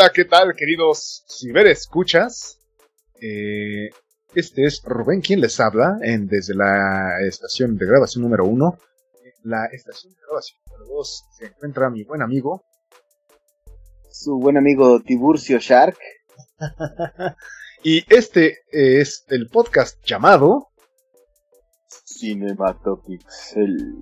Hola, 0.00 0.12
¿qué 0.14 0.26
tal, 0.26 0.54
queridos 0.54 1.24
ciberescuchas? 1.28 2.60
Eh, 3.20 3.90
este 4.32 4.64
es 4.64 4.80
Rubén 4.84 5.20
quien 5.20 5.40
les 5.40 5.58
habla 5.58 5.98
en, 6.02 6.28
desde 6.28 6.54
la 6.54 7.20
estación 7.26 7.76
de 7.76 7.84
grabación 7.84 8.22
número 8.22 8.44
uno. 8.44 8.78
La 9.42 9.66
estación 9.66 10.14
de 10.14 10.20
grabación 10.24 10.60
número 10.66 10.94
dos 10.94 11.24
se 11.36 11.46
encuentra 11.46 11.90
mi 11.90 12.04
buen 12.04 12.22
amigo. 12.22 12.62
Su 14.08 14.38
buen 14.38 14.56
amigo 14.56 15.00
Tiburcio 15.00 15.58
Shark. 15.58 15.98
y 17.82 18.04
este 18.08 18.58
es 18.70 19.24
el 19.26 19.48
podcast 19.48 20.00
llamado 20.04 20.68
Cinematopixel. 21.88 23.96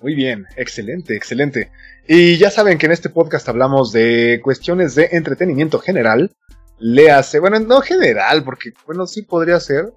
Muy 0.00 0.14
bien, 0.14 0.46
excelente, 0.56 1.14
excelente. 1.14 1.70
Y 2.08 2.38
ya 2.38 2.50
saben 2.50 2.78
que 2.78 2.86
en 2.86 2.92
este 2.92 3.10
podcast 3.10 3.48
hablamos 3.48 3.92
de 3.92 4.40
cuestiones 4.42 4.94
de 4.94 5.10
entretenimiento 5.12 5.78
general. 5.78 6.34
Léase, 6.78 7.38
bueno, 7.38 7.60
no 7.60 7.82
general, 7.82 8.42
porque, 8.42 8.72
bueno, 8.86 9.06
sí 9.06 9.22
podría 9.22 9.60
ser. 9.60 9.92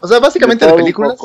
O 0.00 0.06
sea, 0.06 0.20
básicamente 0.20 0.64
de, 0.64 0.72
películas. 0.72 1.18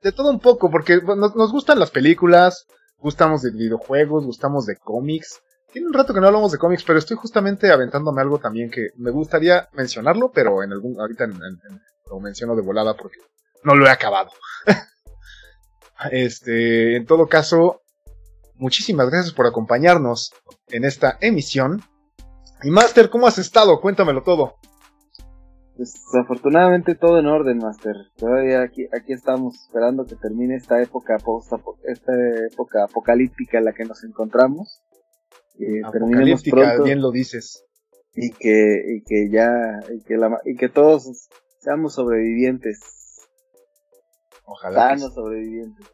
De 0.00 0.12
todo 0.12 0.30
un 0.30 0.38
poco, 0.38 0.70
porque 0.70 1.00
nos, 1.02 1.34
nos, 1.34 1.50
gustan 1.50 1.80
las 1.80 1.90
películas, 1.90 2.66
gustamos 2.98 3.42
de 3.42 3.50
videojuegos, 3.50 4.24
gustamos 4.24 4.64
de 4.66 4.76
cómics. 4.76 5.40
Tiene 5.72 5.88
un 5.88 5.94
rato 5.94 6.14
que 6.14 6.20
no 6.20 6.28
hablamos 6.28 6.52
de 6.52 6.58
cómics, 6.58 6.84
pero 6.84 7.00
estoy 7.00 7.16
justamente 7.16 7.72
aventándome 7.72 8.22
algo 8.22 8.38
también 8.38 8.70
que 8.70 8.90
me 8.96 9.10
gustaría 9.10 9.68
mencionarlo, 9.72 10.30
pero 10.32 10.62
en 10.62 10.72
algún, 10.72 10.98
ahorita 11.00 11.26
lo 11.26 12.20
menciono 12.20 12.54
de 12.54 12.62
volada 12.62 12.94
porque 12.94 13.18
no 13.64 13.74
lo 13.74 13.86
he 13.86 13.90
acabado. 13.90 14.30
este, 16.10 16.96
en 16.96 17.06
todo 17.06 17.26
caso, 17.26 17.82
muchísimas 18.54 19.10
gracias 19.10 19.34
por 19.34 19.46
acompañarnos 19.46 20.32
en 20.68 20.84
esta 20.84 21.18
emisión. 21.20 21.82
Y 22.62 22.70
Master, 22.70 23.10
¿cómo 23.10 23.26
has 23.26 23.38
estado? 23.38 23.80
Cuéntamelo 23.80 24.22
todo. 24.22 24.56
Desafortunadamente 25.76 26.96
todo 26.96 27.20
en 27.20 27.26
orden, 27.26 27.58
Master. 27.58 27.94
Todavía 28.16 28.62
aquí, 28.62 28.86
aquí 28.92 29.12
estamos 29.12 29.54
esperando 29.60 30.06
que 30.06 30.16
termine 30.16 30.56
esta 30.56 30.82
época 30.82 31.18
post 31.18 31.52
esta 31.84 32.12
época 32.52 32.84
apocalíptica 32.84 33.58
en 33.58 33.64
la 33.64 33.72
que 33.72 33.84
nos 33.84 34.02
encontramos. 34.02 34.82
Apocalíptica, 35.84 36.82
bien 36.82 37.00
lo 37.00 37.12
dices. 37.12 37.64
Y 38.12 38.32
que, 38.32 38.82
y 38.96 39.02
que 39.04 39.30
ya, 39.30 39.78
y 39.94 40.02
que, 40.02 40.16
la, 40.16 40.40
y 40.44 40.56
que 40.56 40.68
todos 40.68 41.28
seamos 41.60 41.94
sobrevivientes. 41.94 42.80
Ojalá. 44.48 44.90
Sanos 44.90 45.14
sobrevivientes 45.14 45.86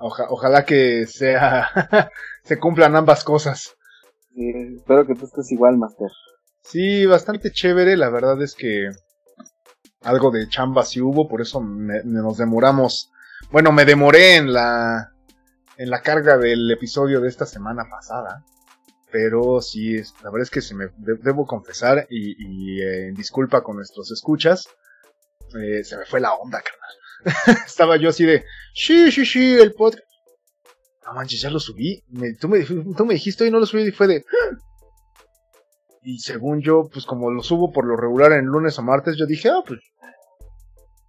ojalá 0.00 0.64
que 0.64 1.06
sea 1.06 1.68
se 2.44 2.58
cumplan 2.58 2.96
ambas 2.96 3.24
cosas. 3.24 3.76
espero 4.34 5.06
que 5.06 5.14
tú 5.14 5.26
estés 5.26 5.50
igual, 5.52 5.76
Master. 5.76 6.08
Sí, 6.62 7.06
bastante 7.06 7.50
chévere. 7.50 7.96
La 7.96 8.08
verdad 8.10 8.40
es 8.42 8.54
que 8.54 8.88
algo 10.02 10.30
de 10.30 10.48
chamba 10.48 10.84
sí 10.84 11.00
hubo, 11.00 11.28
por 11.28 11.40
eso 11.40 11.60
nos 11.62 12.38
demoramos. 12.38 13.10
Bueno, 13.50 13.72
me 13.72 13.84
demoré 13.84 14.36
en 14.36 14.52
la 14.52 15.08
en 15.76 15.90
la 15.90 16.02
carga 16.02 16.38
del 16.38 16.70
episodio 16.70 17.20
de 17.20 17.28
esta 17.28 17.46
semana 17.46 17.84
pasada. 17.90 18.44
Pero 19.10 19.60
sí, 19.60 19.98
la 20.22 20.30
verdad 20.30 20.42
es 20.42 20.50
que 20.50 20.62
se 20.62 20.74
me 20.74 20.86
debo 20.96 21.44
confesar 21.44 22.06
y, 22.08 22.80
eh, 22.80 23.12
disculpa 23.14 23.62
con 23.62 23.76
nuestros 23.76 24.10
escuchas. 24.10 24.66
Eh, 25.60 25.84
se 25.84 25.98
me 25.98 26.06
fue 26.06 26.20
la 26.20 26.32
onda, 26.32 26.62
carnal. 26.62 27.01
Estaba 27.66 27.96
yo 27.96 28.08
así 28.08 28.24
de, 28.24 28.44
sí, 28.74 29.10
sí, 29.10 29.24
sí, 29.24 29.54
el 29.54 29.72
podcast. 29.72 30.04
No 31.06 31.14
manches, 31.14 31.40
ya 31.40 31.50
lo 31.50 31.60
subí. 31.60 32.02
tú, 32.40 32.48
me, 32.48 32.64
tú 32.64 33.04
me 33.04 33.14
dijiste 33.14 33.46
y 33.46 33.50
no 33.50 33.58
lo 33.58 33.66
subí 33.66 33.82
y 33.82 33.90
fue 33.90 34.06
de... 34.06 34.24
Y 36.04 36.18
según 36.18 36.60
yo, 36.60 36.88
pues 36.92 37.06
como 37.06 37.30
lo 37.30 37.42
subo 37.42 37.72
por 37.72 37.86
lo 37.86 37.96
regular 37.96 38.32
en 38.32 38.46
lunes 38.46 38.78
o 38.78 38.82
martes, 38.82 39.16
yo 39.16 39.26
dije, 39.26 39.48
ah, 39.50 39.62
pues 39.66 39.80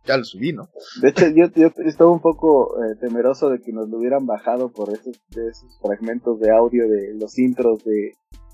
ya 0.05 0.17
lo 0.17 0.23
subí, 0.23 0.53
¿no? 0.53 0.69
De 1.01 1.09
hecho, 1.09 1.27
yo, 1.29 1.47
yo 1.55 1.71
estaba 1.85 2.11
un 2.11 2.19
poco 2.19 2.75
eh, 2.83 2.95
temeroso 2.99 3.49
de 3.49 3.59
que 3.59 3.71
nos 3.71 3.89
lo 3.89 3.97
hubieran 3.97 4.25
bajado 4.25 4.71
por 4.71 4.89
esos, 4.89 5.19
de 5.29 5.47
esos 5.47 5.79
fragmentos 5.81 6.39
de 6.39 6.51
audio 6.51 6.87
de 6.87 7.13
los 7.15 7.39
intros 7.39 7.83
de, 7.83 8.11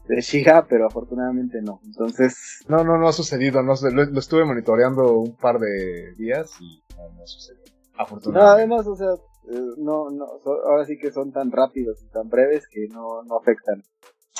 de 0.07 0.22
Shiha, 0.22 0.67
pero 0.67 0.85
afortunadamente 0.88 1.61
no. 1.61 1.81
Entonces. 1.84 2.63
No, 2.67 2.84
no, 2.84 2.97
no 2.97 3.07
ha 3.07 3.13
sucedido. 3.13 3.63
No, 3.63 3.73
lo, 3.81 4.05
lo 4.05 4.19
estuve 4.19 4.45
monitoreando 4.45 5.13
un 5.13 5.35
par 5.35 5.59
de 5.59 6.13
días 6.17 6.51
y 6.61 6.84
no, 6.99 7.09
no 7.17 7.27
sucedió. 7.27 7.63
Afortunadamente. 7.97 8.67
No, 8.67 8.75
además, 8.75 8.87
o 8.87 8.95
sea, 8.95 9.13
eh, 9.51 9.73
no, 9.77 10.09
no, 10.09 10.25
ahora 10.65 10.85
sí 10.85 10.97
que 10.97 11.11
son 11.11 11.31
tan 11.31 11.51
rápidos 11.51 12.01
y 12.03 12.09
tan 12.09 12.29
breves 12.29 12.67
que 12.67 12.87
no, 12.91 13.23
no 13.23 13.37
afectan. 13.37 13.83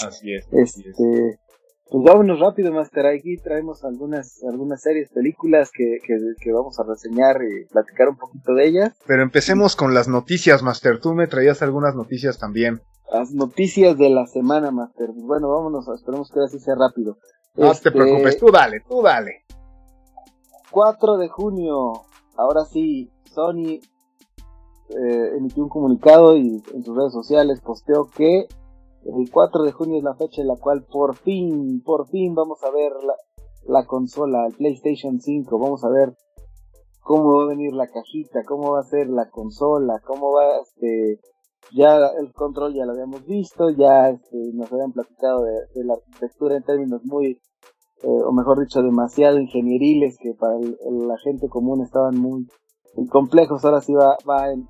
Así 0.06 0.34
es. 0.34 0.48
Este, 0.52 1.40
Pues 1.90 2.04
vámonos 2.04 2.40
rápido, 2.40 2.72
Master. 2.72 3.08
Aquí 3.08 3.38
traemos 3.38 3.84
algunas, 3.84 4.44
algunas 4.44 4.82
series, 4.82 5.10
películas 5.10 5.72
que, 5.72 5.98
que, 6.06 6.16
que, 6.40 6.52
vamos 6.52 6.80
a 6.80 6.84
reseñar 6.84 7.38
y 7.44 7.66
platicar 7.66 8.10
un 8.10 8.18
poquito 8.18 8.54
de 8.54 8.68
ellas. 8.68 8.94
Pero 9.08 9.24
empecemos 9.24 9.76
con 9.76 9.94
las 9.94 10.08
noticias, 10.08 10.64
Master. 10.64 11.00
Tú 11.00 11.14
me 11.14 11.28
traías 11.28 11.62
algunas 11.62 11.96
noticias 11.96 12.38
también 12.38 12.82
las 13.12 13.32
noticias 13.32 13.98
de 13.98 14.10
la 14.10 14.26
semana, 14.28 14.72
Master. 14.72 15.10
Bueno, 15.14 15.50
vámonos, 15.50 15.88
esperemos 15.88 16.32
que 16.32 16.42
así 16.42 16.60
sea 16.60 16.76
rápido. 16.76 17.18
No 17.56 17.68
te 17.68 17.72
este, 17.72 17.92
preocupes, 17.92 18.38
tú 18.38 18.52
dale, 18.52 18.82
tú 18.88 19.02
dale. 19.02 19.46
4 20.72 21.18
de 21.18 21.30
junio, 21.30 22.04
ahora 22.40 22.66
sí, 22.66 23.10
Sony 23.26 23.80
eh, 24.90 25.38
emitió 25.38 25.64
un 25.64 25.70
comunicado 25.70 26.36
y 26.36 26.62
en 26.74 26.84
sus 26.84 26.96
redes 26.96 27.14
sociales 27.14 27.62
posteó 27.62 28.06
que 28.06 28.48
el 29.06 29.32
4 29.32 29.64
de 29.64 29.72
junio 29.72 29.98
es 29.98 30.04
la 30.04 30.16
fecha 30.16 30.42
en 30.42 30.48
la 30.48 30.58
cual 30.58 30.84
por 30.84 31.16
fin, 31.16 31.82
por 31.84 32.08
fin 32.08 32.34
vamos 32.36 32.64
a 32.64 32.72
ver 32.72 32.92
la, 33.04 33.14
la 33.68 33.86
consola, 33.86 34.48
el 34.48 34.54
PlayStation 34.54 35.20
5, 35.20 35.60
vamos 35.60 35.84
a 35.84 35.90
ver 35.90 36.16
cómo 37.02 37.38
va 37.38 37.44
a 37.44 37.48
venir 37.48 37.74
la 37.74 37.88
cajita, 37.88 38.44
cómo 38.46 38.72
va 38.74 38.80
a 38.80 38.84
ser 38.84 39.08
la 39.10 39.30
consola, 39.30 40.02
cómo 40.06 40.32
va 40.32 40.60
este 40.62 41.20
ya 41.72 41.98
el 42.20 42.34
control 42.34 42.74
ya 42.74 42.86
lo 42.86 42.94
habíamos 42.94 43.26
visto, 43.26 43.70
ya 43.70 44.10
este, 44.10 44.38
nos 44.54 44.72
habían 44.72 44.92
platicado 44.92 45.44
de, 45.44 45.84
la 45.84 45.94
arquitectura 45.94 46.58
en 46.58 46.64
términos 46.64 47.02
muy, 47.04 47.40
eh, 48.04 48.08
o 48.08 48.32
mejor 48.32 48.60
dicho, 48.60 48.82
demasiado 48.82 49.40
ingenieriles 49.40 50.18
que 50.18 50.34
para 50.34 50.58
la 50.58 51.18
gente 51.18 51.50
común 51.50 51.82
estaban 51.82 52.18
muy, 52.18 52.48
complejos. 53.10 53.64
Ahora 53.66 53.82
sí 53.82 53.94
va, 53.94 54.18
va 54.28 54.52
en, 54.52 54.68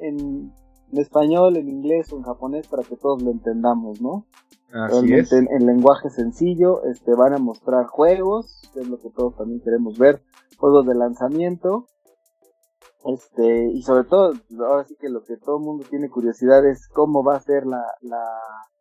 en, 0.00 0.52
español, 0.92 1.56
en 1.56 1.68
inglés 1.68 2.12
o 2.12 2.16
en 2.16 2.22
japonés 2.22 2.66
para 2.68 2.82
que 2.82 2.96
todos 2.96 3.22
lo 3.22 3.30
entendamos, 3.30 4.00
¿no? 4.00 4.26
Así 4.72 5.14
es. 5.14 5.32
En, 5.32 5.48
en, 5.50 5.66
lenguaje 5.66 6.10
sencillo, 6.10 6.84
este, 6.84 7.14
van 7.14 7.34
a 7.34 7.38
mostrar 7.38 7.86
juegos, 7.86 8.60
que 8.74 8.80
es 8.80 8.88
lo 8.88 8.98
que 8.98 9.10
todos 9.10 9.36
también 9.36 9.60
queremos 9.60 9.98
ver, 9.98 10.22
juegos 10.58 10.86
de 10.86 10.94
lanzamiento, 10.94 11.86
este, 13.04 13.70
y 13.70 13.82
sobre 13.82 14.04
todo, 14.04 14.32
ahora 14.66 14.84
sí 14.84 14.96
que 15.00 15.08
lo 15.08 15.22
que 15.22 15.36
todo 15.36 15.58
el 15.58 15.64
mundo 15.64 15.86
tiene 15.88 16.10
curiosidad 16.10 16.66
es 16.66 16.88
cómo 16.88 17.22
va 17.22 17.36
a 17.36 17.40
ser 17.40 17.64
la, 17.64 17.82
la, 18.02 18.22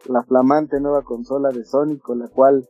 la 0.07 0.23
flamante 0.23 0.81
nueva 0.81 1.03
consola 1.03 1.49
de 1.49 1.63
Sony 1.63 1.99
con 2.01 2.19
la 2.19 2.27
cual 2.27 2.67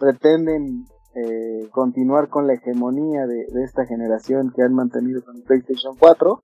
pretenden 0.00 0.86
eh, 1.14 1.68
continuar 1.70 2.28
con 2.28 2.46
la 2.46 2.54
hegemonía 2.54 3.26
de, 3.26 3.44
esta 3.62 3.84
generación 3.84 4.52
que 4.54 4.62
han 4.62 4.74
mantenido 4.74 5.22
con 5.24 5.36
el 5.36 5.42
PlayStation 5.42 5.94
4. 5.98 6.42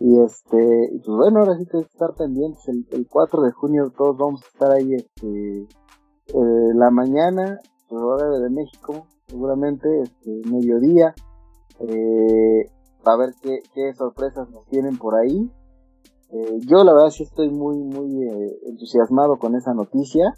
Y 0.00 0.20
este, 0.20 0.90
pues 1.04 1.16
bueno, 1.16 1.40
ahora 1.40 1.56
sí 1.56 1.66
que 1.66 1.78
estar 1.78 2.14
pendientes. 2.16 2.68
El, 2.68 2.86
el 2.92 3.08
4 3.08 3.42
de 3.42 3.52
junio 3.52 3.92
todos 3.96 4.16
vamos 4.16 4.42
a 4.44 4.46
estar 4.46 4.70
ahí, 4.70 4.94
este, 4.94 5.62
eh, 5.62 6.74
la 6.74 6.90
mañana, 6.90 7.58
pues 7.88 8.02
hora 8.02 8.38
de 8.38 8.50
México, 8.50 9.06
seguramente, 9.26 9.88
este, 10.02 10.42
mediodía. 10.48 11.14
Eh, 11.80 12.70
a 13.04 13.16
ver 13.16 13.30
qué, 13.42 13.60
qué 13.74 13.94
sorpresas 13.94 14.50
nos 14.50 14.66
tienen 14.66 14.98
por 14.98 15.14
ahí. 15.16 15.50
Eh, 16.30 16.58
yo 16.66 16.84
la 16.84 16.92
verdad 16.92 17.10
sí 17.10 17.22
estoy 17.22 17.48
muy, 17.48 17.78
muy 17.78 18.22
eh, 18.22 18.58
entusiasmado 18.66 19.38
con 19.38 19.54
esa 19.54 19.72
noticia. 19.72 20.34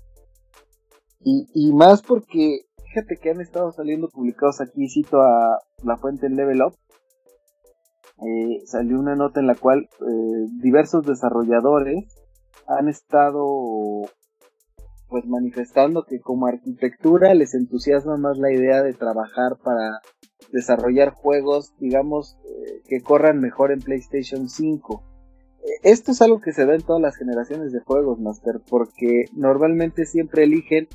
Y, 1.22 1.48
y 1.54 1.72
más 1.72 2.02
porque, 2.02 2.66
fíjate 2.88 3.16
que 3.16 3.30
han 3.30 3.40
estado 3.40 3.72
saliendo 3.72 4.08
publicados 4.08 4.60
aquí, 4.60 4.88
cito 4.88 5.20
a 5.20 5.58
la 5.84 5.96
fuente 5.96 6.28
Level 6.28 6.62
Up. 6.62 6.74
Eh, 8.22 8.62
salió 8.66 8.98
una 8.98 9.16
nota 9.16 9.40
en 9.40 9.46
la 9.46 9.54
cual 9.54 9.88
diversos 10.60 11.06
desarrolladores 11.06 12.04
han 12.66 12.88
estado 12.88 14.02
pues 15.10 15.26
manifestando 15.26 16.04
que 16.04 16.20
como 16.20 16.46
arquitectura 16.46 17.34
les 17.34 17.54
entusiasma 17.54 18.16
más 18.16 18.38
la 18.38 18.52
idea 18.52 18.82
de 18.82 18.94
trabajar 18.94 19.56
para 19.62 20.00
desarrollar 20.52 21.10
juegos, 21.10 21.74
digamos, 21.78 22.38
eh, 22.44 22.82
que 22.88 23.00
corran 23.00 23.40
mejor 23.40 23.72
en 23.72 23.80
PlayStation 23.80 24.48
5. 24.48 25.02
Eh, 25.62 25.66
esto 25.82 26.12
es 26.12 26.22
algo 26.22 26.40
que 26.40 26.52
se 26.52 26.64
da 26.64 26.74
en 26.74 26.82
todas 26.82 27.02
las 27.02 27.16
generaciones 27.16 27.72
de 27.72 27.80
juegos, 27.80 28.20
Master, 28.20 28.60
porque 28.68 29.24
normalmente 29.34 30.06
siempre 30.06 30.44
eligen 30.44 30.88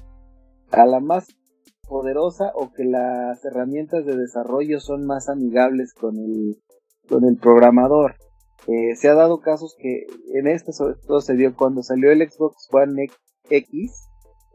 a 0.71 0.85
la 0.85 0.99
más 0.99 1.27
poderosa 1.87 2.51
o 2.55 2.71
que 2.73 2.83
las 2.83 3.43
herramientas 3.45 4.05
de 4.05 4.15
desarrollo 4.15 4.79
son 4.79 5.05
más 5.05 5.29
amigables 5.29 5.93
con 5.93 6.17
el, 6.17 6.57
con 7.07 7.25
el 7.25 7.37
programador. 7.37 8.15
Eh, 8.67 8.95
se 8.95 9.09
ha 9.09 9.13
dado 9.13 9.39
casos 9.41 9.75
que 9.77 10.07
en 10.33 10.47
este 10.47 10.73
sobre 10.73 10.95
todo 11.07 11.21
se 11.21 11.35
dio 11.35 11.55
cuando 11.55 11.83
salió 11.83 12.11
el 12.11 12.27
Xbox 12.27 12.67
One 12.71 13.07
X, 13.49 14.07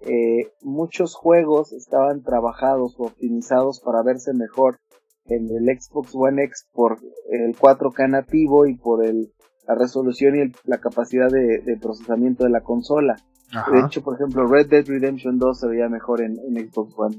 eh, 0.03 0.51
muchos 0.63 1.15
juegos 1.15 1.73
estaban 1.73 2.23
trabajados 2.23 2.97
o 2.99 3.05
optimizados 3.05 3.81
para 3.81 4.03
verse 4.03 4.33
mejor 4.33 4.79
en 5.27 5.49
el 5.51 5.79
Xbox 5.79 6.15
One 6.15 6.43
X 6.45 6.67
por 6.73 6.99
el 7.31 7.57
4K 7.57 8.09
nativo 8.09 8.67
y 8.67 8.77
por 8.77 9.05
el, 9.05 9.33
la 9.69 9.75
resolución 9.75 10.37
y 10.37 10.53
la 10.65 10.79
capacidad 10.79 11.29
de, 11.29 11.79
procesamiento 11.81 12.45
de 12.45 12.51
la 12.51 12.63
consola. 12.63 13.17
De 13.53 13.81
hecho, 13.81 14.03
por 14.03 14.15
ejemplo, 14.15 14.47
Red 14.47 14.69
Dead 14.69 14.87
Redemption 14.87 15.39
2 15.39 15.61
se 15.61 15.69
veía 15.69 15.89
mejor 15.89 16.21
en, 16.21 16.37
Xbox 16.37 16.95
One 16.97 17.17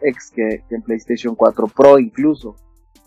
X 0.00 0.32
que, 0.34 0.64
en 0.70 0.82
PlayStation 0.82 1.34
4 1.34 1.66
Pro 1.68 1.98
incluso. 1.98 2.56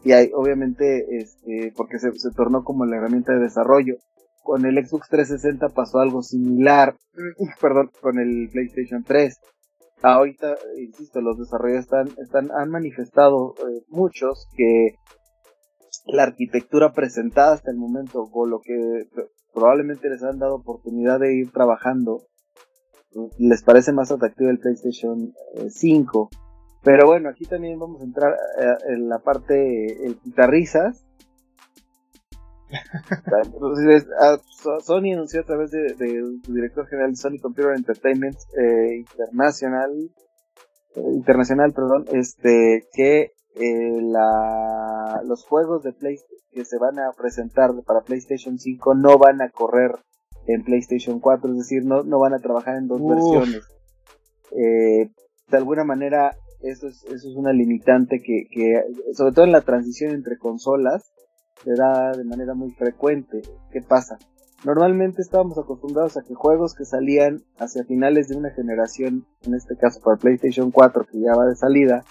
Y 0.04 0.12
hay, 0.12 0.32
obviamente, 0.36 1.18
este, 1.18 1.74
porque 1.76 1.98
se, 1.98 2.12
se 2.14 2.32
tornó 2.32 2.64
como 2.64 2.86
la 2.86 2.98
herramienta 2.98 3.34
de 3.34 3.40
desarrollo. 3.40 3.96
Con 4.44 4.66
el 4.66 4.76
Xbox 4.86 5.08
360 5.10 5.70
pasó 5.70 6.00
algo 6.00 6.22
similar, 6.22 6.96
perdón, 7.62 7.90
con 8.02 8.20
el 8.20 8.50
PlayStation 8.52 9.04
3 9.04 9.40
ahorita, 10.12 10.56
insisto, 10.78 11.22
los 11.22 11.38
desarrolladores 11.38 11.86
están, 11.86 12.08
están, 12.24 12.52
han 12.52 12.70
manifestado 12.70 13.56
eh, 13.58 13.84
muchos 13.88 14.48
que 14.56 14.96
la 16.08 16.24
arquitectura 16.24 16.92
presentada 16.92 17.54
hasta 17.54 17.72
el 17.72 17.78
momento, 17.78 18.30
o 18.32 18.46
lo 18.46 18.60
que 18.60 19.08
probablemente 19.54 20.10
les 20.10 20.24
han 20.24 20.40
dado 20.40 20.56
oportunidad 20.56 21.20
de 21.20 21.36
ir 21.36 21.52
trabajando, 21.52 22.24
les 23.38 23.64
parece 23.64 23.92
más 23.94 24.12
atractivo 24.12 24.50
el 24.50 24.60
PlayStation 24.60 25.34
5. 25.70 26.30
Eh, 26.32 26.38
Pero 26.84 27.08
bueno, 27.08 27.30
aquí 27.30 27.46
también 27.46 27.80
vamos 27.80 28.02
a 28.02 28.06
entrar 28.06 28.34
eh, 28.60 28.94
en 28.94 29.10
la 29.10 29.20
parte, 29.20 30.06
el 30.06 30.20
guitarrizas, 30.24 31.06
Ah, 34.20 34.38
Sony 34.82 35.14
anunció 35.14 35.42
a 35.42 35.46
través 35.46 35.72
de, 35.72 35.96
su 36.44 36.54
director 36.54 36.88
general 36.88 37.12
de 37.12 37.18
Sony 37.18 37.40
Computer 37.42 37.74
Entertainment 37.76 38.38
eh, 38.58 38.98
Internacional, 38.98 39.92
eh, 40.96 41.02
internacional, 41.14 41.74
perdón, 41.74 42.06
este, 42.12 42.88
que 42.94 43.32
eh, 43.56 44.02
la, 44.02 45.22
los 45.26 45.46
juegos 45.46 45.84
de 45.84 45.94
Play 45.94 46.18
que 46.52 46.66
se 46.66 46.78
van 46.78 47.00
a 47.00 47.12
presentar 47.18 47.72
para 47.86 48.02
PlayStation 48.02 48.58
5 48.58 48.96
no 48.96 49.18
van 49.18 49.42
a 49.42 49.50
correr 49.50 49.92
en 50.48 50.64
PlayStation 50.64 51.20
4, 51.20 51.52
es 51.52 51.58
decir, 51.58 51.86
no, 51.86 52.04
no 52.04 52.20
van 52.20 52.34
a 52.34 52.40
trabajar 52.40 52.78
en 52.78 52.88
dos 52.88 53.02
versiones. 53.06 53.64
Eh, 54.52 55.10
de 55.50 55.58
alguna 55.58 55.84
manera, 55.84 56.36
eso 56.62 56.88
es, 56.88 57.04
eso 57.06 57.30
es 57.30 57.36
una 57.36 57.54
limitante 57.54 58.20
que, 58.20 58.48
que, 58.52 58.82
sobre 59.14 59.34
todo 59.34 59.46
en 59.46 59.52
la 59.52 59.62
transición 59.62 60.14
entre 60.14 60.38
consolas, 60.38 61.12
se 61.64 61.72
da 61.76 62.12
de 62.12 62.24
manera 62.24 62.54
muy 62.54 62.72
frecuente. 62.72 63.42
¿Qué 63.72 63.82
pasa? 63.82 64.18
Normalmente 64.66 65.22
estábamos 65.22 65.58
acostumbrados 65.58 66.16
a 66.16 66.22
que 66.22 66.34
juegos 66.36 66.74
que 66.74 66.86
salían 66.86 67.42
hacia 67.58 67.84
finales 67.84 68.30
de 68.30 68.38
una 68.38 68.52
generación, 68.52 69.26
en 69.46 69.56
este 69.56 69.76
caso 69.76 70.00
para 70.02 70.18
PlayStation 70.18 70.72
4 70.72 71.06
que 71.12 71.20
ya 71.20 71.36
va 71.36 71.46
de 71.46 71.56
salida, 71.56 72.04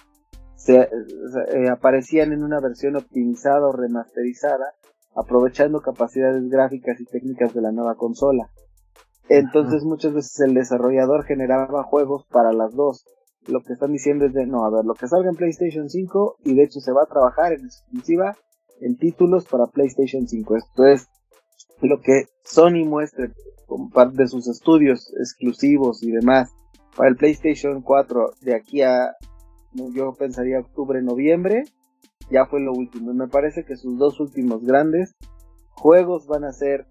se, 0.54 0.80
eh, 0.80 1.68
aparecían 1.70 2.32
en 2.32 2.44
una 2.44 2.60
versión 2.60 2.96
optimizada 2.96 3.66
o 3.66 3.72
remasterizada, 3.72 4.74
aprovechando 5.14 5.80
capacidades 5.80 6.48
gráficas 6.48 7.00
y 7.00 7.04
técnicas 7.04 7.54
de 7.54 7.62
la 7.62 7.72
nueva 7.72 7.94
consola. 7.96 8.50
Entonces 9.28 9.84
muchas 9.84 10.12
veces 10.12 10.40
el 10.40 10.54
desarrollador 10.54 11.24
generaba 11.24 11.84
juegos 11.84 12.26
para 12.30 12.52
las 12.52 12.74
dos. 12.74 13.04
Lo 13.46 13.60
que 13.62 13.72
están 13.72 13.92
diciendo 13.92 14.26
es 14.26 14.32
de, 14.32 14.46
no, 14.46 14.64
a 14.64 14.70
ver, 14.70 14.84
lo 14.84 14.94
que 14.94 15.08
salga 15.08 15.30
en 15.30 15.36
PlayStation 15.36 15.88
5 15.88 16.36
y 16.44 16.54
de 16.54 16.64
hecho 16.64 16.80
se 16.80 16.92
va 16.92 17.02
a 17.02 17.06
trabajar 17.06 17.52
en 17.52 17.64
exclusiva 17.64 18.36
en 18.80 18.96
títulos 18.96 19.46
para 19.46 19.66
PlayStation 19.66 20.26
5. 20.26 20.56
Esto 20.56 20.86
es 20.86 21.08
lo 21.80 22.00
que 22.00 22.26
Sony 22.44 22.84
muestre 22.86 23.32
como 23.66 23.90
parte 23.90 24.16
de 24.22 24.28
sus 24.28 24.48
estudios 24.48 25.12
exclusivos 25.18 26.02
y 26.02 26.10
demás 26.10 26.52
para 26.96 27.08
el 27.08 27.16
PlayStation 27.16 27.82
4 27.82 28.32
de 28.42 28.54
aquí 28.54 28.82
a, 28.82 29.16
yo 29.72 30.12
pensaría 30.12 30.60
octubre, 30.60 31.02
noviembre, 31.02 31.64
ya 32.32 32.46
fue 32.46 32.60
lo 32.60 32.72
último. 32.72 33.12
Me 33.12 33.28
parece 33.28 33.64
que 33.64 33.76
sus 33.76 33.98
dos 33.98 34.18
últimos 34.20 34.64
grandes 34.64 35.14
juegos 35.70 36.26
van 36.26 36.44
a 36.44 36.52
ser, 36.52 36.86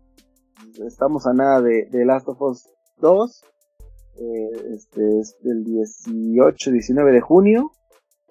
estamos 0.85 1.25
a 1.27 1.33
nada 1.33 1.61
de, 1.61 1.87
Last 2.05 2.27
of 2.29 2.41
Us 2.41 2.69
2, 2.97 3.43
eh, 4.17 4.73
este 4.75 5.19
es 5.19 5.35
del 5.41 5.65
18-19 5.65 7.11
de 7.11 7.21
junio, 7.21 7.71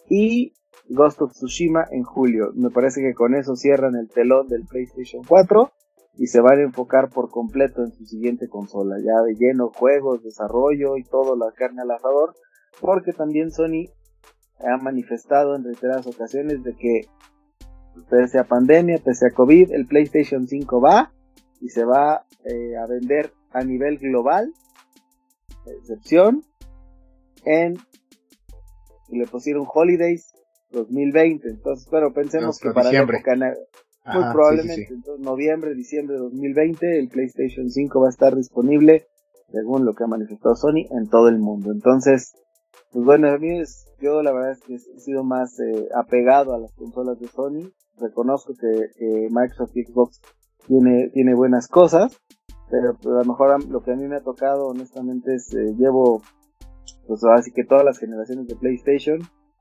y 0.08 0.54
Ghost 0.88 1.22
of 1.22 1.32
Tsushima 1.32 1.84
en 1.90 2.02
julio. 2.02 2.50
Me 2.54 2.70
parece 2.70 3.00
que 3.00 3.14
con 3.14 3.34
eso 3.34 3.56
cierran 3.56 3.94
el 3.96 4.08
telón 4.08 4.48
del 4.48 4.66
PlayStation 4.66 5.22
4 5.26 5.70
y 6.18 6.26
se 6.26 6.40
van 6.40 6.58
a 6.58 6.62
enfocar 6.62 7.10
por 7.10 7.30
completo 7.30 7.82
en 7.82 7.92
su 7.92 8.04
siguiente 8.04 8.48
consola, 8.48 8.96
ya 8.98 9.22
de 9.22 9.34
lleno 9.34 9.70
juegos, 9.70 10.22
desarrollo 10.22 10.96
y 10.96 11.04
todo 11.04 11.36
la 11.36 11.52
carne 11.52 11.82
al 11.82 11.92
asador, 11.92 12.34
porque 12.80 13.12
también 13.12 13.50
Sony 13.50 13.86
ha 14.62 14.76
manifestado 14.76 15.56
en 15.56 15.64
reiteradas 15.64 16.06
ocasiones 16.06 16.62
de 16.62 16.74
que 16.74 17.00
pese 18.08 18.38
a 18.38 18.44
pandemia, 18.44 18.98
pese 18.98 19.26
a 19.26 19.30
COVID, 19.30 19.72
el 19.72 19.86
PlayStation 19.86 20.46
5 20.46 20.80
va 20.80 21.12
y 21.60 21.68
se 21.68 21.84
va 21.84 22.24
eh, 22.44 22.76
a 22.76 22.86
vender 22.86 23.32
a 23.52 23.64
nivel 23.64 23.98
global, 23.98 24.52
excepción, 25.66 26.42
en 27.44 27.76
le 29.10 29.26
pusieron 29.26 29.66
Holidays 29.72 30.32
2020. 30.70 31.48
Entonces, 31.48 31.88
pero 31.90 32.12
pensemos 32.12 32.58
que 32.58 32.70
para 32.70 32.92
la 32.92 33.00
época, 33.00 33.34
muy 33.36 34.32
probablemente, 34.32 34.88
entonces 34.90 35.24
noviembre, 35.24 35.74
diciembre 35.74 36.16
de 36.16 36.22
2020, 36.22 36.98
el 36.98 37.08
PlayStation 37.08 37.68
5 37.68 38.00
va 38.00 38.06
a 38.06 38.10
estar 38.10 38.36
disponible, 38.36 39.06
según 39.50 39.84
lo 39.84 39.94
que 39.94 40.04
ha 40.04 40.06
manifestado 40.06 40.54
Sony, 40.54 40.86
en 40.90 41.08
todo 41.08 41.28
el 41.28 41.38
mundo. 41.38 41.72
Entonces, 41.72 42.34
pues 42.92 43.04
bueno, 43.04 43.28
a 43.28 43.38
mí 43.38 43.60
es, 43.60 43.86
yo 44.00 44.22
la 44.22 44.32
verdad 44.32 44.52
es 44.52 44.60
que 44.62 44.74
he 44.74 45.00
sido 45.00 45.22
más 45.22 45.58
eh, 45.60 45.88
apegado 45.94 46.54
a 46.54 46.58
las 46.58 46.72
consolas 46.72 47.20
de 47.20 47.28
Sony. 47.28 47.70
Reconozco 47.98 48.54
que, 48.54 49.28
Microsoft 49.30 49.76
y 49.76 49.84
Xbox 49.84 50.20
tiene, 50.66 51.10
tiene 51.10 51.34
buenas 51.34 51.68
cosas, 51.68 52.18
pero 52.70 52.96
pues, 53.00 53.14
a 53.14 53.18
lo 53.20 53.24
mejor 53.24 53.64
lo 53.68 53.82
que 53.82 53.92
a 53.92 53.96
mí 53.96 54.08
me 54.08 54.16
ha 54.16 54.22
tocado, 54.22 54.68
honestamente, 54.68 55.34
es 55.34 55.52
eh, 55.54 55.74
llevo, 55.78 56.22
pues 57.06 57.22
así 57.24 57.52
que 57.52 57.64
todas 57.64 57.84
las 57.84 57.98
generaciones 57.98 58.48
de 58.48 58.56
PlayStation 58.56 59.20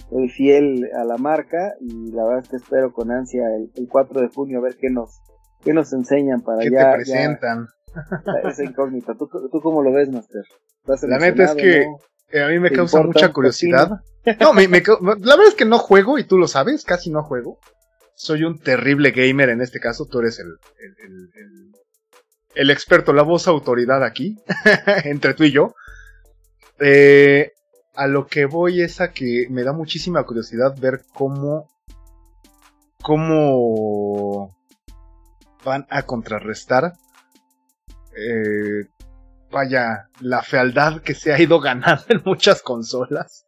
soy 0.09 0.29
fiel 0.29 0.89
a 0.95 1.03
la 1.03 1.17
marca 1.17 1.75
y 1.79 2.11
la 2.11 2.23
verdad 2.23 2.43
es 2.43 2.49
que 2.49 2.55
espero 2.55 2.91
con 2.93 3.11
ansia 3.11 3.43
el, 3.55 3.87
4 3.87 4.21
de 4.21 4.27
junio 4.29 4.57
a 4.57 4.61
ver 4.61 4.77
qué 4.77 4.89
nos, 4.89 5.21
qué 5.61 5.73
nos 5.73 5.93
enseñan 5.93 6.41
para 6.41 6.61
¿Qué 6.61 6.71
te 6.71 6.91
presentan? 6.95 7.67
esa 8.43 8.63
incógnita. 8.63 9.13
¿Tú, 9.15 9.27
¿Tú 9.27 9.61
cómo 9.61 9.83
lo 9.83 9.91
ves, 9.91 10.09
Master? 10.09 10.43
La 11.03 11.19
neta 11.19 11.43
es 11.43 11.55
que 11.55 11.85
eh, 12.31 12.41
a 12.41 12.47
mí 12.47 12.59
me 12.59 12.71
causa 12.71 13.01
mucha 13.01 13.31
curiosidad. 13.31 14.01
No, 14.39 14.53
me, 14.53 14.67
me, 14.67 14.81
la 14.81 15.35
verdad 15.35 15.47
es 15.47 15.55
que 15.55 15.65
no 15.65 15.79
juego 15.79 16.19
y 16.19 16.23
tú 16.23 16.37
lo 16.37 16.47
sabes, 16.47 16.83
casi 16.83 17.09
no 17.09 17.23
juego. 17.23 17.59
Soy 18.15 18.43
un 18.43 18.59
terrible 18.59 19.11
gamer 19.11 19.49
en 19.49 19.61
este 19.61 19.79
caso, 19.79 20.05
tú 20.05 20.19
eres 20.19 20.39
el, 20.39 20.47
el, 20.47 21.29
el, 21.35 21.71
el 22.55 22.69
experto, 22.69 23.13
la 23.13 23.23
voz 23.23 23.47
autoridad 23.47 24.03
aquí, 24.03 24.37
entre 25.05 25.33
tú 25.33 25.45
y 25.45 25.51
yo. 25.51 25.73
Eh, 26.79 27.53
a 27.95 28.07
lo 28.07 28.27
que 28.27 28.45
voy 28.45 28.81
es 28.81 29.01
a 29.01 29.11
que 29.11 29.47
me 29.49 29.63
da 29.63 29.73
muchísima 29.73 30.23
curiosidad 30.23 30.77
ver 30.79 31.01
cómo 31.13 31.67
cómo 33.01 34.55
van 35.63 35.85
a 35.89 36.03
contrarrestar 36.03 36.93
eh, 38.15 38.87
vaya 39.51 40.09
la 40.19 40.41
fealdad 40.43 41.01
que 41.01 41.13
se 41.13 41.33
ha 41.33 41.39
ido 41.39 41.59
ganando 41.59 42.03
en 42.09 42.21
muchas 42.25 42.61
consolas 42.61 43.45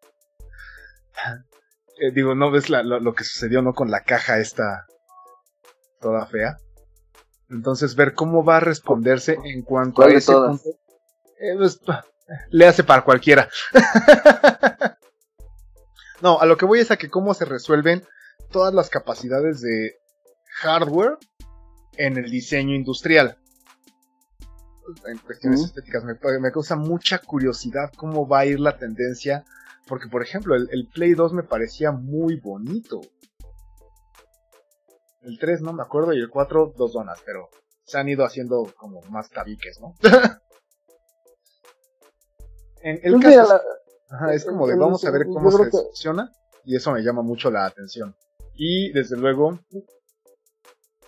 eh, 1.99 2.11
digo 2.13 2.35
no 2.35 2.51
ves 2.51 2.69
lo, 2.69 3.13
que 3.13 3.23
sucedió 3.23 3.61
no 3.61 3.73
con 3.73 3.91
la 3.91 4.03
caja 4.03 4.39
esta 4.39 4.85
toda 5.99 6.25
fea 6.25 6.57
entonces 7.49 7.95
ver 7.95 8.13
cómo 8.13 8.43
va 8.43 8.57
a 8.57 8.61
responderse 8.61 9.37
en 9.43 9.61
cuanto 9.63 10.03
a 10.03 10.09
ese 10.09 10.33
punto 10.33 10.69
eh, 11.41 11.55
pues, 11.57 11.79
le 12.49 12.67
hace 12.67 12.83
para 12.83 13.03
cualquiera. 13.03 13.49
no, 16.21 16.39
a 16.39 16.45
lo 16.45 16.57
que 16.57 16.65
voy 16.65 16.79
es 16.79 16.91
a 16.91 16.97
que 16.97 17.09
cómo 17.09 17.33
se 17.33 17.45
resuelven 17.45 18.03
todas 18.51 18.73
las 18.73 18.89
capacidades 18.89 19.61
de 19.61 19.95
hardware 20.61 21.17
en 21.97 22.17
el 22.17 22.29
diseño 22.29 22.75
industrial. 22.75 23.37
En 25.05 25.17
cuestiones 25.19 25.61
estéticas 25.61 26.03
me, 26.03 26.51
causa 26.51 26.75
mucha 26.75 27.19
curiosidad 27.19 27.91
cómo 27.95 28.27
va 28.27 28.39
a 28.39 28.45
ir 28.45 28.59
la 28.59 28.77
tendencia. 28.77 29.45
Porque, 29.87 30.07
por 30.07 30.21
ejemplo, 30.21 30.55
el, 30.55 30.69
el, 30.71 30.87
Play 30.87 31.13
2 31.13 31.33
me 31.33 31.43
parecía 31.43 31.91
muy 31.91 32.39
bonito. 32.39 33.01
El 35.21 35.37
3 35.37 35.61
no 35.61 35.73
me 35.73 35.83
acuerdo 35.83 36.13
y 36.13 36.19
el 36.19 36.29
4 36.29 36.73
dos 36.77 36.93
donas, 36.93 37.19
pero 37.25 37.49
se 37.83 37.97
han 37.97 38.09
ido 38.09 38.25
haciendo 38.25 38.71
como 38.77 39.01
más 39.03 39.29
tabiques, 39.29 39.79
¿no? 39.79 39.95
En 42.83 42.99
el 43.03 43.13
pues 43.13 43.35
caso, 43.35 43.61
es 44.31 44.45
como 44.45 44.67
de 44.67 44.75
vamos 44.75 45.05
a 45.05 45.11
ver 45.11 45.27
cómo 45.27 45.51
se 45.51 45.69
funciona 45.69 46.31
y 46.65 46.75
eso 46.75 46.91
me 46.91 47.01
llama 47.01 47.21
mucho 47.21 47.51
la 47.51 47.65
atención. 47.65 48.15
Y 48.55 48.91
desde 48.91 49.17
luego 49.17 49.59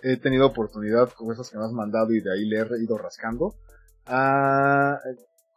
he 0.02 0.18
tenido 0.18 0.46
oportunidad 0.46 1.10
con 1.14 1.32
esas 1.32 1.50
que 1.50 1.58
me 1.58 1.66
has 1.66 1.72
mandado 1.72 2.14
y 2.14 2.22
de 2.22 2.32
ahí 2.32 2.46
le 2.46 2.60
he 2.60 2.84
ido 2.84 2.98
rascando 2.98 3.56
a 4.06 4.98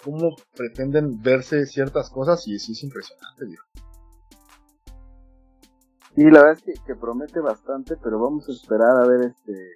cómo 0.03 0.37
pretenden 0.57 1.21
verse 1.23 1.67
ciertas 1.67 2.11
cosas 2.11 2.47
y 2.47 2.59
sí 2.59 2.73
es 2.73 2.83
impresionante, 2.83 3.45
viejo. 3.45 3.67
Sí, 6.15 6.23
la 6.25 6.43
verdad 6.43 6.63
es 6.67 6.81
que, 6.81 6.95
promete 6.95 7.41
bastante, 7.41 7.97
pero 8.03 8.19
vamos 8.19 8.49
a 8.49 8.53
esperar 8.53 9.03
a 9.03 9.07
ver 9.07 9.27
este 9.27 9.73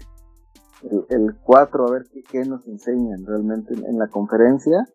el, 1.10 1.36
4, 1.44 1.86
a 1.86 1.90
ver 1.90 2.04
qué, 2.30 2.44
nos 2.46 2.66
enseñan 2.66 3.26
realmente 3.26 3.74
en, 3.74 3.98
la 3.98 4.08
conferencia. 4.08 4.86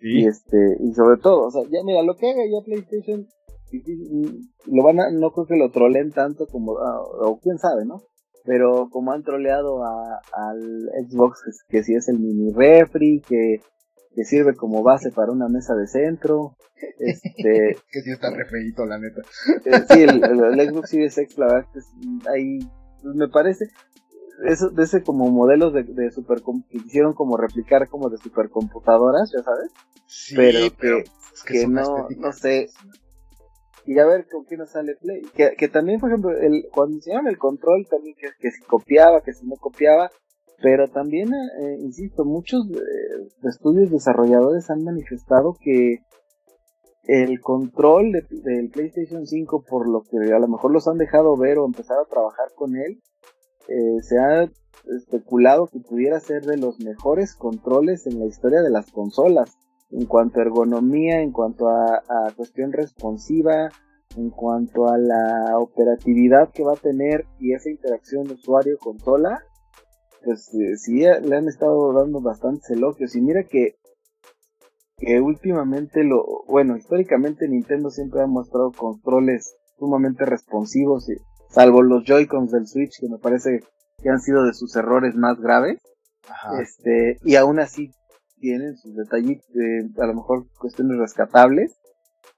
Y 0.00 0.26
este, 0.26 0.78
y 0.80 0.92
sobre 0.94 1.18
todo, 1.18 1.46
o 1.46 1.50
sea, 1.50 1.62
ya 1.70 1.84
mira, 1.84 2.02
lo 2.02 2.16
que 2.16 2.30
haga 2.30 2.42
ya 2.50 2.64
PlayStation, 2.64 3.28
lo 4.66 4.82
van 4.82 4.98
a, 4.98 5.10
no 5.10 5.30
creo 5.30 5.46
que 5.46 5.56
lo 5.56 5.70
troleen 5.70 6.10
tanto 6.10 6.46
como, 6.46 6.78
ah, 6.78 7.02
o 7.02 7.38
quién 7.38 7.58
sabe, 7.58 7.84
¿no? 7.84 8.00
Pero 8.44 8.88
como 8.90 9.12
han 9.12 9.22
troleado 9.22 9.84
a, 9.84 10.20
al 10.32 10.90
Xbox, 11.08 11.42
que, 11.68 11.82
si 11.82 11.94
es 11.94 12.08
el 12.08 12.18
mini 12.18 12.52
refri, 12.52 13.22
que, 13.26 13.60
que 14.14 14.24
sirve 14.24 14.54
como 14.54 14.82
base 14.82 15.10
para 15.10 15.32
una 15.32 15.48
mesa 15.48 15.74
de 15.74 15.86
centro, 15.86 16.56
este, 16.98 17.76
que 17.90 18.02
sí 18.02 18.10
está 18.10 18.30
re 18.30 18.46
la 18.86 18.98
neta. 18.98 19.22
Eh, 19.64 19.84
sí, 19.90 20.02
el, 20.02 20.70
Xbox 20.70 20.90
Series 20.90 21.18
X, 21.18 21.38
la 21.38 21.46
verdad, 21.46 21.68
es, 21.74 21.86
ahí, 22.28 22.58
pues, 23.02 23.14
me 23.14 23.28
parece, 23.28 23.66
eso, 24.46 24.70
de 24.70 24.84
ese 24.84 25.02
como 25.02 25.30
modelos 25.30 25.72
de, 25.72 25.82
de 25.84 26.10
super 26.10 26.38
que 26.40 26.78
hicieron 26.78 27.12
como 27.12 27.36
replicar 27.36 27.88
como 27.88 28.08
de 28.08 28.16
supercomputadoras, 28.18 29.30
ya 29.36 29.42
sabes. 29.42 29.70
Sí, 30.06 30.34
pero, 30.34 30.68
que, 30.78 31.04
que, 31.46 31.66
no, 31.66 32.08
no 32.16 32.32
sé. 32.32 32.68
Y 33.90 33.98
a 33.98 34.06
ver 34.06 34.28
con 34.28 34.44
quién 34.44 34.64
sale 34.68 34.94
Play. 34.94 35.22
Que, 35.34 35.66
también, 35.66 35.98
por 35.98 36.10
ejemplo, 36.10 36.30
el, 36.30 36.68
cuando 36.72 36.96
hicieron 36.96 37.26
el 37.26 37.38
control, 37.38 37.88
también 37.90 38.14
que, 38.14 38.28
que 38.38 38.52
si 38.52 38.62
copiaba, 38.62 39.20
que 39.20 39.32
si 39.32 39.44
no 39.48 39.56
copiaba. 39.56 40.12
Pero 40.62 40.86
también, 40.86 41.34
eh, 41.34 41.76
insisto, 41.80 42.24
muchos 42.24 42.70
eh, 42.70 43.26
estudios 43.42 43.90
desarrolladores 43.90 44.70
han 44.70 44.84
manifestado 44.84 45.56
que 45.60 46.04
el 47.08 47.40
control 47.40 48.12
del 48.12 48.70
PlayStation 48.70 49.26
5, 49.26 49.64
por 49.68 49.88
lo 49.88 50.02
que 50.02 50.32
a 50.32 50.38
lo 50.38 50.46
mejor 50.46 50.70
los 50.70 50.86
han 50.86 50.96
dejado 50.96 51.36
ver 51.36 51.58
o 51.58 51.66
empezar 51.66 51.98
a 51.98 52.08
trabajar 52.08 52.46
con 52.54 52.76
él, 52.76 53.02
eh, 53.66 54.02
se 54.02 54.20
ha 54.20 54.48
especulado 54.96 55.66
que 55.66 55.80
pudiera 55.80 56.20
ser 56.20 56.44
de 56.44 56.58
los 56.58 56.78
mejores 56.78 57.34
controles 57.34 58.06
en 58.06 58.20
la 58.20 58.26
historia 58.26 58.62
de 58.62 58.70
las 58.70 58.88
consolas, 58.92 59.50
en 59.92 60.06
cuanto 60.06 60.38
a 60.38 60.42
ergonomía, 60.42 61.20
en 61.20 61.32
cuanto 61.32 61.68
a, 61.68 62.02
cuestión 62.36 62.72
responsiva, 62.72 63.70
en 64.16 64.30
cuanto 64.30 64.88
a 64.88 64.98
la 64.98 65.58
operatividad 65.58 66.50
que 66.52 66.64
va 66.64 66.72
a 66.72 66.76
tener 66.76 67.26
y 67.38 67.54
esa 67.54 67.70
interacción 67.70 68.30
usuario-consola, 68.30 69.42
pues 70.24 70.52
eh, 70.54 70.76
sí 70.76 71.00
le 71.00 71.36
han 71.36 71.48
estado 71.48 71.92
dando 71.92 72.20
bastantes 72.20 72.70
elogios. 72.70 73.14
Y 73.16 73.20
mira 73.20 73.44
que, 73.44 73.76
que 74.96 75.20
últimamente 75.20 76.04
lo, 76.04 76.44
bueno, 76.46 76.76
históricamente 76.76 77.48
Nintendo 77.48 77.90
siempre 77.90 78.22
ha 78.22 78.26
mostrado 78.26 78.72
controles 78.72 79.56
sumamente 79.78 80.24
responsivos 80.24 81.08
y 81.08 81.14
salvo 81.48 81.82
los 81.82 82.04
Joy-Cons 82.04 82.52
del 82.52 82.66
Switch, 82.66 83.00
que 83.00 83.08
me 83.08 83.18
parece 83.18 83.60
que 84.02 84.10
han 84.10 84.20
sido 84.20 84.44
de 84.44 84.54
sus 84.54 84.76
errores 84.76 85.14
más 85.14 85.40
graves. 85.40 85.80
Este, 86.60 87.16
y 87.24 87.34
aún 87.36 87.58
así 87.58 87.92
tienen 88.40 88.76
sus 88.76 88.96
detalles, 88.96 89.42
a 89.98 90.06
lo 90.06 90.14
mejor 90.14 90.46
cuestiones 90.58 90.98
rescatables. 90.98 91.76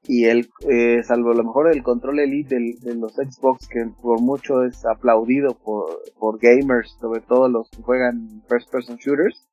Y 0.05 0.25
el, 0.25 0.49
eh, 0.69 1.03
salvo 1.05 1.31
a 1.31 1.35
lo 1.35 1.45
mejor 1.45 1.71
el 1.71 1.83
control 1.85 2.19
elite 2.19 2.57
de 2.81 2.95
los 2.97 3.15
Xbox, 3.15 3.69
que 3.69 3.87
por 4.03 4.21
mucho 4.21 4.65
es 4.65 4.85
aplaudido 4.85 5.55
por, 5.55 6.03
por 6.19 6.41
gamers, 6.41 6.97
sobre 7.01 7.21
todo 7.21 7.49
los 7.49 7.71
que 7.71 7.83
juegan 7.83 8.43
first 8.49 8.71
person 8.71 8.97
shooters. 8.97 9.47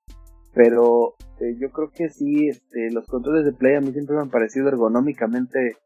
Pero 0.56 1.13
eh, 1.39 1.56
yo 1.60 1.70
creo 1.70 1.91
que 1.91 2.10
sí, 2.10 2.50
este, 2.50 2.89
los 2.91 3.06
controles 3.06 3.46
de 3.46 3.53
Play 3.53 3.75
a 3.75 3.82
mí 3.82 3.91
siempre 3.91 4.15
me 4.15 4.24
han 4.24 4.32
parecido 4.32 4.68
ergonómicamente 4.68 5.77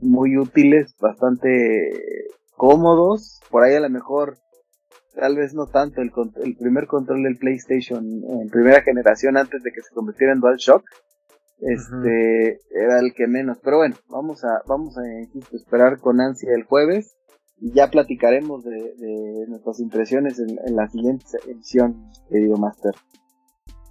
muy 0.00 0.38
útiles, 0.38 0.94
bastante 0.98 2.28
cómodos, 2.56 3.40
por 3.50 3.62
ahí 3.62 3.74
a 3.74 3.80
lo 3.80 3.90
mejor 3.90 4.38
tal 5.18 5.36
vez 5.36 5.54
no 5.54 5.66
tanto 5.66 6.00
el, 6.00 6.12
el 6.44 6.56
primer 6.56 6.86
control 6.86 7.22
del 7.24 7.36
PlayStation 7.36 8.04
en 8.04 8.48
primera 8.50 8.82
generación 8.82 9.36
antes 9.36 9.62
de 9.62 9.72
que 9.72 9.82
se 9.82 9.94
convirtiera 9.94 10.32
en 10.32 10.40
DualShock 10.40 10.84
este 11.60 12.60
era 12.70 13.00
el 13.00 13.12
que 13.14 13.26
menos. 13.26 13.58
Pero 13.62 13.78
bueno 13.78 13.96
vamos 14.08 14.44
a 14.44 14.62
vamos 14.66 14.96
a 14.96 15.02
esperar 15.52 15.98
con 15.98 16.20
ansia 16.20 16.54
el 16.54 16.64
jueves 16.64 17.16
y 17.60 17.72
ya 17.72 17.90
platicaremos 17.90 18.62
de, 18.64 19.46
nuestras 19.48 19.80
impresiones 19.80 20.38
en, 20.38 20.76
la 20.76 20.88
siguiente 20.88 21.24
edición 21.48 22.08
querido 22.30 22.56
Master. 22.56 22.94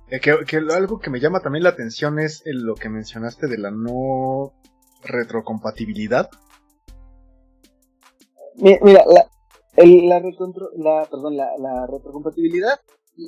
Eh, 0.10 0.22
que, 0.22 0.58
algo 0.74 1.00
que 1.00 1.10
me 1.10 1.20
llama 1.20 1.42
también 1.42 1.64
la 1.64 1.72
atención 1.72 2.18
es 2.20 2.42
lo 2.46 2.76
que 2.76 2.88
mencionaste 2.88 3.48
de 3.48 3.58
la 3.58 3.72
no 3.72 4.54
retrocompatibilidad. 5.04 6.30
Mira, 8.56 9.04
la, 9.06 9.28
la, 9.78 10.20
la, 10.20 11.08
perdón, 11.10 11.38
la, 11.38 11.50
la 11.60 11.88
retrocompatibilidad, 11.88 12.80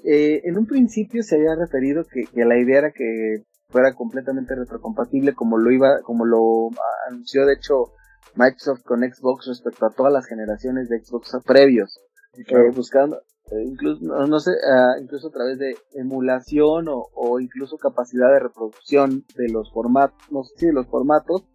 eh, 0.03 0.41
en 0.44 0.58
un 0.58 0.65
principio 0.65 1.24
se 1.24 1.36
había 1.36 1.56
referido 1.56 2.03
que, 2.12 2.25
que, 2.25 2.46
la 2.46 2.58
idea 2.58 2.79
era 2.79 2.91
que 2.91 3.44
fuera 3.70 3.94
completamente 3.96 4.56
retrocompatible 4.56 5.34
como 5.34 5.58
lo 5.58 5.72
iba, 5.72 6.01
como 6.01 6.25
lo 6.25 6.70
anunció 7.08 7.46
de 7.46 7.53
hecho 7.53 7.94
Microsoft 8.36 8.84
con 8.84 9.01
Xbox 9.01 9.48
respecto 9.48 9.86
a 9.86 9.91
todas 9.91 10.13
las 10.13 10.27
generaciones 10.27 10.89
de 10.89 11.03
Xbox 11.03 11.38
previos, 11.46 12.00
eh, 12.38 12.72
buscando 12.75 13.18
eh, 13.51 13.63
incluso 13.65 14.03
no, 14.03 14.39
sé, 14.39 14.51
ah, 14.72 14.96
incluso 15.01 15.29
a 15.29 15.32
través 15.32 15.58
de 15.58 15.75
emulación 15.94 16.88
o, 16.88 17.08
o, 17.13 17.39
incluso 17.39 17.77
capacidad 17.77 18.32
de 18.32 18.39
reproducción 18.39 19.25
de 19.36 19.50
los 19.51 19.72
formatos, 19.72 20.18
no 20.29 20.44
sé 20.44 20.53
si 20.58 20.65
de 20.68 20.74
los 20.74 20.88
formatos 20.88 21.46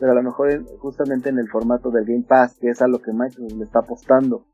pero 0.00 0.12
a 0.12 0.14
lo 0.14 0.22
mejor 0.22 0.64
justamente 0.78 1.28
en 1.28 1.38
el 1.38 1.48
formato 1.48 1.90
del 1.90 2.06
Game 2.06 2.24
Pass, 2.26 2.56
que 2.58 2.70
es 2.70 2.80
a 2.80 2.88
lo 2.88 3.00
que 3.00 3.12
Microsoft 3.12 3.58
le 3.58 3.64
está 3.64 3.80
apostando. 3.80 4.46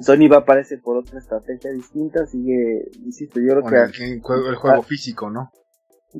Sony 0.00 0.28
va 0.30 0.36
a 0.36 0.40
aparecer 0.40 0.80
por 0.82 0.96
otra 0.96 1.18
estrategia 1.18 1.70
distinta, 1.70 2.26
sigue, 2.26 2.90
insisto, 3.04 3.38
yo 3.38 3.60
creo 3.62 3.90
que... 3.90 4.04
El, 4.04 4.20
juego, 4.20 4.48
el 4.48 4.56
juego 4.56 4.82
físico, 4.82 5.30
¿no? 5.30 5.50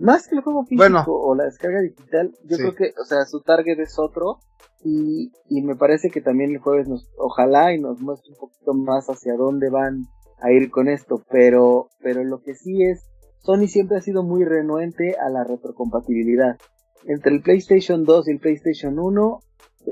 Más 0.01 0.29
que 0.29 0.37
el 0.37 0.43
juego 0.43 0.65
físico 0.67 1.05
o 1.09 1.35
la 1.35 1.45
descarga 1.45 1.81
digital, 1.81 2.33
yo 2.45 2.59
creo 2.59 2.75
que, 2.75 2.93
o 3.01 3.05
sea, 3.07 3.25
su 3.25 3.41
target 3.41 3.79
es 3.81 3.99
otro 3.99 4.41
y, 4.85 5.33
y 5.49 5.63
me 5.63 5.75
parece 5.75 6.11
que 6.11 6.21
también 6.21 6.51
el 6.51 6.59
jueves 6.59 6.87
nos, 6.87 7.09
ojalá 7.17 7.73
y 7.73 7.81
nos 7.81 8.01
muestre 8.01 8.33
un 8.33 8.39
poquito 8.39 8.75
más 8.75 9.07
hacia 9.07 9.35
dónde 9.37 9.71
van 9.71 10.03
a 10.41 10.53
ir 10.53 10.71
con 10.71 10.89
esto, 10.89 11.23
pero, 11.31 11.89
pero 12.03 12.23
lo 12.25 12.43
que 12.43 12.55
sí 12.55 12.83
es, 12.83 13.07
Sony 13.41 13.69
siempre 13.69 13.97
ha 13.97 14.03
sido 14.03 14.23
muy 14.23 14.45
renuente 14.45 15.17
a 15.19 15.31
la 15.31 15.45
retrocompatibilidad 15.45 16.59
entre 17.05 17.35
el 17.35 17.43
PlayStation 17.43 18.05
2 18.05 18.29
y 18.29 18.31
el 18.33 18.39
PlayStation 18.39 18.99
1 18.99 19.41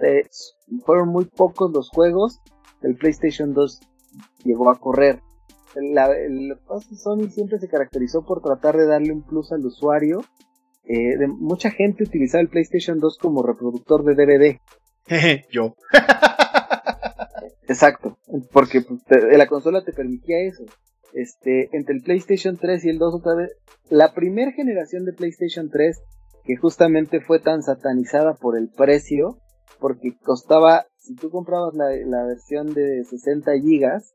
eh, 0.03 0.23
fueron 0.85 1.09
muy 1.09 1.27
pocos 1.27 1.71
los 1.73 1.89
juegos 1.91 2.41
el 2.85 2.97
PlayStation 2.97 3.55
2 3.55 3.81
llegó 4.45 4.71
a 4.71 4.79
correr. 4.79 5.21
La, 5.75 6.07
el, 6.13 6.57
Sony 6.97 7.31
siempre 7.31 7.59
se 7.59 7.69
caracterizó 7.69 8.25
por 8.25 8.43
tratar 8.43 8.77
de 8.77 8.87
darle 8.87 9.13
un 9.13 9.23
plus 9.23 9.51
al 9.53 9.65
usuario. 9.65 10.23
Eh, 10.85 11.17
de, 11.19 11.27
mucha 11.27 11.71
gente 11.71 12.05
utilizaba 12.05 12.43
el 12.43 12.49
PlayStation 12.49 12.99
2 13.01 13.19
como 13.19 13.43
reproductor 13.43 14.05
de 14.05 14.15
DVD. 14.15 14.61
Yo. 15.51 15.75
Exacto, 17.67 18.19
porque 18.53 18.83
pues, 18.83 19.01
la 19.09 19.47
consola 19.47 19.83
te 19.83 19.93
permitía 19.93 20.41
eso. 20.41 20.65
Este, 21.15 21.71
entre 21.73 21.95
el 21.95 22.03
PlayStation 22.03 22.57
3 22.57 22.85
y 22.85 22.91
el 22.91 22.99
2 22.99 23.15
otra 23.15 23.35
vez, 23.35 23.57
la 23.89 24.13
primera 24.13 24.53
generación 24.53 25.05
de 25.05 25.13
PlayStation 25.13 25.71
3 25.71 26.03
que 26.45 26.57
justamente 26.57 27.21
fue 27.21 27.41
tan 27.41 27.63
satanizada 27.63 28.35
por 28.35 28.57
el 28.59 28.69
precio, 28.69 29.39
porque 29.81 30.17
costaba, 30.23 30.87
si 30.99 31.15
tú 31.15 31.31
comprabas 31.31 31.75
la, 31.75 32.25
versión 32.25 32.75
de 32.75 33.05
60 33.05 33.53
gigas, 33.63 34.15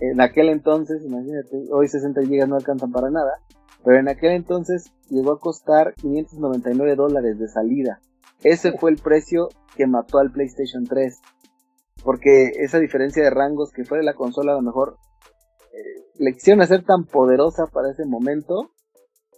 en 0.00 0.20
aquel 0.20 0.50
entonces, 0.50 1.02
imagínate, 1.04 1.64
hoy 1.72 1.88
60 1.88 2.22
gigas 2.22 2.48
no 2.48 2.56
alcanzan 2.56 2.92
para 2.92 3.10
nada, 3.10 3.32
pero 3.84 3.98
en 3.98 4.08
aquel 4.08 4.32
entonces 4.32 4.92
llegó 5.08 5.32
a 5.32 5.40
costar 5.40 5.94
599 5.94 6.94
dólares 6.96 7.38
de 7.38 7.48
salida. 7.48 8.00
Ese 8.42 8.72
fue 8.72 8.90
el 8.90 8.98
precio 8.98 9.48
que 9.76 9.86
mató 9.86 10.18
al 10.18 10.30
PlayStation 10.30 10.84
3. 10.84 11.20
Porque 12.04 12.52
esa 12.60 12.78
diferencia 12.78 13.22
de 13.22 13.30
rangos 13.30 13.72
que 13.72 13.84
fue 13.84 13.98
de 13.98 14.04
la 14.04 14.14
consola 14.14 14.52
a 14.52 14.56
lo 14.56 14.62
mejor 14.62 14.98
eh, 15.72 16.04
le 16.18 16.32
quisieron 16.32 16.62
hacer 16.62 16.84
tan 16.84 17.04
poderosa 17.04 17.66
para 17.66 17.90
ese 17.90 18.04
momento 18.04 18.70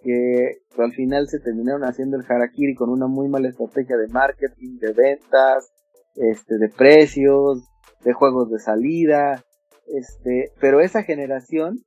que 0.03 0.63
al 0.79 0.93
final 0.93 1.29
se 1.29 1.41
terminaron 1.41 1.85
haciendo 1.85 2.17
el 2.17 2.25
harakiri 2.29 2.75
con 2.75 2.91
una 2.91 3.07
muy 3.07 3.29
mala 3.29 3.49
estrategia 3.49 3.97
de 3.97 4.09
marketing, 4.09 4.79
de 4.79 4.93
ventas, 4.93 5.73
este, 6.15 6.59
de 6.59 6.69
precios, 6.69 7.65
de 8.05 8.13
juegos 8.13 8.51
de 8.51 8.59
salida, 8.59 9.45
este, 9.87 10.53
pero 10.61 10.81
esa 10.81 11.03
generación 11.03 11.81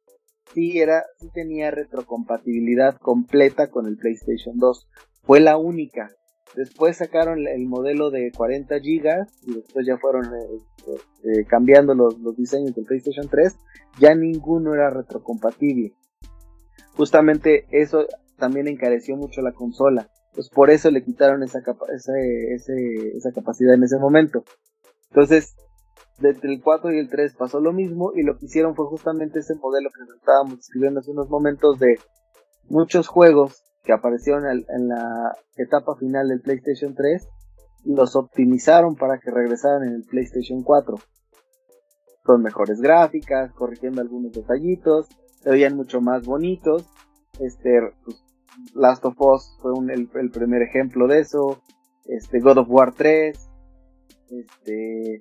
sí 0.54 0.80
era, 0.80 1.04
sí 1.20 1.30
tenía 1.34 1.72
retrocompatibilidad 1.72 2.98
completa 2.98 3.70
con 3.70 3.88
el 3.88 3.98
PlayStation 3.98 4.58
2, 4.58 4.88
fue 5.24 5.40
la 5.40 5.58
única. 5.58 6.10
Después 6.56 6.98
sacaron 6.98 7.48
el 7.48 7.66
modelo 7.66 8.12
de 8.12 8.32
40 8.32 8.76
GB 8.78 9.26
y 9.48 9.56
después 9.56 9.88
ya 9.88 9.98
fueron 9.98 10.26
eh, 10.26 10.94
eh, 11.24 11.46
cambiando 11.48 11.96
los, 11.96 12.20
los 12.20 12.38
diseños 12.38 12.76
del 12.76 12.86
PlayStation 12.86 13.28
3, 13.28 13.56
ya 14.00 14.14
ninguno 14.14 14.76
era 14.76 14.92
retrocompatible 14.92 15.94
justamente 16.96 17.66
eso 17.72 18.06
también 18.38 18.68
encareció 18.68 19.16
mucho 19.16 19.42
la 19.42 19.54
consola. 19.54 20.10
Pues 20.34 20.50
por 20.50 20.72
eso 20.72 20.90
le 20.90 21.04
quitaron 21.04 21.44
esa, 21.44 21.60
esa 21.60 23.32
capacidad 23.34 23.76
en 23.76 23.84
ese 23.84 23.98
momento. 24.00 24.44
Entonces, 25.10 25.56
entre 26.22 26.54
el 26.54 26.62
4 26.62 26.92
y 26.94 27.00
el 27.00 27.10
3 27.10 27.36
pasó 27.36 27.60
lo 27.60 27.72
mismo 27.72 28.14
y 28.16 28.24
lo 28.24 28.38
que 28.38 28.46
hicieron 28.46 28.76
fue 28.76 28.88
justamente 28.88 29.40
ese 29.40 29.56
modelo 29.56 29.90
que 29.90 30.16
estábamos 30.16 30.58
describiendo 30.58 31.00
hace 31.02 31.12
unos 31.12 31.30
momentos 31.30 31.78
de 31.80 32.00
muchos 32.70 33.08
juegos 33.08 33.64
que 33.84 33.94
aparecieron 33.94 34.46
en 34.48 34.88
la 34.88 35.36
etapa 35.58 35.96
final 35.98 36.30
del 36.30 36.42
PlayStation 36.42 36.96
3 36.96 37.28
los 37.86 38.16
optimizaron 38.16 38.96
para 38.96 39.20
que 39.20 39.32
regresaran 39.32 39.84
en 39.84 39.96
el 39.96 40.04
PlayStation 40.04 40.64
4 40.64 40.96
con 42.24 42.42
mejores 42.42 42.80
gráficas, 42.80 43.52
corrigiendo 43.54 44.02
algunos 44.02 44.32
detallitos, 44.32 45.08
se 45.44 45.50
veían 45.50 45.76
mucho 45.76 46.02
más 46.02 46.26
bonitos. 46.26 46.86
Este, 47.40 47.80
pues, 48.06 48.24
Last 48.74 49.04
of 49.06 49.20
Us 49.20 49.58
fue 49.62 49.74
el, 49.94 50.32
primer 50.32 50.62
ejemplo 50.62 51.08
de 51.08 51.20
eso. 51.20 51.62
Este, 52.06 52.40
God 52.40 52.60
of 52.60 52.68
War 52.70 52.94
3. 52.94 53.38
Este, 54.30 55.20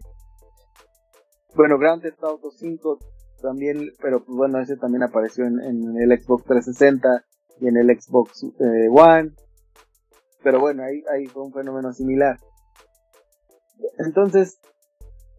bueno, 1.54 1.78
Grand 1.78 2.00
Theft 2.00 2.22
Auto 2.22 2.50
5 2.50 2.98
también, 3.42 3.90
pero 4.00 4.24
pues 4.24 4.36
bueno, 4.36 4.60
ese 4.60 4.76
también 4.76 5.02
apareció 5.02 5.44
en, 5.44 5.58
el 5.60 6.18
Xbox 6.18 6.44
360 6.44 7.24
y 7.60 7.68
en 7.68 7.76
el 7.76 8.00
Xbox 8.00 8.44
eh, 8.44 8.88
One. 8.90 9.32
Pero 10.44 10.60
bueno, 10.60 10.84
ahí, 10.84 11.02
ahí 11.12 11.26
fue 11.26 11.42
un 11.42 11.52
fenómeno 11.52 11.92
similar. 11.92 12.38
Entonces, 13.98 14.60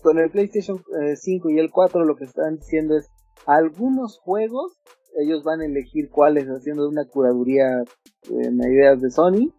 con 0.02 0.20
el 0.20 0.30
PlayStation 0.30 0.84
5 1.16 1.50
eh, 1.50 1.54
y 1.54 1.60
el 1.60 1.72
4 1.72 2.04
lo 2.04 2.16
que 2.16 2.26
están 2.26 2.58
diciendo 2.58 2.98
es 2.98 3.10
algunos 3.46 4.20
juegos 4.20 4.80
ellos 5.16 5.44
van 5.44 5.62
a 5.62 5.66
elegir 5.66 6.10
cuáles 6.10 6.48
haciendo 6.48 6.88
una 6.88 7.06
curaduría 7.06 7.84
en 8.30 8.58
ideas 8.64 9.02
de 9.02 9.12
Sony 9.12 9.54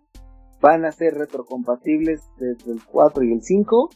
van 0.61 0.85
a 0.85 0.93
ser 0.93 1.15
retrocompatibles 1.15 2.23
desde 2.39 2.73
el 2.73 2.85
4 2.85 3.23
y 3.25 3.33
el 3.33 3.43
5 3.43 3.91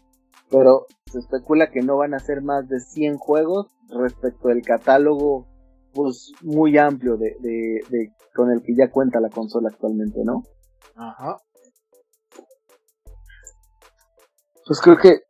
pero 0.51 0.87
se 1.07 1.19
especula 1.19 1.71
que 1.71 1.83
no 1.83 1.97
van 1.97 2.15
a 2.15 2.19
ser 2.19 2.43
más 2.43 2.69
de 2.69 2.81
100 2.81 3.17
juegos 3.17 3.67
respecto 3.89 4.49
del 4.49 4.63
catálogo 4.63 5.47
pues 5.93 6.33
muy 6.43 6.79
amplio 6.79 7.17
de, 7.17 7.37
de, 7.41 8.13
con 8.35 8.51
el 8.53 8.63
que 8.63 8.75
ya 8.77 8.91
cuenta 8.91 9.21
la 9.21 9.31
consola 9.31 9.69
actualmente, 9.69 10.21
¿no? 10.25 10.43
Ajá. 10.95 11.39
Pues 14.67 14.81
creo 14.81 14.97
que 14.97 15.23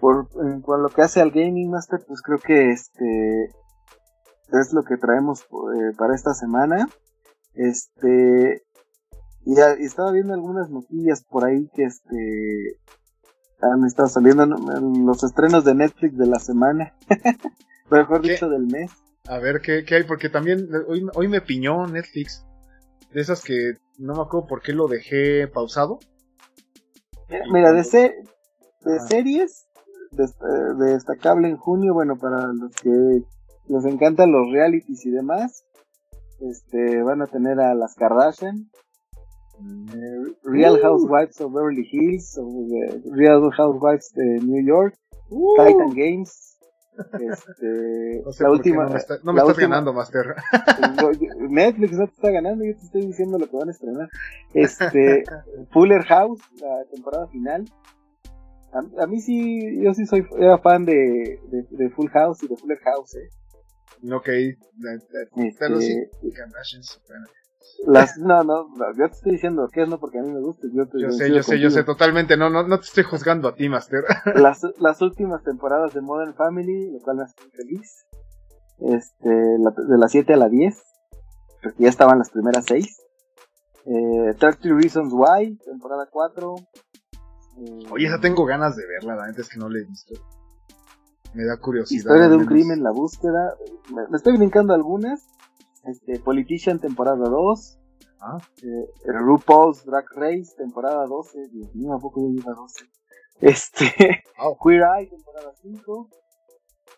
por 0.00 0.28
en 0.44 0.62
a 0.66 0.78
lo 0.78 0.88
que 0.88 1.02
hace 1.02 1.20
al 1.20 1.30
Gaming 1.30 1.70
Master, 1.70 2.00
pues 2.06 2.20
creo 2.20 2.38
que 2.38 2.70
este 2.70 3.48
es 4.60 4.72
lo 4.72 4.82
que 4.82 4.96
traemos 4.96 5.42
eh, 5.42 5.94
para 5.96 6.14
esta 6.14 6.34
semana. 6.34 6.88
Este 7.54 8.62
y, 9.46 9.84
estaba 9.84 10.12
viendo 10.12 10.34
algunas 10.34 10.70
noticias 10.70 11.24
por 11.24 11.44
ahí 11.44 11.68
que 11.74 11.84
este 11.84 12.78
han 13.60 13.84
estado 13.84 14.08
saliendo 14.08 14.44
los 14.46 15.22
estrenos 15.24 15.64
de 15.64 15.74
Netflix 15.74 16.18
de 16.18 16.26
la 16.26 16.38
semana, 16.38 16.94
mejor 17.90 18.20
dicho 18.22 18.48
del 18.48 18.66
mes. 18.66 18.90
A 19.26 19.38
ver 19.38 19.60
¿qué, 19.62 19.84
qué 19.84 19.96
hay, 19.96 20.02
porque 20.04 20.28
también 20.28 20.68
hoy, 20.86 21.06
hoy 21.14 21.28
me 21.28 21.40
piñó 21.40 21.86
Netflix, 21.86 22.44
de 23.12 23.20
esas 23.20 23.42
que 23.42 23.74
no 23.98 24.14
me 24.14 24.22
acuerdo 24.22 24.46
por 24.46 24.60
qué 24.60 24.72
lo 24.72 24.86
dejé 24.86 25.48
pausado. 25.48 25.98
Mira, 27.50 27.72
de, 27.72 27.78
de 27.80 29.00
series 29.08 29.66
destacable 30.78 31.48
en 31.48 31.56
junio, 31.56 31.94
bueno, 31.94 32.16
para 32.16 32.46
los 32.52 32.74
que 32.76 33.22
les 33.68 33.84
encantan 33.84 34.32
los 34.32 34.50
realities 34.52 35.04
y 35.06 35.10
demás, 35.10 35.64
este, 36.40 37.02
van 37.02 37.22
a 37.22 37.26
tener 37.26 37.60
a 37.60 37.74
las 37.74 37.94
Kardashian, 37.94 38.70
eh, 39.60 40.34
Real 40.42 40.74
uh. 40.74 40.82
Housewives 40.82 41.40
of 41.40 41.52
Beverly 41.52 41.88
Hills, 41.90 42.38
Real 43.12 43.50
Housewives 43.52 44.12
de 44.14 44.40
New 44.44 44.64
York, 44.66 44.94
uh. 45.30 45.56
Titan 45.56 45.94
Games, 45.94 46.54
este, 46.96 48.22
la 48.40 48.50
última. 48.50 48.84
No 49.22 49.32
me, 49.32 49.40
estás 49.40 49.58
ganando, 49.58 49.92
Master. 49.92 50.34
Netflix 51.48 51.92
no 51.92 52.06
te 52.06 52.12
está 52.12 52.30
ganando, 52.30 52.64
yo 52.64 52.76
te 52.76 52.84
estoy 52.84 53.06
diciendo 53.06 53.38
lo 53.38 53.48
que 53.48 53.56
van 53.56 53.68
a 53.68 53.72
estrenar. 53.72 54.08
Este, 54.52 55.24
Fuller 55.72 56.02
House, 56.04 56.40
la 56.60 56.84
temporada 56.90 57.26
final. 57.28 57.64
A, 58.98 59.06
mí 59.06 59.20
sí, 59.20 59.80
yo 59.80 59.94
sí 59.94 60.04
soy 60.04 60.26
era 60.36 60.58
fan 60.58 60.84
de, 60.84 61.38
de, 61.70 61.90
Full 61.90 62.08
House 62.08 62.42
y 62.42 62.48
de 62.48 62.56
Fuller 62.56 62.78
House, 62.78 63.14
eh. 63.14 63.28
Ok, 64.10 64.28
pero 65.58 65.80
sí, 65.80 65.96
las, 67.86 68.16
no, 68.18 68.44
no, 68.44 68.66
yo 68.96 69.08
te 69.08 69.14
estoy 69.14 69.32
diciendo 69.32 69.68
que 69.72 69.82
es 69.82 69.88
no 69.88 69.98
porque 69.98 70.18
a 70.18 70.22
mí 70.22 70.30
me 70.32 70.40
gusta. 70.40 70.66
Yo, 70.72 70.84
yo 70.98 71.10
sé, 71.10 71.30
yo 71.30 71.42
sé, 71.42 71.58
yo 71.58 71.70
sé, 71.70 71.84
totalmente. 71.84 72.36
No, 72.36 72.48
no, 72.48 72.66
no 72.66 72.78
te 72.78 72.86
estoy 72.86 73.04
juzgando 73.04 73.48
a 73.48 73.54
ti, 73.54 73.68
Master. 73.68 74.04
Las, 74.34 74.62
las 74.78 75.02
últimas 75.02 75.42
temporadas 75.42 75.92
de 75.92 76.00
Modern 76.00 76.34
Family, 76.34 76.92
lo 76.92 76.98
cual 77.00 77.16
me 77.16 77.22
hace 77.24 77.34
feliz. 77.50 78.06
Este, 78.78 79.28
de 79.28 79.98
las 79.98 80.10
7 80.10 80.34
a 80.34 80.36
la 80.36 80.48
10, 80.48 80.82
porque 81.62 81.82
ya 81.82 81.88
estaban 81.88 82.18
las 82.18 82.30
primeras 82.30 82.64
6. 82.66 83.02
Eh, 83.86 84.34
30 84.38 84.58
Reasons 84.62 85.12
Why, 85.12 85.56
temporada 85.58 86.08
4. 86.10 86.54
Oye, 87.90 88.06
esa 88.06 88.20
tengo 88.20 88.44
ganas 88.44 88.76
de 88.76 88.82
verla, 88.86 89.14
la 89.14 89.26
neta 89.26 89.42
es 89.42 89.48
que 89.48 89.58
no 89.58 89.68
la 89.68 89.78
he 89.78 89.84
visto. 89.84 90.14
Me 91.34 91.44
da 91.44 91.56
curiosidad. 91.56 91.98
Historia 91.98 92.28
de 92.28 92.36
un 92.36 92.46
crimen, 92.46 92.82
la 92.82 92.92
búsqueda. 92.92 93.56
Me, 93.92 94.16
estoy 94.16 94.36
brincando 94.36 94.72
algunas. 94.72 95.26
Este, 95.84 96.20
Politician, 96.20 96.78
temporada 96.78 97.28
2. 97.28 97.78
Ah. 98.20 98.38
Eh, 98.62 98.88
RuPaul's 99.04 99.84
Drag 99.84 100.04
Race, 100.14 100.54
temporada 100.56 101.06
12. 101.06 101.48
Dios 101.50 101.74
mío, 101.74 101.92
¿a 101.92 101.98
poco 101.98 102.20
ya 102.22 102.28
lleva 102.34 102.54
12? 102.54 102.86
Este, 103.40 103.86
Queer 104.62 104.82
Eye, 104.96 105.10
temporada 105.10 105.52
5. 105.60 106.08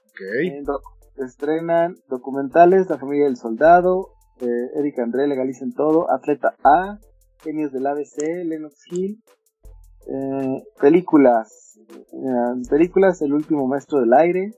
Ok. 0.07 0.81
estrenan 1.17 1.97
documentales, 2.09 2.89
La 2.89 2.99
familia 2.99 3.25
del 3.25 3.37
soldado, 3.37 4.13
eh, 4.41 4.71
Eric 4.79 4.99
André 4.99 5.27
legalicen 5.27 5.73
todo, 5.73 6.11
Atleta 6.11 6.57
A, 6.63 6.99
Genios 7.43 7.73
del 7.73 7.87
ABC, 7.87 8.45
Lennox 8.45 8.85
Hill, 8.91 9.23
eh, 10.07 10.65
películas. 10.81 11.79
Eh, 11.89 12.69
películas 12.69 13.21
El 13.23 13.33
último 13.33 13.67
maestro 13.67 14.01
del 14.01 14.13
aire. 14.13 14.53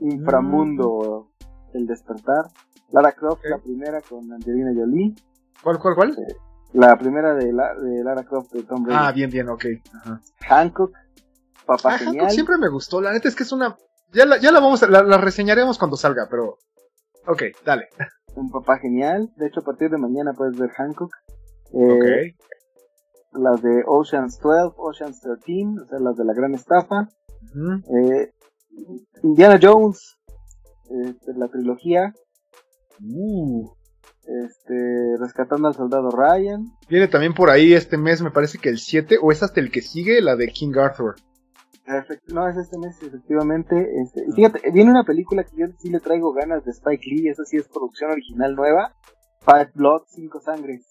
Inframundo. 0.00 1.28
Mm. 1.72 1.76
El 1.76 1.86
despertar. 1.86 2.46
Lara 2.90 3.12
Croft, 3.12 3.44
la 3.44 3.58
primera 3.58 4.00
con 4.00 4.32
Angelina 4.32 4.72
Jolie. 4.74 5.14
¿Cuál, 5.62 5.78
cuál, 5.78 5.94
cuál? 5.94 6.10
Eh, 6.10 6.36
la 6.72 6.96
primera 6.96 7.34
de, 7.34 7.46
de, 7.46 8.04
Lara 8.04 8.24
Croft 8.24 8.52
de 8.52 8.64
Tom 8.64 8.82
Brady. 8.82 8.98
Ah, 9.00 9.12
bien, 9.12 9.30
bien, 9.30 9.48
ok. 9.48 9.64
Hancock. 10.48 10.92
Papá 11.66 11.94
ah, 11.94 11.98
genial. 11.98 12.16
Hancock 12.16 12.30
siempre 12.30 12.58
me 12.58 12.68
gustó. 12.68 13.00
La 13.00 13.12
neta 13.12 13.28
es 13.28 13.36
que 13.36 13.44
es 13.44 13.52
una. 13.52 13.76
Ya 14.12 14.26
la, 14.26 14.38
ya 14.38 14.50
la 14.50 14.58
vamos 14.58 14.82
a, 14.82 14.88
la, 14.88 15.18
reseñaremos 15.18 15.78
cuando 15.78 15.96
salga, 15.96 16.26
pero. 16.28 16.58
Ok, 17.28 17.42
dale. 17.64 17.88
Un 18.34 18.50
papá 18.50 18.78
genial. 18.78 19.30
De 19.36 19.46
hecho, 19.46 19.60
a 19.60 19.64
partir 19.64 19.90
de 19.90 19.98
mañana 19.98 20.32
puedes 20.32 20.58
ver 20.58 20.70
Hancock. 20.70 21.12
Eh, 21.72 22.34
ok 22.34 22.50
las 23.32 23.62
de 23.62 23.82
Oceans 23.86 24.38
12, 24.40 24.74
Oceans 24.76 25.20
13, 25.20 25.82
o 25.82 25.86
sea, 25.86 25.98
las 26.00 26.16
de 26.16 26.24
la 26.24 26.34
gran 26.34 26.54
estafa. 26.54 27.08
eh, 27.54 28.32
Indiana 29.22 29.58
Jones, 29.60 30.18
este, 30.90 31.32
la 31.34 31.48
trilogía. 31.48 32.12
Uh. 33.02 33.68
Este, 34.26 35.16
Rescatando 35.18 35.68
al 35.68 35.74
Soldado 35.74 36.10
Ryan. 36.10 36.66
Viene 36.88 37.08
también 37.08 37.34
por 37.34 37.50
ahí 37.50 37.72
este 37.72 37.96
mes, 37.96 38.22
me 38.22 38.30
parece 38.30 38.58
que 38.58 38.68
el 38.68 38.78
7, 38.78 39.18
o 39.20 39.32
es 39.32 39.42
hasta 39.42 39.60
el 39.60 39.70
que 39.70 39.82
sigue, 39.82 40.20
la 40.20 40.36
de 40.36 40.48
King 40.48 40.74
Arthur. 40.76 41.16
no, 42.28 42.48
es 42.48 42.56
este 42.56 42.78
mes, 42.78 43.02
efectivamente. 43.02 43.74
Este, 44.02 44.24
fíjate, 44.34 44.70
viene 44.70 44.90
una 44.90 45.04
película 45.04 45.42
que 45.44 45.56
yo 45.56 45.66
sí 45.78 45.90
le 45.90 46.00
traigo 46.00 46.32
ganas 46.32 46.64
de 46.64 46.70
Spike 46.72 47.02
Lee, 47.06 47.28
esa 47.28 47.44
sí 47.44 47.56
es 47.56 47.66
producción 47.68 48.10
original 48.10 48.54
nueva. 48.54 48.94
Five 49.40 49.70
Blood, 49.74 50.02
Cinco 50.08 50.40
Sangres. 50.40 50.86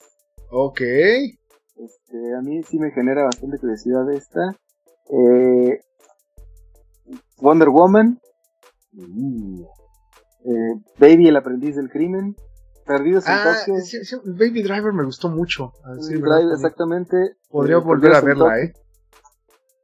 Ok. 0.51 0.81
Este, 1.79 2.35
a 2.35 2.41
mí 2.41 2.61
sí 2.63 2.77
me 2.77 2.91
genera 2.91 3.23
bastante 3.23 3.57
curiosidad 3.57 4.11
esta. 4.11 4.53
Eh, 5.09 5.79
Wonder 7.37 7.69
Woman. 7.69 8.19
Eh, 8.93 10.73
Baby, 10.97 11.29
el 11.29 11.37
aprendiz 11.37 11.77
del 11.77 11.89
crimen. 11.89 12.35
Perdidos 12.85 13.25
en 13.27 13.33
ah, 13.33 13.55
Tokio. 13.55 13.75
Baby 14.25 14.63
Driver 14.63 14.91
me 14.91 15.05
gustó 15.05 15.29
mucho. 15.29 15.71
Driver, 15.85 16.53
exactamente. 16.53 17.37
Podría 17.49 17.77
eh, 17.77 17.81
volver 17.81 18.13
a 18.13 18.21
verla, 18.21 18.59
¿eh? 18.59 18.73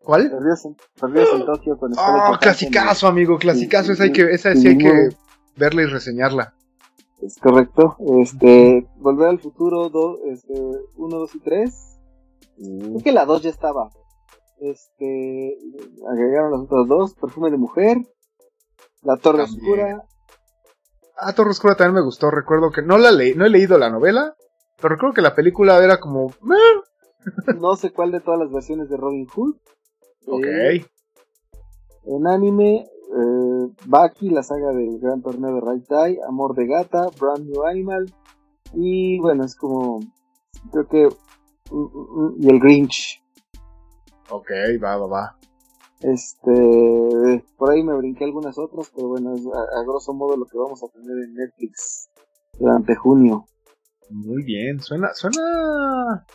¿Cuál? 0.01 0.29
Perdidos 0.31 0.65
en, 0.65 0.75
Perdidos 0.99 1.29
en 1.33 1.45
Tokio 1.45 1.77
con 1.77 1.91
Oh, 1.97 2.37
clasicazo, 2.41 3.07
amigo, 3.07 3.37
clasicazo. 3.37 3.93
esa, 3.93 4.03
hay 4.03 4.11
que, 4.11 4.31
esa 4.31 4.53
sí 4.55 4.67
hay 4.67 4.77
que 4.77 5.09
verla 5.55 5.83
y 5.83 5.85
reseñarla. 5.85 6.54
Es 7.21 7.37
correcto. 7.39 7.97
Este, 8.21 8.87
Volver 8.97 9.29
al 9.29 9.39
futuro 9.39 9.87
1, 9.87 10.17
este, 10.31 10.53
2 10.97 11.35
y 11.35 11.39
3. 11.39 11.99
Creo 12.57 13.03
que 13.03 13.11
la 13.11 13.25
2 13.25 13.41
ya 13.41 13.49
estaba. 13.49 13.89
Este, 14.59 15.57
agregaron 16.09 16.51
las 16.51 16.61
otras 16.61 16.87
dos. 16.87 17.15
Perfume 17.15 17.51
de 17.51 17.57
mujer. 17.57 17.97
La 19.01 19.17
Torre 19.17 19.43
Oscura. 19.43 20.03
Ah, 21.17 21.33
Torre 21.33 21.51
Oscura 21.51 21.75
también 21.75 21.95
me 21.95 22.05
gustó. 22.05 22.31
Recuerdo 22.31 22.71
que 22.71 22.81
no 22.81 22.97
la 22.97 23.11
leí, 23.11 23.35
no 23.35 23.45
he 23.45 23.49
leído 23.49 23.77
la 23.77 23.89
novela, 23.89 24.35
Pero 24.81 24.97
creo 24.97 25.13
que 25.13 25.21
la 25.21 25.35
película 25.35 25.81
era 25.83 25.99
como... 25.99 26.33
no 27.59 27.75
sé 27.75 27.91
cuál 27.91 28.11
de 28.11 28.19
todas 28.19 28.39
las 28.39 28.51
versiones 28.51 28.89
de 28.89 28.97
Robin 28.97 29.27
Hood. 29.27 29.55
Ok. 30.27 30.45
Eh, 30.45 30.85
en 32.07 32.27
anime, 32.27 32.87
eh, 33.09 33.75
Baki, 33.85 34.29
la 34.29 34.43
saga 34.43 34.71
del 34.71 34.99
Gran 34.99 35.21
Torneo 35.21 35.55
de 35.55 35.61
Raitai, 35.61 36.19
Amor 36.27 36.55
de 36.55 36.67
Gata, 36.67 37.09
Brand 37.19 37.45
New 37.45 37.63
Animal. 37.65 38.13
Y 38.73 39.19
bueno, 39.19 39.45
es 39.45 39.55
como. 39.55 39.99
Creo 40.71 40.87
que. 40.87 41.09
Mm, 41.71 41.77
mm, 41.77 42.21
mm, 42.21 42.35
y 42.39 42.49
el 42.49 42.59
Grinch. 42.59 43.23
Ok, 44.29 44.51
va, 44.83 44.97
va, 44.97 45.07
va. 45.07 45.37
Este. 46.01 47.43
Por 47.57 47.71
ahí 47.71 47.83
me 47.83 47.95
brinqué 47.95 48.25
algunas 48.25 48.57
otras, 48.57 48.91
pero 48.95 49.09
bueno, 49.09 49.33
es 49.33 49.45
a, 49.45 49.79
a 49.79 49.83
grosso 49.83 50.13
modo 50.13 50.37
lo 50.37 50.45
que 50.45 50.57
vamos 50.57 50.83
a 50.83 50.87
tener 50.87 51.17
en 51.23 51.33
Netflix 51.33 52.09
durante 52.59 52.95
junio. 52.95 53.45
Muy 54.09 54.43
bien, 54.43 54.79
suena, 54.79 55.09
suena 55.13 56.25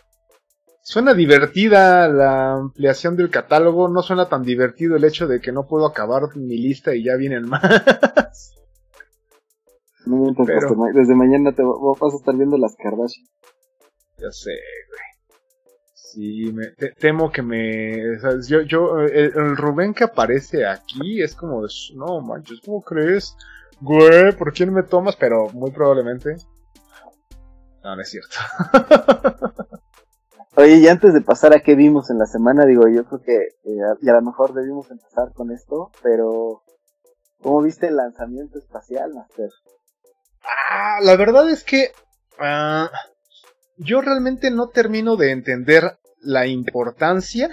Suena 0.82 1.14
divertida 1.14 2.08
la 2.08 2.54
ampliación 2.54 3.16
del 3.16 3.30
catálogo, 3.30 3.88
no 3.88 4.02
suena 4.02 4.28
tan 4.28 4.42
divertido 4.42 4.96
el 4.96 5.04
hecho 5.04 5.26
de 5.28 5.40
que 5.40 5.52
no 5.52 5.66
puedo 5.66 5.86
acabar 5.86 6.34
mi 6.36 6.56
lista 6.56 6.94
y 6.94 7.04
ya 7.04 7.16
vienen 7.16 7.48
más. 7.48 8.54
Pero... 10.04 10.76
desde 10.94 11.14
mañana 11.14 11.52
te 11.52 11.62
vas 11.62 12.14
a 12.14 12.16
estar 12.16 12.34
viendo 12.34 12.56
las 12.56 12.74
Kardashian. 12.76 13.26
Ya 14.18 14.30
sé, 14.30 14.50
güey. 14.88 15.00
Sí, 15.94 16.52
me, 16.52 16.66
temo 16.98 17.30
que 17.30 17.42
me... 17.42 18.18
yo, 18.48 18.62
yo, 18.62 19.00
el, 19.00 19.32
el, 19.34 19.56
Rubén 19.56 19.94
que 19.94 20.04
aparece 20.04 20.66
aquí 20.66 21.22
es 21.22 21.36
como, 21.36 21.62
no 21.94 22.20
manches, 22.20 22.60
¿cómo 22.64 22.82
crees? 22.82 23.36
Güey, 23.80 24.32
¿por 24.36 24.52
quién 24.52 24.72
me 24.72 24.82
tomas? 24.82 25.14
Pero 25.16 25.48
muy 25.50 25.70
probablemente... 25.70 26.36
No, 27.84 27.94
no 27.94 28.02
es 28.02 28.10
cierto. 28.10 28.36
Oye, 30.56 30.76
y 30.78 30.88
antes 30.88 31.14
de 31.14 31.20
pasar 31.20 31.54
a 31.54 31.60
qué 31.60 31.74
vimos 31.76 32.10
en 32.10 32.18
la 32.18 32.26
semana, 32.26 32.66
digo, 32.66 32.88
yo 32.88 33.04
creo 33.04 33.22
que 33.22 33.36
eh, 33.36 33.96
y 34.02 34.08
a 34.08 34.14
lo 34.14 34.22
mejor 34.22 34.52
debimos 34.52 34.90
empezar 34.90 35.32
con 35.32 35.52
esto, 35.52 35.90
pero 36.02 36.62
¿cómo 37.40 37.62
viste 37.62 37.86
el 37.86 37.96
lanzamiento 37.96 38.58
espacial, 38.58 39.14
Master? 39.14 39.48
Ah, 40.42 40.98
la 41.02 41.16
verdad 41.16 41.48
es 41.50 41.62
que 41.62 41.92
ah, 42.38 42.90
yo 43.76 44.00
realmente 44.00 44.50
no 44.50 44.68
termino 44.68 45.16
de 45.16 45.30
entender 45.30 45.98
la 46.20 46.46
importancia, 46.46 47.48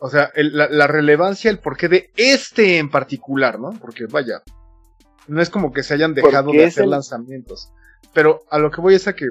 o 0.00 0.10
sea, 0.10 0.30
la, 0.34 0.86
relevancia, 0.86 1.50
el 1.50 1.60
porqué 1.60 1.88
de 1.88 2.10
este 2.16 2.78
en 2.78 2.90
particular, 2.90 3.58
¿no? 3.60 3.70
Porque 3.80 4.06
vaya, 4.06 4.42
no 5.28 5.40
es 5.40 5.48
como 5.48 5.72
que 5.72 5.82
se 5.82 5.94
hayan 5.94 6.14
dejado 6.14 6.50
de 6.50 6.66
hacer 6.66 6.86
lanzamientos, 6.86 7.72
pero 8.12 8.42
a 8.50 8.58
lo 8.58 8.70
que 8.70 8.80
voy 8.80 8.96
es 8.96 9.06
a 9.06 9.14
que 9.14 9.26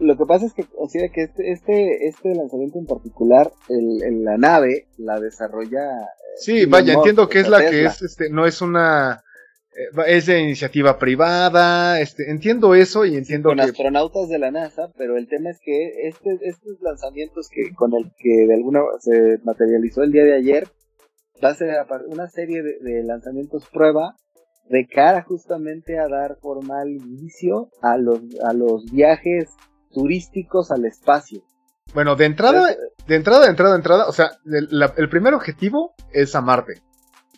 lo 0.00 0.16
que 0.16 0.24
pasa 0.26 0.46
es 0.46 0.54
que, 0.54 0.64
o 0.76 0.88
sea, 0.88 1.08
que 1.08 1.22
este, 1.22 1.52
este, 1.52 2.06
este 2.06 2.34
lanzamiento 2.34 2.78
en 2.78 2.86
particular, 2.86 3.50
el, 3.68 4.24
la 4.24 4.36
nave 4.36 4.88
la 4.96 5.20
desarrolla. 5.20 6.00
Eh, 6.00 6.36
sí, 6.36 6.66
vaya, 6.66 6.94
entiendo 6.94 7.28
que 7.28 7.40
es 7.40 7.48
la 7.48 7.68
que 7.68 7.84
es, 7.84 8.02
este, 8.02 8.30
no 8.30 8.46
es 8.46 8.60
una, 8.60 9.22
eh, 9.72 10.02
es 10.06 10.26
de 10.26 10.40
iniciativa 10.40 10.98
privada, 10.98 12.00
este, 12.00 12.30
entiendo 12.30 12.74
eso 12.74 13.04
y 13.04 13.16
entiendo 13.16 13.50
con 13.50 13.60
astronautas 13.60 14.28
de 14.28 14.38
la 14.38 14.50
NASA, 14.50 14.90
pero 14.96 15.16
el 15.16 15.28
tema 15.28 15.50
es 15.50 15.58
que 15.60 16.08
este, 16.08 16.38
estos 16.42 16.80
lanzamientos 16.80 17.48
que 17.48 17.74
con 17.74 17.94
el 17.94 18.10
que 18.18 18.46
de 18.46 18.54
alguna 18.54 18.80
se 19.00 19.38
materializó 19.44 20.02
el 20.02 20.12
día 20.12 20.24
de 20.24 20.34
ayer, 20.34 20.68
va 21.42 21.50
a 21.50 21.54
ser 21.54 21.74
una 22.08 22.28
serie 22.28 22.62
de, 22.62 22.78
de 22.80 23.04
lanzamientos 23.04 23.68
prueba 23.72 24.16
de 24.68 24.86
cara 24.86 25.22
justamente 25.22 25.98
a 25.98 26.08
dar 26.08 26.36
formal 26.40 26.88
inicio 26.88 27.70
a 27.82 27.96
los, 27.96 28.20
a 28.44 28.52
los 28.52 28.84
viajes 28.90 29.48
turísticos 29.92 30.70
al 30.70 30.84
espacio. 30.84 31.42
Bueno, 31.94 32.16
de 32.16 32.26
entrada, 32.26 32.76
de 33.06 33.16
entrada, 33.16 33.44
de 33.44 33.50
entrada, 33.50 33.72
de 33.72 33.78
entrada, 33.78 34.08
o 34.08 34.12
sea, 34.12 34.30
el, 34.44 35.08
primer 35.08 35.34
objetivo 35.34 35.94
es 36.12 36.34
a 36.34 36.40
Marte. 36.40 36.82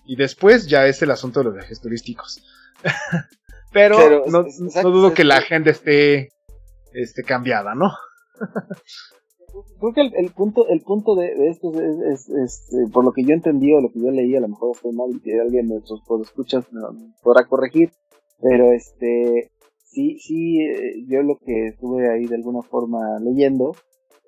Y 0.04 0.16
después 0.16 0.66
ya 0.66 0.86
es 0.86 1.02
el 1.02 1.10
asunto 1.10 1.40
de 1.40 1.44
los 1.44 1.54
viajes 1.54 1.80
turísticos. 1.80 2.42
Pero, 3.72 4.24
no, 4.26 4.42
dudo 4.90 5.14
que 5.14 5.22
la 5.22 5.36
agenda 5.36 5.70
esté, 5.70 6.30
esté 6.92 7.22
cambiada, 7.22 7.74
¿no? 7.76 7.92
Creo 9.78 9.92
que 9.94 10.00
el, 10.00 10.32
punto, 10.32 10.68
el 10.68 10.80
punto 10.82 11.14
de, 11.14 11.48
esto 11.48 11.72
es, 11.72 12.28
eh, 12.28 12.90
por 12.92 13.04
lo 13.04 13.12
que 13.12 13.24
yo 13.24 13.32
entendí 13.32 13.72
o 13.72 13.80
lo 13.80 13.90
que 13.92 14.00
yo 14.00 14.10
leí, 14.10 14.34
a 14.36 14.40
lo 14.40 14.48
mejor 14.48 14.72
estoy 14.74 14.92
mal 14.92 15.10
y 15.24 15.32
alguien 15.38 15.68
de 15.68 15.74
nuestros 15.74 16.02
escuchas 16.22 16.64
me 16.72 16.80
podrá 17.22 17.46
corregir, 17.46 17.90
pero 18.40 18.72
este, 18.72 19.50
sí, 19.90 20.18
sí, 20.18 20.60
eh, 20.60 21.04
yo 21.08 21.22
lo 21.22 21.36
que 21.38 21.68
estuve 21.68 22.10
ahí 22.10 22.26
de 22.26 22.36
alguna 22.36 22.62
forma 22.62 23.18
leyendo, 23.20 23.72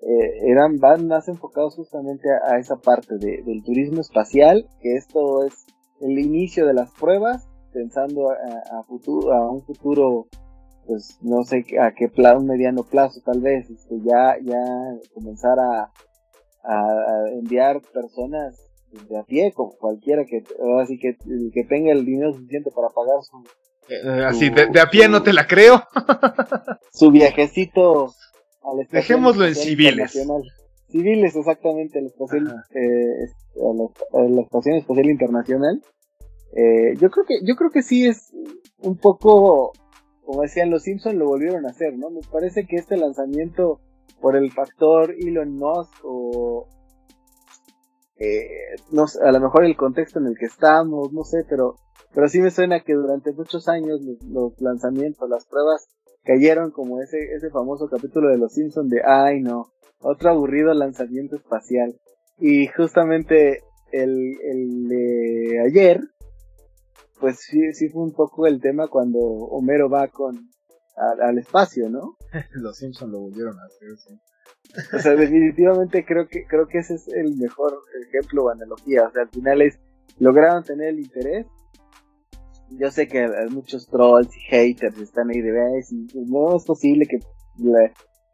eh, 0.02 0.50
eran, 0.50 0.78
van 0.78 1.06
más 1.06 1.28
enfocados 1.28 1.76
justamente 1.76 2.28
a, 2.30 2.58
esa 2.58 2.76
parte 2.76 3.16
de, 3.18 3.42
del 3.44 3.62
turismo 3.62 4.00
espacial, 4.00 4.68
que 4.80 4.96
esto 4.96 5.44
es 5.44 5.66
el 6.00 6.18
inicio 6.18 6.66
de 6.66 6.74
las 6.74 6.90
pruebas, 6.92 7.48
pensando 7.72 8.30
a, 8.30 8.82
futuro, 8.82 9.32
a 9.32 9.50
un 9.50 9.62
futuro, 9.62 10.26
pues 10.86 11.18
no 11.22 11.44
sé 11.44 11.64
a 11.80 11.92
qué 11.92 12.08
plazo, 12.08 12.40
un 12.40 12.46
mediano 12.46 12.82
plazo 12.82 13.20
tal 13.24 13.40
vez, 13.40 13.70
este, 13.70 14.00
ya, 14.04 14.36
ya 14.42 14.60
comenzar 15.14 15.58
a, 15.58 15.92
a 16.64 17.28
enviar 17.30 17.80
personas 17.94 18.58
de 19.08 19.18
a 19.18 19.22
pie, 19.22 19.52
como 19.52 19.72
cualquiera 19.78 20.24
que, 20.24 20.42
así 20.80 20.98
que, 20.98 21.16
que 21.52 21.64
tenga 21.64 21.92
el 21.92 22.04
dinero 22.04 22.32
suficiente 22.32 22.70
para 22.74 22.88
pagar 22.88 23.22
su, 23.22 23.42
eh, 23.88 24.24
así, 24.24 24.50
de, 24.50 24.80
a 24.80 24.90
pie 24.90 25.08
no 25.08 25.22
te 25.22 25.32
la 25.32 25.46
creo. 25.46 25.82
su 26.92 27.10
viajecito 27.10 28.14
al 28.62 28.86
Dejémoslo 28.90 29.46
en 29.46 29.54
civiles. 29.54 30.18
Civiles, 30.88 31.34
exactamente, 31.34 31.98
a 31.98 32.02
la, 32.02 32.08
eh, 32.74 33.26
a, 34.12 34.22
la, 34.28 34.42
Estación 34.42 34.76
Espacial 34.76 35.10
Internacional. 35.10 35.82
Eh, 36.54 36.94
yo 37.00 37.10
creo 37.10 37.24
que 37.26 37.40
yo 37.44 37.56
creo 37.56 37.70
que 37.70 37.82
sí 37.82 38.06
es 38.06 38.30
un 38.80 38.98
poco, 38.98 39.72
como 40.24 40.42
decían 40.42 40.70
los 40.70 40.82
Simpsons, 40.82 41.16
lo 41.16 41.26
volvieron 41.26 41.64
a 41.64 41.70
hacer, 41.70 41.96
¿no? 41.96 42.10
Me 42.10 42.20
parece 42.30 42.66
que 42.66 42.76
este 42.76 42.98
lanzamiento, 42.98 43.80
por 44.20 44.36
el 44.36 44.52
factor 44.52 45.14
Elon 45.18 45.54
Musk 45.54 45.92
o 46.04 46.68
eh, 48.18 48.76
no 48.92 49.06
a 49.24 49.32
lo 49.32 49.40
mejor 49.40 49.64
el 49.64 49.76
contexto 49.76 50.20
en 50.20 50.26
el 50.26 50.38
que 50.38 50.46
estamos, 50.46 51.12
no 51.12 51.24
sé, 51.24 51.44
pero 51.48 51.76
pero 52.14 52.28
sí 52.28 52.40
me 52.40 52.50
suena 52.50 52.80
que 52.80 52.94
durante 52.94 53.32
muchos 53.32 53.68
años 53.68 54.00
los, 54.28 54.60
lanzamientos, 54.60 55.28
las 55.28 55.46
pruebas 55.46 55.88
cayeron 56.24 56.70
como 56.70 57.00
ese, 57.00 57.18
ese 57.34 57.50
famoso 57.50 57.88
capítulo 57.88 58.28
de 58.28 58.38
Los 58.38 58.52
Simpsons 58.52 58.90
de, 58.90 59.02
ay 59.04 59.40
no, 59.40 59.72
otro 60.00 60.30
aburrido 60.30 60.74
lanzamiento 60.74 61.36
espacial. 61.36 61.94
Y 62.38 62.66
justamente 62.68 63.60
el, 63.92 64.36
el 64.42 64.88
de 64.88 65.60
ayer, 65.66 66.00
pues 67.20 67.38
sí, 67.40 67.72
sí 67.72 67.88
fue 67.88 68.02
un 68.02 68.12
poco 68.12 68.46
el 68.46 68.60
tema 68.60 68.88
cuando 68.88 69.18
Homero 69.18 69.88
va 69.88 70.08
con 70.08 70.50
al 70.96 71.38
espacio, 71.38 71.88
¿no? 71.88 72.16
Los 72.52 72.76
Simpsons 72.76 73.10
lo 73.10 73.20
volvieron 73.20 73.58
a 73.58 73.64
hacer, 73.64 73.96
sí. 73.96 74.20
O 74.94 74.98
sea, 74.98 75.14
definitivamente 75.14 76.04
creo 76.04 76.28
que 76.28 76.46
creo 76.46 76.66
que 76.66 76.78
ese 76.78 76.94
es 76.94 77.08
el 77.08 77.36
mejor 77.36 77.78
ejemplo 78.06 78.44
o 78.44 78.50
analogía. 78.50 79.06
O 79.06 79.10
sea, 79.10 79.22
al 79.22 79.28
final 79.28 79.62
es 79.62 79.78
lograron 80.18 80.62
tener 80.64 80.88
el 80.88 81.00
interés 81.00 81.46
yo 82.78 82.90
sé 82.90 83.08
que 83.08 83.26
muchos 83.50 83.88
trolls 83.88 84.34
y 84.36 84.40
haters 84.50 84.98
están 84.98 85.30
ahí 85.30 85.40
de 85.40 85.52
vez 85.52 85.92
y 85.92 86.06
no 86.26 86.56
es 86.56 86.64
posible 86.64 87.06
que 87.06 87.18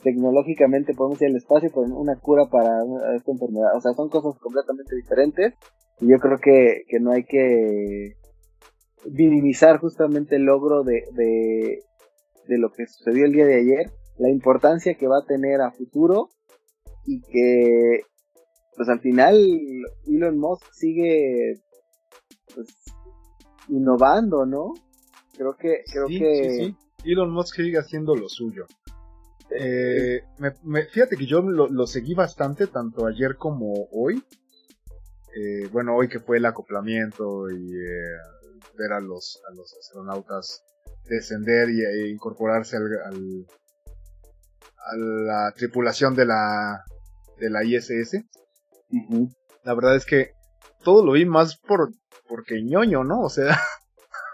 tecnológicamente 0.02 0.94
podemos 0.94 1.20
ir 1.22 1.28
al 1.28 1.36
espacio 1.36 1.70
con 1.70 1.92
una 1.92 2.16
cura 2.16 2.46
para 2.50 2.82
esta 3.16 3.32
enfermedad. 3.32 3.76
O 3.76 3.80
sea, 3.80 3.92
son 3.94 4.08
cosas 4.08 4.38
completamente 4.40 4.94
diferentes 4.94 5.54
y 6.00 6.08
yo 6.08 6.18
creo 6.18 6.38
que, 6.38 6.82
que 6.88 7.00
no 7.00 7.12
hay 7.12 7.24
que 7.24 8.16
minimizar 9.10 9.78
justamente 9.78 10.36
el 10.36 10.42
logro 10.42 10.82
de, 10.82 11.02
de, 11.12 11.82
de 12.46 12.58
lo 12.58 12.70
que 12.70 12.86
sucedió 12.86 13.24
el 13.24 13.32
día 13.32 13.46
de 13.46 13.56
ayer, 13.56 13.90
la 14.18 14.30
importancia 14.30 14.94
que 14.94 15.08
va 15.08 15.18
a 15.18 15.26
tener 15.26 15.60
a 15.60 15.72
futuro 15.72 16.28
y 17.06 17.20
que 17.20 18.00
pues 18.76 18.88
al 18.88 19.00
final 19.00 19.36
Elon 20.06 20.38
Musk 20.38 20.72
sigue 20.72 21.54
pues 22.54 22.68
innovando, 23.68 24.46
¿no? 24.46 24.74
Creo 25.36 25.56
que, 25.56 25.82
creo 25.90 26.06
que... 26.06 26.50
Sí, 26.50 26.76
sí. 27.04 27.12
Elon 27.12 27.30
Musk 27.30 27.56
sigue 27.56 27.78
haciendo 27.78 28.14
lo 28.16 28.28
suyo. 28.28 28.66
Eh, 29.50 30.22
me, 30.38 30.84
fíjate 30.86 31.16
que 31.16 31.26
yo 31.26 31.40
lo, 31.40 31.86
seguí 31.86 32.14
bastante, 32.14 32.66
tanto 32.66 33.06
ayer 33.06 33.36
como 33.36 33.88
hoy. 33.92 34.22
Eh, 35.34 35.68
bueno, 35.72 35.94
hoy 35.94 36.08
que 36.08 36.20
fue 36.20 36.38
el 36.38 36.46
acoplamiento 36.46 37.50
y 37.50 37.72
eh, 37.72 38.58
ver 38.76 38.92
a 38.92 39.00
los, 39.00 39.40
a 39.48 39.54
los 39.54 39.72
astronautas 39.78 40.64
descender 41.04 41.70
y, 41.70 41.80
e 41.80 42.10
incorporarse 42.10 42.76
al, 42.76 43.46
a 44.76 44.96
la 44.96 45.52
tripulación 45.56 46.14
de 46.14 46.26
la, 46.26 46.84
de 47.38 47.50
la 47.50 47.64
ISS. 47.64 48.24
La 49.64 49.74
verdad 49.74 49.96
es 49.96 50.04
que 50.04 50.32
todo 50.82 51.04
lo 51.04 51.12
vi 51.12 51.24
más 51.24 51.56
por 51.56 51.90
porque 52.28 52.62
ñoño, 52.62 53.04
¿no? 53.04 53.22
O 53.22 53.30
sea, 53.30 53.58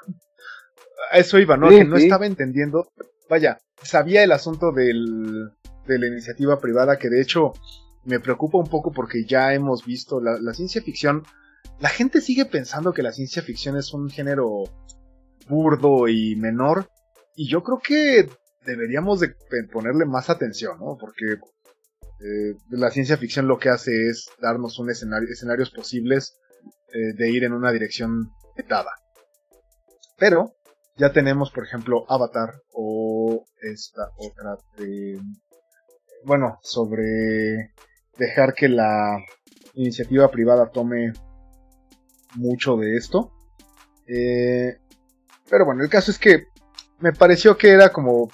eso 1.12 1.38
iba, 1.38 1.56
¿no? 1.56 1.68
que 1.68 1.84
no 1.84 1.96
estaba 1.96 2.26
entendiendo 2.26 2.88
vaya, 3.28 3.58
sabía 3.82 4.22
el 4.22 4.32
asunto 4.32 4.72
del, 4.72 5.50
de 5.86 5.98
la 5.98 6.06
iniciativa 6.06 6.60
privada, 6.60 6.98
que 6.98 7.08
de 7.08 7.20
hecho 7.20 7.52
me 8.04 8.20
preocupa 8.20 8.58
un 8.58 8.68
poco 8.68 8.92
porque 8.92 9.24
ya 9.24 9.54
hemos 9.54 9.84
visto 9.84 10.20
la, 10.20 10.38
la 10.40 10.54
ciencia 10.54 10.82
ficción. 10.82 11.24
La 11.80 11.88
gente 11.88 12.20
sigue 12.20 12.44
pensando 12.44 12.92
que 12.92 13.02
la 13.02 13.12
ciencia 13.12 13.42
ficción 13.42 13.76
es 13.76 13.92
un 13.92 14.10
género 14.10 14.64
burdo 15.48 16.08
y 16.08 16.36
menor. 16.36 16.88
Y 17.34 17.48
yo 17.48 17.62
creo 17.62 17.80
que 17.80 18.28
deberíamos 18.64 19.20
de 19.20 19.34
ponerle 19.72 20.04
más 20.04 20.30
atención, 20.30 20.78
¿no? 20.78 20.96
Porque 20.98 21.24
eh, 22.20 22.56
la 22.70 22.90
ciencia 22.90 23.16
ficción 23.16 23.48
lo 23.48 23.58
que 23.58 23.70
hace 23.70 24.08
es 24.08 24.28
darnos 24.40 24.78
un 24.78 24.90
escenario, 24.90 25.28
escenarios 25.28 25.70
posibles 25.70 26.36
eh, 26.94 27.12
de 27.14 27.30
ir 27.30 27.44
en 27.44 27.52
una 27.52 27.72
dirección 27.72 28.30
etada. 28.56 28.92
Pero 30.16 30.54
ya 30.96 31.12
tenemos, 31.12 31.50
por 31.50 31.64
ejemplo, 31.64 32.04
Avatar 32.08 32.62
o 32.72 33.44
esta 33.60 34.10
otra 34.16 34.56
de... 34.76 35.18
Bueno, 36.24 36.58
sobre 36.62 37.72
dejar 38.16 38.54
que 38.54 38.68
la 38.68 39.18
iniciativa 39.74 40.30
privada 40.30 40.70
tome 40.70 41.12
mucho 42.36 42.76
de 42.76 42.96
esto. 42.96 43.32
Eh, 44.06 44.78
pero 45.48 45.64
bueno, 45.64 45.82
el 45.82 45.90
caso 45.90 46.10
es 46.10 46.18
que 46.18 46.46
me 47.00 47.12
pareció 47.12 47.56
que 47.56 47.70
era 47.70 47.90
como 47.90 48.30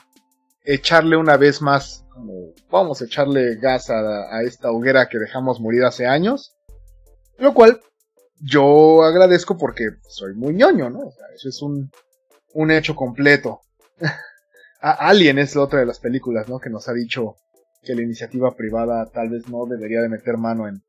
echarle 0.65 1.17
una 1.17 1.37
vez 1.37 1.63
más, 1.63 2.05
como 2.13 2.53
vamos 2.71 3.01
a 3.01 3.07
echarle 3.07 3.57
gas 3.57 3.91
a, 3.91 4.43
esta 4.43 4.71
hoguera 4.71 5.09
que 5.09 5.19
dejamos 5.19 5.61
morir 5.61 5.85
hace 5.85 6.07
años. 6.07 6.55
Lo 7.39 7.55
cual 7.55 7.81
yo 8.41 9.03
agradezco 9.03 9.57
porque 9.57 9.91
soy 10.09 10.35
muy 10.35 10.55
ñoño, 10.55 10.91
¿no? 10.91 11.01
O 11.01 11.13
sea, 11.13 11.27
eso 11.35 11.49
es 11.49 11.63
un, 11.63 11.91
un 12.55 12.71
hecho 12.71 12.97
completo. 12.97 13.61
Alien 14.81 15.39
es 15.39 15.57
otra 15.57 15.81
de 15.81 15.87
las 15.87 16.01
películas, 16.01 16.49
¿no? 16.49 16.59
Que 16.59 16.71
nos 16.71 16.89
ha 16.89 16.95
dicho 16.95 17.37
que 17.83 17.95
la 17.95 18.03
iniciativa 18.03 18.51
privada 18.57 19.07
tal 19.07 19.29
vez 19.29 19.49
no 19.49 19.67
debería 19.67 20.01
de 20.01 20.09
meter 20.09 20.39
mano 20.39 20.69
en, 20.69 20.83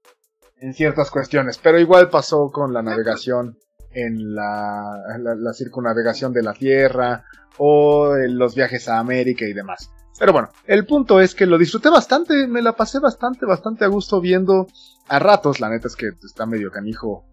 en 0.57 0.73
ciertas 0.73 1.11
cuestiones. 1.11 1.57
Pero 1.57 1.79
igual 1.79 2.09
pasó 2.09 2.49
con 2.51 2.73
la 2.73 2.81
navegación 2.81 3.57
en 3.93 4.33
la, 4.33 5.17
la, 5.17 5.53
circunnavegación 5.53 6.31
de 6.31 6.43
la 6.43 6.53
Tierra 6.53 7.25
o 7.57 8.15
en 8.15 8.37
los 8.37 8.55
viajes 8.55 8.87
a 8.87 8.99
América 8.99 9.45
y 9.45 9.51
demás. 9.51 9.91
Pero 10.17 10.31
bueno, 10.31 10.49
el 10.67 10.85
punto 10.85 11.19
es 11.19 11.35
que 11.35 11.45
lo 11.45 11.57
disfruté 11.57 11.89
bastante, 11.89 12.47
me 12.47 12.61
la 12.61 12.75
pasé 12.75 12.99
bastante, 12.99 13.45
bastante 13.45 13.83
a 13.83 13.89
gusto 13.89 14.21
viendo 14.21 14.67
a 15.09 15.19
ratos. 15.19 15.59
La 15.59 15.69
neta 15.69 15.87
es 15.87 15.95
que 15.97 16.11
está 16.23 16.45
medio 16.45 16.71
canijo 16.71 17.25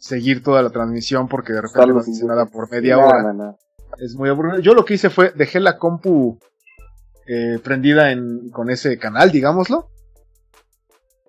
seguir 0.00 0.42
toda 0.42 0.62
la 0.62 0.70
transmisión 0.70 1.28
porque 1.28 1.52
de 1.52 1.60
repente 1.60 1.92
no 1.92 2.02
dice 2.02 2.24
nada 2.24 2.46
por 2.46 2.70
media 2.70 2.98
hora. 2.98 3.54
Es 3.98 4.16
muy 4.16 4.30
aburrido. 4.30 4.58
Yo 4.58 4.74
lo 4.74 4.84
que 4.84 4.94
hice 4.94 5.10
fue 5.10 5.30
dejé 5.36 5.60
la 5.60 5.78
compu 5.78 6.38
eh, 7.26 7.58
prendida 7.62 8.10
en, 8.10 8.50
con 8.50 8.70
ese 8.70 8.98
canal, 8.98 9.30
digámoslo. 9.30 9.90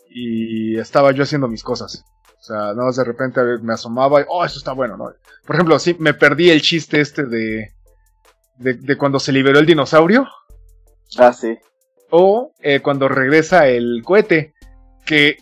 Y 0.09 0.77
estaba 0.77 1.11
yo 1.11 1.23
haciendo 1.23 1.47
mis 1.47 1.63
cosas. 1.63 2.03
O 2.39 2.43
sea, 2.43 2.57
nada 2.57 2.85
más 2.85 2.95
de 2.95 3.03
repente 3.03 3.41
me 3.61 3.73
asomaba 3.73 4.21
y, 4.21 4.25
oh, 4.27 4.43
eso 4.43 4.57
está 4.57 4.71
bueno, 4.71 4.97
¿no? 4.97 5.11
Por 5.45 5.55
ejemplo, 5.55 5.77
sí, 5.77 5.95
me 5.99 6.13
perdí 6.13 6.49
el 6.49 6.61
chiste 6.61 6.99
este 6.99 7.25
de, 7.25 7.73
de, 8.57 8.97
cuando 8.97 9.19
se 9.19 9.31
liberó 9.31 9.59
el 9.59 9.65
dinosaurio. 9.65 10.27
Ah, 11.17 11.33
sí. 11.33 11.57
O 12.09 12.51
eh, 12.61 12.81
cuando 12.81 13.07
regresa 13.09 13.67
el 13.67 14.01
cohete, 14.03 14.53
que 15.05 15.37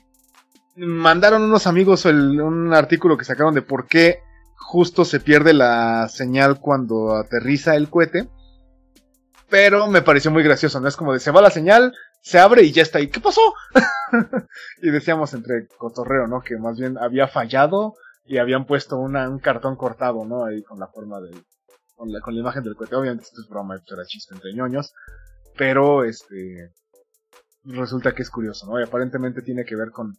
mandaron 0.80 1.44
unos 1.44 1.68
amigos 1.68 2.06
un 2.06 2.74
artículo 2.74 3.18
que 3.18 3.26
sacaron 3.26 3.54
de 3.54 3.62
por 3.62 3.88
qué 3.88 4.22
justo 4.56 5.06
se 5.06 5.20
pierde 5.20 5.54
la 5.54 6.08
señal 6.10 6.60
cuando 6.60 7.16
aterriza 7.16 7.76
el 7.76 7.90
cohete. 7.90 8.30
Pero 9.50 9.88
me 9.88 10.04
pareció 10.04 10.30
muy 10.30 10.44
gracioso, 10.44 10.80
¿no? 10.80 10.88
Es 10.88 10.96
como 10.96 11.14
de 11.14 11.20
se 11.20 11.32
va 11.32 11.42
la 11.42 11.50
señal, 11.50 11.94
se 12.22 12.38
abre 12.38 12.62
y 12.64 12.72
ya 12.72 12.84
está 12.84 13.00
ahí. 13.00 13.08
¿Qué 13.08 13.20
pasó? 13.20 13.42
y 14.82 14.92
decíamos 14.92 15.34
entre 15.34 15.68
cotorreo, 15.78 16.28
¿no? 16.28 16.42
Que 16.42 16.58
más 16.58 16.78
bien 16.78 16.98
había 17.00 17.28
fallado 17.28 17.96
y 18.26 18.38
habían 18.38 18.66
puesto 18.66 18.98
un 18.98 19.40
cartón 19.40 19.76
cortado, 19.76 20.24
¿no? 20.26 20.46
Ahí 20.46 20.62
con 20.62 20.80
la 20.80 20.88
forma 20.88 21.20
del, 21.20 21.44
con 21.96 22.12
la, 22.12 22.22
con 22.22 22.36
la 22.36 22.42
imagen 22.42 22.64
del 22.64 22.76
cohete. 22.76 22.96
Obviamente 22.96 23.24
esto 23.24 23.42
es 23.42 23.50
broma, 23.50 23.76
esto 23.76 23.96
era 23.96 24.06
chiste 24.06 24.36
entre 24.36 24.54
ñoños. 24.54 24.94
Pero, 25.58 26.04
este, 26.04 26.72
resulta 27.64 28.14
que 28.14 28.22
es 28.22 28.30
curioso, 28.30 28.68
¿no? 28.68 28.80
Y 28.80 28.84
aparentemente 28.84 29.42
tiene 29.42 29.66
que 29.66 29.76
ver 29.76 29.90
con 29.90 30.14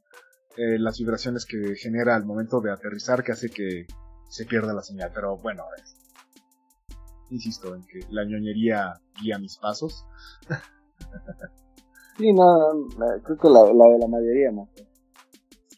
eh, 0.57 0.79
las 0.79 0.99
vibraciones 0.99 1.47
que 1.47 1.75
genera 1.77 2.17
al 2.17 2.25
momento 2.25 2.61
de 2.61 2.73
aterrizar 2.73 3.23
que 3.23 3.33
hace 3.33 3.51
que 3.51 3.87
se 4.29 4.47
pierda 4.47 4.73
la 4.73 4.83
señal. 4.83 5.11
Pero 5.15 5.37
bueno, 5.39 5.65
insisto 7.31 7.75
en 7.75 7.83
que 7.83 8.01
la 8.11 8.25
ñoñería 8.25 8.95
guía 9.21 9.39
mis 9.39 9.57
pasos. 9.57 10.05
Sí, 12.21 12.35
no, 12.35 12.45
creo 13.25 13.39
que 13.39 13.49
la, 13.49 13.63
de 13.65 13.99
la 13.99 14.07
mayoría 14.07 14.53
más. 14.53 14.69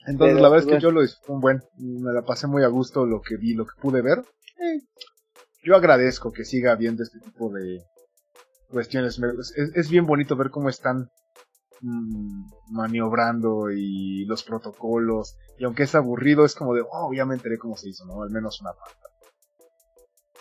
Entonces, 0.07 0.41
la 0.41 0.49
verdad 0.49 0.59
es 0.59 0.65
que 0.65 0.73
pues, 0.73 0.83
yo 0.83 0.91
lo 0.91 1.03
disfruté 1.03 1.33
un 1.33 1.41
buen. 1.41 1.63
Me 1.79 2.13
la 2.13 2.23
pasé 2.23 2.49
muy 2.49 2.65
a 2.65 2.67
gusto 2.67 3.07
lo 3.07 3.21
que 3.21 3.37
vi, 3.37 3.55
lo 3.55 3.65
que 3.65 3.81
pude 3.81 4.03
ver. 4.03 4.19
Eh, 4.19 4.81
yo 5.63 5.77
agradezco 5.77 6.33
que 6.33 6.45
siga 6.45 6.73
habiendo 6.73 7.05
este 7.05 7.21
tipo 7.21 7.49
de 7.51 7.85
cuestiones. 8.69 9.21
Es, 9.55 9.89
bien 9.89 10.05
bonito 10.07 10.35
ver 10.35 10.51
cómo 10.51 10.69
están 10.69 11.11
mm, 11.83 12.73
maniobrando 12.73 13.71
y 13.71 14.25
los 14.25 14.43
protocolos. 14.43 15.37
Y 15.59 15.65
aunque 15.65 15.85
es 15.85 15.95
aburrido, 15.95 16.45
es 16.45 16.55
como 16.55 16.75
de, 16.75 16.83
oh, 16.91 17.13
ya 17.15 17.27
me 17.27 17.35
enteré 17.35 17.59
cómo 17.59 17.77
se 17.77 17.91
hizo, 17.91 18.05
¿no? 18.07 18.23
Al 18.23 18.31
menos 18.31 18.61
una 18.61 18.73
parte. 18.73 18.97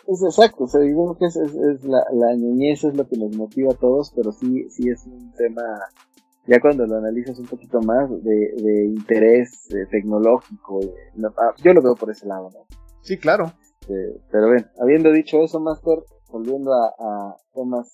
Es 0.08 0.24
exacto, 0.24 0.64
o 0.64 0.68
sea, 0.68 0.82
digamos 0.82 1.18
que 1.18 1.26
es, 1.26 1.36
es, 1.36 1.84
la, 1.84 2.04
la, 2.12 2.36
niñez 2.36 2.84
es 2.84 2.96
lo 2.96 3.08
que 3.08 3.18
nos 3.18 3.36
motiva 3.36 3.72
a 3.72 3.78
todos, 3.78 4.12
pero 4.16 4.32
sí, 4.32 4.68
sí 4.72 4.90
es 4.90 5.06
un 5.06 5.32
tema, 5.34 5.62
ya 6.48 6.60
cuando 6.60 6.88
lo 6.88 6.98
analizas 6.98 7.38
un 7.38 7.46
poquito 7.46 7.80
más, 7.82 8.10
de, 8.10 8.54
de 8.58 8.86
interés 8.88 9.70
tecnológico, 9.92 10.80
ah, 11.38 11.54
yo 11.64 11.74
lo 11.74 11.84
veo 11.84 11.96
por 11.96 12.10
ese 12.10 12.26
lado, 12.26 12.50
¿no? 12.52 12.66
Sí, 13.04 13.20
claro. 13.20 13.54
Este, 13.82 14.22
pero 14.32 14.52
bien, 14.52 14.68
habiendo 14.80 15.12
dicho 15.12 15.42
eso, 15.42 15.60
Master, 15.60 16.00
volviendo 16.30 16.72
a, 16.74 16.88
a 17.00 17.36
temas 17.54 17.92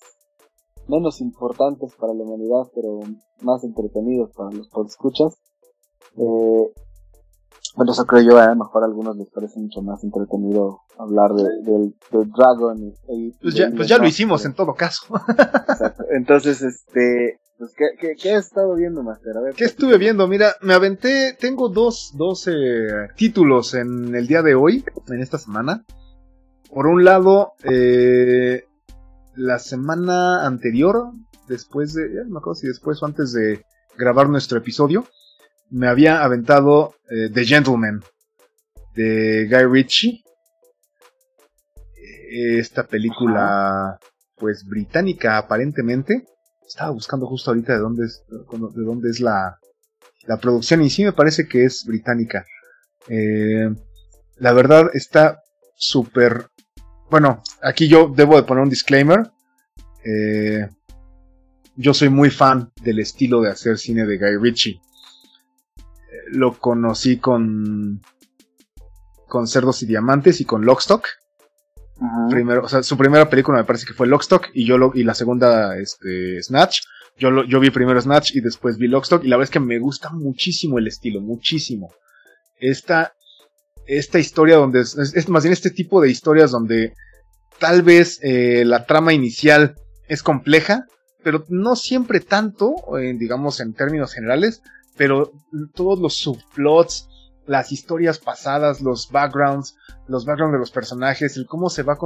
menos 0.88 1.20
importantes 1.20 1.94
para 1.94 2.14
la 2.14 2.24
humanidad, 2.24 2.70
pero 2.74 3.00
más 3.42 3.64
entretenidos 3.64 4.30
para 4.34 4.50
los 4.50 4.68
escuchas 4.86 5.38
eh, 6.16 6.72
bueno, 7.76 7.92
eso 7.92 8.06
creo 8.06 8.22
yo, 8.22 8.38
a 8.38 8.48
lo 8.48 8.56
mejor 8.56 8.82
a 8.82 8.86
algunos 8.86 9.16
les 9.16 9.30
parece 9.30 9.60
mucho 9.60 9.82
más 9.82 10.02
entretenido 10.02 10.80
hablar 10.98 11.32
del 11.32 11.94
de, 12.10 12.24
Dragon. 12.36 12.94
Y, 13.08 13.30
pues, 13.40 13.54
ya, 13.54 13.70
pues 13.70 13.86
ya 13.86 13.98
lo 13.98 14.06
hicimos 14.06 14.44
en 14.44 14.54
todo 14.54 14.74
caso. 14.74 15.06
Exacto. 15.28 16.04
Entonces, 16.10 16.60
este, 16.62 17.38
pues, 17.56 17.72
¿qué, 17.76 17.84
qué, 18.00 18.14
qué 18.20 18.34
has 18.34 18.46
estado 18.46 18.74
viendo, 18.74 19.04
Master? 19.04 19.36
A 19.36 19.40
ver, 19.42 19.54
¿Qué 19.54 19.64
estuve 19.64 19.96
viendo? 19.96 20.26
Mira, 20.26 20.54
me 20.60 20.74
aventé, 20.74 21.36
tengo 21.38 21.68
dos, 21.68 22.14
dos 22.16 22.48
eh, 22.48 23.08
títulos 23.16 23.74
en 23.74 24.12
el 24.16 24.26
día 24.26 24.42
de 24.42 24.56
hoy, 24.56 24.84
en 25.06 25.20
esta 25.20 25.38
semana. 25.38 25.84
Por 26.72 26.88
un 26.88 27.04
lado, 27.04 27.52
eh, 27.62 28.64
la 29.38 29.58
semana 29.58 30.44
anterior, 30.44 31.12
después 31.46 31.94
de, 31.94 32.12
ya 32.12 32.24
no 32.24 32.30
me 32.30 32.38
acuerdo 32.38 32.56
si 32.56 32.66
después 32.66 33.02
o 33.02 33.06
antes 33.06 33.32
de 33.32 33.64
grabar 33.96 34.28
nuestro 34.28 34.58
episodio, 34.58 35.06
me 35.70 35.86
había 35.86 36.24
aventado 36.24 36.94
eh, 37.08 37.30
The 37.32 37.44
Gentleman 37.44 38.02
de 38.94 39.46
Guy 39.48 39.64
Ritchie. 39.64 40.24
Esta 42.30 42.86
película, 42.86 43.98
pues 44.36 44.66
británica 44.66 45.38
aparentemente. 45.38 46.26
Estaba 46.66 46.90
buscando 46.90 47.26
justo 47.26 47.50
ahorita 47.50 47.72
de 47.74 47.78
dónde 47.78 48.04
es, 48.06 48.22
de 48.28 48.84
dónde 48.84 49.10
es 49.10 49.20
la, 49.20 49.58
la 50.26 50.36
producción 50.36 50.82
y 50.82 50.90
sí 50.90 51.04
me 51.04 51.12
parece 51.12 51.48
que 51.48 51.64
es 51.64 51.84
británica. 51.86 52.44
Eh, 53.08 53.70
la 54.36 54.52
verdad 54.52 54.90
está 54.92 55.40
súper... 55.76 56.48
Bueno, 57.10 57.42
aquí 57.62 57.88
yo 57.88 58.12
debo 58.14 58.36
de 58.36 58.42
poner 58.42 58.62
un 58.62 58.70
disclaimer. 58.70 59.30
Eh, 60.04 60.68
yo 61.76 61.94
soy 61.94 62.08
muy 62.08 62.30
fan 62.30 62.70
del 62.82 62.98
estilo 63.00 63.40
de 63.40 63.50
hacer 63.50 63.78
cine 63.78 64.06
de 64.06 64.18
Guy 64.18 64.36
Ritchie 64.40 64.80
lo 66.32 66.58
conocí 66.58 67.18
con 67.18 68.02
con 69.26 69.46
Cerdos 69.46 69.82
y 69.82 69.86
Diamantes 69.86 70.40
y 70.40 70.46
con 70.46 70.64
Lockstock. 70.64 71.06
Primero, 72.30 72.64
o 72.64 72.68
sea, 72.68 72.82
su 72.82 72.96
primera 72.96 73.28
película 73.28 73.58
me 73.58 73.64
parece 73.64 73.84
que 73.84 73.92
fue 73.92 74.06
Lockstock 74.06 74.48
y 74.54 74.64
yo 74.64 74.78
lo, 74.78 74.92
y 74.94 75.02
la 75.02 75.14
segunda 75.14 75.76
este 75.76 76.42
Snatch. 76.42 76.80
Yo 77.18 77.30
lo, 77.30 77.44
yo 77.44 77.60
vi 77.60 77.70
primero 77.70 78.00
Snatch 78.00 78.36
y 78.36 78.40
después 78.40 78.78
vi 78.78 78.86
Lockstock 78.86 79.24
y 79.24 79.28
la 79.28 79.36
verdad 79.36 79.50
es 79.50 79.52
que 79.52 79.60
me 79.60 79.78
gusta 79.78 80.10
muchísimo 80.10 80.78
el 80.78 80.86
estilo, 80.86 81.20
muchísimo. 81.20 81.92
Esta 82.58 83.14
esta 83.88 84.18
historia 84.18 84.56
donde 84.56 84.80
es, 84.80 85.28
más 85.28 85.42
bien 85.42 85.52
este 85.52 85.70
tipo 85.70 86.00
de 86.00 86.10
historias 86.10 86.50
donde 86.50 86.94
tal 87.58 87.82
vez 87.82 88.20
eh, 88.22 88.64
la 88.64 88.86
trama 88.86 89.12
inicial 89.12 89.74
es 90.08 90.22
compleja, 90.22 90.84
pero 91.24 91.44
no 91.48 91.74
siempre 91.74 92.20
tanto, 92.20 92.74
digamos 93.18 93.60
en 93.60 93.74
términos 93.74 94.14
generales, 94.14 94.62
pero 94.96 95.32
todos 95.74 95.98
los 95.98 96.14
subplots, 96.14 97.08
las 97.46 97.72
historias 97.72 98.18
pasadas, 98.18 98.80
los 98.80 99.10
backgrounds, 99.10 99.74
los 100.06 100.24
backgrounds 100.24 100.52
de 100.52 100.58
los 100.58 100.70
personajes, 100.70 101.36
el 101.36 101.46
cómo 101.46 101.70
se 101.70 101.82
va 101.82 101.98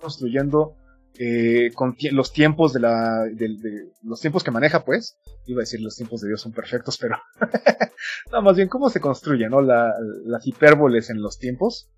construyendo 0.00 0.74
eh, 1.18 1.72
con 1.74 1.96
los 2.12 2.32
tiempos 2.32 2.72
de 2.72 2.80
la, 2.80 3.24
de, 3.32 3.90
los 4.02 4.20
tiempos 4.20 4.44
que 4.44 4.50
maneja, 4.50 4.84
pues, 4.84 5.16
iba 5.46 5.60
a 5.60 5.62
decir 5.62 5.80
los 5.80 5.96
tiempos 5.96 6.20
de 6.20 6.28
Dios 6.28 6.40
son 6.40 6.52
perfectos, 6.52 6.96
pero, 6.98 7.16
no, 8.32 8.42
más 8.42 8.56
bien 8.56 8.68
cómo 8.68 8.88
se 8.88 9.00
construye, 9.00 9.48
¿no? 9.48 9.60
La, 9.60 9.92
las 10.24 10.46
hipérboles 10.46 11.10
en 11.10 11.20
los 11.20 11.38
tiempos. 11.38 11.90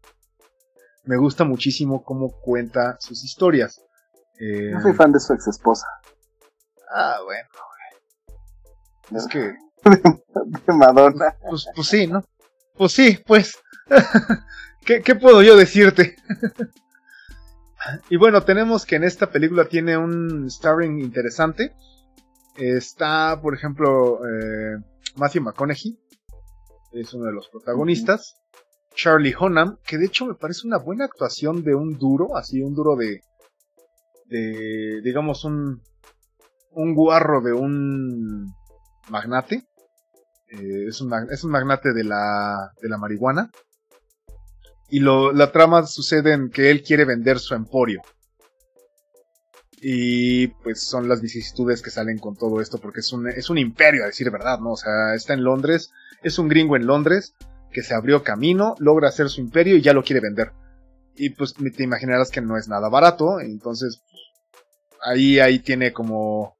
Me 1.05 1.17
gusta 1.17 1.45
muchísimo 1.45 2.03
cómo 2.03 2.31
cuenta 2.31 2.97
sus 3.01 3.25
historias. 3.25 3.83
Eh, 4.39 4.71
no 4.73 4.81
soy 4.81 4.93
fan 4.95 5.13
de 5.13 5.21
su 5.21 5.33
ex 5.35 5.49
esposa. 5.49 5.87
Ah, 6.95 7.19
bueno, 7.25 7.49
Es 9.19 9.27
que. 9.27 9.55
de 10.67 10.73
Madonna. 10.75 11.37
Pues, 11.49 11.67
pues 11.75 11.89
sí, 11.89 12.07
¿no? 12.07 12.25
Pues 12.75 12.93
sí, 12.93 13.19
pues. 13.27 13.59
¿Qué, 14.85 15.03
¿Qué 15.03 15.15
puedo 15.15 15.43
yo 15.43 15.57
decirte? 15.57 16.17
Y 18.09 18.17
bueno, 18.17 18.43
tenemos 18.43 18.85
que 18.85 18.97
en 18.97 19.05
esta 19.05 19.31
película 19.31 19.65
tiene 19.67 19.97
un 19.97 20.51
starring 20.51 21.01
interesante. 21.01 21.75
Está, 22.57 23.41
por 23.41 23.55
ejemplo, 23.55 24.21
eh, 24.27 24.77
Matthew 25.17 25.43
McConaughey, 25.43 25.99
es 26.93 27.15
uno 27.15 27.27
de 27.27 27.33
los 27.33 27.49
protagonistas. 27.49 28.37
Charlie 28.95 29.35
Hunnam, 29.39 29.79
que 29.87 29.99
de 29.99 30.07
hecho 30.07 30.27
me 30.27 30.35
parece 30.35 30.67
una 30.67 30.79
buena 30.79 31.05
actuación 31.05 31.63
de 31.63 31.75
un 31.75 31.97
duro, 31.97 32.37
así 32.37 32.61
un 32.61 32.75
duro 32.75 32.97
de, 32.97 33.21
de 34.27 35.01
digamos, 35.03 35.45
un, 35.45 35.81
un 36.73 36.95
guarro 36.95 37.41
de 37.41 37.53
un 37.53 38.53
magnate. 39.09 39.65
Eh, 40.49 40.87
es, 40.89 41.01
un, 41.01 41.13
es 41.31 41.45
un 41.45 41.53
magnate 41.53 41.93
de 41.93 42.05
la, 42.05 42.73
de 42.83 42.89
la 42.89 42.99
marihuana 42.99 43.51
y 44.91 45.01
lo, 45.01 45.33
la 45.33 45.53
trama 45.53 45.87
sucede 45.87 46.33
en 46.33 46.51
que 46.51 46.71
él 46.71 46.83
quiere 46.83 47.05
vender 47.05 47.39
su 47.39 47.55
emporio. 47.55 48.03
Y 49.81 50.49
pues 50.49 50.83
son 50.83 51.09
las 51.09 51.23
vicisitudes 51.23 51.81
que 51.81 51.91
salen 51.91 52.19
con 52.19 52.37
todo 52.37 52.61
esto, 52.61 52.79
porque 52.79 53.01
es 53.01 53.13
un, 53.13 53.29
es 53.29 53.49
un 53.49 53.57
imperio, 53.57 54.03
a 54.03 54.09
decir 54.09 54.31
verdad, 54.31 54.59
¿no? 54.59 54.73
O 54.73 54.77
sea, 54.77 55.15
está 55.15 55.33
en 55.33 55.45
Londres, 55.45 55.91
es 56.23 56.39
un 56.39 56.49
gringo 56.49 56.77
en 56.77 56.87
Londres 56.87 57.35
que 57.73 57.83
se 57.83 57.95
abrió 57.95 58.23
camino, 58.23 58.75
logra 58.79 59.09
hacer 59.09 59.29
su 59.31 59.41
imperio 59.41 59.77
y 59.77 59.81
ya 59.81 59.95
lo 59.95 60.03
quiere 60.03 60.21
vender. 60.21 60.53
Y 61.15 61.31
pues 61.31 61.55
te 61.55 61.83
imaginarás 61.83 62.31
que 62.31 62.41
no 62.41 62.59
es 62.59 62.69
nada 62.69 62.89
barato, 62.89 63.41
entonces 63.41 64.03
ahí, 65.03 65.39
ahí 65.39 65.61
tiene 65.61 65.93
como 65.93 66.57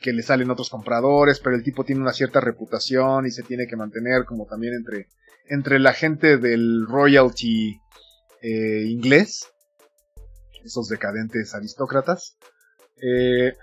que 0.00 0.12
le 0.12 0.22
salen 0.22 0.50
otros 0.50 0.70
compradores, 0.70 1.40
pero 1.40 1.56
el 1.56 1.62
tipo 1.62 1.84
tiene 1.84 2.02
una 2.02 2.12
cierta 2.12 2.40
reputación 2.40 3.26
y 3.26 3.30
se 3.30 3.42
tiene 3.42 3.66
que 3.66 3.76
mantener 3.76 4.24
como 4.24 4.46
también 4.46 4.74
entre 4.74 5.08
entre 5.48 5.78
la 5.78 5.92
gente 5.92 6.36
del 6.36 6.86
royalty 6.86 7.80
eh, 8.42 8.84
inglés, 8.86 9.48
esos 10.64 10.88
decadentes 10.88 11.54
aristócratas, 11.54 12.36
eh, 13.02 13.54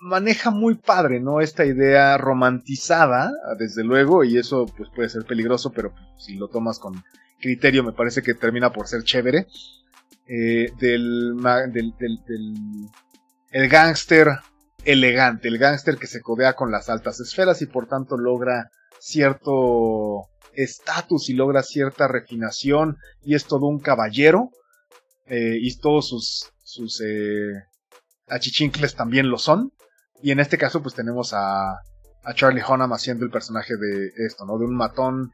maneja 0.00 0.50
muy 0.50 0.74
padre, 0.74 1.20
¿no? 1.20 1.40
Esta 1.40 1.64
idea 1.64 2.18
romantizada, 2.18 3.32
desde 3.58 3.84
luego, 3.84 4.24
y 4.24 4.38
eso 4.38 4.66
pues 4.76 4.88
puede 4.94 5.08
ser 5.08 5.24
peligroso, 5.24 5.72
pero 5.72 5.94
si 6.18 6.34
lo 6.34 6.48
tomas 6.48 6.78
con 6.78 7.02
criterio 7.40 7.84
me 7.84 7.92
parece 7.92 8.22
que 8.22 8.34
termina 8.34 8.72
por 8.72 8.88
ser 8.88 9.04
chévere, 9.04 9.46
eh, 10.26 10.72
del, 10.80 11.36
del, 11.72 11.94
del, 11.98 12.88
el 13.50 13.68
gángster 13.68 14.28
elegante, 14.84 15.48
el 15.48 15.58
gángster 15.58 15.96
que 15.96 16.06
se 16.06 16.20
codea 16.20 16.54
con 16.54 16.70
las 16.70 16.88
altas 16.88 17.20
esferas 17.20 17.62
y 17.62 17.66
por 17.66 17.86
tanto 17.86 18.16
logra 18.16 18.70
cierto 19.00 20.28
estatus 20.54 21.28
y 21.28 21.34
logra 21.34 21.62
cierta 21.62 22.08
refinación 22.08 22.96
y 23.22 23.34
es 23.34 23.44
todo 23.44 23.66
un 23.66 23.78
caballero 23.78 24.50
eh, 25.26 25.56
y 25.60 25.76
todos 25.78 26.08
sus, 26.08 26.50
sus 26.62 27.00
eh, 27.04 27.52
achichincles 28.28 28.94
también 28.94 29.30
lo 29.30 29.38
son. 29.38 29.72
Y 30.22 30.32
en 30.32 30.40
este 30.40 30.58
caso 30.58 30.82
pues 30.82 30.94
tenemos 30.94 31.32
a, 31.32 31.80
Charlie 32.34 32.62
Hunnam 32.62 32.92
haciendo 32.92 33.24
el 33.24 33.30
personaje 33.30 33.74
de 33.76 34.10
esto, 34.26 34.44
¿no? 34.44 34.58
De 34.58 34.66
un 34.66 34.76
matón, 34.76 35.32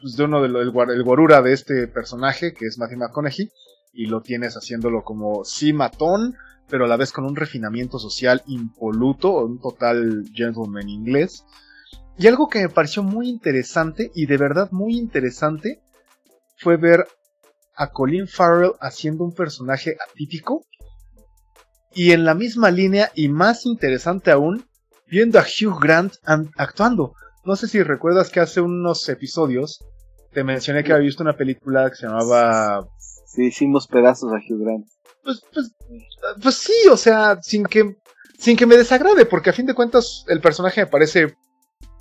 pues 0.00 0.16
de 0.16 0.24
uno 0.24 0.42
del 0.42 0.56
el, 0.56 0.72
el 0.90 1.02
guarura 1.04 1.40
de 1.40 1.52
este 1.52 1.86
personaje 1.86 2.52
que 2.52 2.66
es 2.66 2.78
Matthew 2.78 2.98
McConaughey 2.98 3.48
y 3.92 4.06
lo 4.06 4.22
tienes 4.22 4.54
haciéndolo 4.54 5.04
como 5.04 5.44
sí 5.44 5.72
matón, 5.72 6.34
pero 6.72 6.86
a 6.86 6.88
la 6.88 6.96
vez 6.96 7.12
con 7.12 7.26
un 7.26 7.36
refinamiento 7.36 7.98
social 7.98 8.42
impoluto, 8.46 9.44
un 9.44 9.60
total 9.60 10.24
gentleman 10.32 10.88
inglés. 10.88 11.44
Y 12.16 12.28
algo 12.28 12.48
que 12.48 12.62
me 12.62 12.70
pareció 12.70 13.02
muy 13.02 13.28
interesante, 13.28 14.10
y 14.14 14.24
de 14.24 14.38
verdad 14.38 14.70
muy 14.72 14.96
interesante, 14.96 15.82
fue 16.56 16.78
ver 16.78 17.06
a 17.76 17.90
Colin 17.90 18.26
Farrell 18.26 18.72
haciendo 18.80 19.22
un 19.22 19.34
personaje 19.34 19.98
atípico. 20.08 20.64
Y 21.92 22.12
en 22.12 22.24
la 22.24 22.34
misma 22.34 22.70
línea, 22.70 23.12
y 23.14 23.28
más 23.28 23.66
interesante 23.66 24.30
aún, 24.30 24.64
viendo 25.06 25.38
a 25.38 25.42
Hugh 25.42 25.78
Grant 25.78 26.14
actuando. 26.56 27.12
No 27.44 27.54
sé 27.54 27.68
si 27.68 27.82
recuerdas 27.82 28.30
que 28.30 28.40
hace 28.40 28.62
unos 28.62 29.06
episodios 29.10 29.84
te 30.32 30.42
mencioné 30.42 30.84
que 30.84 30.94
había 30.94 31.04
visto 31.04 31.22
una 31.22 31.36
película 31.36 31.90
que 31.90 31.96
se 31.96 32.06
llamaba... 32.06 32.88
Sí, 33.26 33.48
hicimos 33.48 33.86
pedazos 33.88 34.32
a 34.32 34.36
Hugh 34.36 34.64
Grant. 34.64 34.86
Pues, 35.22 35.42
pues, 35.52 35.72
pues 36.42 36.54
sí, 36.56 36.88
o 36.90 36.96
sea, 36.96 37.38
sin 37.42 37.64
que, 37.64 37.96
sin 38.38 38.56
que 38.56 38.66
me 38.66 38.76
desagrade, 38.76 39.26
porque 39.26 39.50
a 39.50 39.52
fin 39.52 39.66
de 39.66 39.74
cuentas 39.74 40.24
el 40.28 40.40
personaje 40.40 40.80
me 40.80 40.86
parece 40.88 41.36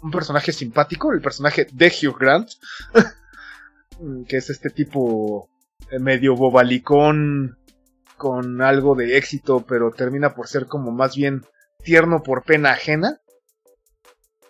un 0.01 0.11
personaje 0.11 0.51
simpático, 0.51 1.11
el 1.11 1.21
personaje 1.21 1.67
de 1.71 1.87
Hugh 1.87 2.17
Grant, 2.19 2.49
que 4.27 4.37
es 4.37 4.49
este 4.49 4.69
tipo 4.69 5.49
eh, 5.91 5.99
medio 5.99 6.35
bobalicón 6.35 7.57
con 8.17 8.61
algo 8.61 8.95
de 8.95 9.17
éxito, 9.17 9.65
pero 9.67 9.91
termina 9.91 10.33
por 10.33 10.47
ser 10.47 10.65
como 10.65 10.91
más 10.91 11.15
bien 11.15 11.43
tierno 11.83 12.23
por 12.23 12.43
pena 12.43 12.71
ajena. 12.71 13.19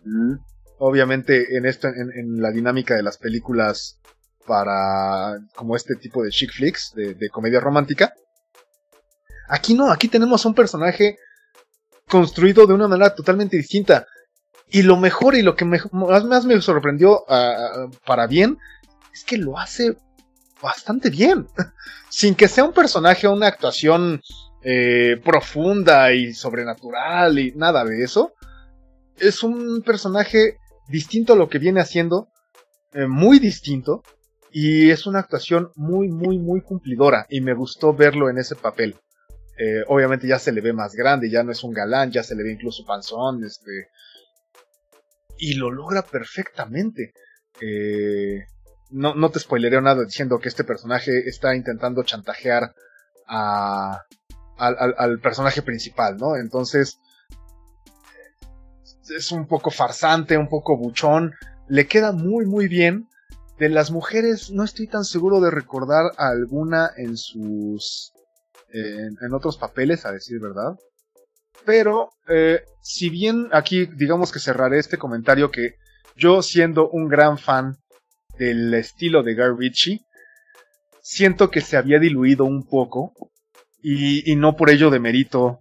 Mm. 0.03 0.35
Obviamente 0.79 1.57
en 1.57 1.65
esto, 1.65 1.87
en, 1.87 2.41
la 2.41 2.51
dinámica 2.51 2.95
de 2.95 3.03
las 3.03 3.17
películas 3.17 3.99
para 4.47 5.37
como 5.55 5.75
este 5.75 5.95
tipo 5.95 6.23
de 6.23 6.31
chick 6.31 6.51
flicks, 6.51 6.93
de, 6.95 7.13
de 7.13 7.29
comedia 7.29 7.59
romántica. 7.59 8.13
Aquí 9.51 9.73
no, 9.73 9.91
aquí 9.91 10.07
tenemos 10.07 10.45
un 10.45 10.53
personaje 10.53 11.17
construido 12.07 12.65
de 12.65 12.73
una 12.73 12.87
manera 12.87 13.13
totalmente 13.13 13.57
distinta. 13.57 14.07
Y 14.69 14.81
lo 14.83 14.95
mejor 14.95 15.35
y 15.35 15.41
lo 15.41 15.57
que 15.57 15.65
más, 15.65 16.45
me 16.45 16.61
sorprendió 16.61 17.25
ah, 17.27 17.89
para 18.05 18.27
bien 18.27 18.57
es 19.13 19.25
que 19.25 19.35
lo 19.35 19.59
hace 19.59 19.97
bastante 20.61 21.09
bien. 21.09 21.47
Sin 22.09 22.33
que 22.35 22.47
sea 22.47 22.63
un 22.63 22.71
personaje 22.71 23.27
o 23.27 23.33
una 23.33 23.47
actuación 23.47 24.21
eh, 24.63 25.19
profunda 25.21 26.13
y 26.13 26.33
sobrenatural 26.33 27.37
y 27.37 27.51
nada 27.51 27.83
de 27.83 28.05
eso. 28.05 28.31
Es 29.17 29.43
un 29.43 29.81
personaje 29.81 30.59
distinto 30.87 31.33
a 31.33 31.35
lo 31.35 31.49
que 31.49 31.59
viene 31.59 31.81
haciendo. 31.81 32.29
Eh, 32.93 33.05
muy 33.05 33.39
distinto. 33.39 34.01
Y 34.49 34.91
es 34.91 35.05
una 35.07 35.19
actuación 35.19 35.71
muy, 35.75 36.07
muy, 36.07 36.39
muy 36.39 36.61
cumplidora. 36.61 37.25
Y 37.29 37.41
me 37.41 37.53
gustó 37.53 37.93
verlo 37.93 38.29
en 38.29 38.37
ese 38.37 38.55
papel. 38.55 38.95
Eh, 39.63 39.83
obviamente 39.89 40.27
ya 40.27 40.39
se 40.39 40.51
le 40.51 40.59
ve 40.59 40.73
más 40.73 40.95
grande, 40.95 41.29
ya 41.29 41.43
no 41.43 41.51
es 41.51 41.63
un 41.63 41.71
galán, 41.71 42.09
ya 42.09 42.23
se 42.23 42.33
le 42.33 42.41
ve 42.41 42.51
incluso 42.51 42.83
panzón, 42.83 43.43
este, 43.43 43.89
y 45.37 45.53
lo 45.53 45.69
logra 45.69 46.01
perfectamente. 46.01 47.13
Eh, 47.61 48.43
no, 48.89 49.13
no 49.13 49.29
te 49.29 49.39
spoileré 49.39 49.79
nada 49.79 50.03
diciendo 50.03 50.39
que 50.39 50.49
este 50.49 50.63
personaje 50.63 51.29
está 51.29 51.55
intentando 51.55 52.01
chantajear 52.01 52.73
a, 53.27 54.01
al, 54.57 54.95
al, 54.97 55.19
personaje 55.19 55.61
principal, 55.61 56.17
¿no? 56.17 56.37
Entonces, 56.37 56.99
es 59.15 59.31
un 59.31 59.45
poco 59.47 59.69
farsante, 59.69 60.39
un 60.39 60.49
poco 60.49 60.75
buchón, 60.75 61.33
le 61.67 61.85
queda 61.85 62.13
muy 62.13 62.47
muy 62.47 62.67
bien. 62.67 63.07
De 63.59 63.69
las 63.69 63.91
mujeres 63.91 64.49
no 64.49 64.63
estoy 64.63 64.87
tan 64.87 65.03
seguro 65.03 65.39
de 65.39 65.51
recordar 65.51 66.13
alguna 66.17 66.89
en 66.97 67.15
sus... 67.15 68.11
en 68.73 69.33
otros 69.33 69.57
papeles, 69.57 70.05
a 70.05 70.11
decir 70.11 70.39
verdad. 70.39 70.75
Pero, 71.65 72.09
eh, 72.27 72.61
si 72.81 73.09
bien 73.09 73.49
aquí 73.51 73.85
digamos 73.85 74.31
que 74.31 74.39
cerraré 74.39 74.79
este 74.79 74.97
comentario 74.97 75.51
que 75.51 75.75
yo 76.15 76.41
siendo 76.41 76.89
un 76.89 77.07
gran 77.07 77.37
fan 77.37 77.77
del 78.37 78.73
estilo 78.73 79.23
de 79.23 79.35
Guy 79.35 79.57
Ritchie, 79.57 80.01
siento 81.01 81.49
que 81.49 81.61
se 81.61 81.77
había 81.77 81.99
diluido 81.99 82.45
un 82.45 82.65
poco 82.65 83.13
y, 83.83 84.35
no 84.35 84.55
por 84.55 84.69
ello 84.69 84.89
de 84.89 84.99
mérito, 84.99 85.59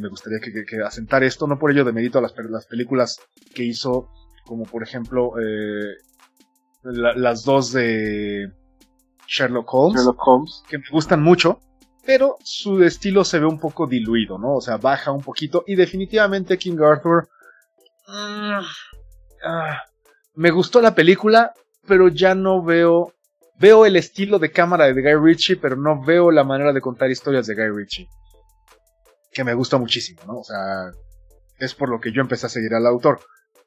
me 0.00 0.08
gustaría 0.08 0.38
que, 0.40 0.82
asentar 0.82 1.22
esto, 1.22 1.46
no 1.46 1.58
por 1.58 1.70
ello 1.70 1.84
de 1.84 1.92
mérito 1.92 2.18
a 2.18 2.22
las, 2.22 2.34
las 2.50 2.66
películas 2.66 3.18
que 3.54 3.64
hizo, 3.64 4.08
como 4.46 4.64
por 4.64 4.82
ejemplo 4.82 5.32
eh, 5.38 5.96
las 6.82 7.44
dos 7.44 7.72
de 7.72 8.50
Sherlock 9.26 9.72
Holmes, 9.72 10.00
Sherlock 10.00 10.26
Holmes, 10.26 10.62
que 10.68 10.78
me 10.78 10.84
gustan 10.90 11.22
mucho, 11.22 11.60
pero 12.04 12.36
su 12.42 12.82
estilo 12.82 13.24
se 13.24 13.38
ve 13.38 13.46
un 13.46 13.58
poco 13.58 13.86
diluido, 13.86 14.38
¿no? 14.38 14.56
O 14.56 14.60
sea, 14.60 14.76
baja 14.76 15.10
un 15.12 15.22
poquito 15.22 15.64
y 15.66 15.74
definitivamente 15.74 16.58
King 16.58 16.78
Arthur... 16.80 17.28
Mm, 18.06 18.60
ah, 19.44 19.82
me 20.34 20.50
gustó 20.50 20.80
la 20.80 20.94
película, 20.94 21.52
pero 21.86 22.08
ya 22.08 22.34
no 22.34 22.62
veo... 22.62 23.12
Veo 23.56 23.86
el 23.86 23.94
estilo 23.94 24.40
de 24.40 24.50
cámara 24.50 24.92
de 24.92 25.00
Guy 25.00 25.14
Ritchie, 25.14 25.56
pero 25.56 25.76
no 25.76 26.02
veo 26.02 26.32
la 26.32 26.42
manera 26.42 26.72
de 26.72 26.80
contar 26.80 27.08
historias 27.08 27.46
de 27.46 27.54
Guy 27.54 27.70
Ritchie. 27.70 28.08
que 29.32 29.44
me 29.44 29.54
gusta 29.54 29.78
muchísimo, 29.78 30.22
¿no? 30.26 30.38
O 30.38 30.44
sea, 30.44 30.90
es 31.58 31.74
por 31.74 31.88
lo 31.88 32.00
que 32.00 32.12
yo 32.12 32.20
empecé 32.20 32.46
a 32.46 32.48
seguir 32.48 32.74
al 32.74 32.86
autor, 32.86 33.20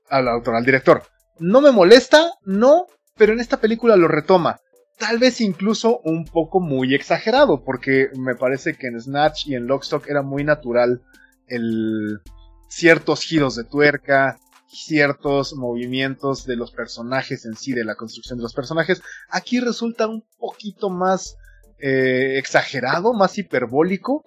al 0.10 0.28
autor, 0.28 0.56
al 0.56 0.66
director. 0.66 1.04
No 1.40 1.62
me 1.62 1.72
molesta, 1.72 2.34
no, 2.44 2.88
pero 3.16 3.34
en 3.34 3.40
esta 3.40 3.58
película 3.58 3.96
lo 3.96 4.08
retoma. 4.08 4.60
Tal 4.98 5.20
vez 5.20 5.42
incluso 5.42 6.00
un 6.00 6.26
poco 6.26 6.60
muy 6.60 6.96
exagerado, 6.96 7.64
porque 7.64 8.10
me 8.18 8.36
parece 8.36 8.74
que 8.74 8.88
en 8.88 9.00
Snatch 9.00 9.48
y 9.48 9.56
en 9.56 9.68
Lockstock 9.68 10.10
era 10.10 10.24
muy 10.24 10.44
natural 10.44 11.04
el 11.48 12.20
ciertos 12.68 13.22
giros 13.22 13.56
de 13.56 13.64
tuerca, 13.64 14.40
ciertos 14.68 15.54
movimientos 15.54 16.46
de 16.46 16.56
los 16.56 16.72
personajes 16.72 17.46
en 17.46 17.56
sí, 17.56 17.74
de 17.74 17.86
la 17.86 17.96
construcción 17.96 18.38
de 18.38 18.44
los 18.44 18.54
personajes. 18.54 19.02
Aquí 19.30 19.60
resulta 19.60 20.08
un 20.08 20.24
poquito 20.38 20.90
más 20.90 21.38
eh, 21.80 22.38
exagerado, 22.38 23.14
más 23.14 23.38
hiperbólico. 23.38 24.24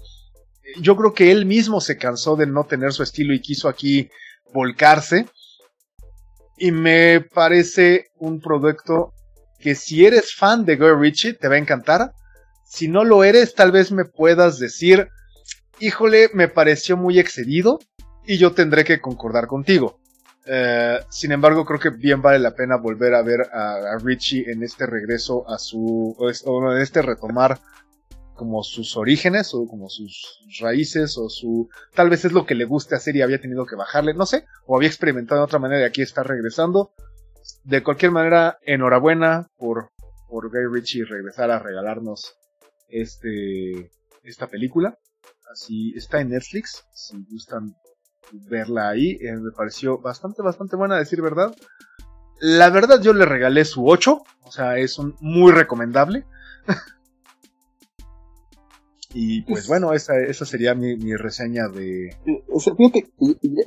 Yo 0.80 0.96
creo 0.96 1.14
que 1.14 1.32
él 1.32 1.46
mismo 1.46 1.80
se 1.80 1.98
cansó 1.98 2.36
de 2.36 2.46
no 2.46 2.64
tener 2.64 2.92
su 2.92 3.02
estilo 3.02 3.34
y 3.34 3.40
quiso 3.40 3.68
aquí 3.68 4.08
volcarse. 4.52 5.26
Y 6.58 6.72
me 6.72 7.20
parece 7.20 8.10
un 8.18 8.40
producto 8.40 9.14
que 9.60 9.74
si 9.74 10.04
eres 10.04 10.34
fan 10.34 10.64
de 10.64 10.76
Guy 10.76 10.92
Ritchie 10.98 11.34
te 11.34 11.48
va 11.48 11.54
a 11.54 11.58
encantar. 11.58 12.12
Si 12.64 12.88
no 12.88 13.04
lo 13.04 13.24
eres, 13.24 13.54
tal 13.54 13.72
vez 13.72 13.92
me 13.92 14.04
puedas 14.04 14.58
decir, 14.58 15.08
híjole, 15.78 16.30
me 16.34 16.48
pareció 16.48 16.96
muy 16.96 17.18
excedido 17.18 17.78
y 18.26 18.38
yo 18.38 18.52
tendré 18.52 18.84
que 18.84 19.00
concordar 19.00 19.46
contigo. 19.46 20.00
Eh, 20.46 20.98
sin 21.10 21.32
embargo, 21.32 21.64
creo 21.64 21.78
que 21.78 21.90
bien 21.90 22.22
vale 22.22 22.38
la 22.38 22.54
pena 22.54 22.76
volver 22.76 23.14
a 23.14 23.22
ver 23.22 23.40
a, 23.52 23.98
Richie 24.02 24.50
en 24.50 24.62
este 24.62 24.86
regreso 24.86 25.48
a 25.48 25.58
su, 25.58 26.16
o 26.18 26.72
en 26.72 26.80
este 26.80 27.02
retomar 27.02 27.60
como 28.40 28.62
sus 28.62 28.96
orígenes 28.96 29.52
o 29.52 29.66
como 29.66 29.90
sus 29.90 30.40
raíces 30.60 31.18
o 31.18 31.28
su 31.28 31.68
tal 31.94 32.08
vez 32.08 32.24
es 32.24 32.32
lo 32.32 32.46
que 32.46 32.54
le 32.54 32.64
guste 32.64 32.94
hacer 32.94 33.14
y 33.14 33.20
había 33.20 33.38
tenido 33.38 33.66
que 33.66 33.76
bajarle, 33.76 34.14
no 34.14 34.24
sé, 34.24 34.46
o 34.66 34.76
había 34.76 34.88
experimentado 34.88 35.42
de 35.42 35.44
otra 35.44 35.58
manera 35.58 35.82
y 35.82 35.84
aquí 35.84 36.00
está 36.00 36.22
regresando. 36.22 36.94
De 37.64 37.82
cualquier 37.82 38.12
manera, 38.12 38.58
enhorabuena 38.62 39.48
por 39.56 39.90
por 40.28 40.48
Guy 40.48 40.72
Ritchie 40.72 41.04
regresar 41.04 41.50
a 41.50 41.58
regalarnos 41.58 42.36
este 42.88 43.90
esta 44.22 44.46
película. 44.46 44.96
Así 45.52 45.92
está 45.96 46.20
en 46.20 46.30
Netflix, 46.30 46.84
si 46.94 47.24
gustan 47.30 47.74
verla 48.48 48.90
ahí. 48.90 49.18
Eh, 49.20 49.36
me 49.36 49.50
pareció 49.50 49.98
bastante, 49.98 50.42
bastante 50.42 50.76
buena, 50.76 50.94
a 50.94 51.00
decir 51.00 51.20
verdad. 51.20 51.54
La 52.38 52.70
verdad, 52.70 53.02
yo 53.02 53.12
le 53.12 53.24
regalé 53.24 53.64
su 53.64 53.86
8. 53.86 54.22
O 54.44 54.52
sea, 54.52 54.78
es 54.78 54.98
un 54.98 55.16
muy 55.20 55.52
recomendable. 55.52 56.24
y 59.12 59.42
pues 59.42 59.66
bueno, 59.66 59.92
esa, 59.92 60.20
esa 60.20 60.44
sería 60.44 60.74
mi, 60.74 60.96
mi 60.96 61.16
reseña 61.16 61.68
de. 61.68 62.14
Fíjate, 62.76 63.10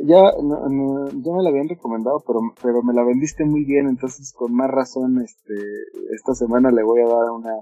ya, 0.05 0.31
ya 0.31 1.31
me 1.33 1.43
la 1.43 1.49
habían 1.49 1.67
recomendado, 1.67 2.23
pero, 2.25 2.39
pero 2.61 2.81
me 2.81 2.93
la 2.93 3.03
vendiste 3.03 3.43
muy 3.43 3.65
bien. 3.65 3.89
Entonces, 3.89 4.31
con 4.31 4.53
más 4.53 4.71
razón, 4.71 5.21
este 5.21 5.53
esta 6.15 6.33
semana 6.33 6.71
le 6.71 6.83
voy 6.83 7.01
a 7.01 7.07
dar 7.07 7.31
una, 7.31 7.55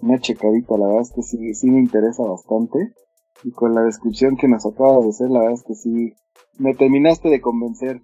una 0.00 0.18
checadita. 0.18 0.76
La 0.76 0.86
verdad 0.86 1.02
es 1.02 1.12
que 1.14 1.22
sí, 1.22 1.54
sí 1.54 1.70
me 1.70 1.78
interesa 1.78 2.24
bastante. 2.24 2.92
Y 3.44 3.52
con 3.52 3.74
la 3.74 3.82
descripción 3.82 4.36
que 4.36 4.48
nos 4.48 4.66
acabas 4.66 5.04
de 5.04 5.10
hacer, 5.10 5.30
la 5.30 5.40
verdad 5.40 5.54
es 5.54 5.62
que 5.62 5.74
sí, 5.74 6.14
me 6.58 6.74
terminaste 6.74 7.28
de 7.28 7.40
convencer. 7.40 8.00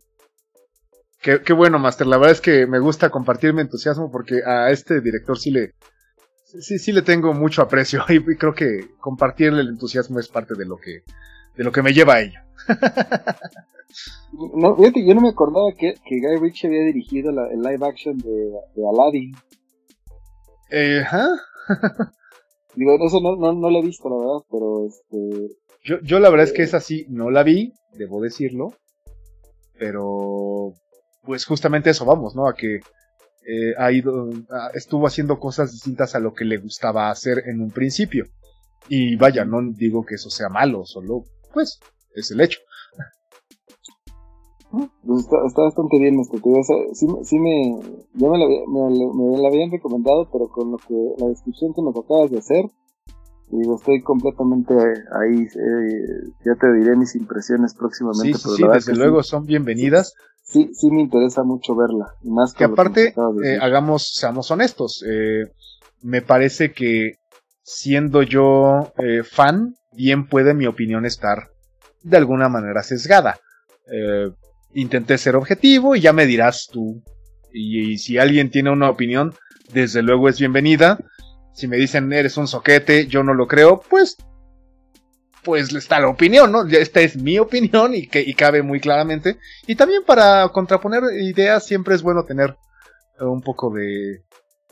Qué, 1.20 1.42
qué, 1.44 1.52
bueno, 1.52 1.80
Master. 1.80 2.06
La 2.06 2.18
verdad 2.18 2.32
es 2.32 2.40
que 2.40 2.68
me 2.68 2.78
gusta 2.78 3.10
compartir 3.10 3.52
mi 3.52 3.62
entusiasmo 3.62 4.12
porque 4.12 4.42
a 4.46 4.70
este 4.70 5.00
director 5.00 5.36
sí 5.36 5.50
le, 5.50 5.74
sí, 6.60 6.78
sí 6.78 6.92
le 6.92 7.02
tengo 7.02 7.32
mucho 7.34 7.62
aprecio 7.62 8.04
y 8.08 8.36
creo 8.36 8.54
que 8.54 8.90
compartirle 9.00 9.60
el 9.60 9.68
entusiasmo 9.68 10.18
es 10.18 10.28
parte 10.28 10.54
de 10.54 10.64
lo 10.64 10.76
que, 10.76 11.02
de 11.56 11.64
lo 11.64 11.72
que 11.72 11.82
me 11.82 11.92
lleva 11.92 12.14
a 12.14 12.20
ello. 12.22 12.40
no, 14.54 14.76
fíjate, 14.76 15.06
yo 15.06 15.14
no 15.14 15.20
me 15.20 15.30
acordaba 15.30 15.72
que, 15.72 15.94
que 16.04 16.20
Guy 16.20 16.38
Ritchie 16.40 16.68
había 16.68 16.84
dirigido 16.84 17.32
la, 17.32 17.48
el 17.48 17.60
live 17.60 17.86
action 17.86 18.16
de, 18.18 18.50
de 18.74 18.88
Aladdin. 18.88 19.34
Eh, 20.70 21.02
Digo, 22.74 22.94
eso 23.04 23.20
no, 23.20 23.36
no, 23.36 23.52
no 23.52 23.70
lo 23.70 23.78
he 23.78 23.82
visto, 23.82 24.08
la 24.08 24.16
verdad, 24.16 24.46
pero 24.50 24.86
este... 24.86 25.56
Yo, 25.82 26.00
yo 26.02 26.20
la 26.20 26.30
verdad 26.30 26.46
es 26.46 26.52
que 26.52 26.62
es 26.62 26.74
así, 26.74 27.06
no 27.08 27.30
la 27.30 27.42
vi, 27.42 27.72
debo 27.92 28.20
decirlo, 28.20 28.74
pero 29.78 30.74
pues 31.22 31.44
justamente 31.44 31.90
eso 31.90 32.04
vamos, 32.04 32.34
¿no? 32.36 32.48
A 32.48 32.54
que 32.54 32.80
eh, 33.48 33.74
ha 33.78 33.90
ido, 33.92 34.28
estuvo 34.74 35.06
haciendo 35.06 35.38
cosas 35.38 35.72
distintas 35.72 36.14
a 36.14 36.20
lo 36.20 36.34
que 36.34 36.44
le 36.44 36.58
gustaba 36.58 37.10
hacer 37.10 37.44
en 37.46 37.62
un 37.62 37.70
principio. 37.70 38.26
Y 38.88 39.16
vaya, 39.16 39.44
no 39.44 39.58
digo 39.72 40.04
que 40.04 40.16
eso 40.16 40.28
sea 40.28 40.48
malo, 40.48 40.84
solo, 40.84 41.24
pues, 41.52 41.80
es 42.14 42.30
el 42.30 42.42
hecho. 42.42 42.60
Pues 44.70 45.20
está, 45.20 45.36
está, 45.46 45.62
bastante 45.62 45.98
bien 45.98 46.20
esto, 46.20 46.38
tío. 46.42 46.54
sí, 46.92 47.06
sí, 47.22 47.38
me, 47.38 47.80
ya 48.14 48.28
me 48.28 48.38
la, 48.38 48.46
me, 48.46 49.32
me 49.32 49.42
la 49.42 49.48
habían 49.48 49.70
recomendado, 49.70 50.28
pero 50.30 50.48
con 50.48 50.72
lo 50.72 50.76
que 50.76 50.94
la 51.16 51.28
descripción 51.28 51.72
que 51.72 51.80
nos 51.80 51.96
acabas 51.96 52.30
de 52.30 52.38
hacer, 52.38 52.66
Digo, 53.50 53.76
estoy 53.76 54.02
completamente 54.02 54.74
ahí. 54.74 55.40
Eh, 55.40 56.32
ya 56.44 56.54
te 56.54 56.72
diré 56.74 56.96
mis 56.96 57.14
impresiones 57.14 57.74
próximamente. 57.74 58.36
Sí, 58.38 58.56
sí, 58.56 58.62
desde 58.70 58.94
luego 58.94 59.22
son 59.22 59.46
bienvenidas. 59.46 60.14
Sí, 60.48 60.70
sí 60.72 60.90
me 60.90 61.02
interesa 61.02 61.42
mucho 61.42 61.76
verla. 61.76 62.14
Más 62.22 62.54
que, 62.54 62.64
aparte, 62.64 63.14
eh, 63.44 63.58
hagamos, 63.60 64.12
seamos 64.14 64.50
honestos. 64.50 65.04
Eh, 65.06 65.44
me 66.02 66.22
parece 66.22 66.72
que 66.72 67.16
siendo 67.62 68.22
yo 68.22 68.92
fan, 69.30 69.74
bien 69.92 70.26
puede 70.26 70.54
mi 70.54 70.66
opinión 70.66 71.04
estar 71.04 71.50
de 72.02 72.16
alguna 72.16 72.48
manera 72.48 72.82
sesgada. 72.82 73.38
intenté 74.72 75.18
ser 75.18 75.36
objetivo 75.36 75.96
y 75.96 76.00
ya 76.00 76.12
me 76.12 76.26
dirás 76.26 76.68
tú. 76.72 77.02
y 77.52 77.98
si 77.98 78.18
alguien 78.18 78.50
tiene 78.50 78.70
una 78.70 78.88
opinión, 78.88 79.34
desde 79.72 80.02
luego 80.02 80.28
es 80.28 80.38
bienvenida 80.38 80.98
si 81.58 81.66
me 81.66 81.76
dicen 81.76 82.12
eres 82.12 82.36
un 82.36 82.46
soquete, 82.46 83.08
yo 83.08 83.24
no 83.24 83.34
lo 83.34 83.48
creo, 83.48 83.82
pues 83.90 84.16
pues 85.42 85.72
está 85.74 86.00
la 86.00 86.08
opinión, 86.08 86.52
¿no? 86.52 86.66
Esta 86.66 87.00
es 87.00 87.16
mi 87.16 87.38
opinión 87.38 87.94
y 87.94 88.06
que 88.06 88.20
y 88.20 88.34
cabe 88.34 88.62
muy 88.62 88.80
claramente. 88.80 89.38
Y 89.66 89.76
también 89.76 90.04
para 90.04 90.48
contraponer 90.48 91.02
ideas 91.20 91.66
siempre 91.66 91.94
es 91.94 92.02
bueno 92.02 92.24
tener 92.24 92.56
un 93.20 93.42
poco 93.42 93.72
de, 93.72 94.22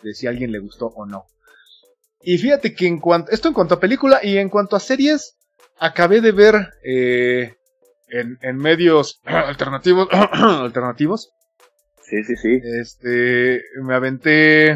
de 0.02 0.14
si 0.14 0.26
a 0.26 0.30
alguien 0.30 0.52
le 0.52 0.58
gustó 0.58 0.86
o 0.86 1.06
no. 1.06 1.26
Y 2.20 2.38
fíjate 2.38 2.74
que 2.74 2.86
en 2.86 2.98
cuanto, 2.98 3.30
esto 3.30 3.48
en 3.48 3.54
cuanto 3.54 3.74
a 3.74 3.80
película 3.80 4.20
y 4.22 4.38
en 4.38 4.48
cuanto 4.48 4.76
a 4.76 4.80
series, 4.80 5.36
acabé 5.78 6.20
de 6.20 6.32
ver 6.32 6.70
eh, 6.84 7.54
en, 8.08 8.38
en 8.42 8.56
medios 8.56 9.20
alternativos, 9.24 10.08
alternativos. 10.32 11.30
Sí, 12.02 12.22
sí, 12.24 12.36
sí. 12.36 12.60
Este, 12.80 13.62
me 13.82 13.94
aventé 13.94 14.70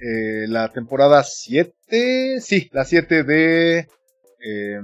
eh, 0.00 0.46
la 0.48 0.72
temporada 0.72 1.22
7, 1.22 2.40
sí, 2.40 2.70
la 2.72 2.84
7 2.84 3.24
de 3.24 3.88
eh, 4.44 4.80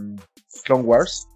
Clone 0.65 0.85
Wars. 0.85 1.29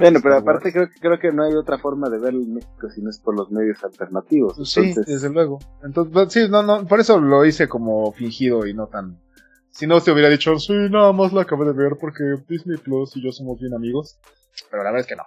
Bueno, 0.00 0.20
pero 0.22 0.36
aparte 0.36 0.72
creo, 0.72 0.88
creo 0.98 1.18
que 1.18 1.30
no 1.30 1.44
hay 1.44 1.52
otra 1.52 1.78
forma 1.78 2.08
de 2.08 2.18
verlo 2.18 2.40
en 2.40 2.54
México 2.54 2.88
si 2.88 3.02
no 3.02 3.10
es 3.10 3.18
por 3.18 3.36
los 3.36 3.50
medios 3.50 3.84
alternativos. 3.84 4.56
Sí, 4.66 4.94
desde 5.06 5.28
luego. 5.28 5.58
Entonces, 5.84 6.10
pues, 6.12 6.32
sí, 6.32 6.48
no, 6.48 6.62
no, 6.62 6.86
por 6.86 7.00
eso 7.00 7.20
lo 7.20 7.44
hice 7.44 7.68
como 7.68 8.10
fingido 8.12 8.66
y 8.66 8.72
no 8.72 8.86
tan... 8.86 9.20
Si 9.70 9.86
no, 9.86 10.00
te 10.00 10.10
hubiera 10.10 10.30
dicho, 10.30 10.58
sí, 10.58 10.72
nada 10.90 11.12
más 11.12 11.34
la 11.34 11.42
acabé 11.42 11.66
de 11.66 11.74
ver 11.74 11.98
porque 12.00 12.24
Disney 12.48 12.78
Plus 12.78 13.14
y 13.16 13.22
yo 13.22 13.30
somos 13.30 13.60
bien 13.60 13.74
amigos. 13.74 14.18
Pero 14.70 14.82
la 14.82 14.90
verdad 14.90 15.02
es 15.02 15.06
que 15.06 15.16
no. 15.16 15.26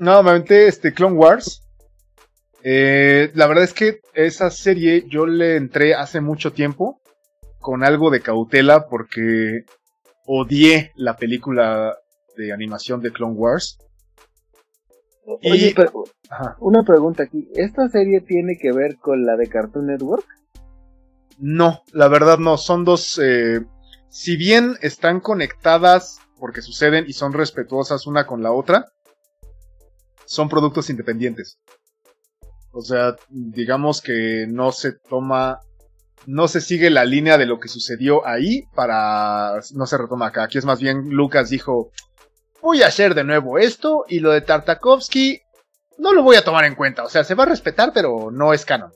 no, 0.00 0.22
me 0.24 0.30
aventé 0.30 0.66
este 0.66 0.92
Clone 0.92 1.16
Wars. 1.16 1.62
Eh, 2.64 3.30
la 3.34 3.46
verdad 3.46 3.64
es 3.64 3.72
que 3.72 4.00
esa 4.14 4.50
serie 4.50 5.04
yo 5.06 5.26
le 5.26 5.56
entré 5.56 5.94
hace 5.94 6.20
mucho 6.20 6.52
tiempo 6.52 7.00
con 7.64 7.82
algo 7.82 8.10
de 8.10 8.20
cautela 8.20 8.88
porque 8.88 9.64
odié 10.26 10.92
la 10.96 11.16
película 11.16 11.96
de 12.36 12.52
animación 12.52 13.00
de 13.00 13.10
Clone 13.10 13.36
Wars. 13.36 13.78
Oye, 15.24 15.72
pero, 15.74 16.04
una 16.58 16.82
pregunta 16.82 17.22
aquí. 17.22 17.48
¿Esta 17.54 17.88
serie 17.88 18.20
tiene 18.20 18.58
que 18.60 18.70
ver 18.70 18.98
con 18.98 19.24
la 19.24 19.36
de 19.36 19.48
Cartoon 19.48 19.86
Network? 19.86 20.26
No, 21.38 21.82
la 21.92 22.08
verdad 22.08 22.36
no. 22.36 22.58
Son 22.58 22.84
dos... 22.84 23.18
Eh, 23.18 23.64
si 24.10 24.36
bien 24.36 24.76
están 24.82 25.20
conectadas 25.20 26.18
porque 26.38 26.60
suceden 26.60 27.06
y 27.08 27.14
son 27.14 27.32
respetuosas 27.32 28.06
una 28.06 28.26
con 28.26 28.42
la 28.42 28.52
otra, 28.52 28.92
son 30.26 30.50
productos 30.50 30.90
independientes. 30.90 31.58
O 32.72 32.82
sea, 32.82 33.16
digamos 33.30 34.02
que 34.02 34.44
no 34.50 34.70
se 34.70 34.92
toma, 34.92 35.60
no 36.26 36.48
se 36.48 36.60
sigue 36.60 36.90
la 36.90 37.04
línea 37.04 37.38
de 37.38 37.46
lo 37.46 37.58
que 37.58 37.68
sucedió 37.68 38.26
ahí 38.26 38.64
para, 38.74 39.60
no 39.74 39.86
se 39.86 39.98
retoma 39.98 40.26
acá. 40.28 40.44
Aquí 40.44 40.58
es 40.58 40.64
más 40.64 40.80
bien 40.80 41.10
Lucas 41.10 41.50
dijo, 41.50 41.90
voy 42.62 42.82
a 42.82 42.88
hacer 42.88 43.14
de 43.14 43.24
nuevo 43.24 43.58
esto 43.58 44.04
y 44.08 44.20
lo 44.20 44.30
de 44.30 44.40
Tartakovsky 44.40 45.40
no 45.98 46.12
lo 46.12 46.22
voy 46.22 46.36
a 46.36 46.44
tomar 46.44 46.64
en 46.64 46.74
cuenta. 46.74 47.04
O 47.04 47.08
sea, 47.08 47.24
se 47.24 47.34
va 47.34 47.44
a 47.44 47.48
respetar, 47.48 47.92
pero 47.92 48.30
no 48.30 48.52
es 48.52 48.64
canon. 48.64 48.92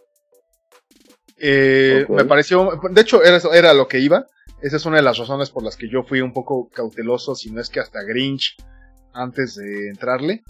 Eh, 1.36 2.06
Me 2.08 2.24
pareció, 2.24 2.80
de 2.90 3.00
hecho, 3.00 3.22
era, 3.22 3.38
era 3.52 3.74
lo 3.74 3.86
que 3.86 4.00
iba. 4.00 4.26
Esa 4.60 4.76
es 4.76 4.86
una 4.86 4.96
de 4.96 5.02
las 5.02 5.18
razones 5.18 5.50
por 5.50 5.62
las 5.62 5.76
que 5.76 5.88
yo 5.88 6.02
fui 6.02 6.20
un 6.20 6.32
poco 6.32 6.68
cauteloso, 6.68 7.36
si 7.36 7.50
no 7.50 7.60
es 7.60 7.68
que 7.68 7.78
hasta 7.78 8.02
Grinch, 8.02 8.56
antes 9.12 9.54
de 9.54 9.88
entrarle. 9.88 10.42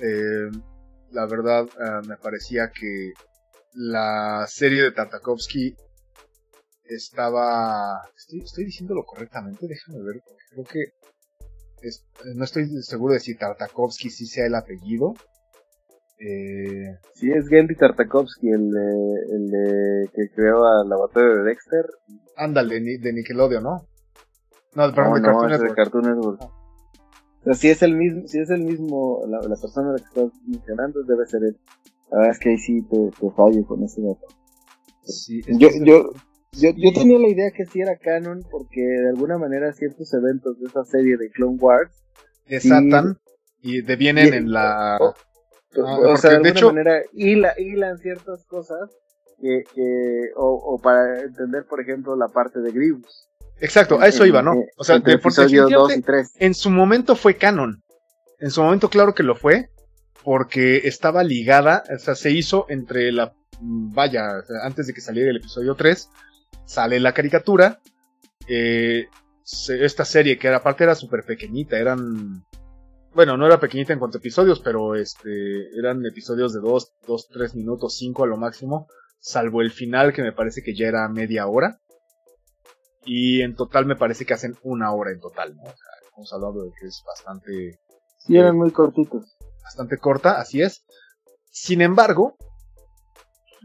Eh, 0.00 0.50
la 1.10 1.26
verdad, 1.26 1.66
eh, 1.66 2.06
me 2.08 2.16
parecía 2.16 2.70
que 2.70 3.12
la 3.74 4.46
serie 4.48 4.82
de 4.82 4.92
Tartakovsky 4.92 5.74
estaba... 6.94 8.00
Estoy, 8.16 8.40
estoy 8.40 8.64
diciéndolo 8.64 9.04
correctamente, 9.04 9.66
déjame 9.66 9.98
ver, 10.04 10.22
creo 10.50 10.64
que... 10.64 10.80
no 12.34 12.44
estoy 12.44 12.68
seguro 12.82 13.14
de 13.14 13.20
si 13.20 13.36
Tartakovsky 13.36 14.10
sí 14.10 14.26
sea 14.26 14.46
el 14.46 14.54
apellido. 14.54 15.14
Eh... 16.18 16.98
Sí, 17.14 17.30
es 17.32 17.48
Genndy 17.48 17.74
Tartakovsky, 17.74 18.48
el, 18.48 18.70
el, 18.76 20.10
que 20.14 20.30
creó 20.34 20.64
a 20.64 20.84
la 20.86 20.96
batalla 20.96 21.28
de 21.28 21.42
Dexter. 21.44 21.84
Ándale, 22.36 22.80
de 22.80 23.12
Nickelodeon, 23.12 23.62
¿no? 23.64 23.86
No, 24.74 24.94
perdón, 24.94 25.14
de 25.14 25.22
Cartoon 25.22 25.50
Network. 25.50 25.68
De 25.68 25.74
Cartoon 25.74 26.04
Network. 26.04 26.42
O 26.42 27.44
sea, 27.44 27.54
si 27.54 27.68
es 27.68 27.82
el 27.82 27.96
mismo, 27.96 28.26
si 28.26 28.38
es 28.38 28.50
el 28.50 28.62
mismo, 28.62 29.20
la, 29.26 29.38
la 29.38 29.56
persona 29.56 29.94
que 29.96 30.02
estás 30.04 30.32
mencionando, 30.46 31.02
debe 31.02 31.26
ser 31.26 31.42
él. 31.42 31.58
La 32.10 32.18
verdad 32.18 32.32
es 32.32 32.38
que 32.38 32.50
ahí 32.50 32.58
sí 32.58 32.82
te, 32.82 33.10
te 33.10 33.30
fallo 33.32 33.66
con 33.66 33.82
ese 33.82 34.00
dato. 34.00 34.26
Sí, 35.04 35.42
yo, 35.58 35.68
yo, 35.84 36.10
yo, 36.52 36.70
yo 36.76 36.92
tenía 36.92 37.18
la 37.18 37.28
idea 37.28 37.50
que 37.50 37.66
sí 37.66 37.80
era 37.80 37.96
canon 37.96 38.44
porque 38.50 38.80
de 38.80 39.08
alguna 39.10 39.38
manera 39.38 39.72
ciertos 39.72 40.12
eventos 40.14 40.58
de 40.60 40.66
esa 40.66 40.84
serie 40.84 41.16
de 41.16 41.30
Clone 41.30 41.58
Wars 41.58 41.92
desatan 42.46 43.18
y 43.60 43.82
devienen 43.82 44.34
en 44.34 44.52
la... 44.52 44.98
O, 45.00 45.14
ah, 45.84 46.16
sea, 46.16 46.30
de, 46.30 46.36
alguna 46.36 46.50
hecho... 46.50 46.66
manera 46.72 47.02
hilan 47.12 47.98
ciertas 47.98 48.44
cosas 48.44 48.90
que, 49.40 49.64
que 49.74 50.30
o, 50.36 50.46
o, 50.46 50.78
para 50.78 51.20
entender, 51.22 51.64
por 51.66 51.80
ejemplo, 51.80 52.14
la 52.16 52.28
parte 52.28 52.60
de 52.60 52.70
Grievous. 52.70 53.28
Exacto, 53.60 54.00
a 54.00 54.08
eso 54.08 54.26
iba, 54.26 54.42
¿no? 54.42 54.54
O 54.76 54.84
sea, 54.84 54.98
de, 54.98 55.18
en 56.38 56.54
su 56.54 56.70
momento 56.70 57.16
fue 57.16 57.36
canon. 57.36 57.82
En 58.40 58.50
su 58.50 58.62
momento, 58.62 58.90
claro 58.90 59.14
que 59.14 59.22
lo 59.22 59.36
fue, 59.36 59.70
porque 60.24 60.78
estaba 60.84 61.22
ligada, 61.22 61.84
o 61.94 61.98
sea, 61.98 62.14
se 62.14 62.30
hizo 62.30 62.66
entre 62.68 63.12
la, 63.12 63.32
vaya, 63.60 64.42
antes 64.64 64.88
de 64.88 64.94
que 64.94 65.00
saliera 65.00 65.30
el 65.30 65.36
episodio 65.36 65.74
3, 65.74 66.08
sale 66.64 67.00
la 67.00 67.12
caricatura, 67.12 67.80
eh, 68.48 69.06
esta 69.44 70.04
serie 70.04 70.38
que 70.38 70.48
era, 70.48 70.58
aparte 70.58 70.84
era 70.84 70.94
súper 70.94 71.24
pequeñita, 71.24 71.78
eran, 71.78 72.44
bueno, 73.14 73.36
no 73.36 73.46
era 73.46 73.60
pequeñita 73.60 73.92
en 73.92 73.98
cuanto 73.98 74.18
a 74.18 74.20
episodios, 74.20 74.60
pero 74.60 74.94
este, 74.94 75.68
eran 75.78 76.04
episodios 76.06 76.52
de 76.52 76.60
2, 76.60 76.92
2, 77.06 77.28
3 77.28 77.54
minutos, 77.54 77.96
5 77.96 78.24
a 78.24 78.26
lo 78.26 78.36
máximo, 78.36 78.86
salvo 79.22 79.62
el 79.62 79.70
final 79.70 80.12
que 80.12 80.22
me 80.22 80.32
parece 80.32 80.62
que 80.62 80.74
ya 80.74 80.86
era 80.86 81.08
media 81.08 81.46
hora. 81.46 81.78
Y 83.04 83.42
en 83.42 83.56
total 83.56 83.84
me 83.86 83.96
parece 83.96 84.24
que 84.24 84.34
hacen 84.34 84.56
una 84.62 84.92
hora 84.92 85.10
en 85.10 85.18
total, 85.18 85.56
¿no? 85.56 85.62
O 85.62 85.66
sea, 85.66 85.92
hemos 86.16 86.32
hablado 86.32 86.64
de 86.64 86.70
que 86.78 86.86
es 86.86 87.02
bastante... 87.04 87.80
Sí, 88.18 88.36
eran 88.36 88.56
muy 88.56 88.70
cortitos. 88.70 89.36
Bastante 89.64 89.98
corta, 89.98 90.40
así 90.40 90.62
es. 90.62 90.84
Sin 91.50 91.80
embargo, 91.80 92.36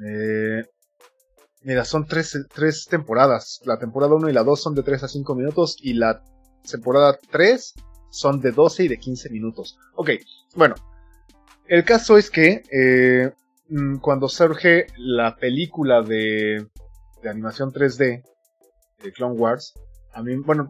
eh, 0.03 0.65
mira, 1.63 1.85
son 1.85 2.05
tres, 2.07 2.37
tres 2.53 2.85
temporadas. 2.89 3.61
La 3.65 3.77
temporada 3.77 4.15
1 4.15 4.29
y 4.29 4.33
la 4.33 4.43
2 4.43 4.61
son 4.61 4.75
de 4.75 4.83
3 4.83 5.03
a 5.03 5.07
5 5.07 5.35
minutos 5.35 5.77
y 5.81 5.93
la 5.93 6.23
temporada 6.69 7.17
3 7.31 7.73
son 8.09 8.41
de 8.41 8.51
12 8.51 8.83
y 8.83 8.87
de 8.87 8.97
15 8.97 9.29
minutos. 9.29 9.77
Ok, 9.95 10.11
bueno, 10.55 10.75
el 11.67 11.83
caso 11.83 12.17
es 12.17 12.29
que 12.29 12.63
eh, 12.71 13.31
mm, 13.69 13.97
cuando 13.97 14.29
surge 14.29 14.87
la 14.97 15.35
película 15.35 16.01
de, 16.01 16.67
de 17.21 17.29
animación 17.29 17.71
3D 17.71 18.23
de 19.03 19.11
Clone 19.11 19.35
Wars. 19.35 19.73
A 20.13 20.23
mí, 20.23 20.35
bueno, 20.37 20.67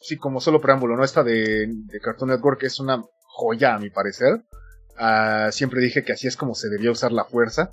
sí, 0.00 0.16
como 0.16 0.40
solo 0.40 0.60
preámbulo, 0.60 0.96
¿no? 0.96 1.04
Esta 1.04 1.24
de, 1.24 1.68
Cartoon 2.02 2.30
Network 2.30 2.62
es 2.62 2.78
una 2.78 3.02
joya, 3.22 3.74
a 3.74 3.78
mi 3.78 3.90
parecer. 3.90 4.44
Ah, 4.96 5.48
siempre 5.50 5.80
dije 5.80 6.04
que 6.04 6.12
así 6.12 6.28
es 6.28 6.36
como 6.36 6.54
se 6.54 6.68
debía 6.68 6.92
usar 6.92 7.12
la 7.12 7.24
fuerza. 7.24 7.70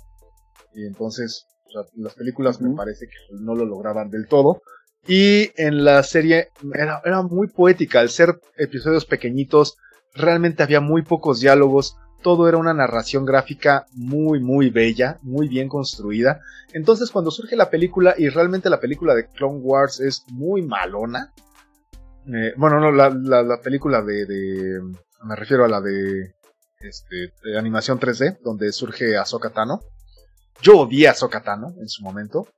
Y 0.74 0.86
entonces, 0.86 1.46
las 1.94 2.14
películas 2.14 2.60
me 2.60 2.74
parece 2.74 3.06
que 3.06 3.36
no 3.40 3.54
lo 3.54 3.64
lograban 3.64 4.10
del 4.10 4.26
todo. 4.26 4.62
Y 5.06 5.50
en 5.56 5.84
la 5.84 6.02
serie 6.02 6.50
era, 6.74 7.02
era 7.04 7.22
muy 7.22 7.48
poética, 7.48 8.00
al 8.00 8.08
ser 8.08 8.40
episodios 8.56 9.04
pequeñitos, 9.04 9.76
realmente 10.14 10.62
había 10.62 10.80
muy 10.80 11.02
pocos 11.02 11.40
diálogos, 11.40 11.96
todo 12.22 12.48
era 12.48 12.56
una 12.56 12.72
narración 12.72 13.24
gráfica 13.24 13.86
muy, 13.94 14.40
muy 14.40 14.70
bella, 14.70 15.18
muy 15.22 15.48
bien 15.48 15.68
construida. 15.68 16.40
Entonces 16.72 17.10
cuando 17.10 17.30
surge 17.30 17.56
la 17.56 17.68
película, 17.68 18.14
y 18.16 18.28
realmente 18.28 18.70
la 18.70 18.80
película 18.80 19.14
de 19.14 19.26
Clone 19.26 19.58
Wars 19.58 20.00
es 20.00 20.24
muy 20.28 20.62
malona, 20.62 21.32
eh, 22.26 22.52
bueno, 22.56 22.78
no, 22.78 22.92
la, 22.92 23.60
película 23.60 24.00
de, 24.02 24.80
me 25.24 25.36
refiero 25.36 25.64
a 25.64 25.68
la 25.68 25.80
de, 25.80 26.34
este, 26.80 27.32
de 27.42 27.58
animación 27.58 27.98
3D, 27.98 28.38
donde 28.42 28.72
surge 28.72 29.16
Ahsoka 29.16 29.50
Tano. 29.50 29.80
Yo 30.60 30.80
odié 30.80 31.08
a 31.08 31.12
Ahsoka 31.12 31.42
Tano 31.42 31.74
en 31.80 31.88
su 31.88 32.02
momento. 32.02 32.48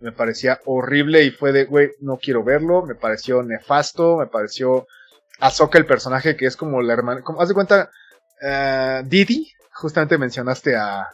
Me 0.00 0.12
parecía 0.12 0.60
horrible 0.64 1.24
y 1.24 1.30
fue 1.30 1.52
de, 1.52 1.64
güey, 1.64 1.90
no 2.00 2.16
quiero 2.16 2.42
verlo. 2.42 2.84
Me 2.86 2.94
pareció 2.94 3.42
nefasto, 3.42 4.16
me 4.16 4.26
pareció 4.26 4.86
Ahsoka 5.38 5.78
el 5.78 5.86
personaje 5.86 6.36
que 6.36 6.46
es 6.46 6.56
como 6.56 6.80
la 6.80 6.94
hermana, 6.94 7.22
como, 7.22 7.40
haz 7.40 7.48
de 7.48 7.54
cuenta, 7.54 7.90
Uh, 8.40 9.06
Didi, 9.06 9.52
justamente 9.70 10.16
mencionaste 10.16 10.74
a, 10.74 11.08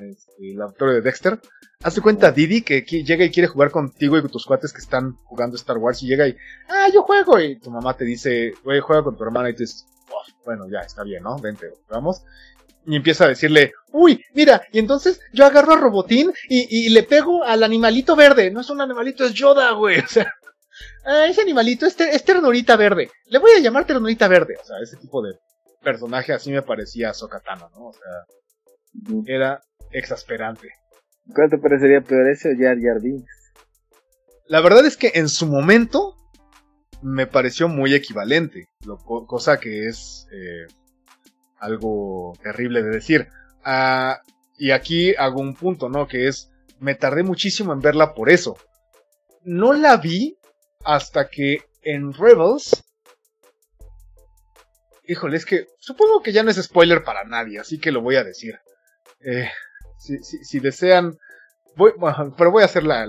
este, 0.00 0.50
el 0.50 0.60
autor 0.60 0.92
de 0.92 1.00
Dexter. 1.00 1.40
Hazte 1.82 2.00
cuenta, 2.00 2.30
Didi, 2.30 2.62
que, 2.62 2.82
llega 2.82 3.24
y 3.24 3.30
quiere 3.30 3.48
jugar 3.48 3.70
contigo 3.70 4.16
y 4.16 4.20
con 4.20 4.30
tus 4.30 4.46
cuates 4.46 4.72
que 4.72 4.80
están 4.80 5.16
jugando 5.24 5.56
Star 5.56 5.78
Wars 5.78 6.02
y 6.02 6.06
llega 6.06 6.28
y, 6.28 6.36
ah, 6.68 6.88
yo 6.92 7.02
juego. 7.02 7.40
Y 7.40 7.58
tu 7.58 7.70
mamá 7.70 7.96
te 7.96 8.04
dice, 8.04 8.52
güey, 8.62 8.80
juega 8.80 9.02
con 9.02 9.16
tu 9.16 9.24
hermana 9.24 9.50
y 9.50 9.54
tú 9.54 9.60
dices, 9.60 9.86
bueno, 10.44 10.68
ya 10.68 10.80
está 10.80 11.02
bien, 11.02 11.22
¿no? 11.22 11.38
Vente, 11.38 11.72
vamos. 11.88 12.22
Y 12.84 12.96
empieza 12.96 13.24
a 13.24 13.28
decirle, 13.28 13.72
uy, 13.92 14.24
mira, 14.34 14.62
y 14.72 14.78
entonces 14.78 15.20
yo 15.32 15.46
agarro 15.46 15.74
a 15.74 15.76
Robotín 15.76 16.32
y, 16.48 16.88
le 16.90 17.02
pego 17.04 17.44
al 17.44 17.62
animalito 17.62 18.16
verde. 18.16 18.50
No 18.50 18.60
es 18.60 18.70
un 18.70 18.80
animalito, 18.80 19.24
es 19.24 19.32
Yoda, 19.32 19.72
güey. 19.72 20.00
O 20.04 20.08
sea, 20.08 20.34
ah, 21.04 21.26
ese 21.26 21.42
animalito 21.42 21.86
es, 21.86 22.00
es 22.00 22.24
ternurita 22.24 22.76
verde. 22.76 23.10
Le 23.26 23.38
voy 23.38 23.52
a 23.52 23.60
llamar 23.60 23.86
ternurita 23.86 24.26
verde. 24.26 24.56
O 24.60 24.64
sea, 24.64 24.76
ese 24.82 24.96
tipo 24.96 25.22
de 25.22 25.34
personaje 25.82 26.32
así 26.32 26.50
me 26.50 26.62
parecía 26.62 27.12
Sokatano, 27.12 27.68
¿no? 27.70 27.88
O 27.88 27.92
sea, 27.92 29.24
era 29.26 29.60
exasperante. 29.90 30.68
¿Cuál 31.34 31.50
te 31.50 31.58
parecería 31.58 32.00
peor 32.00 32.28
ese 32.28 32.50
o 32.50 32.56
Jar 32.58 32.78
Jar 32.80 33.00
La 34.46 34.60
verdad 34.60 34.84
es 34.86 34.96
que 34.96 35.12
en 35.14 35.28
su 35.28 35.46
momento 35.46 36.16
me 37.02 37.26
pareció 37.26 37.68
muy 37.68 37.94
equivalente, 37.94 38.68
cosa 39.26 39.58
que 39.58 39.88
es 39.88 40.26
eh, 40.32 40.72
algo 41.62 42.34
terrible 42.42 42.82
de 42.82 42.90
decir. 42.90 43.28
Ah, 43.64 44.20
y 44.58 44.72
aquí 44.72 45.14
hago 45.14 45.40
un 45.40 45.54
punto, 45.54 45.88
¿no? 45.88 46.06
Que 46.06 46.28
es, 46.28 46.50
me 46.78 46.94
tardé 46.94 47.22
muchísimo 47.22 47.72
en 47.72 47.80
verla 47.80 48.14
por 48.14 48.28
eso. 48.28 48.56
No 49.44 49.72
la 49.72 49.96
vi 49.96 50.36
hasta 50.84 51.28
que 51.28 51.62
en 51.82 52.12
Rebels 52.12 52.84
Híjole, 55.04 55.36
es 55.36 55.44
que 55.44 55.66
supongo 55.78 56.22
que 56.22 56.32
ya 56.32 56.42
no 56.42 56.50
es 56.50 56.62
spoiler 56.62 57.02
para 57.02 57.24
nadie, 57.24 57.58
así 57.58 57.78
que 57.78 57.90
lo 57.90 58.02
voy 58.02 58.16
a 58.16 58.24
decir. 58.24 58.54
Eh, 59.20 59.50
si, 59.98 60.60
desean, 60.60 61.18
voy, 61.76 61.92
pero 62.38 62.50
voy 62.50 62.62
a 62.62 62.66
hacer 62.66 62.84
la, 62.84 63.02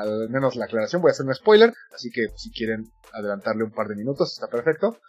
al 0.00 0.28
menos 0.30 0.54
la 0.54 0.66
aclaración, 0.66 1.02
voy 1.02 1.10
a 1.10 1.12
hacer 1.12 1.26
un 1.26 1.34
spoiler, 1.34 1.72
así 1.92 2.10
que 2.10 2.28
si 2.36 2.50
quieren 2.52 2.90
adelantarle 3.12 3.64
un 3.64 3.72
par 3.72 3.88
de 3.88 3.96
minutos, 3.96 4.32
está 4.32 4.46
perfecto. 4.46 5.00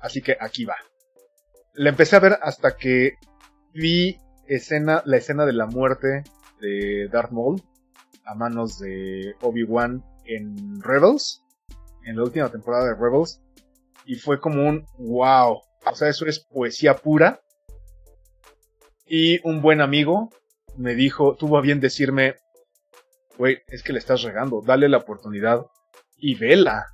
Así 0.00 0.22
que 0.22 0.36
aquí 0.40 0.64
va. 0.64 0.76
La 1.74 1.90
empecé 1.90 2.16
a 2.16 2.20
ver 2.20 2.38
hasta 2.42 2.76
que 2.76 3.14
vi 3.72 4.18
escena, 4.46 5.02
la 5.04 5.16
escena 5.16 5.46
de 5.46 5.52
la 5.52 5.66
muerte 5.66 6.24
de 6.60 7.08
Darth 7.08 7.30
Maul 7.30 7.62
a 8.24 8.34
manos 8.34 8.78
de 8.78 9.34
Obi-Wan 9.40 10.04
en 10.24 10.80
Rebels, 10.82 11.42
en 12.04 12.16
la 12.16 12.22
última 12.24 12.48
temporada 12.48 12.84
de 12.86 12.94
Rebels, 12.94 13.40
y 14.04 14.16
fue 14.16 14.40
como 14.40 14.68
un 14.68 14.86
wow, 14.98 15.60
o 15.84 15.94
sea, 15.94 16.08
eso 16.08 16.26
es 16.26 16.40
poesía 16.40 16.96
pura. 16.96 17.40
Y 19.06 19.44
un 19.46 19.60
buen 19.62 19.80
amigo 19.80 20.30
me 20.76 20.94
dijo, 20.94 21.36
tuvo 21.36 21.58
a 21.58 21.60
bien 21.60 21.80
decirme, 21.80 22.36
güey, 23.36 23.58
es 23.68 23.82
que 23.82 23.92
le 23.92 23.98
estás 23.98 24.22
regando, 24.22 24.62
dale 24.64 24.88
la 24.88 24.98
oportunidad 24.98 25.66
y 26.16 26.36
vela. 26.36 26.86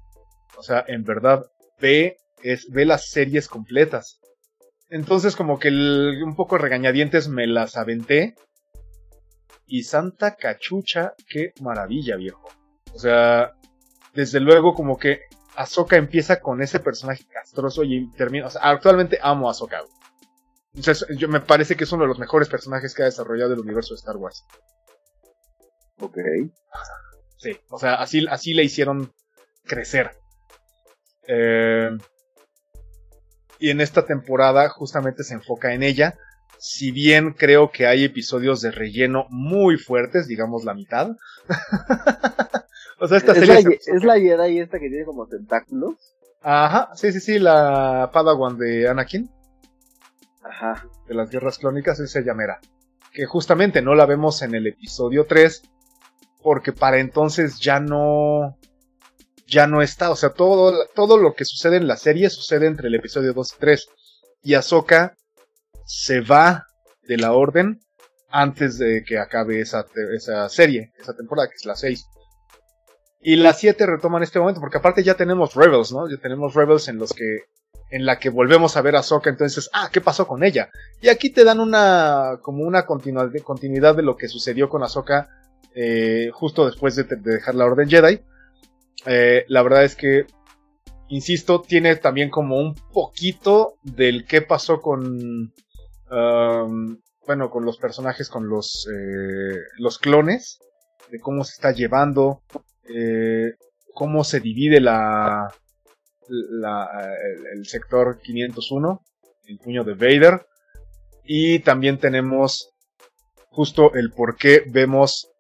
O 0.57 0.63
sea, 0.63 0.85
en 0.87 1.05
verdad, 1.05 1.45
ve, 1.81 2.17
es, 2.43 2.71
ve 2.71 2.87
las 2.87 3.11
series 3.11 3.49
completas. 3.49 4.21
Entonces, 4.89 5.35
como 5.37 5.59
que 5.59 5.69
un 5.69 6.35
poco 6.37 6.59
regañadientes 6.59 7.29
me 7.29 7.47
las 7.47 7.77
aventé. 7.77 8.35
Y 9.67 9.83
santa 9.83 10.37
cachucha, 10.37 11.15
qué 11.29 11.53
maravilla, 11.61 12.17
viejo. 12.17 12.49
O 12.95 12.99
sea, 12.99 13.55
desde 14.15 14.39
luego 14.39 14.75
como 14.75 14.97
que 14.97 15.23
Ahsoka 15.57 15.97
empieza 15.97 16.41
con 16.41 16.63
ese 16.63 16.79
personaje 16.79 17.25
castroso 17.29 17.83
y 17.83 18.09
termina, 18.13 18.47
o 18.47 18.51
sea, 18.51 18.63
actualmente 18.63 19.19
amo 19.21 19.49
a 19.49 19.51
Ahsoka. 19.51 19.83
Entonces, 20.75 21.07
yo 21.17 21.29
me 21.29 21.41
parece 21.41 21.75
que 21.75 21.85
es 21.85 21.93
uno 21.93 22.03
de 22.03 22.09
los 22.09 22.19
mejores 22.19 22.49
personajes 22.49 22.95
que 22.95 23.03
ha 23.03 23.07
desarrollado 23.07 23.55
el 23.55 23.61
universo 23.61 23.95
de 23.95 23.99
Star 23.99 24.17
Wars. 24.17 24.45
Ok. 26.01 26.19
Sí, 27.39 27.59
o 27.71 27.79
sea, 27.79 27.95
así, 27.95 28.25
así 28.29 28.55
le 28.55 28.63
hicieron 28.63 29.13
crecer. 29.65 30.11
Eh, 31.27 31.91
y 33.59 33.71
en 33.71 33.81
esta 33.81 34.05
temporada 34.05 34.69
justamente 34.69 35.25
se 35.25 35.35
enfoca 35.35 35.73
en 35.75 35.83
ella. 35.83 36.15
Si 36.59 36.91
bien 36.91 37.33
creo 37.33 37.71
que 37.71 37.87
hay 37.87 38.05
episodios 38.05 38.63
de 38.63 38.71
relleno 38.71 39.27
muy 39.31 39.77
fuertes, 39.77 40.27
digamos 40.27 40.65
la 40.65 40.75
mitad. 40.75 41.11
o 43.01 43.09
sea, 43.09 43.19
esta 43.19 43.33
¿Es 43.33 43.39
serie. 43.39 43.63
La, 43.63 43.97
¿Es 43.97 44.05
la 44.05 44.19
Jedi 44.19 44.61
esta 44.61 44.79
que 44.79 44.89
tiene 44.89 45.05
como 45.05 45.27
tentáculos? 45.27 45.95
Ajá, 46.43 46.91
sí, 46.95 47.13
sí, 47.13 47.21
sí, 47.21 47.39
la 47.39 48.11
Padawan 48.13 48.57
de 48.57 48.89
Anakin. 48.89 49.31
Ajá. 50.43 50.87
De 51.09 51.15
las 51.15 51.31
guerras 51.31 51.59
clónicas, 51.59 52.01
esa 52.01 52.21
llamera. 52.21 52.61
Que 53.13 53.27
justamente 53.27 53.83
no 53.83 53.95
la 53.95 54.07
vemos 54.07 54.43
en 54.43 54.55
el 54.55 54.67
episodio 54.67 55.27
3. 55.27 55.63
Porque 56.43 56.73
para 56.73 56.99
entonces 56.99 57.59
ya 57.59 57.81
no 57.81 58.57
ya 59.47 59.67
no 59.67 59.83
está. 59.83 60.11
O 60.11 60.17
sea, 60.17 60.31
todo, 60.31 60.87
todo 60.95 61.17
lo 61.19 61.35
que 61.35 61.45
sucede 61.45 61.77
en 61.77 61.87
la 61.87 61.97
serie 61.97 62.31
sucede 62.31 62.67
entre 62.67 62.89
el 62.89 62.95
episodio 62.95 63.33
2 63.33 63.53
y 63.53 63.59
3. 63.59 63.89
Y 64.43 64.55
Ahsoka 64.55 65.17
se 65.85 66.21
va 66.21 66.67
de 67.03 67.17
la 67.17 67.33
orden 67.33 67.81
antes 68.29 68.79
de 68.79 69.05
que 69.07 69.19
acabe 69.19 69.61
esa, 69.61 69.87
esa 70.15 70.49
serie, 70.49 70.93
esa 70.99 71.15
temporada, 71.15 71.49
que 71.49 71.55
es 71.55 71.65
la 71.65 71.77
6. 71.77 72.05
Y 73.23 73.37
la 73.37 73.53
7 73.53 73.87
retoma 73.87 74.19
en 74.19 74.25
este 74.25 74.39
momento, 74.39 74.61
porque 74.61 74.79
aparte 74.79 75.03
ya 75.03 75.15
tenemos 75.15 75.55
Rebels, 75.55 75.93
¿no? 75.93 76.09
Ya 76.09 76.19
tenemos 76.19 76.55
Rebels 76.55 76.89
en 76.89 76.99
los 76.99 77.13
que 77.13 77.41
en 77.91 78.05
la 78.05 78.19
que 78.19 78.31
volvemos 78.31 78.77
a 78.77 78.83
ver 78.83 78.97
a 78.97 79.01
Ahsoka, 79.01 79.31
entonces, 79.31 79.71
ah, 79.73 79.91
¿qué 79.93 80.01
pasó 80.01 80.27
con 80.27 80.43
ella? 80.43 80.71
Y 81.01 81.09
aquí 81.09 81.31
te 81.31 81.45
dan 81.45 81.61
una, 81.61 82.41
como 82.43 82.65
una 82.65 82.85
continuidad 82.85 83.95
de 83.95 84.03
lo 84.03 84.17
que 84.17 84.29
sucedió 84.29 84.69
con 84.69 84.83
Ahsoka 84.83 85.29
eh, 85.75 86.31
justo 86.33 86.67
después 86.67 86.97
de, 86.97 87.05
dejar 87.05 87.55
la 87.55 87.67
Orden 87.67 87.89
Jedi. 87.89 88.21
Eh, 89.05 89.45
la 89.49 89.63
verdad 89.63 89.85
es 89.85 89.97
que, 89.97 90.27
insisto, 91.09 91.61
tiene 91.61 91.97
también 91.97 92.31
como 92.31 92.59
un 92.59 92.75
poquito 92.75 93.75
del 93.83 94.25
qué 94.27 94.43
pasó 94.43 94.81
con, 94.81 95.53
um, 96.11 96.99
bueno, 97.27 97.51
con 97.51 97.65
los 97.65 97.77
personajes, 97.79 98.29
con 98.29 98.49
los, 98.49 98.89
eh, 98.93 99.59
los 99.79 99.99
clones, 99.99 100.59
de 101.11 101.21
cómo 101.21 101.45
se 101.45 101.53
está 101.53 101.73
llevando, 101.73 102.43
eh, 102.89 103.55
cómo 103.93 104.25
se 104.25 104.41
divide 104.41 104.81
la, 104.81 105.53
el, 106.29 107.59
el, 107.59 107.67
sector 107.67 108.19
501, 108.21 109.03
el 109.47 109.59
puño 109.59 109.85
de 109.85 109.95
Vader, 109.95 110.47
y 111.25 111.61
también 111.61 111.99
tenemos 111.99 112.71
justo 113.51 113.95
el 113.95 114.11
por 114.11 114.37
qué 114.37 114.63
vemos 114.67 115.31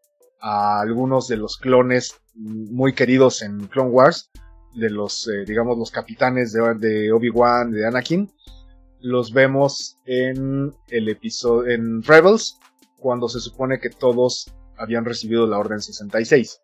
a 0.40 0.80
algunos 0.80 1.28
de 1.28 1.36
los 1.36 1.57
clones 1.57 2.16
muy 2.37 2.95
queridos 2.95 3.43
en 3.43 3.66
Clone 3.68 3.91
Wars, 3.91 4.30
de 4.74 4.91
los, 4.91 5.26
eh, 5.28 5.45
digamos, 5.47 5.78
los 5.78 5.91
capitanes 5.91 6.53
de, 6.53 7.12
Obi-Wan, 7.12 7.72
de 7.72 7.87
Anakin, 7.87 8.30
los 9.01 9.32
vemos 9.32 9.97
en 10.05 10.70
el 10.89 11.09
episodio, 11.09 11.70
en 11.70 12.03
Rebels, 12.03 12.59
cuando 12.99 13.28
se 13.28 13.41
supone 13.41 13.78
que 13.78 13.91
todos 13.91 14.53
habían 14.76 15.05
recibido 15.05 15.47
la 15.47 15.59
Orden 15.59 15.80
66. 15.80 16.61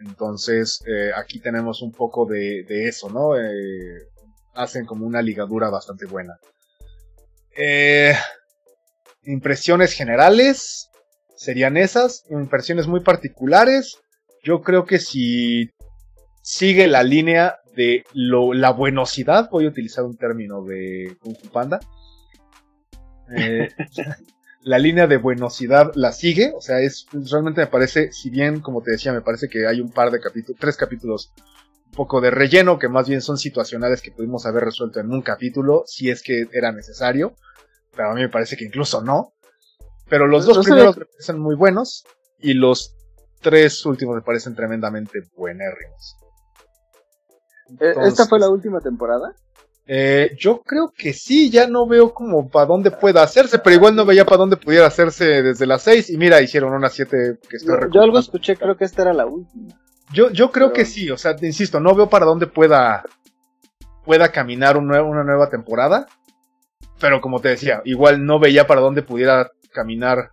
Entonces, 0.00 0.82
eh, 0.86 1.10
aquí 1.16 1.38
tenemos 1.40 1.80
un 1.82 1.92
poco 1.92 2.26
de, 2.26 2.64
de 2.64 2.88
eso, 2.88 3.08
¿no? 3.08 3.36
Eh, 3.36 4.08
hacen 4.54 4.84
como 4.84 5.06
una 5.06 5.22
ligadura 5.22 5.70
bastante 5.70 6.06
buena. 6.06 6.38
impresiones 9.24 9.92
generales 9.92 10.90
serían 11.36 11.76
esas, 11.76 12.24
impresiones 12.30 12.88
muy 12.88 13.00
particulares. 13.00 14.02
Yo 14.42 14.62
creo 14.62 14.84
que 14.84 14.98
si 14.98 15.70
sigue 16.42 16.86
la 16.88 17.02
línea 17.02 17.60
de 17.76 18.04
lo, 18.12 18.52
la 18.52 18.70
buenosidad, 18.70 19.48
voy 19.50 19.66
a 19.66 19.68
utilizar 19.68 20.04
un 20.04 20.16
término 20.16 20.64
de 20.64 21.16
Kung 21.20 21.36
Fu 21.36 21.48
Panda. 21.48 21.80
Eh, 23.36 23.68
la 24.62 24.78
línea 24.78 25.06
de 25.06 25.16
buenosidad 25.16 25.92
la 25.94 26.12
sigue, 26.12 26.52
o 26.56 26.60
sea, 26.60 26.80
es 26.80 27.06
realmente 27.12 27.60
me 27.60 27.66
parece, 27.68 28.12
si 28.12 28.30
bien 28.30 28.60
como 28.60 28.82
te 28.82 28.92
decía, 28.92 29.12
me 29.12 29.22
parece 29.22 29.48
que 29.48 29.66
hay 29.66 29.80
un 29.80 29.90
par 29.90 30.10
de 30.10 30.20
capítulos, 30.20 30.60
tres 30.60 30.76
capítulos 30.76 31.32
un 31.86 31.92
poco 31.92 32.20
de 32.20 32.30
relleno, 32.30 32.78
que 32.78 32.88
más 32.88 33.08
bien 33.08 33.20
son 33.20 33.38
situacionales 33.38 34.02
que 34.02 34.12
pudimos 34.12 34.46
haber 34.46 34.64
resuelto 34.64 35.00
en 35.00 35.12
un 35.12 35.22
capítulo, 35.22 35.84
si 35.86 36.10
es 36.10 36.22
que 36.22 36.46
era 36.52 36.72
necesario, 36.72 37.34
pero 37.94 38.10
a 38.10 38.14
mí 38.14 38.22
me 38.22 38.28
parece 38.28 38.56
que 38.56 38.64
incluso 38.64 39.02
no. 39.02 39.34
Pero 40.08 40.26
los 40.26 40.46
dos 40.46 40.64
primeros 40.64 40.96
me 40.96 41.06
parecen 41.06 41.38
muy 41.38 41.54
buenos 41.54 42.04
y 42.38 42.54
los 42.54 42.96
tres 43.42 43.84
últimos 43.84 44.16
me 44.16 44.22
parecen 44.22 44.54
tremendamente 44.54 45.20
buenérrimos. 45.36 46.16
Eh, 47.80 47.94
¿Esta 48.04 48.26
fue 48.26 48.38
la 48.38 48.48
última 48.48 48.80
temporada? 48.80 49.34
Eh, 49.86 50.36
yo 50.38 50.62
creo 50.62 50.92
que 50.96 51.12
sí, 51.12 51.50
ya 51.50 51.66
no 51.66 51.86
veo 51.88 52.14
como 52.14 52.48
para 52.48 52.66
dónde 52.66 52.90
pueda 52.92 53.22
hacerse, 53.22 53.58
pero 53.58 53.76
igual 53.76 53.96
no 53.96 54.06
veía 54.06 54.24
para 54.24 54.38
dónde 54.38 54.56
pudiera 54.56 54.86
hacerse 54.86 55.42
desde 55.42 55.66
las 55.66 55.82
seis 55.82 56.08
y 56.08 56.16
mira, 56.16 56.40
hicieron 56.40 56.72
una 56.72 56.88
siete 56.88 57.38
que 57.48 57.56
estoy 57.56 57.74
Yo, 57.74 57.88
yo 57.90 58.02
algo 58.02 58.18
escuché, 58.18 58.56
creo 58.56 58.76
que 58.76 58.84
esta 58.84 59.02
era 59.02 59.12
la 59.12 59.26
última. 59.26 59.74
Yo, 60.12 60.30
yo 60.30 60.52
creo 60.52 60.72
que 60.72 60.84
sí, 60.84 61.10
o 61.10 61.16
sea, 61.16 61.34
insisto, 61.40 61.80
no 61.80 61.94
veo 61.94 62.08
para 62.08 62.26
dónde 62.26 62.46
pueda, 62.46 63.02
pueda 64.04 64.30
caminar 64.30 64.76
una 64.76 65.24
nueva 65.24 65.50
temporada, 65.50 66.06
pero 67.00 67.20
como 67.20 67.40
te 67.40 67.48
decía, 67.48 67.82
igual 67.84 68.24
no 68.24 68.38
veía 68.38 68.66
para 68.66 68.80
dónde 68.80 69.02
pudiera 69.02 69.50
caminar 69.72 70.30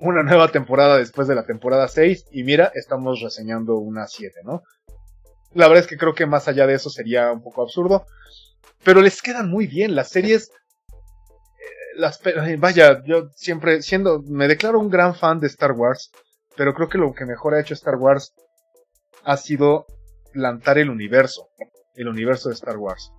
una 0.00 0.22
nueva 0.22 0.48
temporada 0.48 0.96
después 0.96 1.28
de 1.28 1.34
la 1.34 1.44
temporada 1.44 1.86
6 1.86 2.26
y 2.32 2.42
mira, 2.42 2.72
estamos 2.74 3.20
reseñando 3.20 3.76
una 3.76 4.06
7, 4.06 4.40
¿no? 4.44 4.62
La 5.52 5.68
verdad 5.68 5.84
es 5.84 5.88
que 5.88 5.98
creo 5.98 6.14
que 6.14 6.26
más 6.26 6.48
allá 6.48 6.66
de 6.66 6.74
eso 6.74 6.90
sería 6.90 7.32
un 7.32 7.42
poco 7.42 7.62
absurdo, 7.62 8.06
pero 8.82 9.02
les 9.02 9.20
quedan 9.20 9.50
muy 9.50 9.66
bien 9.66 9.94
las 9.94 10.08
series. 10.08 10.50
Eh, 10.88 11.98
las, 11.98 12.20
vaya, 12.58 13.02
yo 13.04 13.28
siempre 13.34 13.82
siendo, 13.82 14.22
me 14.22 14.48
declaro 14.48 14.78
un 14.78 14.88
gran 14.88 15.14
fan 15.14 15.38
de 15.38 15.48
Star 15.48 15.72
Wars, 15.72 16.10
pero 16.56 16.74
creo 16.74 16.88
que 16.88 16.98
lo 16.98 17.12
que 17.12 17.26
mejor 17.26 17.54
ha 17.54 17.60
hecho 17.60 17.74
Star 17.74 17.96
Wars 17.96 18.32
ha 19.24 19.36
sido 19.36 19.86
plantar 20.32 20.78
el 20.78 20.88
universo, 20.88 21.48
el 21.94 22.08
universo 22.08 22.48
de 22.48 22.54
Star 22.54 22.78
Wars. 22.78 23.12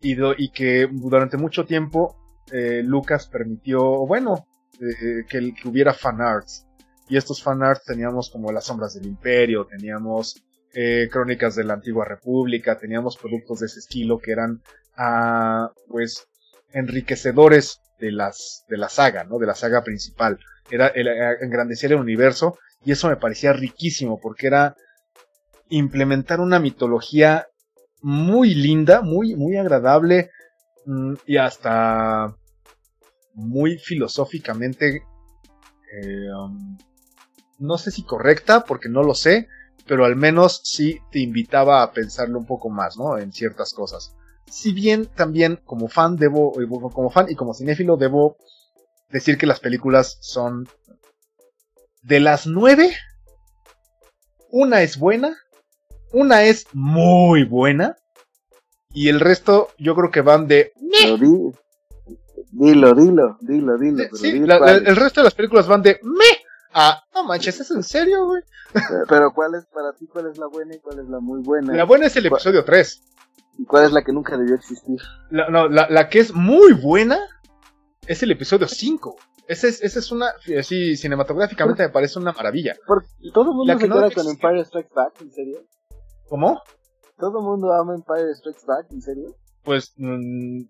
Y, 0.00 0.16
y 0.42 0.50
que 0.50 0.88
durante 0.90 1.36
mucho 1.36 1.64
tiempo 1.64 2.16
eh, 2.50 2.82
Lucas 2.82 3.28
permitió, 3.28 3.80
bueno, 4.06 4.46
eh, 4.82 5.24
que, 5.28 5.54
que, 5.54 5.68
hubiera 5.68 5.94
fanarts. 5.94 6.66
Y 7.08 7.16
estos 7.16 7.42
fanarts 7.42 7.84
teníamos 7.84 8.30
como 8.30 8.50
Las 8.50 8.64
Sombras 8.64 8.94
del 8.94 9.06
Imperio, 9.06 9.66
teníamos 9.66 10.42
eh, 10.74 11.08
Crónicas 11.10 11.54
de 11.54 11.64
la 11.64 11.74
Antigua 11.74 12.04
República, 12.04 12.78
teníamos 12.78 13.16
productos 13.16 13.60
de 13.60 13.66
ese 13.66 13.78
estilo 13.78 14.18
que 14.18 14.32
eran, 14.32 14.60
ah, 14.96 15.70
pues, 15.88 16.26
enriquecedores 16.72 17.80
de 18.00 18.10
las, 18.10 18.64
de 18.68 18.76
la 18.76 18.88
saga, 18.88 19.22
¿no? 19.22 19.38
De 19.38 19.46
la 19.46 19.54
saga 19.54 19.84
principal. 19.84 20.38
Era, 20.68 20.88
era 20.88 21.34
engrandecer 21.40 21.92
el 21.92 22.00
universo 22.00 22.58
y 22.84 22.90
eso 22.90 23.08
me 23.08 23.16
parecía 23.16 23.52
riquísimo 23.52 24.18
porque 24.20 24.48
era 24.48 24.74
implementar 25.68 26.40
una 26.40 26.58
mitología 26.58 27.46
muy 28.00 28.54
linda, 28.54 29.00
muy, 29.00 29.36
muy 29.36 29.56
agradable 29.56 30.30
mm, 30.86 31.14
y 31.26 31.36
hasta 31.36 32.34
muy 33.34 33.78
filosóficamente, 33.78 35.02
eh, 35.92 36.32
um, 36.32 36.76
no 37.58 37.78
sé 37.78 37.90
si 37.90 38.02
correcta, 38.02 38.64
porque 38.64 38.88
no 38.88 39.02
lo 39.02 39.14
sé, 39.14 39.48
pero 39.86 40.04
al 40.04 40.16
menos 40.16 40.60
sí 40.64 41.00
te 41.10 41.20
invitaba 41.20 41.82
a 41.82 41.92
pensarlo 41.92 42.38
un 42.38 42.46
poco 42.46 42.70
más, 42.70 42.96
¿no? 42.96 43.18
En 43.18 43.32
ciertas 43.32 43.72
cosas. 43.72 44.14
Si 44.46 44.72
bien 44.72 45.06
también 45.06 45.60
como 45.64 45.88
fan 45.88 46.16
debo, 46.16 46.60
eh, 46.60 46.66
como 46.92 47.10
fan 47.10 47.26
y 47.30 47.34
como 47.34 47.54
cinéfilo 47.54 47.96
debo 47.96 48.36
decir 49.10 49.38
que 49.38 49.46
las 49.46 49.60
películas 49.60 50.18
son 50.20 50.68
de 52.02 52.20
las 52.20 52.46
nueve, 52.46 52.94
una 54.50 54.82
es 54.82 54.98
buena, 54.98 55.36
una 56.12 56.44
es 56.44 56.66
muy 56.72 57.44
buena 57.44 57.96
y 58.90 59.08
el 59.08 59.20
resto 59.20 59.68
yo 59.78 59.94
creo 59.94 60.10
que 60.10 60.20
van 60.20 60.46
de 60.46 60.72
Dilo, 62.52 62.94
dilo, 62.94 63.38
dilo, 63.40 63.78
dilo. 63.78 64.04
Sí, 64.12 64.28
el 64.28 64.96
resto 64.96 65.20
de 65.20 65.24
las 65.24 65.34
películas 65.34 65.66
van 65.66 65.82
de 65.82 65.98
me 66.02 66.24
a 66.74 67.02
no 67.14 67.24
manches, 67.24 67.60
¿es 67.60 67.70
en 67.70 67.82
serio, 67.82 68.26
güey? 68.26 68.42
Pero 69.08 69.32
¿cuál 69.32 69.54
es 69.54 69.64
para 69.66 69.92
ti, 69.94 70.06
cuál 70.06 70.30
es 70.30 70.38
la 70.38 70.46
buena 70.46 70.74
y 70.74 70.78
cuál 70.78 70.98
es 70.98 71.08
la 71.08 71.18
muy 71.18 71.42
buena? 71.42 71.74
La 71.74 71.84
buena 71.84 72.06
es 72.06 72.16
el 72.16 72.26
episodio 72.26 72.64
3. 72.64 73.02
¿Y 73.58 73.64
cuál 73.64 73.84
es 73.84 73.92
la 73.92 74.02
que 74.02 74.12
nunca 74.12 74.36
debió 74.36 74.54
existir? 74.54 74.98
La, 75.30 75.48
no, 75.48 75.68
la, 75.68 75.88
la 75.88 76.08
que 76.08 76.20
es 76.20 76.34
muy 76.34 76.72
buena 76.72 77.18
es 78.06 78.22
el 78.22 78.30
episodio 78.30 78.68
5. 78.68 79.16
Esa 79.48 79.68
es, 79.68 79.82
esa 79.82 79.98
es 79.98 80.12
una, 80.12 80.32
así, 80.58 80.96
cinematográficamente 80.96 81.82
me 81.82 81.88
parece 81.88 82.18
una 82.18 82.32
maravilla. 82.32 82.74
Porque 82.86 83.08
todo 83.32 83.50
el 83.50 83.56
mundo 83.56 83.78
se 83.78 83.88
queda 83.88 84.10
con 84.10 84.28
Empire 84.28 84.64
Strikes 84.64 84.94
Back, 84.94 85.20
¿en 85.20 85.32
serio? 85.32 85.66
¿Cómo? 86.28 86.62
¿Todo 87.18 87.38
el 87.38 87.44
mundo 87.44 87.72
ama 87.72 87.94
Empire 87.94 88.34
Strikes 88.34 88.64
Back, 88.66 88.86
en 88.90 89.02
serio? 89.02 89.36
Pues, 89.62 89.92
mmm, 89.96 90.62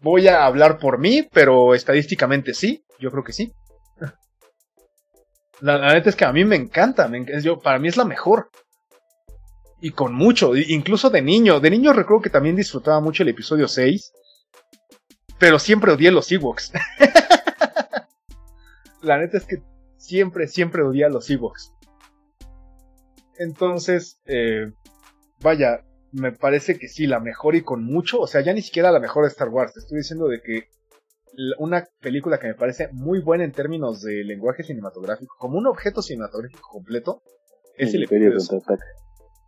voy 0.00 0.28
a 0.28 0.44
hablar 0.44 0.78
por 0.78 0.98
mí, 0.98 1.28
pero 1.32 1.74
estadísticamente 1.74 2.54
sí, 2.54 2.84
yo 2.98 3.10
creo 3.10 3.24
que 3.24 3.32
sí. 3.32 3.52
La, 5.60 5.92
neta 5.92 6.08
es 6.08 6.16
que 6.16 6.24
a 6.24 6.32
mí 6.32 6.44
me 6.44 6.56
encanta, 6.56 7.10
yo, 7.42 7.58
para 7.58 7.78
mí 7.78 7.88
es 7.88 7.96
la 7.96 8.04
mejor. 8.04 8.50
Y 9.82 9.92
con 9.92 10.14
mucho, 10.14 10.56
incluso 10.56 11.10
de 11.10 11.22
niño. 11.22 11.60
De 11.60 11.70
niño 11.70 11.92
recuerdo 11.92 12.22
que 12.22 12.30
también 12.30 12.56
disfrutaba 12.56 13.00
mucho 13.00 13.22
el 13.22 13.30
episodio 13.30 13.68
6. 13.68 14.12
Pero 15.38 15.58
siempre 15.58 15.92
odié 15.92 16.10
los 16.10 16.30
Ewoks. 16.32 16.72
la 19.02 19.18
neta 19.18 19.38
es 19.38 19.46
que 19.46 19.62
siempre, 19.96 20.48
siempre 20.48 20.82
odié 20.82 21.06
a 21.06 21.08
los 21.08 21.30
Ewoks. 21.30 21.72
Entonces, 23.38 24.20
eh, 24.26 24.70
vaya, 25.40 25.82
me 26.12 26.32
parece 26.32 26.78
que 26.78 26.88
sí, 26.88 27.06
la 27.06 27.20
mejor 27.20 27.54
y 27.54 27.62
con 27.62 27.84
mucho. 27.84 28.20
O 28.20 28.26
sea, 28.26 28.40
ya 28.40 28.52
ni 28.52 28.62
siquiera 28.62 28.90
la 28.92 29.00
mejor 29.00 29.24
de 29.24 29.30
Star 29.30 29.48
Wars. 29.48 29.74
Te 29.74 29.80
estoy 29.80 29.98
diciendo 29.98 30.28
de 30.28 30.40
que 30.40 30.68
una 31.58 31.86
película 32.00 32.38
que 32.38 32.48
me 32.48 32.54
parece 32.54 32.88
muy 32.92 33.20
buena 33.20 33.44
en 33.44 33.52
términos 33.52 34.02
de 34.02 34.24
lenguaje 34.24 34.62
cinematográfico, 34.62 35.34
como 35.38 35.58
un 35.58 35.66
objeto 35.66 36.02
cinematográfico 36.02 36.68
completo, 36.68 37.22
es 37.76 37.94
el, 37.94 38.02
Imperio 38.02 38.32
Contraataca. 38.36 38.84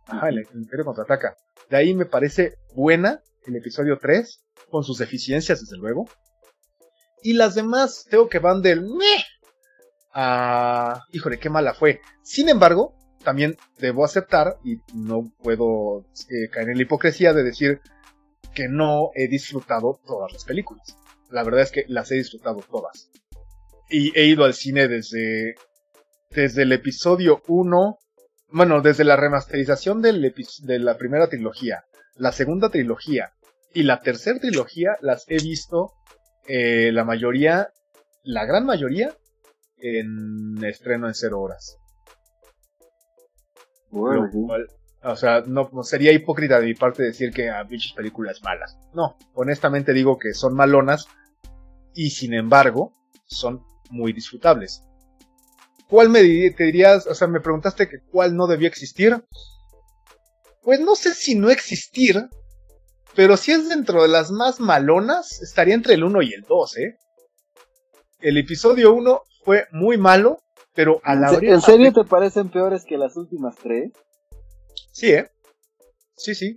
Ajá, 0.07 0.29
el, 0.29 0.47
Imperio 0.53 0.85
Contraataca. 0.85 1.35
De 1.69 1.77
ahí 1.77 1.93
me 1.93 2.05
parece 2.05 2.55
buena 2.73 3.21
el 3.45 3.55
episodio 3.55 3.97
3, 3.99 4.43
con 4.69 4.83
sus 4.83 4.97
deficiencias, 4.97 5.61
desde 5.61 5.77
luego. 5.77 6.05
Y 7.21 7.33
las 7.33 7.55
demás, 7.55 8.05
tengo 8.09 8.27
que 8.29 8.39
van 8.39 8.61
del 8.61 8.81
meh 8.81 9.23
a. 10.13 11.01
Híjole, 11.11 11.39
qué 11.39 11.49
mala 11.49 11.73
fue. 11.73 12.01
Sin 12.23 12.49
embargo, 12.49 12.95
también 13.23 13.57
debo 13.79 14.05
aceptar, 14.05 14.57
y 14.63 14.77
no 14.93 15.31
puedo 15.41 16.05
eh, 16.29 16.49
caer 16.51 16.69
en 16.69 16.77
la 16.77 16.83
hipocresía 16.83 17.33
de 17.33 17.43
decir 17.43 17.81
que 18.53 18.67
no 18.67 19.11
he 19.15 19.27
disfrutado 19.27 19.99
todas 20.05 20.31
las 20.31 20.45
películas. 20.45 20.95
La 21.29 21.43
verdad 21.43 21.61
es 21.61 21.71
que 21.71 21.85
las 21.87 22.11
he 22.11 22.15
disfrutado 22.15 22.63
todas. 22.69 23.09
Y 23.89 24.17
he 24.17 24.25
ido 24.25 24.43
al 24.43 24.53
cine 24.53 24.87
desde, 24.87 25.55
desde 26.29 26.63
el 26.63 26.71
episodio 26.71 27.41
1, 27.47 27.97
bueno, 28.49 28.81
desde 28.81 29.03
la 29.03 29.15
remasterización 29.15 30.01
de 30.01 30.79
la 30.79 30.97
primera 30.97 31.27
trilogía, 31.27 31.83
la 32.15 32.31
segunda 32.31 32.69
trilogía 32.69 33.33
y 33.73 33.83
la 33.83 34.01
tercera 34.01 34.39
trilogía 34.39 34.97
las 35.01 35.25
he 35.27 35.37
visto 35.37 35.93
eh, 36.47 36.91
la 36.91 37.03
mayoría, 37.03 37.69
la 38.23 38.45
gran 38.45 38.65
mayoría, 38.65 39.15
en 39.77 40.63
estreno 40.63 41.07
en 41.07 41.15
cero 41.15 41.41
horas. 41.41 41.77
Bueno, 43.93 44.29
o 45.03 45.15
sea, 45.15 45.41
no, 45.45 45.69
sería 45.83 46.11
hipócrita 46.11 46.59
de 46.59 46.65
mi 46.65 46.73
parte 46.73 47.03
decir 47.03 47.31
que 47.31 47.49
a 47.49 47.63
bichos 47.63 47.93
películas 47.93 48.41
malas. 48.41 48.77
No, 48.93 49.17
honestamente 49.33 49.93
digo 49.93 50.17
que 50.17 50.33
son 50.33 50.55
malonas 50.55 51.07
y 51.93 52.09
sin 52.09 52.33
embargo 52.33 52.93
son 53.25 53.63
muy 53.89 54.13
disfrutables. 54.13 54.83
¿Cuál 55.87 56.09
me 56.09 56.21
te 56.21 56.63
dirías? 56.63 57.05
O 57.05 57.13
sea, 57.13 57.27
me 57.27 57.41
preguntaste 57.41 57.87
que 57.87 57.99
cuál 58.11 58.35
no 58.35 58.47
debía 58.47 58.67
existir. 58.67 59.23
Pues 60.63 60.79
no 60.79 60.95
sé 60.95 61.13
si 61.13 61.35
no 61.35 61.49
existir, 61.49 62.29
pero 63.15 63.37
si 63.37 63.51
es 63.51 63.69
dentro 63.69 64.01
de 64.01 64.07
las 64.07 64.31
más 64.31 64.59
malonas, 64.59 65.41
estaría 65.41 65.75
entre 65.75 65.95
el 65.95 66.03
1 66.03 66.21
y 66.21 66.33
el 66.33 66.41
2, 66.43 66.77
¿eh? 66.77 66.97
El 68.21 68.37
episodio 68.37 68.93
1 68.93 69.21
fue 69.43 69.67
muy 69.71 69.97
malo, 69.97 70.42
pero 70.73 70.99
a 71.03 71.15
la 71.15 71.33
¿En 71.41 71.61
serio 71.61 71.93
te 71.93 72.03
parecen 72.03 72.49
peores 72.49 72.85
que 72.85 72.97
las 72.97 73.15
últimas 73.15 73.55
tres? 73.55 73.91
Sí, 74.91 75.11
¿eh? 75.11 75.29
Sí, 76.15 76.35
sí. 76.35 76.55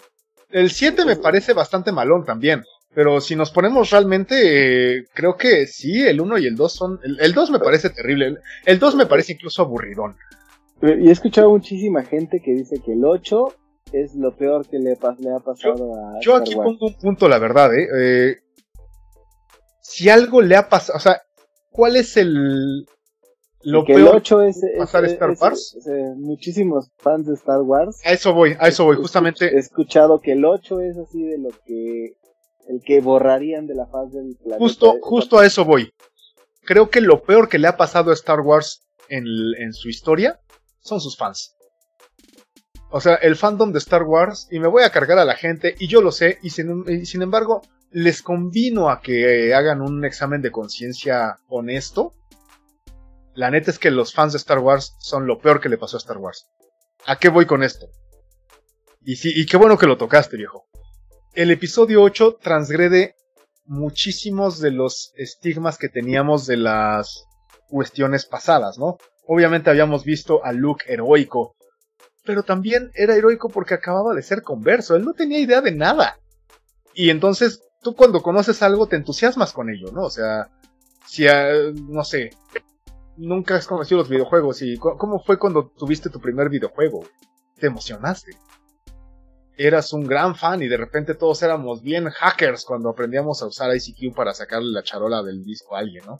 El 0.50 0.70
7 0.70 1.04
me 1.04 1.16
parece 1.16 1.52
bastante 1.52 1.92
malón 1.92 2.24
también. 2.24 2.62
Pero 2.94 3.20
si 3.20 3.36
nos 3.36 3.50
ponemos 3.50 3.90
realmente, 3.90 5.00
eh, 5.00 5.04
creo 5.12 5.36
que 5.36 5.66
sí, 5.66 6.00
el 6.02 6.18
1 6.18 6.38
y 6.38 6.46
el 6.46 6.56
2 6.56 6.72
son... 6.72 7.00
El, 7.04 7.34
2 7.34 7.50
me 7.50 7.58
parece 7.58 7.90
terrible. 7.90 8.38
El 8.64 8.78
2 8.78 8.94
me 8.94 9.04
parece 9.04 9.34
incluso 9.34 9.62
aburridón. 9.62 10.16
Y 10.80 11.08
he 11.08 11.12
escuchado 11.12 11.50
muchísima 11.50 12.04
gente 12.04 12.40
que 12.40 12.52
dice 12.52 12.80
que 12.82 12.94
el 12.94 13.04
8 13.04 13.48
es 13.92 14.14
lo 14.14 14.34
peor 14.34 14.66
que 14.66 14.78
le, 14.78 14.92
ha 14.92 15.40
pasado 15.40 15.94
a... 15.94 16.20
Yo 16.22 16.36
aquí 16.36 16.54
pongo 16.54 16.86
un 16.86 16.94
punto, 16.94 17.28
la 17.28 17.38
verdad, 17.38 17.74
¿eh? 17.74 17.86
¿eh? 17.94 18.38
Si 19.82 20.08
algo 20.08 20.40
le 20.40 20.56
ha 20.56 20.68
pasado... 20.70 20.96
O 20.96 21.00
sea, 21.00 21.20
¿cuál 21.70 21.96
es 21.96 22.16
el, 22.16 22.86
lo 23.66 23.84
que 23.84 23.94
el 23.94 24.06
8 24.06 24.42
es, 24.42 24.60
pasar 24.78 25.04
Star 25.06 25.30
Wars. 25.40 25.76
muchísimos 26.16 26.92
fans 26.98 27.26
de 27.26 27.34
Star 27.34 27.62
Wars. 27.62 28.00
A 28.04 28.12
eso 28.12 28.32
voy, 28.32 28.56
a 28.60 28.68
eso 28.68 28.84
voy, 28.84 28.94
justamente. 28.94 29.56
He 29.56 29.58
escuchado 29.58 30.20
que 30.20 30.32
el 30.32 30.44
8 30.44 30.80
es 30.82 30.96
así 30.96 31.20
de 31.24 31.38
lo 31.38 31.48
que 31.66 32.14
el 32.68 32.80
que 32.84 33.00
borrarían 33.00 33.66
de 33.66 33.74
la 33.74 33.86
faz 33.86 34.12
del 34.12 34.36
planeta. 34.36 34.58
Justo, 34.58 34.94
justo 35.00 35.40
a 35.40 35.46
eso 35.46 35.64
voy. 35.64 35.92
Creo 36.62 36.90
que 36.90 37.00
lo 37.00 37.24
peor 37.24 37.48
que 37.48 37.58
le 37.58 37.66
ha 37.66 37.76
pasado 37.76 38.12
a 38.12 38.14
Star 38.14 38.40
Wars 38.40 38.82
en, 39.08 39.24
en 39.58 39.72
su 39.72 39.88
historia 39.88 40.38
son 40.78 41.00
sus 41.00 41.16
fans. 41.16 41.56
O 42.90 43.00
sea, 43.00 43.16
el 43.16 43.34
fandom 43.34 43.72
de 43.72 43.78
Star 43.78 44.04
Wars, 44.04 44.46
y 44.48 44.60
me 44.60 44.68
voy 44.68 44.84
a 44.84 44.90
cargar 44.90 45.18
a 45.18 45.24
la 45.24 45.34
gente, 45.34 45.74
y 45.80 45.88
yo 45.88 46.00
lo 46.00 46.12
sé, 46.12 46.38
y 46.42 46.50
sin, 46.50 46.84
y 46.86 47.04
sin 47.04 47.22
embargo, 47.22 47.62
les 47.90 48.22
convino 48.22 48.90
a 48.90 49.00
que 49.00 49.52
hagan 49.54 49.80
un 49.80 50.04
examen 50.04 50.40
de 50.40 50.52
conciencia 50.52 51.40
honesto 51.48 52.12
la 53.36 53.50
neta 53.50 53.70
es 53.70 53.78
que 53.78 53.90
los 53.90 54.14
fans 54.14 54.32
de 54.32 54.38
Star 54.38 54.58
Wars 54.58 54.96
son 54.98 55.26
lo 55.26 55.38
peor 55.38 55.60
que 55.60 55.68
le 55.68 55.78
pasó 55.78 55.96
a 55.96 56.00
Star 56.00 56.18
Wars. 56.18 56.46
¿A 57.04 57.18
qué 57.18 57.28
voy 57.28 57.46
con 57.46 57.62
esto? 57.62 57.86
Y 59.02 59.16
sí, 59.16 59.30
y 59.34 59.46
qué 59.46 59.56
bueno 59.56 59.78
que 59.78 59.86
lo 59.86 59.98
tocaste, 59.98 60.36
viejo. 60.36 60.66
El 61.34 61.50
episodio 61.50 62.02
8 62.02 62.38
transgrede 62.40 63.14
muchísimos 63.66 64.58
de 64.58 64.70
los 64.70 65.12
estigmas 65.16 65.76
que 65.76 65.88
teníamos 65.88 66.46
de 66.46 66.56
las 66.56 67.26
cuestiones 67.68 68.24
pasadas, 68.24 68.78
¿no? 68.78 68.96
Obviamente 69.26 69.68
habíamos 69.68 70.04
visto 70.04 70.42
a 70.44 70.52
Luke 70.52 70.84
heroico, 70.88 71.56
pero 72.24 72.42
también 72.42 72.90
era 72.94 73.14
heroico 73.16 73.50
porque 73.50 73.74
acababa 73.74 74.14
de 74.14 74.22
ser 74.22 74.42
converso, 74.42 74.96
él 74.96 75.04
no 75.04 75.12
tenía 75.12 75.40
idea 75.40 75.60
de 75.60 75.72
nada. 75.72 76.18
Y 76.94 77.10
entonces 77.10 77.60
tú 77.82 77.94
cuando 77.94 78.22
conoces 78.22 78.62
algo 78.62 78.86
te 78.86 78.96
entusiasmas 78.96 79.52
con 79.52 79.68
ello, 79.68 79.92
¿no? 79.92 80.04
O 80.04 80.10
sea, 80.10 80.48
si, 81.06 81.26
no 81.88 82.02
sé, 82.02 82.30
nunca 83.16 83.56
has 83.56 83.66
conocido 83.66 83.98
los 83.98 84.08
videojuegos 84.08 84.62
y 84.62 84.76
cómo 84.76 85.22
fue 85.22 85.38
cuando 85.38 85.68
tuviste 85.68 86.10
tu 86.10 86.20
primer 86.20 86.48
videojuego. 86.48 87.04
Te 87.58 87.66
emocionaste. 87.66 88.36
Eras 89.56 89.92
un 89.92 90.04
gran 90.04 90.34
fan 90.34 90.62
y 90.62 90.68
de 90.68 90.76
repente 90.76 91.14
todos 91.14 91.42
éramos 91.42 91.82
bien 91.82 92.10
hackers 92.10 92.64
cuando 92.64 92.90
aprendíamos 92.90 93.42
a 93.42 93.46
usar 93.46 93.74
ICQ 93.74 94.14
para 94.14 94.34
sacarle 94.34 94.70
la 94.70 94.82
charola 94.82 95.22
del 95.22 95.42
disco 95.44 95.74
a 95.74 95.78
alguien, 95.78 96.04
¿no? 96.04 96.18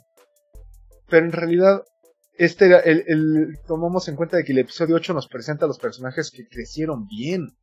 Pero 1.08 1.26
en 1.26 1.32
realidad, 1.32 1.82
este 2.38 2.66
era 2.66 2.80
el, 2.80 3.58
tomamos 3.66 4.08
en 4.08 4.16
cuenta 4.16 4.38
de 4.38 4.44
que 4.44 4.52
el 4.52 4.58
episodio 4.58 4.96
8 4.96 5.12
nos 5.12 5.28
presenta 5.28 5.66
a 5.66 5.68
los 5.68 5.78
personajes 5.78 6.30
que 6.30 6.48
crecieron 6.48 7.06
bien. 7.06 7.56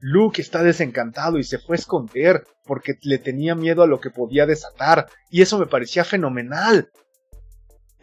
Luke 0.00 0.42
está 0.42 0.62
desencantado 0.62 1.38
y 1.38 1.44
se 1.44 1.58
fue 1.58 1.76
a 1.76 1.78
esconder 1.78 2.44
porque 2.64 2.98
le 3.02 3.18
tenía 3.18 3.54
miedo 3.54 3.82
a 3.82 3.86
lo 3.86 4.00
que 4.00 4.10
podía 4.10 4.46
desatar, 4.46 5.06
y 5.30 5.42
eso 5.42 5.58
me 5.58 5.66
parecía 5.66 6.04
fenomenal, 6.04 6.90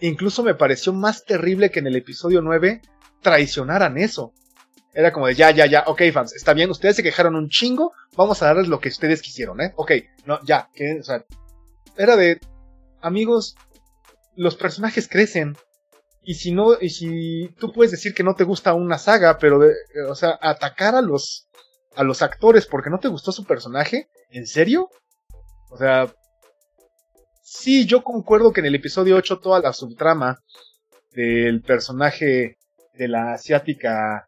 Incluso 0.02 0.44
me 0.44 0.56
pareció 0.56 0.94
más 0.94 1.24
terrible 1.26 1.70
que 1.70 1.80
en 1.80 1.88
el 1.88 1.96
episodio 1.96 2.42
9 2.42 2.82
traicionaran 3.22 3.98
eso. 3.98 4.34
Era 4.94 5.14
como 5.14 5.28
de 5.28 5.36
ya, 5.36 5.52
ya, 5.52 5.68
ya, 5.68 5.84
ok 5.88 6.02
fans, 6.12 6.34
está 6.36 6.54
bien, 6.54 6.70
ustedes 6.70 6.98
se 6.98 7.04
quejaron 7.04 7.36
un 7.36 7.48
chingo, 7.48 7.94
vamos 8.18 8.42
a 8.42 8.48
darles 8.48 8.68
lo 8.68 8.80
que 8.80 8.90
ustedes 8.90 9.22
quisieron, 9.22 9.62
¿eh? 9.62 9.72
Ok, 9.78 9.92
no, 10.26 10.40
ya, 10.44 10.70
que, 10.74 11.00
o 11.00 11.04
sea, 11.04 11.24
era 11.96 12.18
de, 12.18 12.42
amigos, 13.02 13.56
los 14.36 14.56
personajes 14.56 15.08
crecen. 15.08 15.56
Y 16.24 16.36
si 16.36 16.52
no, 16.52 16.80
y 16.80 16.90
si 16.90 17.50
tú 17.58 17.72
puedes 17.72 17.92
decir 17.92 18.14
que 18.14 18.24
no 18.24 18.36
te 18.36 18.44
gusta 18.44 18.74
una 18.74 18.98
saga, 18.98 19.38
pero, 19.38 19.62
o 20.08 20.16
sea, 20.16 20.38
atacar 20.42 20.96
a 20.96 21.02
los, 21.02 21.48
a 21.96 22.04
los 22.04 22.22
actores 22.22 22.68
porque 22.68 22.90
no 22.90 23.00
te 23.00 23.08
gustó 23.08 23.32
su 23.32 23.46
personaje, 23.46 24.10
¿en 24.30 24.46
serio? 24.46 24.90
O 25.72 25.78
sea, 25.78 26.14
Sí, 27.54 27.86
yo 27.86 28.02
concuerdo 28.02 28.54
que 28.54 28.62
en 28.62 28.68
el 28.68 28.76
episodio 28.76 29.18
8 29.18 29.40
toda 29.40 29.60
la 29.60 29.74
subtrama 29.74 30.42
del 31.12 31.62
personaje 31.62 32.58
de 32.94 33.08
la 33.10 33.34
asiática 33.34 34.26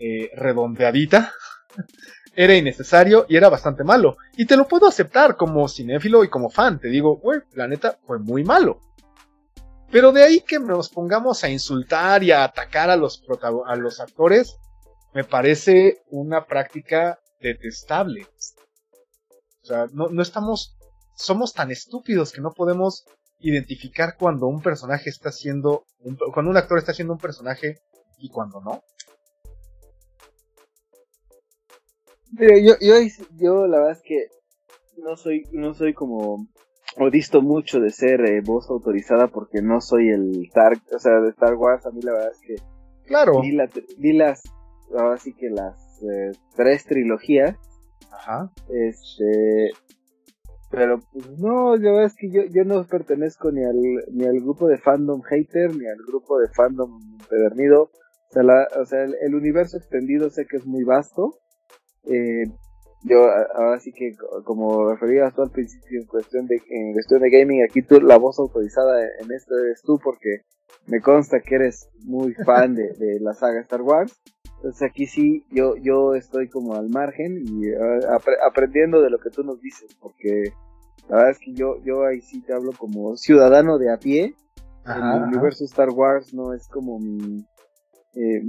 eh, 0.00 0.32
redondeadita 0.34 1.32
era 2.34 2.56
innecesario 2.56 3.24
y 3.28 3.36
era 3.36 3.48
bastante 3.48 3.84
malo. 3.84 4.16
Y 4.36 4.46
te 4.46 4.56
lo 4.56 4.66
puedo 4.66 4.88
aceptar 4.88 5.36
como 5.36 5.68
cinéfilo 5.68 6.24
y 6.24 6.28
como 6.28 6.50
fan. 6.50 6.80
Te 6.80 6.88
digo, 6.88 7.18
güey, 7.18 7.38
la 7.54 7.68
neta 7.68 8.00
fue 8.04 8.18
muy 8.18 8.42
malo. 8.42 8.80
Pero 9.92 10.10
de 10.10 10.24
ahí 10.24 10.40
que 10.40 10.58
nos 10.58 10.88
pongamos 10.88 11.44
a 11.44 11.48
insultar 11.48 12.24
y 12.24 12.32
a 12.32 12.42
atacar 12.42 12.90
a 12.90 12.96
los, 12.96 13.22
actores, 14.00 14.56
me 15.14 15.22
parece 15.22 16.02
una 16.10 16.46
práctica 16.46 17.20
detestable. 17.40 18.26
O 19.62 19.66
sea, 19.66 19.86
no 19.92 20.20
estamos 20.20 20.75
somos 21.16 21.52
tan 21.52 21.70
estúpidos 21.70 22.32
que 22.32 22.40
no 22.40 22.52
podemos 22.52 23.04
identificar 23.40 24.16
cuando 24.18 24.46
un 24.46 24.62
personaje 24.62 25.10
está 25.10 25.32
siendo, 25.32 25.84
cuando 26.32 26.50
un 26.50 26.56
actor 26.56 26.78
está 26.78 26.92
haciendo 26.92 27.14
un 27.14 27.20
personaje 27.20 27.80
y 28.18 28.30
cuando 28.30 28.60
no. 28.60 28.82
Pero 32.36 32.58
yo, 32.58 32.74
yo, 32.80 32.94
yo 33.36 33.66
la 33.66 33.78
verdad 33.78 33.92
es 33.92 34.02
que 34.02 34.28
no 34.98 35.16
soy, 35.16 35.44
no 35.52 35.74
soy 35.74 35.94
como 35.94 36.46
he 36.98 37.10
visto 37.10 37.42
mucho 37.42 37.80
de 37.80 37.90
ser 37.90 38.20
eh, 38.22 38.40
voz 38.42 38.70
autorizada 38.70 39.28
porque 39.28 39.60
no 39.60 39.80
soy 39.80 40.08
el 40.08 40.44
Star, 40.46 40.78
o 40.94 40.98
sea, 40.98 41.20
de 41.20 41.30
Star 41.30 41.54
Wars, 41.54 41.84
a 41.86 41.90
mí 41.90 42.00
la 42.02 42.12
verdad 42.12 42.32
es 42.32 42.40
que 42.40 42.56
claro. 43.06 43.40
vi, 43.40 43.52
las, 44.12 44.42
ahora 44.96 45.18
sí 45.18 45.34
que 45.34 45.50
las 45.50 45.76
eh, 46.02 46.32
tres 46.54 46.84
trilogías. 46.84 47.56
Ajá. 48.10 48.50
Este, 48.70 49.72
pero 50.70 51.00
pues 51.12 51.38
no, 51.38 51.76
la 51.76 51.90
verdad 51.90 52.06
es 52.06 52.16
que 52.16 52.30
yo, 52.30 52.42
yo 52.50 52.64
no 52.64 52.84
pertenezco 52.84 53.52
ni 53.52 53.62
al, 53.64 53.80
ni 54.12 54.24
al 54.24 54.40
grupo 54.40 54.66
de 54.66 54.78
fandom 54.78 55.22
hater, 55.22 55.74
ni 55.74 55.86
al 55.86 55.98
grupo 56.06 56.38
de 56.38 56.48
fandom 56.48 57.00
empedernido. 57.20 57.84
O 57.84 58.32
sea, 58.32 58.42
la, 58.42 58.66
o 58.80 58.84
sea 58.84 59.04
el, 59.04 59.34
universo 59.34 59.76
extendido 59.76 60.28
sé 60.30 60.46
que 60.46 60.56
es 60.56 60.66
muy 60.66 60.82
vasto. 60.84 61.38
Eh, 62.04 62.44
yo 63.04 63.28
ahora 63.54 63.78
sí 63.78 63.92
que 63.92 64.16
como 64.44 64.90
referías 64.90 65.34
tú 65.34 65.42
al 65.42 65.50
principio 65.50 66.00
en 66.00 66.06
cuestión 66.06 66.46
de 66.46 66.56
en 66.70 66.92
cuestión 66.92 67.20
de 67.20 67.30
gaming 67.30 67.62
aquí 67.62 67.82
tú 67.82 68.00
la 68.00 68.16
voz 68.16 68.38
autorizada 68.38 69.00
en 69.20 69.30
esto 69.32 69.54
eres 69.58 69.82
tú 69.82 70.00
porque 70.02 70.40
me 70.86 71.00
consta 71.00 71.40
que 71.40 71.56
eres 71.56 71.88
muy 72.04 72.34
fan 72.34 72.74
de, 72.74 72.94
de 72.94 73.20
la 73.20 73.34
saga 73.34 73.60
Star 73.60 73.82
Wars 73.82 74.20
entonces 74.56 74.82
aquí 74.82 75.06
sí 75.06 75.44
yo 75.50 75.76
yo 75.76 76.14
estoy 76.14 76.48
como 76.48 76.74
al 76.74 76.88
margen 76.88 77.44
y 77.46 77.68
ah, 77.70 78.18
aprendiendo 78.46 79.00
de 79.02 79.10
lo 79.10 79.18
que 79.18 79.30
tú 79.30 79.44
nos 79.44 79.60
dices 79.60 79.94
porque 80.00 80.52
la 81.08 81.16
verdad 81.16 81.30
es 81.30 81.38
que 81.38 81.52
yo 81.52 81.76
yo 81.84 82.04
ahí 82.04 82.20
sí 82.20 82.42
te 82.42 82.52
hablo 82.52 82.72
como 82.72 83.16
ciudadano 83.16 83.78
de 83.78 83.92
a 83.92 83.98
pie 83.98 84.34
el 84.86 85.22
universo 85.22 85.64
Star 85.64 85.90
Wars 85.90 86.32
no 86.32 86.52
es 86.52 86.68
como 86.68 86.98
mi 86.98 87.44
eh, 88.18 88.40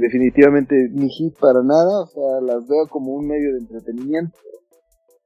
definitivamente 0.00 0.88
ni 0.92 1.10
hit 1.10 1.36
para 1.40 1.64
nada, 1.64 2.02
o 2.02 2.06
sea, 2.06 2.40
las 2.40 2.68
veo 2.68 2.86
como 2.88 3.14
un 3.14 3.26
medio 3.26 3.52
de 3.52 3.58
entretenimiento, 3.58 4.38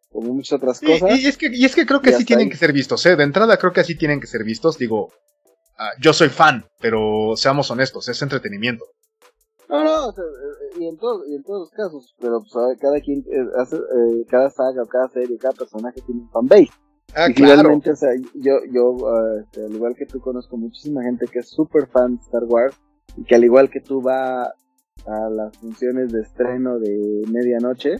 como 0.09 0.32
muchas 0.32 0.54
otras 0.54 0.80
cosas. 0.80 1.18
Y, 1.20 1.26
es, 1.26 1.36
que, 1.36 1.50
y 1.52 1.66
es 1.66 1.74
que 1.74 1.84
creo 1.84 2.00
que 2.00 2.09
así 2.09 2.24
tienen 2.24 2.48
que 2.48 2.56
ser 2.56 2.72
vistos, 2.72 3.04
¿eh? 3.04 3.14
De 3.14 3.24
entrada 3.24 3.59
creo 3.59 3.74
que 3.74 3.80
así 3.80 3.94
tienen 3.94 4.20
que 4.20 4.26
ser 4.26 4.42
vistos, 4.42 4.78
digo, 4.78 5.12
ah, 5.76 5.90
yo 6.00 6.14
soy 6.14 6.30
fan, 6.30 6.64
pero 6.80 7.36
seamos 7.36 7.70
honestos, 7.70 8.09
es 8.09 8.22
entretenimiento. 8.22 8.86
No, 9.68 9.84
no, 9.84 10.14
y, 10.78 10.86
en 10.86 10.96
y 11.26 11.34
en 11.34 11.42
todos 11.42 11.60
los 11.60 11.70
casos, 11.70 12.14
pero 12.18 12.40
pues, 12.40 12.78
cada 12.80 13.00
quien 13.00 13.20
eh, 13.20 13.46
hace, 13.58 13.76
eh, 13.76 14.24
cada 14.28 14.48
saga, 14.48 14.82
cada 14.90 15.08
serie, 15.08 15.36
cada 15.38 15.54
personaje 15.54 16.00
tiene 16.06 16.22
un 16.22 16.30
fanbase. 16.30 16.70
Ah, 17.14 17.28
y 17.30 17.34
finalmente, 17.34 17.90
o 17.90 17.96
sea, 17.96 18.10
yo, 18.34 18.52
yo 18.70 18.96
ah, 19.08 19.40
este, 19.42 19.64
al 19.64 19.74
igual 19.74 19.94
que 19.94 20.06
tú, 20.06 20.20
conozco 20.20 20.56
muchísima 20.56 21.02
gente 21.02 21.26
que 21.26 21.40
es 21.40 21.48
súper 21.48 21.86
fan 21.88 22.16
de 22.16 22.22
Star 22.22 22.44
Wars 22.44 22.76
y 23.16 23.24
que 23.24 23.34
al 23.34 23.44
igual 23.44 23.70
que 23.70 23.80
tú 23.80 24.02
va 24.02 24.44
a 24.44 25.30
las 25.30 25.56
funciones 25.58 26.12
de 26.12 26.20
estreno 26.20 26.78
de 26.78 27.24
medianoche 27.30 27.96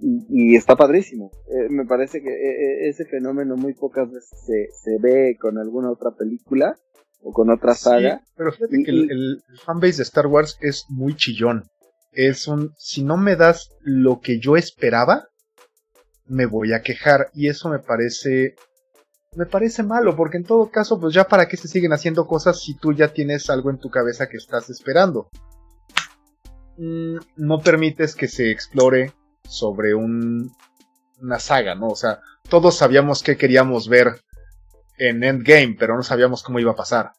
y, 0.00 0.56
está 0.56 0.76
padrísimo. 0.76 1.30
Eh, 1.48 1.68
me 1.70 1.86
parece 1.86 2.22
que 2.22 2.30
eh, 2.30 2.50
eh, 2.50 2.88
ese 2.88 3.04
fenómeno 3.06 3.56
muy 3.56 3.74
pocas 3.74 4.10
veces 4.10 4.38
se, 4.44 4.68
se, 4.72 4.98
ve 5.00 5.36
con 5.40 5.58
alguna 5.58 5.90
otra 5.90 6.10
película 6.12 6.76
o 7.24 7.32
con 7.32 7.50
otra 7.50 7.74
saga. 7.74 8.20
pero 8.36 8.52
fíjate 8.52 8.82
que 8.84 8.90
el, 8.90 9.10
el, 9.10 9.42
fanbase 9.64 9.96
de 9.96 10.02
Star 10.04 10.26
Wars 10.26 10.56
es 10.60 10.84
muy 10.88 11.16
chillón. 11.16 11.64
Es 12.12 12.46
un, 12.46 12.72
si 12.78 13.02
no 13.02 13.16
me 13.16 13.34
das 13.34 13.70
lo 13.80 14.20
que 14.20 14.38
yo 14.38 14.56
esperaba, 14.56 15.28
me 16.26 16.46
voy 16.46 16.72
a 16.72 16.82
quejar. 16.82 17.30
Y 17.32 17.48
eso 17.48 17.68
me 17.70 17.80
parece 17.80 18.54
me 19.36 19.46
parece 19.46 19.82
malo, 19.82 20.14
porque 20.14 20.36
en 20.36 20.44
todo 20.44 20.70
caso, 20.70 21.00
pues 21.00 21.12
ya 21.14 21.24
para 21.24 21.48
qué 21.48 21.56
se 21.56 21.68
siguen 21.68 21.92
haciendo 21.92 22.26
cosas 22.26 22.62
si 22.62 22.76
tú 22.76 22.92
ya 22.92 23.08
tienes 23.08 23.50
algo 23.50 23.70
en 23.70 23.78
tu 23.78 23.90
cabeza 23.90 24.28
que 24.28 24.36
estás 24.36 24.70
esperando. 24.70 25.28
Mm, 26.76 27.16
no 27.36 27.60
permites 27.60 28.14
que 28.14 28.28
se 28.28 28.50
explore 28.50 29.12
sobre 29.48 29.94
un, 29.94 30.52
una 31.20 31.38
saga, 31.38 31.74
¿no? 31.74 31.88
O 31.88 31.96
sea, 31.96 32.20
todos 32.48 32.76
sabíamos 32.76 33.22
que 33.22 33.36
queríamos 33.36 33.88
ver 33.88 34.20
en 34.98 35.22
Endgame, 35.22 35.76
pero 35.78 35.96
no 35.96 36.02
sabíamos 36.02 36.42
cómo 36.42 36.58
iba 36.58 36.72
a 36.72 36.76
pasar. 36.76 37.12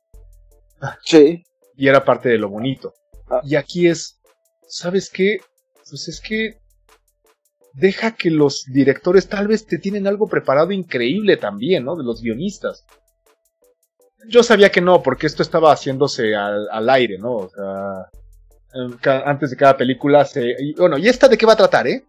Sí. 1.03 1.43
Y 1.75 1.87
era 1.87 2.05
parte 2.05 2.29
de 2.29 2.37
lo 2.37 2.49
bonito. 2.49 2.93
Ah. 3.29 3.41
Y 3.43 3.55
aquí 3.55 3.87
es, 3.87 4.19
¿sabes 4.67 5.09
qué? 5.09 5.39
Pues 5.89 6.07
es 6.07 6.21
que 6.21 6.59
deja 7.73 8.15
que 8.15 8.29
los 8.29 8.65
directores 8.65 9.27
tal 9.27 9.47
vez 9.47 9.65
te 9.65 9.77
tienen 9.77 10.07
algo 10.07 10.27
preparado 10.27 10.71
increíble 10.71 11.37
también, 11.37 11.85
¿no? 11.85 11.95
De 11.95 12.03
los 12.03 12.21
guionistas. 12.21 12.85
Yo 14.27 14.41
sabía 14.43 14.71
que 14.71 14.81
no, 14.81 15.03
porque 15.03 15.27
esto 15.27 15.43
estaba 15.43 15.71
haciéndose 15.71 16.35
al, 16.35 16.89
aire, 16.89 17.17
¿no? 17.17 17.35
O 17.35 17.49
sea, 17.49 18.09
antes 19.25 19.51
de 19.51 19.57
cada 19.57 19.77
película 19.77 20.25
se... 20.25 20.55
bueno, 20.77 20.97
¿y 20.97 21.07
esta 21.07 21.27
de 21.27 21.37
qué 21.37 21.45
va 21.45 21.53
a 21.53 21.57
tratar, 21.57 21.87
eh? 21.87 22.05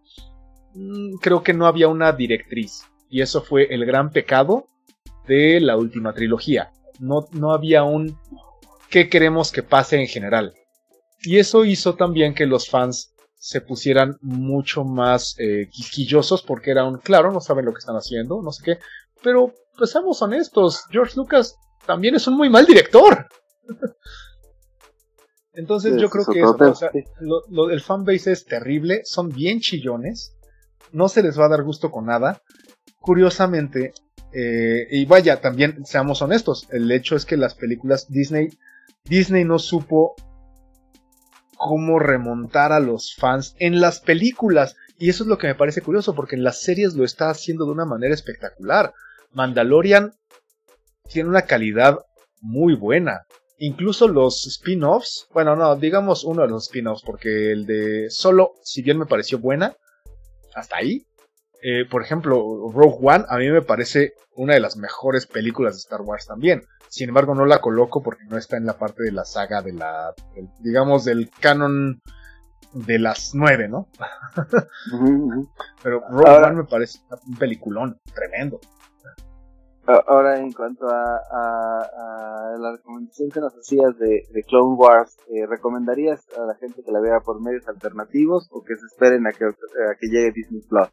Mm, 0.73 1.17
creo 1.17 1.43
que 1.43 1.53
no 1.53 1.67
había 1.67 1.87
una 1.87 2.11
directriz. 2.11 2.83
Y 3.09 3.21
eso 3.21 3.41
fue 3.41 3.73
el 3.73 3.85
gran 3.85 4.09
pecado 4.11 4.67
de 5.27 5.59
la 5.59 5.77
última 5.77 6.13
trilogía. 6.13 6.71
No, 6.99 7.27
no 7.31 7.51
había 7.51 7.83
un 7.83 8.17
qué 8.89 9.09
queremos 9.09 9.51
que 9.51 9.63
pase 9.63 9.99
en 9.99 10.07
general. 10.07 10.53
Y 11.21 11.37
eso 11.37 11.65
hizo 11.65 11.95
también 11.95 12.33
que 12.33 12.45
los 12.45 12.69
fans 12.69 13.13
se 13.35 13.61
pusieran 13.61 14.17
mucho 14.21 14.83
más 14.83 15.35
eh, 15.37 15.69
quisquillosos 15.71 16.41
porque 16.41 16.71
era 16.71 16.85
un, 16.85 16.97
claro, 16.97 17.31
no 17.31 17.39
saben 17.39 17.65
lo 17.65 17.73
que 17.73 17.79
están 17.79 17.95
haciendo, 17.95 18.41
no 18.41 18.51
sé 18.51 18.63
qué, 18.63 18.79
pero 19.21 19.53
pues 19.77 19.91
seamos 19.91 20.21
honestos, 20.21 20.85
George 20.89 21.13
Lucas 21.15 21.55
también 21.85 22.15
es 22.15 22.27
un 22.27 22.35
muy 22.35 22.49
mal 22.49 22.65
director. 22.65 23.27
Entonces 25.53 25.99
yo 25.99 26.09
creo 26.09 26.25
que 26.25 26.41
eso, 26.41 26.89
el 27.71 27.81
fanbase 27.81 28.31
es 28.31 28.45
terrible, 28.45 29.01
son 29.05 29.29
bien 29.29 29.59
chillones, 29.59 30.35
no 30.91 31.09
se 31.09 31.23
les 31.23 31.39
va 31.39 31.45
a 31.45 31.49
dar 31.49 31.63
gusto 31.63 31.89
con 31.89 32.05
nada. 32.05 32.41
Curiosamente, 32.99 33.93
eh, 34.33 34.87
y 34.91 35.05
vaya, 35.05 35.41
también 35.41 35.85
seamos 35.85 36.21
honestos, 36.21 36.67
el 36.71 36.91
hecho 36.91 37.15
es 37.15 37.25
que 37.25 37.37
las 37.37 37.55
películas 37.55 38.07
Disney, 38.09 38.49
Disney 39.05 39.45
no 39.45 39.59
supo 39.59 40.15
cómo 41.57 41.99
remontar 41.99 42.71
a 42.71 42.79
los 42.79 43.15
fans 43.15 43.55
en 43.59 43.81
las 43.81 43.99
películas. 43.99 44.75
Y 44.97 45.09
eso 45.09 45.23
es 45.23 45.27
lo 45.27 45.37
que 45.37 45.47
me 45.47 45.55
parece 45.55 45.81
curioso, 45.81 46.15
porque 46.15 46.35
en 46.35 46.43
las 46.43 46.61
series 46.61 46.93
lo 46.93 47.03
está 47.03 47.29
haciendo 47.29 47.65
de 47.65 47.71
una 47.71 47.85
manera 47.85 48.13
espectacular. 48.13 48.93
Mandalorian 49.31 50.13
tiene 51.09 51.29
una 51.29 51.43
calidad 51.43 51.99
muy 52.41 52.75
buena. 52.75 53.25
Incluso 53.59 54.07
los 54.07 54.45
spin-offs, 54.45 55.27
bueno, 55.33 55.55
no, 55.55 55.75
digamos 55.75 56.23
uno 56.23 56.43
de 56.43 56.49
los 56.49 56.65
spin-offs, 56.65 57.03
porque 57.03 57.51
el 57.51 57.65
de 57.65 58.09
Solo, 58.09 58.53
si 58.63 58.81
bien 58.83 58.99
me 58.99 59.07
pareció 59.07 59.39
buena, 59.39 59.75
hasta 60.53 60.77
ahí. 60.77 61.05
Eh, 61.63 61.85
por 61.89 62.03
ejemplo, 62.03 62.35
Rogue 62.71 62.97
One 63.01 63.25
a 63.27 63.37
mí 63.37 63.49
me 63.49 63.61
parece 63.61 64.13
una 64.35 64.53
de 64.53 64.59
las 64.59 64.77
mejores 64.77 65.25
películas 65.25 65.75
de 65.75 65.79
Star 65.79 66.01
Wars 66.01 66.27
también. 66.27 66.61
Sin 66.89 67.09
embargo, 67.09 67.35
no 67.35 67.45
la 67.45 67.59
coloco 67.59 68.01
porque 68.01 68.25
no 68.25 68.37
está 68.37 68.57
en 68.57 68.65
la 68.65 68.77
parte 68.77 69.03
de 69.03 69.11
la 69.11 69.25
saga 69.25 69.61
de 69.61 69.73
la, 69.73 70.13
digamos, 70.59 71.03
del 71.03 71.29
canon 71.39 72.01
de 72.73 72.99
las 72.99 73.31
nueve, 73.33 73.67
¿no? 73.67 73.87
Pero 75.83 76.03
Rogue 76.09 76.45
One 76.45 76.55
me 76.57 76.63
parece 76.65 76.99
un 77.27 77.37
peliculón 77.37 77.99
tremendo. 78.13 78.59
Ahora, 79.87 80.37
en 80.37 80.51
cuanto 80.51 80.85
a, 80.89 82.57
la 82.59 82.71
recomendación 82.73 83.29
que 83.29 83.39
nos 83.39 83.53
hacías 83.53 83.97
de, 83.97 84.43
Clone 84.45 84.75
Wars, 84.75 85.17
eh, 85.29 85.45
¿recomendarías 85.47 86.27
a 86.37 86.41
la 86.41 86.55
gente 86.55 86.83
que 86.83 86.91
la 86.91 86.99
vea 86.99 87.21
por 87.21 87.41
medios 87.41 87.65
alternativos 87.69 88.49
o 88.51 88.63
que 88.63 88.75
se 88.75 88.85
esperen 88.85 89.25
a 89.27 89.31
que, 89.31 89.45
a 89.45 89.95
que 89.97 90.07
llegue 90.07 90.33
Disney 90.33 90.61
Plus? 90.67 90.89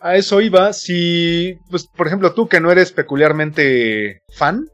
A 0.00 0.16
eso 0.16 0.40
iba, 0.40 0.72
si, 0.72 1.58
pues, 1.70 1.86
por 1.86 2.06
ejemplo, 2.06 2.32
tú 2.32 2.48
que 2.48 2.60
no 2.60 2.72
eres 2.72 2.90
peculiarmente 2.90 4.22
fan, 4.32 4.66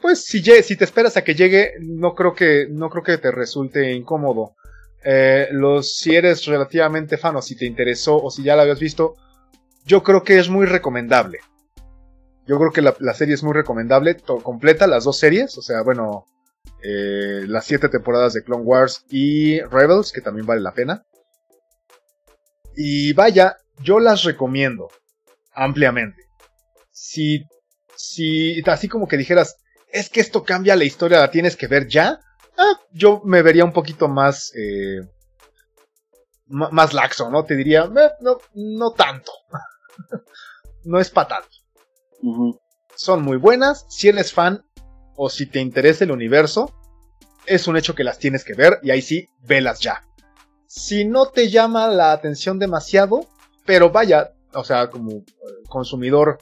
pues 0.00 0.24
si, 0.24 0.42
si 0.62 0.76
te 0.76 0.84
esperas 0.84 1.16
a 1.16 1.24
que 1.24 1.34
llegue, 1.34 1.72
no 1.80 2.14
creo 2.14 2.34
que, 2.34 2.66
no 2.70 2.90
creo 2.90 3.02
que 3.02 3.18
te 3.18 3.32
resulte 3.32 3.92
incómodo. 3.92 4.54
Eh, 5.02 5.48
los, 5.52 5.96
si 5.96 6.14
eres 6.14 6.44
relativamente 6.44 7.16
fan 7.16 7.36
o 7.36 7.42
si 7.42 7.56
te 7.56 7.64
interesó 7.64 8.22
o 8.22 8.30
si 8.30 8.42
ya 8.42 8.56
la 8.56 8.62
habías 8.62 8.78
visto, 8.78 9.14
yo 9.84 10.02
creo 10.02 10.22
que 10.22 10.38
es 10.38 10.50
muy 10.50 10.66
recomendable. 10.66 11.38
Yo 12.46 12.58
creo 12.58 12.70
que 12.70 12.82
la, 12.82 13.14
serie 13.14 13.34
es 13.34 13.42
muy 13.42 13.54
recomendable, 13.54 14.16
completa 14.42 14.86
las 14.86 15.04
dos 15.04 15.18
series, 15.18 15.56
o 15.58 15.62
sea, 15.62 15.82
bueno, 15.82 16.26
eh, 16.82 17.44
las 17.48 17.64
siete 17.64 17.88
temporadas 17.88 18.34
de 18.34 18.44
Clone 18.44 18.64
Wars 18.64 19.04
y 19.08 19.60
Rebels, 19.60 20.12
que 20.12 20.20
también 20.20 20.46
vale 20.46 20.60
la 20.60 20.74
pena. 20.74 21.04
Y 22.76 23.12
vaya, 23.14 23.56
yo 23.80 23.98
las 24.00 24.24
recomiendo 24.24 24.88
ampliamente. 25.54 26.28
Si, 26.90 27.44
si, 27.96 28.62
así 28.66 28.88
como 28.88 29.08
que 29.08 29.16
dijeras, 29.16 29.56
es 29.90 30.08
que 30.10 30.20
esto 30.20 30.44
cambia 30.44 30.76
la 30.76 30.84
historia, 30.84 31.20
la 31.20 31.30
tienes 31.30 31.56
que 31.56 31.66
ver 31.66 31.88
ya, 31.88 32.20
ah, 32.58 32.80
yo 32.90 33.22
me 33.24 33.42
vería 33.42 33.64
un 33.64 33.72
poquito 33.72 34.08
más, 34.08 34.52
eh, 34.56 35.00
más 36.46 36.92
laxo, 36.92 37.30
¿no? 37.30 37.44
Te 37.44 37.56
diría, 37.56 37.84
eh, 37.84 38.10
no, 38.20 38.38
no 38.54 38.92
tanto. 38.92 39.32
no 40.84 41.00
es 41.00 41.10
para 41.10 41.28
tanto. 41.28 41.56
Son 42.96 43.22
muy 43.22 43.36
buenas, 43.36 43.86
si 43.88 44.08
eres 44.08 44.32
fan 44.32 44.64
o 45.16 45.28
si 45.28 45.46
te 45.46 45.60
interesa 45.60 46.04
el 46.04 46.10
universo, 46.10 46.74
es 47.46 47.68
un 47.68 47.76
hecho 47.76 47.94
que 47.94 48.04
las 48.04 48.18
tienes 48.18 48.44
que 48.44 48.54
ver 48.54 48.78
y 48.82 48.90
ahí 48.90 49.02
sí, 49.02 49.28
velas 49.40 49.80
ya. 49.80 50.02
Si 50.66 51.04
no 51.04 51.26
te 51.26 51.48
llama 51.48 51.88
la 51.88 52.12
atención 52.12 52.58
demasiado, 52.58 53.28
pero 53.66 53.90
vaya, 53.90 54.32
o 54.54 54.64
sea, 54.64 54.88
como 54.88 55.12
eh, 55.12 55.24
consumidor 55.68 56.38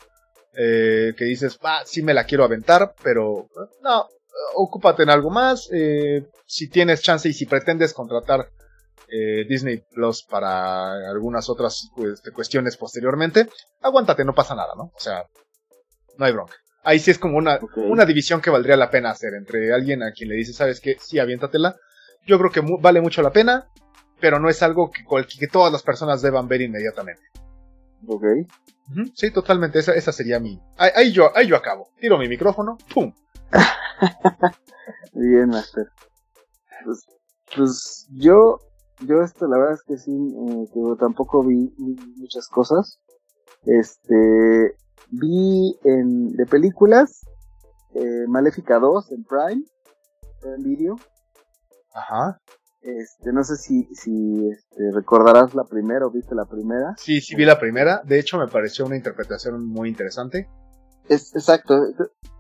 eh, 0.57 1.15
que 1.17 1.25
dices, 1.25 1.59
va, 1.65 1.85
sí 1.85 2.03
me 2.03 2.15
la 2.15 2.25
quiero 2.25 2.45
aventar, 2.45 2.95
pero 3.03 3.49
no, 3.83 4.07
ocúpate 4.55 5.03
en 5.03 5.11
algo 5.11 5.31
más. 5.31 5.69
Eh, 5.73 6.27
si 6.47 6.69
tienes 6.69 7.03
chance 7.03 7.29
y 7.29 7.33
si 7.33 7.47
pretendes 7.47 7.93
contratar 7.93 8.49
eh, 9.09 9.45
Disney 9.49 9.83
Plus 9.91 10.25
para 10.25 11.11
algunas 11.11 11.49
otras 11.49 11.91
pues, 11.97 12.23
cuestiones 12.33 12.77
posteriormente, 12.77 13.49
aguántate, 13.83 14.25
no 14.25 14.35
pasa 14.35 14.55
nada, 14.55 14.75
¿no? 14.77 14.85
O 14.85 15.01
sea, 15.01 15.25
no 16.19 16.25
hay 16.25 16.33
bronca. 16.33 16.55
Ahí 16.85 16.99
sí 16.99 17.11
es 17.11 17.19
como 17.19 17.39
una, 17.39 17.59
una 17.77 18.05
división 18.05 18.41
que 18.41 18.51
valdría 18.51 18.77
la 18.77 18.91
pena 18.91 19.11
hacer 19.11 19.35
entre 19.35 19.73
alguien 19.73 20.03
a 20.03 20.13
quien 20.13 20.29
le 20.29 20.37
dice, 20.37 20.53
¿sabes 20.53 20.81
qué? 20.81 20.97
Sí, 21.01 21.19
aviéntatela. 21.19 21.77
Yo 22.27 22.39
creo 22.39 22.51
que 22.51 22.63
vale 22.81 23.01
mucho 23.01 23.23
la 23.23 23.33
pena, 23.33 23.69
pero 24.21 24.39
no 24.39 24.49
es 24.49 24.63
algo 24.63 24.91
que, 24.91 25.05
que 25.39 25.49
todas 25.49 25.73
las 25.73 25.83
personas 25.83 26.23
deban 26.23 26.49
ver 26.49 26.63
inmediatamente. 26.63 27.23
Ok. 28.07 28.25
Sí, 29.15 29.31
totalmente. 29.31 29.79
Esa, 29.79 29.95
esa 29.95 30.13
sería 30.13 30.39
mi. 30.39 30.61
Ahí, 30.77 31.13
yo, 31.13 31.31
ahí 31.35 31.47
yo 31.47 31.57
acabo. 31.57 31.89
Tiro 31.99 32.19
mi 32.19 32.29
micrófono. 32.29 32.77
¡Pum! 32.93 33.13
Bien, 35.15 35.49
Master. 35.49 35.87
Pues, 36.85 37.07
pues, 37.57 38.07
yo, 38.11 38.59
yo 39.01 39.23
esto 39.23 39.47
la 39.47 39.59
verdad 39.59 39.75
es 39.75 39.83
que 39.83 39.97
sí, 39.97 40.13
eh, 40.13 40.67
que 40.73 40.81
tampoco 40.99 41.43
vi, 41.45 41.73
muchas 42.17 42.49
cosas. 42.49 43.01
Este, 43.65 44.77
vi 45.11 45.79
en, 45.85 46.33
de 46.33 46.45
películas, 46.45 47.23
eh, 47.95 48.27
Maléfica 48.29 48.79
2 48.79 49.13
en 49.13 49.25
Prime, 49.25 49.65
en 50.43 50.63
video. 50.63 50.97
Ajá. 51.95 52.39
Este, 52.85 53.33
no 53.33 53.43
sé 53.45 53.57
si, 53.57 53.85
si 53.95 54.47
este, 54.51 54.91
recordarás 54.93 55.55
la 55.55 55.65
primera 55.65 56.07
o 56.07 56.11
viste 56.11 56.35
la 56.35 56.45
primera. 56.45 56.95
Sí, 56.99 57.23
sí 57.23 57.35
vi 57.35 57.47
la 57.47 57.59
primera. 57.59 58.03
De 58.05 58.19
hecho, 58.19 58.39
me 58.39 58.47
pareció 58.47 58.85
una 58.85 58.97
interpretación 58.97 59.67
muy 59.67 59.89
interesante. 59.89 60.51
Es, 61.09 61.35
exacto. 61.35 61.81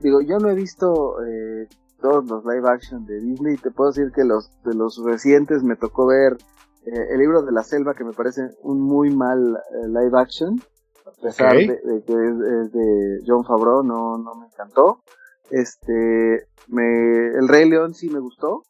Digo, 0.00 0.20
yo 0.20 0.38
no 0.38 0.50
he 0.50 0.54
visto 0.54 1.16
eh, 1.24 1.66
todos 2.02 2.26
los 2.26 2.44
live 2.44 2.68
action 2.68 3.06
de 3.06 3.20
Disney. 3.20 3.56
Te 3.56 3.70
puedo 3.70 3.90
decir 3.90 4.12
que 4.14 4.24
los 4.24 4.50
de 4.64 4.74
los 4.74 5.02
recientes 5.02 5.62
me 5.62 5.76
tocó 5.76 6.06
ver 6.06 6.36
eh, 6.84 7.06
el 7.12 7.18
libro 7.20 7.42
de 7.42 7.52
la 7.52 7.62
selva, 7.62 7.94
que 7.94 8.04
me 8.04 8.12
parece 8.12 8.42
un 8.62 8.82
muy 8.82 9.16
mal 9.16 9.38
eh, 9.56 9.88
live 9.88 10.18
action. 10.18 10.60
A 11.06 11.22
pesar 11.22 11.54
de, 11.56 11.66
que 12.06 12.12
es, 12.12 12.72
de 12.72 13.18
John 13.26 13.44
Favreau, 13.44 13.82
no, 13.82 14.18
no 14.18 14.34
me 14.34 14.46
encantó. 14.46 15.00
Este, 15.50 16.48
me, 16.68 17.28
el 17.28 17.48
Rey 17.48 17.68
León 17.68 17.94
sí 17.94 18.10
me 18.10 18.18
gustó 18.18 18.62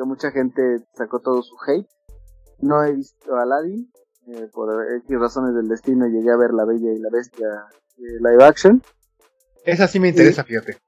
que 0.00 0.08
mucha 0.08 0.30
gente 0.30 0.78
sacó 0.94 1.20
todo 1.20 1.42
su 1.42 1.56
hate. 1.66 1.86
No 2.60 2.82
he 2.82 2.92
visto 2.92 3.36
a 3.36 3.42
Aladdin, 3.42 3.90
eh, 4.28 4.48
por 4.52 4.70
X 5.04 5.18
razones 5.18 5.54
del 5.54 5.68
destino 5.68 6.06
llegué 6.06 6.30
a 6.30 6.36
ver 6.36 6.52
La 6.52 6.64
Bella 6.64 6.92
y 6.92 6.98
la 6.98 7.10
Bestia 7.10 7.48
eh, 7.98 8.18
live 8.20 8.44
action. 8.44 8.82
Esa 9.64 9.86
sí 9.86 10.00
me 10.00 10.08
interesa, 10.08 10.44
fíjate. 10.44 10.78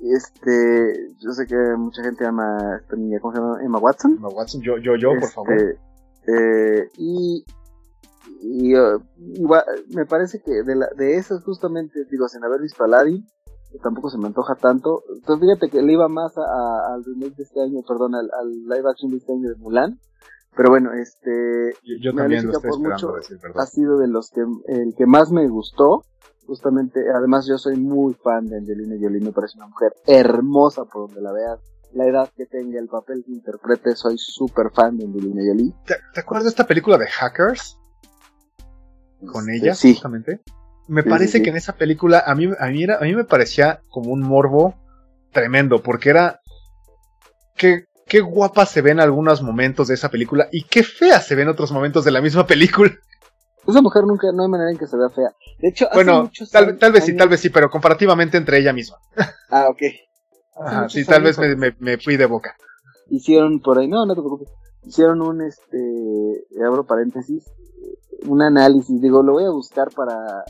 Y 0.00 0.14
este, 0.14 1.08
yo 1.20 1.32
sé 1.32 1.46
que 1.46 1.56
mucha 1.76 2.02
gente 2.02 2.26
ama 2.26 2.56
a 2.56 2.76
esta 2.78 2.96
niña, 2.96 3.18
¿cómo 3.20 3.34
se 3.34 3.40
llama? 3.40 3.62
Emma 3.62 3.78
Watson. 3.78 4.16
Emma 4.16 4.28
Watson, 4.28 4.60
yo, 4.62 4.78
yo, 4.78 4.96
yo, 4.96 5.10
por 5.18 5.28
favor. 5.28 5.54
Este, 5.54 6.82
eh, 6.82 6.90
y 6.98 7.44
y, 8.40 8.72
me 9.94 10.06
parece 10.06 10.40
que 10.40 10.62
de, 10.62 10.76
la, 10.76 10.88
de 10.96 11.16
esas 11.16 11.42
justamente, 11.42 12.04
digo, 12.10 12.28
sin 12.28 12.44
haber 12.44 12.60
visto 12.60 12.82
a 12.82 12.86
Aladdin, 12.86 13.26
tampoco 13.82 14.10
se 14.10 14.18
me 14.18 14.26
antoja 14.26 14.54
tanto. 14.54 15.02
Entonces 15.14 15.46
fíjate 15.46 15.70
que 15.70 15.82
le 15.82 15.92
iba 15.92 16.08
más 16.08 16.32
al 16.38 17.04
remake 17.04 17.36
de 17.36 17.42
este 17.42 17.60
año, 17.60 17.82
perdón, 17.86 18.14
al, 18.14 18.28
live 18.64 18.88
action 18.90 19.10
de 19.10 19.18
este 19.18 19.32
año 19.32 19.48
de 19.48 19.56
Mulan. 19.56 19.98
Pero 20.56 20.70
bueno, 20.70 20.92
este... 20.92 21.74
Yo, 22.00 22.14
también 22.14 22.46
lo 22.46 22.52
estoy 22.52 22.70
esperando 22.70 23.14
decir, 23.16 23.38
Ha 23.54 23.66
sido 23.66 23.98
de 23.98 24.08
los 24.08 24.30
que, 24.30 24.40
el 24.40 24.94
que 24.96 25.06
más 25.06 25.30
me 25.30 25.46
gustó. 25.48 26.02
Justamente, 26.46 27.00
además 27.14 27.46
yo 27.46 27.58
soy 27.58 27.76
muy 27.76 28.14
fan 28.14 28.46
de 28.46 28.56
Angelina 28.56 28.96
Jolie, 28.98 29.20
me 29.20 29.32
parece 29.32 29.58
una 29.58 29.66
mujer 29.66 29.92
hermosa 30.06 30.84
por 30.84 31.06
donde 31.06 31.20
la 31.20 31.32
veas. 31.32 31.60
La 31.92 32.06
edad 32.06 32.30
que 32.34 32.46
tenga, 32.46 32.78
el 32.78 32.88
papel 32.88 33.22
que 33.24 33.32
interprete, 33.32 33.94
soy 33.94 34.16
súper 34.16 34.70
fan 34.74 34.96
de 34.96 35.04
Angelina 35.04 35.42
Jolie. 35.46 35.74
¿Te, 35.86 36.20
acuerdas 36.20 36.44
de 36.44 36.50
esta 36.50 36.66
película 36.66 36.96
de 36.96 37.06
Hackers? 37.06 37.78
Con 39.30 39.50
este, 39.50 39.66
ella, 39.66 39.74
sí. 39.74 39.92
justamente 39.92 40.40
me 40.88 41.02
parece 41.02 41.42
que 41.42 41.50
en 41.50 41.56
esa 41.56 41.74
película 41.76 42.22
a 42.26 42.34
mí, 42.34 42.48
a, 42.58 42.66
mí 42.68 42.82
era, 42.82 42.96
a 42.96 43.02
mí 43.02 43.14
me 43.14 43.24
parecía 43.24 43.80
como 43.90 44.10
un 44.10 44.22
morbo 44.22 44.74
tremendo, 45.32 45.82
porque 45.82 46.10
era... 46.10 46.40
Qué, 47.54 47.84
qué 48.06 48.20
guapa 48.20 48.66
se 48.66 48.82
ve 48.82 48.90
en 48.90 49.00
algunos 49.00 49.42
momentos 49.42 49.88
de 49.88 49.94
esa 49.94 50.10
película 50.10 50.48
y 50.50 50.64
qué 50.64 50.82
fea 50.82 51.20
se 51.20 51.34
ve 51.34 51.42
en 51.42 51.48
otros 51.48 51.72
momentos 51.72 52.04
de 52.04 52.10
la 52.10 52.20
misma 52.20 52.46
película. 52.46 52.92
Esa 53.66 53.82
mujer 53.82 54.04
nunca, 54.04 54.28
no 54.32 54.44
hay 54.44 54.48
manera 54.48 54.70
en 54.70 54.78
que 54.78 54.86
se 54.86 54.96
vea 54.96 55.10
fea. 55.10 55.30
De 55.58 55.68
hecho, 55.68 55.88
bueno, 55.92 56.30
tal, 56.50 56.78
tal, 56.78 56.92
vez 56.92 57.04
sí, 57.04 57.14
tal 57.14 57.28
vez 57.28 57.40
sí, 57.40 57.50
pero 57.50 57.68
comparativamente 57.68 58.38
entre 58.38 58.58
ella 58.58 58.72
misma. 58.72 58.96
Ah, 59.50 59.66
ok. 59.68 59.82
Ajá, 60.60 60.88
sí, 60.88 61.04
tal 61.04 61.22
vez 61.22 61.38
me, 61.38 61.74
me, 61.78 61.98
fui 61.98 62.16
de 62.16 62.26
boca. 62.26 62.56
Hicieron 63.10 63.60
por 63.60 63.78
ahí, 63.78 63.86
no, 63.86 64.06
no 64.06 64.14
te 64.14 64.20
preocupes. 64.20 64.48
Hicieron 64.84 65.20
un, 65.20 65.42
este, 65.42 65.78
abro 66.66 66.84
paréntesis, 66.84 67.44
un 68.26 68.42
análisis, 68.42 69.00
digo, 69.00 69.22
lo 69.22 69.32
voy 69.32 69.44
a 69.44 69.50
buscar 69.50 69.88
para, 69.94 70.44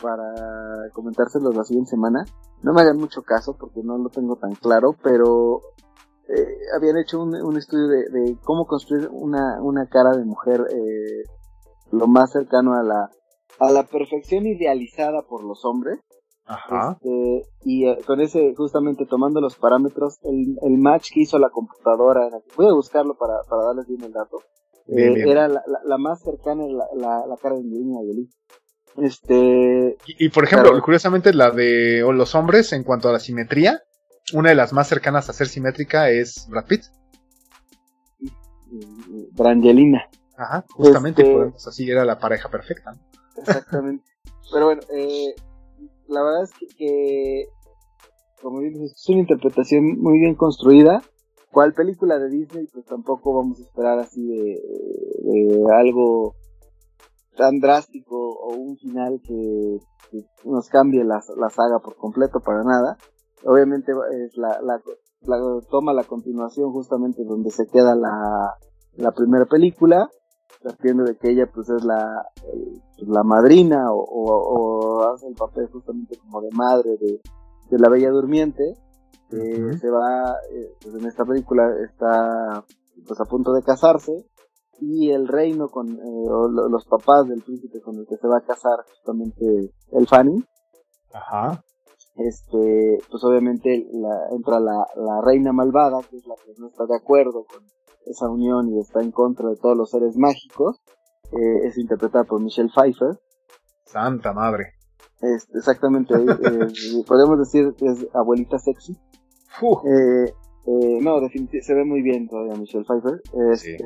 para 0.00 0.90
comentárselos 0.92 1.54
la 1.54 1.64
siguiente 1.64 1.90
semana. 1.90 2.24
No 2.62 2.72
me 2.72 2.82
hagan 2.82 2.98
mucho 2.98 3.22
caso 3.22 3.56
porque 3.58 3.80
no 3.82 3.98
lo 3.98 4.08
tengo 4.08 4.36
tan 4.36 4.54
claro, 4.54 4.94
pero 5.02 5.60
eh, 6.28 6.58
habían 6.76 6.96
hecho 6.98 7.22
un, 7.22 7.56
estudio 7.56 7.86
de, 7.88 8.36
cómo 8.42 8.66
construir 8.66 9.08
una, 9.12 9.62
una 9.62 9.86
cara 9.86 10.10
de 10.16 10.24
mujer 10.24 10.60
eh, 10.70 11.22
lo 11.92 12.08
más 12.08 12.32
cercano 12.32 12.74
a 12.74 12.82
la, 12.82 13.10
a 13.60 13.70
la 13.70 13.84
perfección 13.84 14.46
idealizada 14.46 15.22
por 15.22 15.44
los 15.44 15.64
hombres. 15.64 16.00
Ajá. 16.44 16.96
Este, 17.00 17.42
y 17.64 17.88
eh, 17.88 17.98
con 18.06 18.20
ese, 18.20 18.54
justamente 18.56 19.04
tomando 19.06 19.40
los 19.40 19.56
parámetros, 19.56 20.18
el, 20.22 20.56
el, 20.62 20.78
match 20.78 21.10
que 21.12 21.20
hizo 21.20 21.38
la 21.38 21.50
computadora, 21.50 22.28
voy 22.56 22.66
a 22.66 22.74
buscarlo 22.74 23.16
para, 23.16 23.42
para 23.48 23.64
darles 23.64 23.86
bien 23.86 24.02
el 24.02 24.12
dato, 24.12 24.38
era 24.88 25.48
la, 25.48 25.62
la, 25.84 25.98
más 25.98 26.22
cercana 26.22 26.64
a 26.64 26.68
la, 26.68 27.26
la, 27.26 27.36
cara 27.36 27.56
de 27.56 27.62
Angelina 27.62 27.98
Jolie. 27.98 28.28
Este. 28.98 29.96
Y, 30.06 30.28
por 30.30 30.44
ejemplo, 30.44 30.70
curiosamente, 30.82 31.34
la 31.34 31.50
de 31.50 32.00
los 32.00 32.34
hombres, 32.34 32.72
en 32.72 32.84
cuanto 32.84 33.08
a 33.08 33.12
la 33.12 33.18
simetría, 33.18 33.82
una 34.32 34.50
de 34.50 34.54
las 34.54 34.72
más 34.72 34.88
cercanas 34.88 35.28
a 35.28 35.32
ser 35.32 35.48
simétrica 35.48 36.10
es 36.10 36.46
Brad 36.48 36.66
Pitt. 36.66 36.84
Brangelina. 39.32 40.08
Ajá, 40.36 40.64
justamente, 40.70 41.22
este 41.22 41.68
así 41.68 41.90
era 41.90 42.04
la 42.04 42.18
pareja 42.18 42.50
perfecta. 42.50 42.92
Exactamente. 43.36 44.04
Pero 44.52 44.66
bueno, 44.66 44.82
eh, 44.94 45.34
la 46.08 46.22
verdad 46.22 46.44
es 46.44 46.52
que, 46.76 47.46
como 48.42 48.60
bien 48.60 48.74
dices, 48.74 48.92
es 48.92 49.08
una 49.08 49.20
interpretación 49.20 49.98
muy 50.00 50.18
bien 50.18 50.34
construida. 50.34 51.02
¿Cuál 51.50 51.72
película 51.72 52.18
de 52.18 52.28
Disney? 52.28 52.66
Pues 52.72 52.84
tampoco 52.84 53.34
vamos 53.34 53.58
a 53.60 53.62
esperar 53.62 53.98
así 53.98 54.26
de 54.26 54.60
algo 55.72 56.34
tan 57.36 57.58
drástico 57.60 58.16
o 58.16 58.54
un 58.54 58.76
final 58.76 59.20
que, 59.22 59.78
nos 60.44 60.68
cambie 60.68 61.04
la, 61.04 61.20
la, 61.36 61.50
saga 61.50 61.78
por 61.82 61.96
completo 61.96 62.40
para 62.40 62.62
nada. 62.62 62.96
Obviamente 63.44 63.92
es 64.24 64.36
la, 64.36 64.60
la, 64.62 64.80
toma 65.70 65.92
la 65.92 66.04
continuación 66.04 66.72
justamente 66.72 67.24
donde 67.24 67.50
se 67.50 67.66
queda 67.66 67.94
la, 67.94 68.54
la 68.94 69.12
primera 69.12 69.44
película, 69.46 70.08
partiendo 70.62 71.04
de 71.04 71.16
que 71.16 71.30
ella 71.30 71.50
pues 71.52 71.68
es 71.68 71.84
la, 71.84 72.24
la 72.98 73.22
madrina 73.24 73.92
o, 73.92 74.00
o, 74.00 75.12
hace 75.12 75.28
el 75.28 75.34
papel 75.34 75.68
justamente 75.70 76.16
como 76.18 76.40
de 76.40 76.50
madre 76.52 76.90
de, 77.00 77.20
de 77.70 77.78
la 77.78 77.90
Bella 77.90 78.10
Durmiente, 78.10 78.74
que 79.28 79.78
se 79.78 79.90
va, 79.90 80.36
eh, 80.52 80.72
pues 80.80 80.94
en 80.94 81.06
esta 81.06 81.24
película 81.24 81.64
está 81.84 82.64
pues 83.06 83.20
a 83.20 83.24
punto 83.24 83.52
de 83.52 83.62
casarse, 83.62 84.24
y 84.80 85.10
el 85.10 85.28
reino 85.28 85.68
con 85.68 85.88
eh, 85.88 85.98
los 86.70 86.84
papás 86.86 87.28
del 87.28 87.42
príncipe 87.42 87.80
con 87.80 87.96
el 87.96 88.06
que 88.06 88.16
se 88.16 88.28
va 88.28 88.38
a 88.38 88.44
casar 88.46 88.84
justamente 88.88 89.72
el 89.92 90.06
Fanny. 90.06 90.44
Ajá. 91.12 91.62
Este, 92.16 92.98
pues 93.10 93.22
obviamente 93.24 93.86
la, 93.92 94.34
entra 94.34 94.58
la, 94.58 94.86
la 94.96 95.20
reina 95.22 95.52
malvada, 95.52 96.00
que 96.08 96.16
es 96.16 96.26
la 96.26 96.34
que 96.36 96.52
no 96.58 96.68
está 96.68 96.86
de 96.86 96.96
acuerdo 96.96 97.44
con 97.44 97.62
esa 98.06 98.28
unión 98.28 98.68
y 98.70 98.80
está 98.80 99.02
en 99.02 99.10
contra 99.10 99.48
de 99.48 99.56
todos 99.56 99.76
los 99.76 99.90
seres 99.90 100.16
mágicos. 100.16 100.80
Eh, 101.32 101.66
es 101.66 101.76
interpretada 101.76 102.24
por 102.24 102.40
Michelle 102.40 102.70
Pfeiffer. 102.74 103.18
Santa 103.84 104.32
madre. 104.32 104.74
Este, 105.20 105.58
exactamente, 105.58 106.14
eh, 106.14 107.04
podemos 107.06 107.38
decir 107.38 107.74
que 107.76 107.86
es 107.86 108.06
abuelita 108.14 108.58
sexy. 108.58 108.92
Eh, 108.92 110.32
eh, 110.66 110.98
no, 111.00 111.20
definitivamente 111.20 111.62
se 111.62 111.74
ve 111.74 111.84
muy 111.84 112.02
bien 112.02 112.28
todavía 112.28 112.56
Michelle 112.56 112.84
Pfeiffer. 112.84 113.22
Este, 113.52 113.76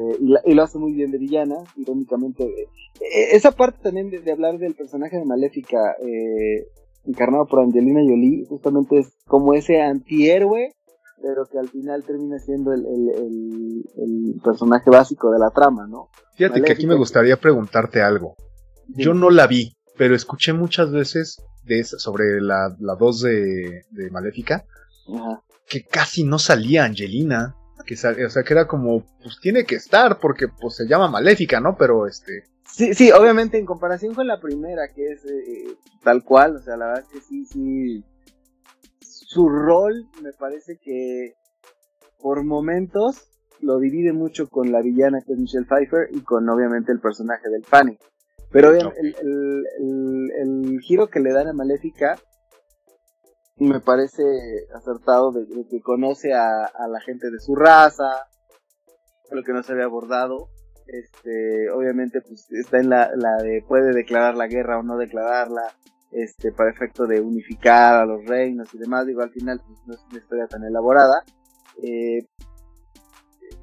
y, 0.46 0.54
lo 0.54 0.62
hace 0.62 0.78
muy 0.78 0.94
bien 0.94 1.10
de 1.10 1.18
villana, 1.18 1.56
irónicamente. 1.76 2.44
Eh, 2.44 3.28
esa 3.32 3.50
parte 3.50 3.80
también 3.82 4.10
de, 4.10 4.32
hablar 4.32 4.58
del 4.58 4.74
personaje 4.74 5.18
de 5.18 5.26
Maléfica, 5.26 5.94
eh, 6.00 6.68
encarnado 7.04 7.46
por 7.46 7.60
Angelina 7.60 8.00
Jolie, 8.00 8.46
justamente 8.48 8.98
es 8.98 9.12
como 9.26 9.52
ese 9.54 9.80
antihéroe 9.80 10.74
pero 11.22 11.44
que 11.44 11.58
al 11.58 11.68
final 11.68 12.02
termina 12.02 12.38
siendo 12.38 12.72
el, 12.72 12.80
el, 12.86 13.84
el, 13.94 14.40
personaje 14.42 14.88
básico 14.88 15.30
de 15.30 15.38
la 15.38 15.50
trama, 15.50 15.86
¿no? 15.86 16.08
Fíjate 16.34 16.62
que 16.62 16.72
aquí 16.72 16.86
me 16.86 16.94
gustaría 16.94 17.36
preguntarte 17.36 18.00
algo. 18.00 18.36
Yo 18.88 19.12
no 19.12 19.28
la 19.28 19.46
vi, 19.46 19.76
pero 19.98 20.14
escuché 20.14 20.54
muchas 20.54 20.90
veces 20.90 21.44
de 21.64 21.84
sobre 21.84 22.40
la, 22.40 22.74
la 22.78 22.94
2 22.98 23.20
de, 23.20 23.82
de 23.90 24.10
Maléfica 24.10 24.64
que 25.70 25.84
casi 25.84 26.24
no 26.24 26.38
salía 26.38 26.84
Angelina. 26.84 27.56
Que 27.86 27.94
o 27.94 28.30
sea, 28.30 28.42
que 28.44 28.52
era 28.52 28.66
como, 28.68 29.04
pues 29.22 29.38
tiene 29.40 29.64
que 29.64 29.76
estar 29.76 30.18
porque 30.18 30.46
pues 30.48 30.76
se 30.76 30.86
llama 30.86 31.08
Maléfica, 31.08 31.60
¿no? 31.60 31.76
Pero 31.78 32.06
este... 32.06 32.44
Sí, 32.70 32.94
sí, 32.94 33.10
obviamente 33.10 33.58
en 33.58 33.66
comparación 33.66 34.14
con 34.14 34.26
la 34.26 34.38
primera, 34.38 34.82
que 34.94 35.06
es 35.06 35.24
eh, 35.24 35.76
tal 36.04 36.22
cual, 36.22 36.56
o 36.56 36.62
sea, 36.62 36.76
la 36.76 36.86
verdad 36.86 37.04
es 37.04 37.08
que 37.08 37.20
sí, 37.20 37.44
sí, 37.46 38.04
su 39.00 39.48
rol 39.48 40.06
me 40.22 40.32
parece 40.32 40.78
que 40.80 41.34
por 42.20 42.44
momentos 42.44 43.28
lo 43.60 43.78
divide 43.78 44.12
mucho 44.12 44.48
con 44.48 44.70
la 44.70 44.82
villana 44.82 45.20
que 45.26 45.32
es 45.32 45.38
Michelle 45.38 45.66
Pfeiffer 45.66 46.08
y 46.12 46.20
con 46.20 46.48
obviamente 46.48 46.92
el 46.92 47.00
personaje 47.00 47.48
del 47.48 47.62
Panic. 47.62 47.98
Pero 48.52 48.72
el, 48.72 49.14
el, 50.38 50.80
giro 50.80 51.08
que 51.08 51.20
le 51.20 51.32
dan 51.32 51.48
a 51.48 51.52
Maléfica 51.52 52.18
me 53.64 53.80
parece 53.80 54.22
acertado 54.74 55.32
de, 55.32 55.46
que 55.68 55.80
conoce 55.82 56.32
a, 56.32 56.70
la 56.88 57.00
gente 57.00 57.30
de 57.30 57.38
su 57.38 57.54
raza, 57.54 58.26
lo 59.30 59.42
que 59.42 59.52
no 59.52 59.62
se 59.62 59.72
había 59.72 59.84
abordado. 59.84 60.48
Este, 60.86 61.70
obviamente, 61.70 62.20
pues 62.20 62.50
está 62.50 62.78
en 62.78 62.90
la, 62.90 63.10
la 63.14 63.36
de 63.42 63.62
puede 63.66 63.92
declarar 63.92 64.34
la 64.36 64.48
guerra 64.48 64.78
o 64.78 64.82
no 64.82 64.96
declararla, 64.96 65.72
este, 66.10 66.52
para 66.52 66.70
efecto 66.70 67.06
de 67.06 67.20
unificar 67.20 68.02
a 68.02 68.06
los 68.06 68.24
reinos 68.24 68.74
y 68.74 68.78
demás. 68.78 69.06
Digo, 69.06 69.22
al 69.22 69.30
final, 69.30 69.60
pues 69.64 69.78
no 69.86 69.94
es 69.94 70.00
una 70.10 70.18
historia 70.18 70.46
tan 70.46 70.64
elaborada. 70.64 71.22
Eh, 71.82 72.26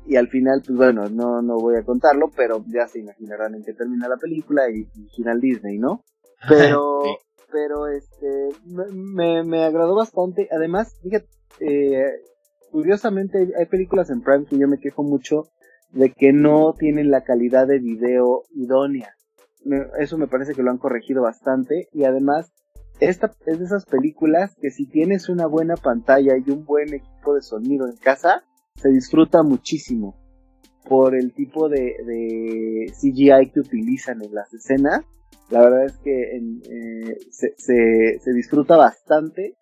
y 0.05 0.15
al 0.15 0.29
final, 0.29 0.61
pues 0.65 0.77
bueno, 0.77 1.09
no, 1.09 1.41
no 1.41 1.55
voy 1.59 1.75
a 1.75 1.83
contarlo, 1.83 2.29
pero 2.35 2.63
ya 2.67 2.87
se 2.87 2.99
imaginarán 2.99 3.55
en 3.55 3.63
qué 3.63 3.73
termina 3.73 4.07
la 4.07 4.15
película 4.15 4.69
y, 4.69 4.85
final 5.15 5.41
Disney, 5.41 5.77
¿no? 5.77 6.03
Pero, 6.47 7.01
pero 7.51 7.87
este, 7.87 8.49
me, 8.65 9.43
me, 9.43 9.63
agradó 9.63 9.95
bastante. 9.95 10.47
Además, 10.51 10.97
fíjate, 11.01 11.27
eh, 11.59 12.03
curiosamente 12.71 13.49
hay 13.57 13.65
películas 13.65 14.09
en 14.09 14.21
Prime 14.21 14.45
que 14.45 14.57
yo 14.57 14.67
me 14.67 14.79
quejo 14.79 15.03
mucho 15.03 15.43
de 15.91 16.11
que 16.11 16.33
no 16.33 16.73
tienen 16.77 17.11
la 17.11 17.23
calidad 17.23 17.67
de 17.67 17.79
video 17.79 18.43
idónea. 18.53 19.15
eso 19.99 20.17
me 20.17 20.27
parece 20.27 20.53
que 20.53 20.63
lo 20.63 20.71
han 20.71 20.77
corregido 20.77 21.21
bastante 21.21 21.87
y 21.93 22.03
además 22.03 22.51
esta 22.99 23.31
es 23.45 23.59
de 23.59 23.65
esas 23.65 23.85
películas 23.85 24.55
que 24.59 24.71
si 24.71 24.87
tienes 24.87 25.29
una 25.29 25.45
buena 25.45 25.75
pantalla 25.75 26.33
y 26.37 26.49
un 26.49 26.65
buen 26.65 26.93
equipo 26.93 27.35
de 27.35 27.41
sonido 27.41 27.87
en 27.87 27.95
casa, 27.97 28.43
se 28.75 28.89
disfruta 28.89 29.43
muchísimo 29.43 30.15
por 30.87 31.15
el 31.15 31.33
tipo 31.33 31.69
de, 31.69 31.95
de 32.05 32.91
CGI 32.93 33.51
que 33.51 33.59
utilizan 33.59 34.23
en 34.23 34.33
las 34.33 34.51
escenas. 34.53 35.01
La 35.49 35.61
verdad 35.61 35.85
es 35.85 35.97
que 35.97 36.35
eh, 36.35 37.17
se, 37.31 37.53
se, 37.57 38.33
disfruta 38.33 38.75
bastante 38.75 39.55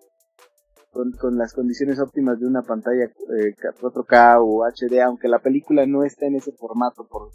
con, 0.91 1.11
con, 1.11 1.37
las 1.37 1.53
condiciones 1.53 1.99
óptimas 1.99 2.39
de 2.39 2.47
una 2.47 2.63
pantalla 2.63 3.07
4K 3.07 4.33
eh, 4.33 4.37
o 4.39 4.65
HD, 4.65 5.01
aunque 5.01 5.27
la 5.27 5.39
película 5.39 5.85
no 5.85 6.03
está 6.03 6.25
en 6.25 6.35
ese 6.35 6.53
formato 6.53 7.07
por, 7.07 7.29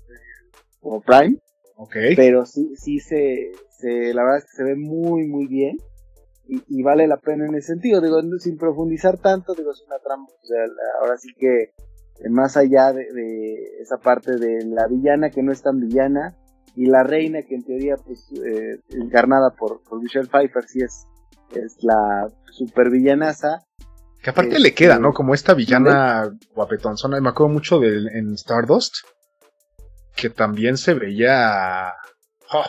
como 0.81 1.01
Prime. 1.01 1.39
Okay. 1.77 2.17
Pero 2.17 2.45
sí, 2.45 2.75
sí 2.77 2.99
se, 2.99 3.53
se, 3.71 4.13
la 4.13 4.23
verdad 4.23 4.39
es 4.39 4.45
que 4.45 4.57
se 4.57 4.65
ve 4.65 4.77
muy, 4.77 5.27
muy 5.27 5.47
bien. 5.47 5.77
Y, 6.47 6.83
vale 6.83 7.07
la 7.07 7.19
pena 7.19 7.47
en 7.47 7.55
ese 7.55 7.69
sentido, 7.69 8.01
digo, 8.01 8.21
sin 8.41 8.59
profundizar 8.59 9.19
tanto, 9.19 9.55
digo, 9.55 9.71
es 9.71 9.85
una 9.87 10.01
trama, 10.01 10.25
o 10.25 10.47
sea, 10.47 10.65
ahora 11.01 11.17
sí 11.17 11.29
que 11.39 11.71
más 12.29 12.57
allá 12.57 12.93
de, 12.93 13.05
esa 13.81 13.99
parte 13.99 14.37
de 14.37 14.65
la 14.67 14.89
villana 14.89 15.31
que 15.31 15.45
no 15.45 15.53
es 15.53 15.63
tan 15.63 15.79
villana, 15.79 16.37
y 16.77 16.87
la 16.87 17.03
reina 17.03 17.43
que 17.43 17.55
en 17.55 17.65
teoría 17.65 17.97
pues 17.97 18.31
eh, 18.33 18.81
encarnada 18.91 19.51
por, 19.51 19.81
Michelle 20.01 20.29
Pfeiffer 20.29 20.65
sí 20.65 20.81
es, 20.81 21.07
es 21.55 21.77
la 21.83 22.29
super 22.51 22.91
villanaza. 22.91 23.63
Que 24.23 24.31
aparte 24.31 24.59
le 24.59 24.75
queda, 24.75 24.99
¿no? 24.99 25.13
Como 25.13 25.33
esta 25.35 25.55
villana 25.55 26.31
guapetonzona, 26.55 27.21
me 27.21 27.31
acuerdo 27.31 27.55
mucho 27.55 27.79
de 27.79 28.07
en 28.19 28.35
Stardust, 28.35 28.97
que 30.15 30.31
también 30.31 30.77
se 30.77 30.95
veía... 30.95 31.93
Oh. 32.53 32.65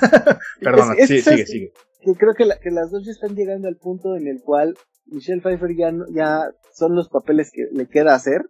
Perdona, 0.60 0.94
sigue, 1.06 1.46
sigue 1.46 1.72
que 2.02 2.14
creo 2.14 2.34
que, 2.34 2.44
que, 2.60 2.70
las 2.70 2.90
dos 2.90 3.04
ya 3.04 3.12
están 3.12 3.34
llegando 3.34 3.68
al 3.68 3.76
punto 3.76 4.16
en 4.16 4.26
el 4.26 4.42
cual 4.42 4.76
Michelle 5.06 5.40
Pfeiffer 5.40 5.76
ya, 5.76 5.92
ya 6.10 6.50
son 6.74 6.94
los 6.94 7.08
papeles 7.08 7.50
que 7.52 7.66
le 7.72 7.86
queda 7.86 8.14
hacer. 8.14 8.42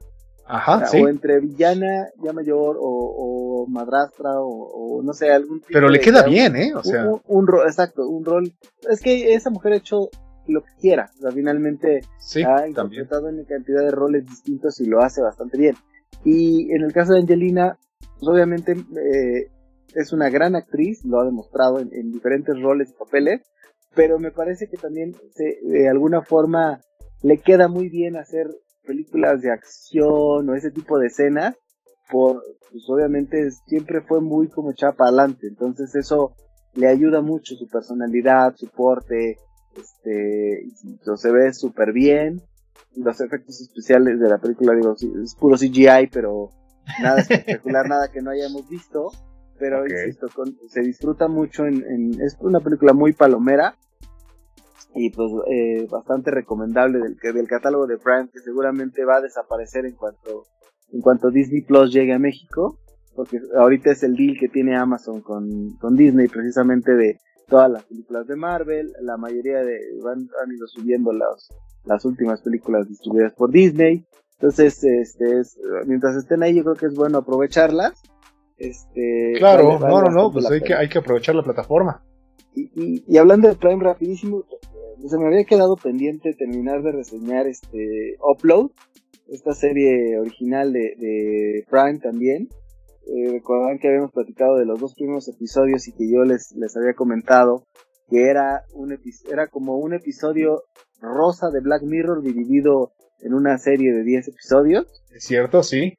Ajá, 0.47 0.85
o, 0.93 1.09
entre 1.09 1.41
villana 1.41 2.09
ya 2.23 2.33
mayor 2.33 2.77
o, 2.81 3.67
madrastra 3.69 4.31
o, 4.41 5.01
no 5.03 5.13
sé, 5.13 5.31
algún 5.31 5.61
tipo 5.61 5.73
Pero 5.73 5.89
le 5.89 6.01
queda 6.01 6.25
bien, 6.25 6.57
¿eh? 6.57 6.75
O 6.75 6.83
sea... 6.83 7.07
Un, 7.27 7.47
rol, 7.47 7.67
exacto, 7.67 8.09
un 8.09 8.25
rol. 8.25 8.53
Es 8.91 9.01
que 9.01 9.35
esa 9.35 9.51
mujer 9.51 9.73
ha 9.73 9.77
hecho 9.77 10.09
lo 10.47 10.63
que 10.63 10.73
quiera. 10.81 11.11
O 11.19 11.23
sea, 11.23 11.31
finalmente 11.31 12.01
ha 12.47 12.67
interpretado 12.67 13.29
en 13.29 13.45
cantidad 13.45 13.83
de 13.83 13.91
roles 13.91 14.27
distintos 14.27 14.81
y 14.81 14.87
lo 14.87 15.01
hace 15.01 15.23
bastante 15.23 15.57
bien. 15.57 15.77
Y 16.25 16.73
en 16.73 16.83
el 16.83 16.93
caso 16.93 17.13
de 17.13 17.21
Angelina, 17.21 17.79
pues 17.99 18.29
obviamente 18.29 18.73
eh, 18.73 19.51
es 19.95 20.13
una 20.13 20.31
gran 20.31 20.57
actriz, 20.57 21.05
lo 21.05 21.21
ha 21.21 21.25
demostrado 21.25 21.81
en, 21.81 22.11
diferentes 22.11 22.61
roles 22.61 22.91
y 22.91 22.99
papeles, 22.99 23.43
pero 23.95 24.19
me 24.19 24.31
parece 24.31 24.69
que 24.69 24.77
también 24.77 25.15
se, 25.35 25.59
de 25.63 25.89
alguna 25.89 26.23
forma 26.23 26.81
le 27.23 27.39
queda 27.39 27.69
muy 27.69 27.89
bien 27.89 28.17
hacer 28.17 28.49
películas 28.83 29.41
de 29.43 29.51
acción 29.51 30.49
o 30.49 30.55
ese 30.55 30.71
tipo 30.71 30.99
de 30.99 31.07
escenas, 31.07 31.57
por, 32.11 32.43
pues 32.71 32.85
obviamente 32.89 33.51
siempre 33.67 34.03
fue 34.03 34.21
muy 34.21 34.49
como 34.49 34.73
chapa 34.73 35.05
adelante, 35.05 35.47
entonces 35.47 35.95
eso 35.95 36.35
le 36.75 36.89
ayuda 36.89 37.21
mucho 37.21 37.55
su 37.55 37.69
personalidad, 37.69 38.55
su 38.57 38.69
porte, 38.69 39.37
este, 39.77 40.67
se 41.17 41.33
ve 41.33 41.53
súper 41.53 41.93
bien, 41.93 42.43
los 42.97 43.21
efectos 43.21 43.61
especiales 43.61 44.21
de 44.21 44.29
la 44.29 44.39
película, 44.39 44.75
digo, 44.75 44.95
es 44.95 45.35
puro 45.35 45.57
CGI, 45.57 46.09
pero 46.13 46.51
nada 47.01 47.21
espectacular, 47.21 47.89
nada 47.89 48.11
que 48.11 48.21
no 48.21 48.31
hayamos 48.31 48.69
visto, 48.69 49.11
pero 49.59 49.85
insisto, 49.87 50.27
se 50.69 50.81
disfruta 50.81 51.29
mucho 51.29 51.67
en, 51.67 52.21
es 52.21 52.37
una 52.41 52.61
película 52.61 52.93
muy 52.93 53.13
palomera 53.13 53.77
y 54.95 55.11
pues 55.11 55.31
eh, 55.51 55.87
bastante 55.91 56.31
recomendable 56.31 56.99
del, 56.99 57.17
del 57.17 57.49
catálogo 57.49 57.87
de 57.87 57.99
Prime 57.99 58.29
que 58.33 58.41
seguramente 58.41 59.05
va 59.05 59.17
a 59.17 59.21
desaparecer 59.21 59.87
en 59.87 59.95
cuanto 59.95 60.45
en 60.93 61.01
cuanto 61.01 61.31
Disney 61.31 61.63
Plus 61.63 61.93
llegue 61.93 62.13
a 62.13 62.19
México 62.19 62.79
porque 63.15 63.39
ahorita 63.59 63.93
es 63.93 64.03
el 64.03 64.17
deal 64.17 64.37
que 64.39 64.49
tiene 64.49 64.77
Amazon 64.77 65.21
con, 65.21 65.77
con 65.79 65.97
Disney 65.97 66.29
precisamente 66.29 66.95
de 66.95 67.19
todas 67.49 67.71
las 67.71 67.85
películas 67.85 68.27
de 68.27 68.37
Marvel. 68.37 68.93
La 69.03 69.19
mayoría 69.19 69.59
de 69.59 69.79
van, 70.03 70.29
han 70.43 70.53
ido 70.53 70.67
subiendo 70.67 71.13
las 71.13 71.51
las 71.85 72.05
últimas 72.05 72.41
películas 72.43 72.89
distribuidas 72.89 73.33
por 73.35 73.51
Disney. 73.51 74.07
Entonces 74.35 74.83
este 74.83 75.41
es, 75.41 75.59
mientras 75.87 76.17
estén 76.17 76.43
ahí 76.43 76.55
yo 76.55 76.65
creo 76.65 76.77
que 76.77 76.87
es 76.87 76.95
bueno 76.95 77.19
aprovecharlas. 77.19 78.03
Este, 78.57 79.35
claro, 79.39 79.79
no, 79.79 80.03
no, 80.03 80.11
no, 80.11 80.33
pues 80.33 80.49
hay 80.51 80.61
que, 80.61 80.75
hay 80.75 80.89
que 80.89 80.99
aprovechar 80.99 81.35
la 81.35 81.43
plataforma. 81.43 82.05
Y, 82.55 83.03
y, 83.07 83.17
hablando 83.17 83.49
de 83.49 83.57
Prime 83.57 83.83
rapidísimo, 83.83 84.45
se 85.09 85.19
me 85.19 85.27
había 85.27 85.45
quedado 85.45 85.77
pendiente 85.77 86.35
terminar 86.35 86.83
de 86.83 86.93
reseñar 86.93 87.47
este 87.47 88.17
Upload, 88.21 88.71
esta 89.29 89.55
serie 89.55 90.19
original 90.19 90.73
de, 90.73 90.95
de 90.97 91.65
Prime 91.71 91.99
también. 91.99 92.49
Eh, 93.07 93.33
recordarán 93.33 93.79
que 93.79 93.89
habíamos 93.89 94.13
platicado 94.13 94.57
de 94.57 94.67
los 94.67 94.79
dos 94.79 94.95
primeros 94.95 95.29
episodios 95.29 95.89
y 95.89 95.93
que 95.93 96.09
yo 96.09 96.23
les, 96.25 96.53
les 96.57 96.77
había 96.77 96.95
comentado 96.95 97.65
que 98.09 98.29
era 98.29 98.65
un 98.75 98.97
era 99.31 99.49
como 99.49 99.79
un 99.79 99.95
episodio 99.95 100.63
rosa 101.01 101.51
de 101.51 101.61
Black 101.61 101.83
Mirror 101.83 102.23
dividido 102.23 102.93
en 103.21 103.35
una 103.35 103.57
serie 103.59 103.93
de 103.93 104.05
10 104.05 104.29
episodios. 104.29 104.87
Es 105.15 105.25
cierto, 105.25 105.63
sí. 105.63 105.95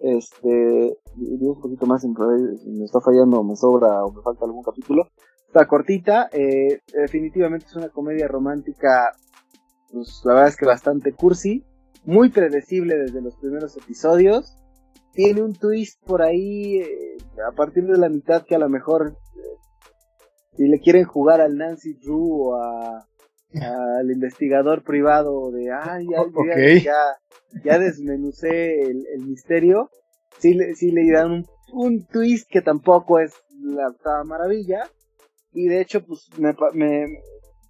Este, 0.00 0.96
un 1.16 1.60
poquito 1.60 1.86
más, 1.86 2.04
en, 2.04 2.12
me 2.12 2.84
está 2.84 3.00
fallando, 3.00 3.42
me 3.42 3.56
sobra 3.56 4.04
o 4.04 4.12
me 4.12 4.22
falta 4.22 4.44
algún 4.44 4.62
capítulo. 4.62 5.08
Está 5.48 5.66
cortita, 5.66 6.28
eh, 6.30 6.82
definitivamente 6.92 7.66
es 7.66 7.74
una 7.74 7.88
comedia 7.88 8.28
romántica, 8.28 9.12
pues 9.90 10.20
la 10.24 10.34
verdad 10.34 10.48
es 10.50 10.56
que 10.56 10.66
bastante 10.66 11.12
cursi, 11.12 11.64
muy 12.04 12.28
predecible 12.28 12.96
desde 12.98 13.22
los 13.22 13.34
primeros 13.36 13.74
episodios. 13.76 14.54
Tiene 15.14 15.42
un 15.42 15.54
twist 15.54 16.04
por 16.04 16.20
ahí 16.20 16.80
eh, 16.80 17.16
a 17.48 17.52
partir 17.52 17.86
de 17.86 17.96
la 17.96 18.10
mitad 18.10 18.44
que 18.44 18.56
a 18.56 18.58
lo 18.58 18.68
mejor 18.68 19.16
eh, 19.36 19.40
si 20.54 20.68
le 20.68 20.80
quieren 20.80 21.04
jugar 21.04 21.40
al 21.40 21.56
Nancy 21.56 21.94
Drew 21.94 22.50
o 22.50 22.54
a, 22.56 23.06
al 23.98 24.10
investigador 24.10 24.84
privado 24.84 25.50
de, 25.50 25.72
ay, 25.72 26.06
ya, 26.84 26.92
ya, 27.64 27.78
desmenucé 27.78 28.82
el, 28.82 29.26
misterio, 29.26 29.88
sí, 30.38 30.52
le, 30.52 30.74
sí 30.74 30.90
le 30.90 31.10
dan 31.10 31.46
un, 31.72 32.06
twist 32.06 32.48
que 32.50 32.60
tampoco 32.60 33.18
es 33.18 33.32
la 33.62 33.88
octava 33.88 34.24
maravilla, 34.24 34.88
y 35.52 35.68
de 35.68 35.80
hecho, 35.80 36.04
pues, 36.04 36.28
me, 36.38 36.54
me 36.74 37.06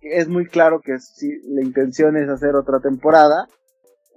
es 0.00 0.28
muy 0.28 0.46
claro 0.46 0.80
que 0.80 0.98
si 0.98 1.28
la 1.48 1.62
intención 1.62 2.16
es 2.16 2.28
hacer 2.28 2.54
otra 2.54 2.80
temporada, 2.80 3.48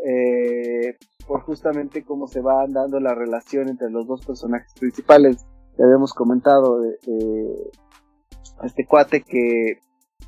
eh, 0.05 0.97
por 1.27 1.41
justamente 1.41 2.03
cómo 2.03 2.27
se 2.27 2.41
va 2.41 2.65
dando 2.67 2.99
la 2.99 3.13
relación 3.13 3.69
entre 3.69 3.89
los 3.89 4.07
dos 4.07 4.25
personajes 4.25 4.73
principales. 4.79 5.45
Que 5.75 5.83
habíamos 5.83 6.13
comentado 6.13 6.81
de, 6.81 6.97
este 8.63 8.85
cuate 8.85 9.21
que 9.21 9.79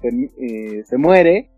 eh, 0.02 0.84
se 0.86 0.98
muere 0.98 1.52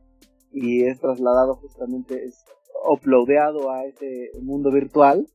y 0.52 0.86
es 0.86 1.00
trasladado 1.00 1.56
justamente, 1.56 2.26
es 2.26 2.44
uploadeado 2.90 3.70
a 3.72 3.86
ese 3.86 4.32
mundo 4.42 4.72
virtual. 4.72 5.28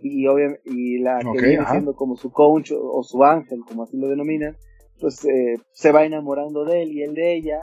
Y 0.00 0.26
obviamente 0.26 0.60
y 0.64 0.98
la 0.98 1.20
que 1.20 1.46
viene 1.46 1.64
siendo 1.70 1.94
como 1.94 2.16
su 2.16 2.30
coach 2.30 2.72
o, 2.76 3.02
su 3.04 3.22
ángel, 3.22 3.60
como 3.66 3.84
así 3.84 3.96
lo 3.96 4.08
denominan, 4.08 4.56
pues 5.00 5.24
eh, 5.24 5.56
se 5.72 5.92
va 5.92 6.04
enamorando 6.04 6.64
de 6.64 6.82
él 6.82 6.92
y 6.92 7.02
él 7.02 7.14
de 7.14 7.34
ella, 7.34 7.60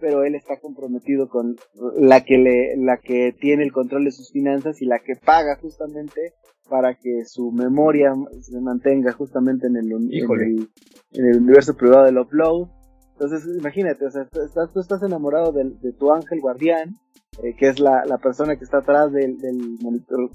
pero 0.00 0.24
él 0.24 0.34
está 0.34 0.58
comprometido 0.60 1.28
con 1.28 1.56
la 1.96 2.24
que 2.24 2.38
le, 2.38 2.76
la 2.76 2.98
que 2.98 3.34
tiene 3.40 3.64
el 3.64 3.72
control 3.72 4.04
de 4.04 4.12
sus 4.12 4.30
finanzas 4.30 4.82
y 4.82 4.86
la 4.86 4.98
que 4.98 5.14
paga 5.16 5.56
justamente 5.56 6.34
para 6.68 6.94
que 6.94 7.24
su 7.24 7.52
memoria 7.52 8.12
se 8.40 8.60
mantenga 8.60 9.12
justamente 9.12 9.66
en 9.66 9.76
el, 9.76 9.92
en 9.92 10.68
el, 11.12 11.36
universo 11.36 11.76
privado 11.76 12.04
del 12.04 12.18
upload. 12.18 12.68
Entonces, 13.12 13.46
imagínate, 13.56 14.06
o 14.06 14.10
sea, 14.10 14.22
estás, 14.22 14.72
tú 14.72 14.80
estás 14.80 15.02
enamorado 15.02 15.52
de, 15.52 15.70
de 15.80 15.92
tu 15.92 16.12
ángel 16.12 16.40
guardián, 16.40 16.96
eh, 17.42 17.54
que 17.56 17.68
es 17.68 17.78
la, 17.78 18.04
la, 18.06 18.18
persona 18.18 18.56
que 18.56 18.64
está 18.64 18.78
atrás 18.78 19.12
del, 19.12 19.38
del 19.38 19.56
monitor, 19.80 20.30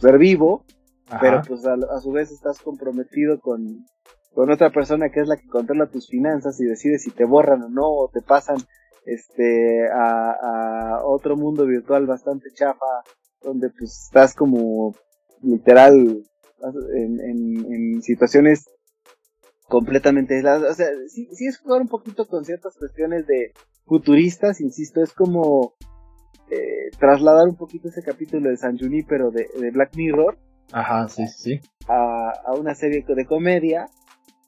ser 0.00 0.18
vivo, 0.18 0.64
pero 1.20 1.42
pues 1.46 1.64
a, 1.66 2.00
su 2.00 2.10
vez 2.10 2.30
estás 2.30 2.58
comprometido 2.60 3.40
con, 3.40 3.84
con 4.34 4.50
otra 4.50 4.70
persona 4.70 5.10
que 5.10 5.20
es 5.20 5.28
la 5.28 5.36
que 5.36 5.48
controla 5.48 5.90
tus 5.90 6.08
finanzas 6.08 6.60
y 6.60 6.64
decide 6.64 6.98
si 6.98 7.10
te 7.10 7.24
borran 7.24 7.62
o 7.62 7.68
no, 7.68 7.88
o 7.88 8.10
te 8.12 8.22
pasan 8.22 8.56
este 9.04 9.88
a, 9.90 10.32
a 10.32 11.04
otro 11.04 11.36
mundo 11.36 11.66
virtual 11.66 12.06
bastante 12.06 12.50
chafa, 12.54 13.02
donde 13.42 13.70
pues 13.70 14.04
estás 14.06 14.34
como 14.34 14.94
literal 15.42 16.22
en, 16.94 17.20
en, 17.20 18.02
situaciones 18.02 18.70
completamente 19.68 20.36
aisladas. 20.36 20.70
O 20.70 20.74
sea, 20.74 20.86
sí, 21.08 21.28
sí 21.32 21.46
es 21.46 21.58
jugar 21.58 21.82
un 21.82 21.88
poquito 21.88 22.26
con 22.26 22.44
ciertas 22.44 22.76
cuestiones 22.78 23.26
de 23.26 23.52
futuristas, 23.86 24.60
insisto, 24.60 25.02
es 25.02 25.12
como 25.12 25.74
eh, 26.50 26.90
trasladar 26.98 27.48
un 27.48 27.56
poquito 27.56 27.88
ese 27.88 28.02
capítulo 28.02 28.50
de 28.50 28.56
San 28.56 28.78
Junipero 28.78 29.30
de, 29.30 29.48
de 29.58 29.70
Black 29.70 29.96
Mirror. 29.96 30.38
Ajá, 30.70 31.08
sí, 31.08 31.26
sí. 31.26 31.60
A, 31.88 32.30
a 32.46 32.54
una 32.54 32.74
serie 32.74 33.04
de 33.06 33.26
comedia. 33.26 33.88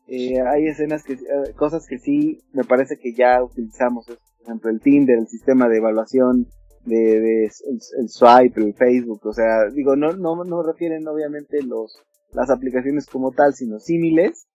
Eh, 0.07 0.41
hay 0.41 0.67
escenas 0.67 1.03
que, 1.03 1.15
eh, 1.15 1.55
cosas 1.57 1.87
que 1.87 1.99
sí 1.99 2.43
me 2.53 2.65
parece 2.65 2.99
que 2.99 3.15
ya 3.15 3.43
utilizamos, 3.43 4.07
por 4.07 4.19
ejemplo, 4.43 4.71
el 4.71 4.81
Tinder, 4.81 5.19
el 5.19 5.29
sistema 5.29 5.69
de 5.69 5.79
evaluación 5.79 6.47
de, 6.85 7.21
de 7.21 7.45
el, 7.45 8.09
swipe, 8.09 8.61
el 8.61 8.75
Facebook, 8.75 9.21
o 9.25 9.33
sea, 9.33 9.71
digo, 9.73 9.97
no, 9.97 10.13
no, 10.13 10.45
no 10.45 10.63
refieren 10.63 11.09
obviamente 11.09 11.63
los, 11.63 11.99
las 12.33 12.51
aplicaciones 12.51 13.07
como 13.07 13.33
tal, 13.33 13.55
sino 13.55 13.79
símiles, 13.79 14.47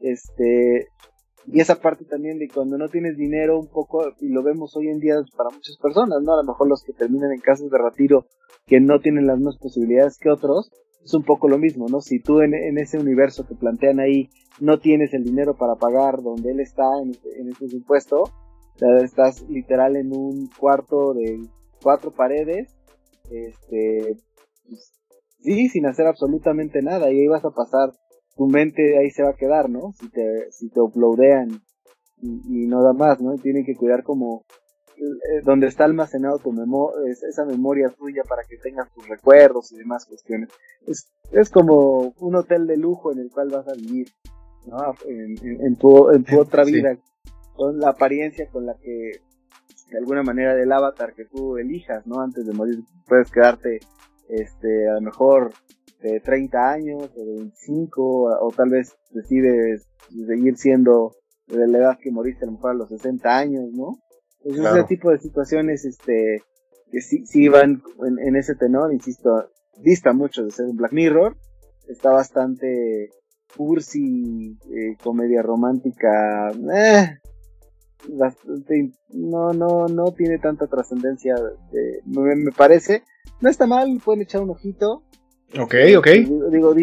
este, 0.00 0.88
y 1.46 1.60
esa 1.60 1.80
parte 1.80 2.04
también 2.04 2.38
de 2.38 2.48
cuando 2.48 2.78
no 2.78 2.88
tienes 2.88 3.16
dinero 3.16 3.58
un 3.58 3.68
poco, 3.68 4.04
y 4.20 4.28
lo 4.28 4.42
vemos 4.42 4.74
hoy 4.76 4.88
en 4.88 4.98
día 4.98 5.16
para 5.36 5.50
muchas 5.50 5.76
personas, 5.76 6.22
¿no? 6.22 6.32
A 6.32 6.42
lo 6.42 6.44
mejor 6.44 6.68
los 6.68 6.82
que 6.82 6.92
terminan 6.92 7.32
en 7.32 7.40
casas 7.40 7.70
de 7.70 7.78
retiro 7.78 8.26
que 8.66 8.80
no 8.80 9.00
tienen 9.00 9.26
las 9.26 9.36
mismas 9.36 9.58
posibilidades 9.58 10.18
que 10.18 10.30
otros, 10.30 10.70
es 11.06 11.14
un 11.14 11.22
poco 11.22 11.48
lo 11.48 11.56
mismo, 11.56 11.86
¿no? 11.88 12.00
Si 12.00 12.18
tú 12.20 12.40
en, 12.40 12.78
ese 12.78 12.98
universo 12.98 13.46
que 13.46 13.54
plantean 13.54 14.00
ahí 14.00 14.28
no 14.60 14.80
tienes 14.80 15.14
el 15.14 15.22
dinero 15.22 15.54
para 15.56 15.76
pagar 15.76 16.20
donde 16.20 16.50
él 16.50 16.58
está 16.58 16.82
en, 17.00 17.12
en 17.40 17.48
ese 17.48 17.68
supuesto, 17.68 18.24
estás 19.04 19.42
literal 19.48 19.94
en 19.96 20.12
un 20.12 20.48
cuarto 20.58 21.14
de 21.14 21.40
cuatro 21.80 22.10
paredes, 22.10 22.76
este, 23.30 24.16
pues, 24.68 24.92
sí, 25.38 25.68
sin 25.68 25.86
hacer 25.86 26.08
absolutamente 26.08 26.82
nada, 26.82 27.12
y 27.12 27.20
ahí 27.20 27.26
vas 27.28 27.44
a 27.44 27.50
pasar 27.50 27.90
tu 28.36 28.46
mente 28.46 28.98
ahí 28.98 29.10
se 29.10 29.22
va 29.22 29.30
a 29.30 29.36
quedar, 29.36 29.70
¿no? 29.70 29.92
Si 29.92 30.10
te, 30.10 30.50
si 30.50 30.68
te 30.68 30.80
uploadean 30.80 31.62
y, 32.20 32.64
y 32.64 32.66
nada 32.66 32.92
más, 32.92 33.20
¿no? 33.20 33.36
Tienen 33.36 33.64
que 33.64 33.76
cuidar 33.76 34.02
como 34.02 34.44
donde 35.44 35.66
está 35.66 35.84
almacenado 35.84 36.38
tu 36.38 36.52
memoria, 36.52 37.10
esa 37.10 37.44
memoria 37.44 37.88
tuya 37.90 38.22
para 38.28 38.42
que 38.44 38.56
tengas 38.56 38.92
tus 38.92 39.08
recuerdos 39.08 39.72
y 39.72 39.76
demás 39.76 40.06
cuestiones. 40.06 40.50
Es, 40.86 41.10
es 41.32 41.50
como 41.50 42.12
un 42.18 42.34
hotel 42.34 42.66
de 42.66 42.76
lujo 42.76 43.12
en 43.12 43.18
el 43.18 43.30
cual 43.30 43.48
vas 43.50 43.68
a 43.68 43.74
vivir, 43.74 44.08
¿no? 44.66 44.94
En, 45.06 45.76
tu, 45.76 46.10
en 46.10 46.24
tu 46.24 46.40
otra 46.40 46.64
vida, 46.64 46.96
con 47.54 47.78
la 47.78 47.90
apariencia 47.90 48.48
con 48.50 48.66
la 48.66 48.74
que, 48.74 49.20
de 49.90 49.98
alguna 49.98 50.22
manera, 50.22 50.54
del 50.54 50.72
avatar 50.72 51.14
que 51.14 51.24
tú 51.24 51.56
elijas, 51.58 52.06
¿no? 52.06 52.20
Antes 52.20 52.46
de 52.46 52.52
morir, 52.52 52.80
puedes 53.06 53.30
quedarte, 53.30 53.80
este, 54.28 54.88
a 54.88 54.94
lo 54.94 55.00
mejor 55.02 55.52
de 56.02 56.20
30 56.20 56.70
años 56.70 57.10
o 57.16 57.24
de 57.24 57.34
25 57.38 58.38
o, 58.40 58.52
tal 58.54 58.70
vez 58.70 58.96
decides 59.10 59.88
seguir 60.26 60.56
siendo 60.56 61.12
de 61.46 61.66
la 61.68 61.78
edad 61.78 61.98
que 62.00 62.10
moriste 62.10 62.44
a 62.44 62.46
lo 62.46 62.52
mejor 62.52 62.70
a 62.72 62.74
los 62.74 62.88
60 62.88 63.36
años, 63.36 63.64
¿no? 63.72 63.98
Pues 64.46 64.60
ese 64.60 64.84
tipo 64.84 65.10
de 65.10 65.18
situaciones 65.18 65.84
este 65.84 66.42
que 66.92 67.00
sí, 67.00 67.26
sí 67.26 67.48
van 67.48 67.82
en, 68.24 68.36
ese 68.36 68.54
tenor, 68.54 68.92
insisto, 68.92 69.50
dista 69.82 70.12
mucho 70.12 70.44
de 70.44 70.52
ser 70.52 70.66
un 70.66 70.76
Black 70.76 70.92
Mirror, 70.92 71.36
está 71.88 72.10
bastante 72.12 73.10
cursi, 73.56 74.56
eh, 74.70 74.96
comedia 75.02 75.42
romántica, 75.42 76.52
eh, 76.72 77.18
bastante, 78.08 78.92
no, 79.08 79.52
no, 79.52 79.88
no 79.88 80.12
tiene 80.12 80.38
tanta 80.38 80.68
trascendencia, 80.68 81.34
me, 82.04 82.36
me, 82.36 82.52
parece, 82.52 83.02
no 83.40 83.50
está 83.50 83.66
mal, 83.66 84.00
pueden 84.04 84.22
echar 84.22 84.42
un 84.42 84.50
ojito, 84.50 85.02
Ok, 85.58 85.74
ok. 85.96 86.06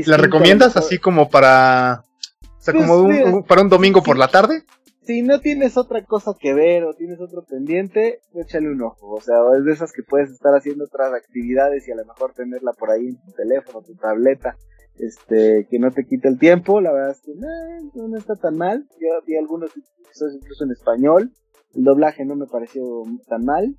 ¿La 0.06 0.18
recomiendas 0.18 0.77
así 0.77 0.98
como 0.98 1.30
para... 1.30 2.03
O 2.41 2.61
sea, 2.64 2.73
pues 2.73 2.88
como 2.88 3.44
para 3.45 3.61
un 3.61 3.69
domingo 3.69 4.02
por 4.02 4.18
la 4.18 4.30
tarde? 4.30 4.64
Si 5.06 5.22
no 5.22 5.42
tienes 5.42 5.76
otra 5.78 6.06
cosa 6.06 6.32
que 6.40 6.54
ver 6.54 6.86
o 6.86 6.94
tienes 6.94 7.20
otro 7.20 7.44
pendiente, 7.44 8.22
échale 8.36 8.70
un 8.70 8.82
ojo. 8.82 9.12
O 9.12 9.20
sea, 9.20 9.36
es 9.58 9.66
de 9.66 9.74
esas 9.74 9.92
que 9.92 10.02
puedes 10.02 10.32
estar 10.32 10.54
haciendo 10.54 10.86
otras 10.86 11.14
actividades 11.14 11.86
y 11.88 11.92
a 11.92 11.96
lo 11.96 12.06
mejor 12.06 12.34
tenerla 12.34 12.72
por 12.72 12.90
ahí 12.90 13.08
en 13.08 13.18
tu 13.18 13.32
teléfono, 13.34 13.82
tu 13.82 13.96
tableta, 13.96 14.56
este, 14.98 15.68
que 15.70 15.80
no 15.80 15.92
te 15.92 16.06
quite 16.06 16.30
el 16.30 16.40
tiempo. 16.40 16.80
La 16.80 16.94
verdad 16.94 17.12
es 17.12 17.22
que 17.22 17.34
no, 17.36 18.18
está 18.18 18.36
tan 18.36 18.56
mal. 18.56 18.88
Yo 19.00 19.10
vi 19.28 19.36
algunos 19.36 19.72
episodios 19.72 20.36
incluso 20.42 20.64
en 20.64 20.72
español. 20.72 21.32
El 21.76 21.84
doblaje 21.84 22.24
no 22.24 22.36
me 22.36 22.48
pareció 22.48 22.84
tan 23.28 23.44
mal. 23.44 23.76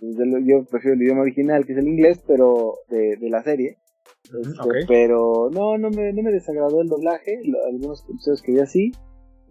Yo 0.00 0.64
prefiero 0.68 0.94
el 0.94 1.02
idioma 1.02 1.22
original, 1.22 1.64
que 1.64 1.72
es 1.74 1.78
el 1.78 1.86
inglés, 1.86 2.20
pero 2.26 2.78
de, 2.88 3.16
de 3.16 3.30
la 3.30 3.44
serie. 3.44 3.78
Este, 4.24 4.86
pero 4.88 5.50
no, 5.52 5.78
no 5.78 5.90
me, 5.90 6.12
no 6.12 6.22
me 6.22 6.32
desagradó 6.32 6.80
el 6.80 6.88
doblaje, 6.88 7.38
algunos 7.68 8.04
episodios 8.08 8.42
que 8.42 8.52
vi 8.52 8.58
así. 8.58 8.92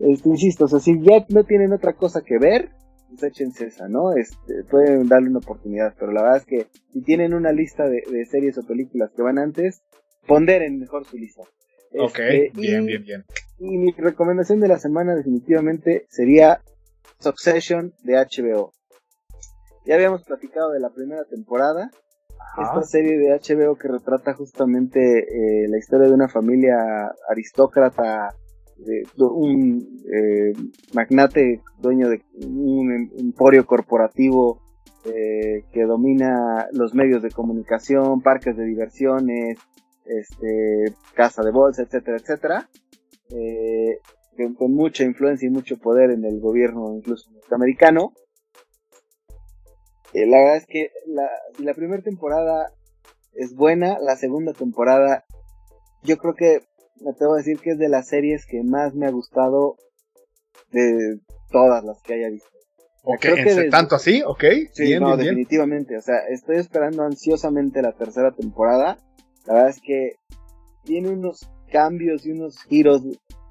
Este, 0.02 0.30
insisto, 0.30 0.66
o 0.66 0.68
sea, 0.68 0.80
si 0.80 1.00
ya 1.02 1.26
no 1.30 1.44
tienen 1.44 1.74
otra 1.74 1.94
cosa 1.94 2.22
que 2.22 2.40
ver, 2.40 2.70
pues 3.10 3.24
échense 3.24 3.68
esa, 3.68 3.88
¿no? 3.88 4.14
Este, 4.14 4.64
pueden 4.70 5.08
darle 5.08 5.30
una 5.30 5.40
oportunidad, 5.40 5.94
pero 6.00 6.12
la 6.12 6.24
verdad 6.24 6.38
es 6.38 6.46
que 6.46 6.68
si 6.92 7.02
tienen 7.02 7.34
una 7.34 7.52
lista 7.52 7.88
de, 7.88 8.02
series 8.26 8.58
o 8.58 8.66
películas 8.66 9.12
que 9.16 9.22
van 9.22 9.38
antes, 9.38 9.84
ponderen 10.28 10.80
mejor 10.80 11.06
su 11.06 11.18
lista. 11.18 11.44
ok, 12.00 12.20
este, 12.20 12.52
bien, 12.60 12.86
bien, 12.86 13.04
bien. 13.04 13.26
Y 13.60 13.78
mi 13.78 13.92
recomendación 13.92 14.60
de 14.60 14.70
la 14.70 14.80
semana 14.80 15.16
definitivamente 15.16 16.08
sería 16.10 16.62
Succession 17.20 17.94
de 18.04 18.16
HBO. 18.16 18.74
Ya 19.86 19.96
habíamos 19.96 20.24
platicado 20.24 20.72
de 20.72 20.80
la 20.80 20.90
primera 20.90 21.26
temporada, 21.26 21.92
esta 22.58 22.84
serie 22.84 23.18
de 23.18 23.40
HBO 23.40 23.76
que 23.76 23.88
retrata 23.88 24.34
justamente 24.34 25.00
eh, 25.00 25.68
la 25.70 25.78
historia 25.78 26.08
de 26.08 26.14
una 26.14 26.28
familia 26.28 27.14
aristócrata, 27.30 28.36
de, 28.86 29.04
un 29.18 30.02
eh, 30.12 30.54
magnate 30.94 31.62
dueño 31.80 32.10
de 32.10 32.22
un 32.46 32.92
em, 32.92 33.10
emporio 33.18 33.66
corporativo 33.66 34.62
eh, 35.06 35.64
que 35.72 35.84
domina 35.84 36.68
los 36.74 36.94
medios 36.94 37.22
de 37.22 37.32
comunicación, 37.32 38.22
parques 38.22 38.56
de 38.56 38.66
diversiones, 38.66 39.58
este, 40.06 40.94
casa 41.14 41.44
de 41.44 41.52
bolsa, 41.52 41.84
etcétera, 41.84 42.18
etcétera, 42.18 42.70
con 44.58 44.74
mucha 44.74 45.04
influencia 45.04 45.48
y 45.48 45.52
mucho 45.52 45.78
poder 45.78 46.12
en 46.12 46.26
el 46.26 46.40
gobierno 46.40 46.96
incluso 46.96 47.32
norteamericano. 47.32 48.14
Eh, 50.14 50.26
la 50.26 50.38
verdad 50.40 50.58
es 50.58 50.66
que 50.66 50.92
la, 51.08 51.30
la 51.60 51.74
primera 51.74 52.02
temporada 52.02 52.72
es 53.34 53.56
buena, 53.56 53.98
la 54.00 54.16
segunda 54.18 54.54
temporada 54.54 55.24
yo 56.04 56.18
creo 56.18 56.34
que 56.34 56.62
me 57.04 57.14
tengo 57.14 57.34
que 57.34 57.40
decir 57.40 57.60
que 57.60 57.72
es 57.72 57.78
de 57.78 57.90
las 57.90 58.08
series 58.08 58.46
que 58.46 58.64
más 58.64 58.94
me 58.94 59.08
ha 59.08 59.12
gustado 59.12 59.76
de 60.72 61.20
todas 61.52 61.84
las 61.84 62.02
que 62.02 62.14
haya 62.14 62.30
visto. 62.30 62.50
Ok, 63.04 63.26
tanto 63.72 63.96
así, 63.96 64.22
ok. 64.26 64.44
Sí, 64.74 65.00
no, 65.00 65.18
definitivamente. 65.18 65.98
O 65.98 66.02
sea, 66.02 66.20
estoy 66.30 66.58
esperando 66.58 67.04
ansiosamente 67.04 67.82
la 67.82 67.94
tercera 67.94 68.32
temporada. 68.32 68.98
La 69.48 69.54
verdad 69.54 69.70
es 69.70 69.82
que 69.82 70.16
tiene 70.84 71.10
unos 71.10 71.50
cambios 71.72 72.26
y 72.26 72.32
unos 72.32 72.62
giros 72.64 73.02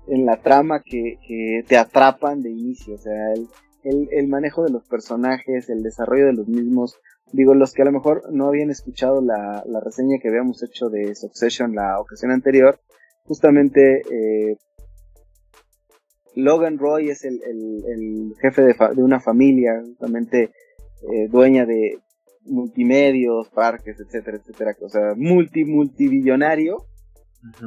en 0.07 0.25
la 0.25 0.41
trama 0.41 0.83
que, 0.85 1.19
que 1.27 1.65
te 1.67 1.77
atrapan 1.77 2.43
de 2.43 2.51
inicio. 2.51 2.95
O 2.95 2.99
sea, 2.99 3.33
el, 3.35 3.49
el, 3.83 4.09
el, 4.13 4.29
manejo 4.29 4.63
de 4.63 4.71
los 4.71 4.85
personajes, 4.87 5.69
el 5.69 5.83
desarrollo 5.83 6.27
de 6.27 6.35
los 6.35 6.47
mismos, 6.47 7.01
digo, 7.33 7.55
los 7.55 7.73
que 7.73 7.83
a 7.83 7.87
lo 7.87 7.93
mejor 7.93 8.33
no 8.33 8.47
habían 8.47 8.71
escuchado 8.71 9.21
la, 9.21 9.65
la 9.67 9.81
reseña 9.81 10.19
que 10.21 10.29
habíamos 10.29 10.63
hecho 10.63 10.89
de 10.91 11.15
Succession 11.17 11.75
la 11.75 11.99
ocasión 11.99 12.31
anterior, 12.31 12.79
justamente 13.31 14.03
eh, 14.11 14.57
Logan 16.35 16.79
Roy 16.79 17.11
es 17.11 17.25
el, 17.25 17.39
el, 17.45 18.35
jefe 18.43 18.63
de, 18.63 18.75
de, 18.97 19.05
una 19.05 19.21
familia, 19.21 19.81
justamente 19.85 20.51
eh, 21.03 21.29
dueña 21.31 21.65
de 21.65 21.99
multimedios, 22.47 23.49
parques, 23.51 24.01
etcétera, 24.01 24.39
etcétera, 24.39 24.73
o 24.83 24.89
sea, 24.89 25.15
multi, 25.17 25.65
multibillonario, 25.65 26.79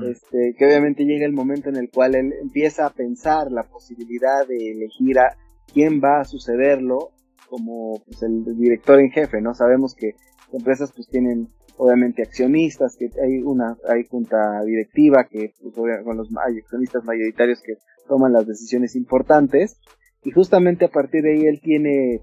este, 0.06 0.54
que 0.58 0.66
obviamente 0.66 1.06
llega 1.06 1.26
el 1.26 1.32
momento 1.32 1.70
en 1.70 1.78
el 1.78 1.90
cual 1.90 2.16
él 2.16 2.34
empieza 2.42 2.86
a 2.86 2.94
pensar 2.94 3.50
la 3.50 3.64
posibilidad 3.64 4.46
de 4.46 4.72
elegir 4.72 5.18
a 5.20 5.38
quién 5.74 6.02
va 6.02 6.20
a 6.20 6.26
sucederlo 6.26 7.12
como 7.48 8.02
pues, 8.06 8.22
el 8.22 8.44
director 8.58 9.00
en 9.00 9.12
jefe, 9.12 9.40
¿no? 9.40 9.54
Sabemos 9.54 9.96
que 9.96 10.12
empresas 10.52 10.92
pues 10.94 11.08
tienen 11.08 11.48
obviamente 11.78 12.22
accionistas, 12.22 12.96
que 12.98 13.10
hay 13.22 13.42
una 13.44 13.78
hay 13.88 14.06
junta 14.06 14.62
directiva 14.66 15.26
que 15.26 15.54
pues, 15.62 16.04
con 16.04 16.18
los 16.18 16.30
hay 16.46 16.60
accionistas 16.60 17.04
mayoritarios 17.04 17.62
que 17.62 17.78
toman 18.08 18.34
las 18.34 18.48
decisiones 18.48 18.96
importantes. 18.96 19.80
Y 20.24 20.32
justamente 20.32 20.86
a 20.86 20.90
partir 20.90 21.24
de 21.24 21.34
ahí 21.34 21.46
él 21.48 21.60
tiene 21.62 22.22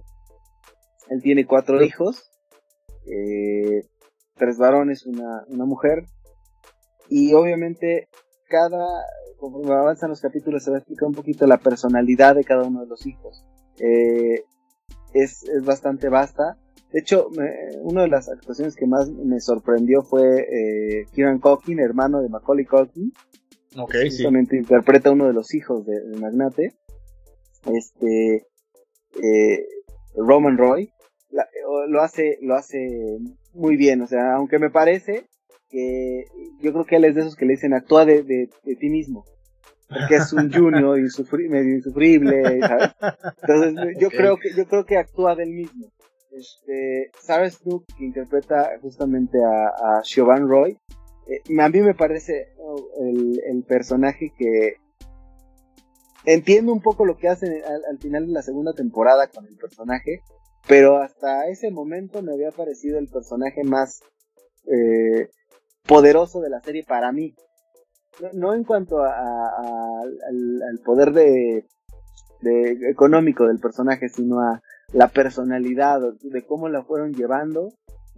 él 1.08 1.22
tiene 1.22 1.44
cuatro 1.44 1.82
hijos, 1.82 2.30
eh, 3.06 3.82
tres 4.36 4.58
varones, 4.58 5.04
una, 5.06 5.44
una 5.48 5.64
mujer. 5.64 6.04
Y 7.08 7.34
obviamente 7.34 8.08
cada 8.48 8.86
conforme 9.38 9.72
avanzan 9.72 10.10
los 10.10 10.20
capítulos 10.20 10.62
se 10.62 10.70
va 10.70 10.76
a 10.76 10.80
explicar 10.80 11.08
un 11.08 11.14
poquito 11.14 11.46
la 11.46 11.58
personalidad 11.58 12.36
de 12.36 12.44
cada 12.44 12.64
uno 12.64 12.82
de 12.82 12.86
los 12.86 13.06
hijos. 13.06 13.44
Eh, 13.78 14.44
es, 15.14 15.42
es 15.44 15.64
bastante 15.64 16.08
vasta 16.08 16.58
de 16.92 17.00
hecho, 17.00 17.28
una 17.82 18.02
de 18.02 18.08
las 18.08 18.28
actuaciones 18.28 18.74
que 18.74 18.86
más 18.86 19.08
me 19.10 19.40
sorprendió 19.40 20.02
fue 20.02 20.40
eh, 20.40 21.06
Kieran 21.12 21.38
Culkin, 21.38 21.78
hermano 21.78 22.20
de 22.20 22.28
Macaulay 22.28 22.64
Culkin. 22.64 23.12
Ok, 23.76 23.94
justamente 24.06 24.56
interpreta 24.56 25.12
uno 25.12 25.28
de 25.28 25.32
los 25.32 25.54
hijos 25.54 25.86
del 25.86 26.12
de 26.12 26.18
magnate. 26.18 26.74
Este, 27.72 28.46
eh, 29.22 29.66
Roman 30.16 30.58
Roy, 30.58 30.92
lo 31.88 32.02
hace, 32.02 32.38
lo 32.42 32.56
hace 32.56 32.78
muy 33.54 33.76
bien. 33.76 34.02
O 34.02 34.08
sea, 34.08 34.34
aunque 34.34 34.58
me 34.58 34.70
parece 34.70 35.26
que 35.68 36.24
yo 36.60 36.72
creo 36.72 36.84
que 36.84 36.96
él 36.96 37.04
es 37.04 37.14
de 37.14 37.20
esos 37.20 37.36
que 37.36 37.44
le 37.44 37.52
dicen 37.52 37.72
actúa 37.72 38.04
de, 38.04 38.24
de, 38.24 38.76
ti 38.76 38.88
mismo. 38.88 39.24
Porque 39.88 40.16
es 40.16 40.32
un 40.32 40.52
junior 40.52 40.98
medio 41.48 41.74
insufrible, 41.74 42.60
¿sabes? 42.60 42.90
Entonces, 43.42 43.96
yo 44.00 44.10
creo 44.10 44.36
que, 44.36 44.52
yo 44.56 44.66
creo 44.66 44.84
que 44.84 44.96
actúa 44.96 45.36
del 45.36 45.50
mismo. 45.50 45.92
Este, 46.30 47.10
¿sabes 47.20 47.58
tú 47.58 47.84
que 47.98 48.04
interpreta 48.04 48.78
justamente 48.80 49.38
a, 49.42 49.98
a 49.98 50.04
Siobhan 50.04 50.48
Roy? 50.48 50.78
Eh, 51.30 51.60
a 51.60 51.68
mí 51.68 51.80
me 51.80 51.94
parece 51.94 52.48
oh, 52.58 52.76
el, 52.98 53.64
personaje 53.64 54.32
que 54.36 54.76
entiendo 56.24 56.72
un 56.72 56.80
poco 56.80 57.04
lo 57.04 57.16
que 57.16 57.28
hacen 57.28 57.52
al, 57.88 57.98
final 57.98 58.26
de 58.26 58.32
la 58.32 58.42
segunda 58.42 58.72
temporada 58.72 59.28
con 59.28 59.46
el 59.46 59.56
personaje, 59.56 60.22
pero 60.66 60.98
hasta 60.98 61.48
ese 61.48 61.70
momento 61.70 62.20
me 62.22 62.32
había 62.32 62.50
parecido 62.50 62.98
el 62.98 63.08
personaje 63.08 63.62
más 63.62 64.00
eh, 64.66 65.28
poderoso 65.86 66.40
de 66.40 66.50
la 66.50 66.60
serie 66.60 66.84
para 66.84 67.12
mí. 67.12 67.34
No, 68.32 68.52
en 68.52 68.64
cuanto 68.64 69.00
al, 69.02 70.78
poder 70.84 71.12
de, 71.12 71.64
económico 72.90 73.46
del 73.46 73.60
personaje, 73.60 74.08
sino 74.08 74.40
a 74.40 74.60
la 74.92 75.08
personalidad, 75.08 76.00
de 76.20 76.46
cómo 76.46 76.68
la 76.68 76.82
fueron 76.82 77.12
llevando 77.12 77.68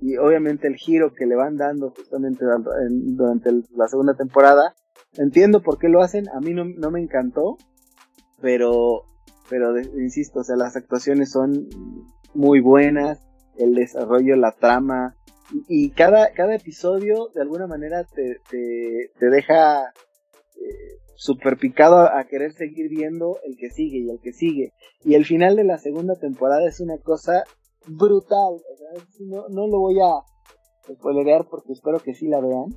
y 0.01 0.17
obviamente 0.17 0.67
el 0.67 0.77
giro 0.77 1.15
que 1.15 1.27
le 1.27 1.37
van 1.37 1.57
dando 1.57 1.91
justamente 1.91 2.45
durante 2.91 3.51
la 3.77 3.89
segunda 3.89 4.15
temporada. 4.15 4.75
Entiendo 5.17 5.63
por 5.63 5.79
qué 5.79 5.89
lo 5.89 6.03
hacen, 6.03 6.29
a 6.31 6.41
mí 6.41 6.55
no, 6.55 6.65
no 6.65 6.91
me 6.91 7.01
encantó, 7.01 7.59
pero, 8.41 9.05
pero 9.49 9.79
insisto, 9.79 10.41
o 10.41 10.45
sea, 10.45 10.57
las 10.57 10.77
actuaciones 10.77 11.31
son 11.31 11.69
muy 12.35 12.61
buenas, 12.61 13.21
el 13.59 13.75
desarrollo, 13.75 14.37
la 14.37 14.53
trama, 14.53 15.15
y, 15.69 15.91
cada, 15.91 16.33
cada 16.33 16.55
episodio 16.55 17.29
de 17.35 17.43
alguna 17.43 17.67
manera 17.67 18.05
te, 18.05 18.41
te, 18.51 19.27
deja 19.27 19.93
eh, 20.57 20.99
super 21.23 21.57
picado 21.57 21.99
a, 21.99 22.25
querer 22.25 22.53
seguir 22.53 22.89
viendo 22.89 23.39
el 23.45 23.57
que 23.57 23.71
sigue 23.71 23.99
y 23.99 24.11
el 24.11 24.19
que 24.21 24.33
sigue. 24.33 24.73
Y 25.05 25.15
el 25.15 25.25
final 25.25 25.55
de 25.55 25.63
la 25.63 25.79
segunda 25.79 26.15
temporada 26.17 26.67
es 26.67 26.81
una 26.81 26.99
cosa 26.99 27.45
brutal. 27.87 28.61
no, 29.21 29.49
no 29.49 29.69
lo 29.69 29.79
voy 29.79 30.01
a 30.01 30.93
spoilerear 30.93 31.47
porque 31.49 31.75
espero 31.75 32.01
que 32.01 32.15
sí 32.15 32.27
la 32.27 32.41
vean. 32.41 32.75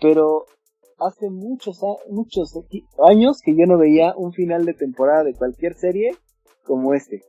Pero 0.00 0.46
hace 0.98 1.30
muchos, 1.30 1.78
muchos 2.10 2.58
años 3.06 3.40
que 3.40 3.54
yo 3.56 3.66
no 3.66 3.78
veía 3.78 4.14
un 4.16 4.32
final 4.32 4.64
de 4.64 4.74
temporada 4.74 5.22
de 5.22 5.34
cualquier 5.34 5.74
serie 5.74 6.16
como 6.64 6.92
este. 6.92 7.20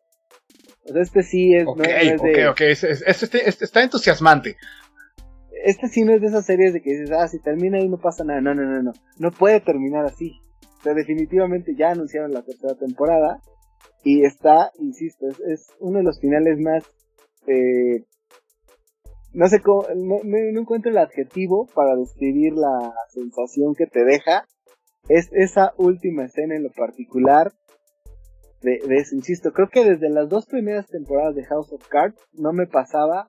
este 0.86 1.22
sí 1.22 1.54
es. 1.54 1.68
Ok, 1.68 1.82
ok, 2.20 2.52
ok. 2.52 2.62
está 2.62 3.84
entusiasmante 3.84 4.58
este 5.64 5.88
sí 5.88 6.04
no 6.04 6.14
es 6.14 6.22
de 6.22 6.28
esas 6.28 6.46
series 6.46 6.72
de 6.72 6.82
que 6.82 6.92
dices, 6.92 7.12
ah, 7.12 7.28
si 7.28 7.40
termina 7.42 7.80
y 7.80 7.90
no 7.90 7.98
pasa 7.98 8.24
nada. 8.24 8.40
No, 8.40 8.54
no, 8.54 8.64
no, 8.64 8.82
no. 8.82 8.94
No 9.18 9.32
puede 9.32 9.60
terminar 9.60 10.06
así. 10.06 10.40
Definitivamente 10.94 11.76
ya 11.76 11.92
anunciaron 11.92 12.32
la 12.32 12.44
tercera 12.44 12.76
temporada. 12.76 13.42
Y 14.04 14.26
está, 14.26 14.72
insisto, 14.80 15.28
es, 15.48 15.68
uno 15.80 16.00
de 16.00 16.04
los 16.04 16.20
finales 16.20 16.60
más. 16.60 16.84
Eh, 17.48 18.06
no 19.34 19.48
sé 19.48 19.62
cómo. 19.62 19.86
No, 19.96 20.20
encuentro 20.60 20.92
el 20.92 20.98
adjetivo 20.98 21.68
para 21.74 21.96
describir 21.96 22.54
la 22.54 22.94
sensación 23.10 23.76
que 23.76 23.88
te 23.88 24.04
deja. 24.04 24.46
Es 25.10 25.30
esa 25.32 25.74
última 25.78 26.26
escena 26.26 26.56
en 26.56 26.64
lo 26.64 26.72
particular. 26.72 27.52
De, 28.62 28.80
de 28.88 28.96
eso, 28.98 29.16
insisto, 29.16 29.52
creo 29.52 29.70
que 29.70 29.86
desde 29.86 30.10
las 30.10 30.28
dos 30.30 30.48
primeras 30.48 30.88
temporadas 30.88 31.36
de 31.36 31.46
House 31.46 31.72
of 31.72 31.88
Cards 31.88 32.18
no 32.34 32.54
me 32.54 32.66
pasaba 32.66 33.28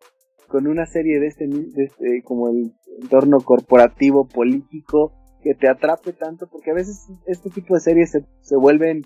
con 0.48 0.66
una 0.66 0.86
serie 0.86 1.20
de 1.20 1.26
este, 1.26 1.47
de 1.47 1.85
este, 1.85 2.22
como 2.24 2.48
el 2.48 2.72
entorno 3.01 3.39
corporativo, 3.40 4.26
político, 4.26 5.12
que 5.43 5.55
te 5.55 5.69
atrape 5.69 6.12
tanto, 6.12 6.48
porque 6.48 6.70
a 6.70 6.74
veces 6.74 7.09
este 7.27 7.51
tipo 7.51 7.74
de 7.74 7.81
series 7.81 8.10
se, 8.10 8.24
se 8.40 8.56
vuelven 8.56 9.02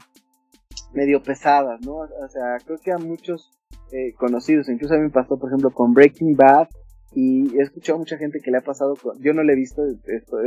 medio 0.93 1.23
pesadas, 1.23 1.81
¿no? 1.85 1.97
O 1.97 2.29
sea, 2.29 2.59
creo 2.65 2.79
que 2.83 2.93
a 2.93 2.99
muchos 2.99 3.51
eh, 3.93 4.13
conocidos, 4.19 4.69
incluso 4.69 4.95
a 4.95 4.99
mí 4.99 5.05
me 5.05 5.11
pasó, 5.11 5.39
por 5.39 5.51
ejemplo, 5.51 5.71
con 5.71 5.93
Breaking 5.93 6.37
Bad, 6.37 6.69
y 7.15 7.59
he 7.59 7.63
escuchado 7.63 7.97
a 7.97 7.99
mucha 8.01 8.17
gente 8.17 8.41
que 8.43 8.51
le 8.51 8.59
ha 8.59 8.63
pasado, 8.63 8.95
con, 8.97 9.21
yo 9.23 9.35
no 9.35 9.43
la 9.43 9.53
he 9.53 9.57
visto, 9.57 9.83
esto 9.85 10.39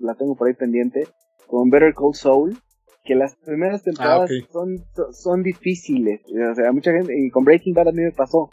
la 0.00 0.14
tengo 0.14 0.34
por 0.34 0.48
ahí 0.48 0.54
pendiente, 0.54 1.06
con 1.46 1.70
Better 1.70 1.94
Call 1.94 2.14
Soul, 2.14 2.58
que 3.04 3.14
las 3.14 3.36
primeras 3.36 3.82
temporadas 3.82 4.30
ah, 4.30 4.48
son, 4.50 4.76
son 5.12 5.42
difíciles, 5.42 6.20
o 6.26 6.54
sea, 6.54 6.72
mucha 6.72 6.92
gente, 6.92 7.14
y 7.16 7.30
con 7.30 7.44
Breaking 7.44 7.74
Bad 7.74 7.88
a 7.88 7.92
mí 7.92 8.02
me 8.02 8.12
pasó, 8.12 8.50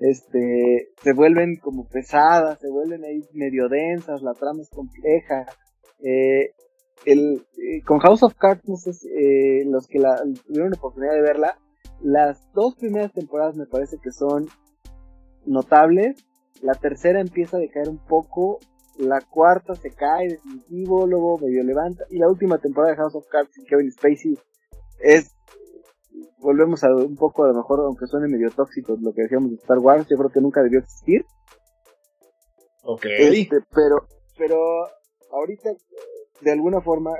este, 0.00 0.88
se 1.02 1.12
vuelven 1.12 1.56
como 1.56 1.86
pesadas, 1.88 2.58
se 2.60 2.68
vuelven 2.68 3.04
ahí 3.04 3.20
medio 3.32 3.68
densas, 3.68 4.22
la 4.22 4.34
trama 4.34 4.60
es 4.60 4.70
compleja. 4.70 5.46
Eh, 6.04 6.52
el, 7.06 7.46
eh, 7.56 7.82
con 7.86 7.98
House 7.98 8.22
of 8.22 8.34
Cards, 8.34 8.68
no 8.68 8.76
sé 8.76 8.90
eh, 9.08 9.64
los 9.66 9.86
que 9.86 9.98
la, 9.98 10.22
tuvieron 10.46 10.70
la 10.70 10.76
oportunidad 10.76 11.14
de 11.14 11.22
verla, 11.22 11.58
las 12.02 12.40
dos 12.52 12.74
primeras 12.76 13.12
temporadas 13.12 13.56
me 13.56 13.66
parece 13.66 13.96
que 14.02 14.10
son 14.10 14.46
notables, 15.46 16.16
la 16.62 16.74
tercera 16.74 17.20
empieza 17.20 17.56
a 17.56 17.60
decaer 17.60 17.88
un 17.88 17.98
poco, 17.98 18.60
la 18.98 19.20
cuarta 19.20 19.74
se 19.74 19.90
cae 19.90 20.28
definitivo, 20.28 21.06
luego 21.06 21.38
medio 21.38 21.64
levanta, 21.64 22.04
y 22.10 22.18
la 22.18 22.28
última 22.28 22.58
temporada 22.58 22.92
de 22.92 22.98
House 22.98 23.14
of 23.14 23.26
Cards 23.28 23.50
Kevin 23.66 23.90
Spacey 23.90 24.38
es 25.00 25.34
volvemos 26.38 26.84
a 26.84 26.94
un 26.94 27.16
poco, 27.16 27.44
a 27.44 27.48
lo 27.48 27.54
mejor, 27.54 27.80
aunque 27.80 28.06
suene 28.06 28.28
medio 28.28 28.50
tóxico, 28.50 28.96
lo 29.00 29.12
que 29.14 29.22
decíamos 29.22 29.50
de 29.50 29.56
Star 29.56 29.78
Wars, 29.78 30.06
yo 30.08 30.18
creo 30.18 30.30
que 30.30 30.42
nunca 30.42 30.62
debió 30.62 30.80
existir. 30.80 31.24
Ok. 32.82 33.06
Este, 33.06 33.56
pero, 33.74 34.06
pero 34.36 34.86
ahorita, 35.34 35.70
de 36.40 36.52
alguna 36.52 36.80
forma, 36.80 37.12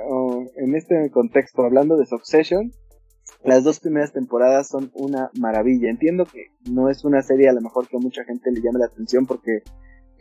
en 0.55 0.75
este 0.75 1.09
contexto, 1.11 1.63
hablando 1.63 1.97
de 1.97 2.05
Succession, 2.05 2.71
las 3.43 3.63
dos 3.63 3.79
primeras 3.79 4.11
temporadas 4.11 4.67
son 4.67 4.91
una 4.93 5.29
maravilla. 5.39 5.89
Entiendo 5.89 6.25
que 6.25 6.47
no 6.71 6.89
es 6.89 7.03
una 7.05 7.21
serie 7.21 7.49
a 7.49 7.53
lo 7.53 7.61
mejor 7.61 7.87
que 7.87 7.97
a 7.97 7.99
mucha 7.99 8.23
gente 8.23 8.51
le 8.51 8.61
llame 8.61 8.79
la 8.79 8.87
atención 8.87 9.25
porque 9.25 9.61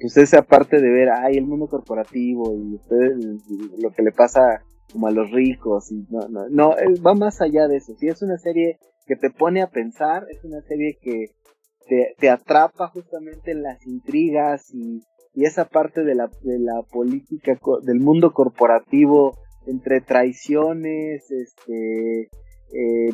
usted 0.03 0.27
sea 0.27 0.43
parte 0.43 0.81
de 0.81 0.91
ver, 0.91 1.09
ay, 1.11 1.37
el 1.37 1.47
mundo 1.47 1.67
corporativo 1.67 2.55
y 2.55 2.75
usted, 2.75 3.17
lo 3.79 3.91
que 3.91 4.03
le 4.03 4.13
pasa 4.13 4.63
como 4.93 5.07
a 5.07 5.11
los 5.11 5.31
ricos 5.31 5.91
y 5.91 6.07
no, 6.11 6.29
no, 6.29 6.49
no, 6.49 6.77
va 7.05 7.15
más 7.15 7.41
allá 7.41 7.67
de 7.69 7.77
eso. 7.77 7.95
Si 7.97 8.09
es 8.09 8.23
una 8.23 8.39
serie 8.39 8.79
que 9.07 9.17
te 9.17 9.31
pone 9.31 9.63
a 9.63 9.71
pensar, 9.71 10.27
es 10.31 10.45
una 10.45 10.61
serie 10.63 10.99
que 11.01 11.27
te, 11.87 12.15
te 12.19 12.31
atrapa 12.31 12.89
justamente 12.89 13.53
en 13.53 13.63
las 13.63 13.87
intrigas 13.87 14.73
y, 14.73 15.03
y 15.35 15.45
esa 15.45 15.65
parte 15.67 16.05
de 16.05 16.15
la, 16.15 16.31
de 16.43 16.59
la 16.59 16.83
política, 16.83 17.59
del 17.83 18.01
mundo 18.01 18.33
corporativo, 18.33 19.37
entre 19.67 20.01
traiciones, 20.01 21.31
este, 21.31 22.31
eh, 22.73 23.11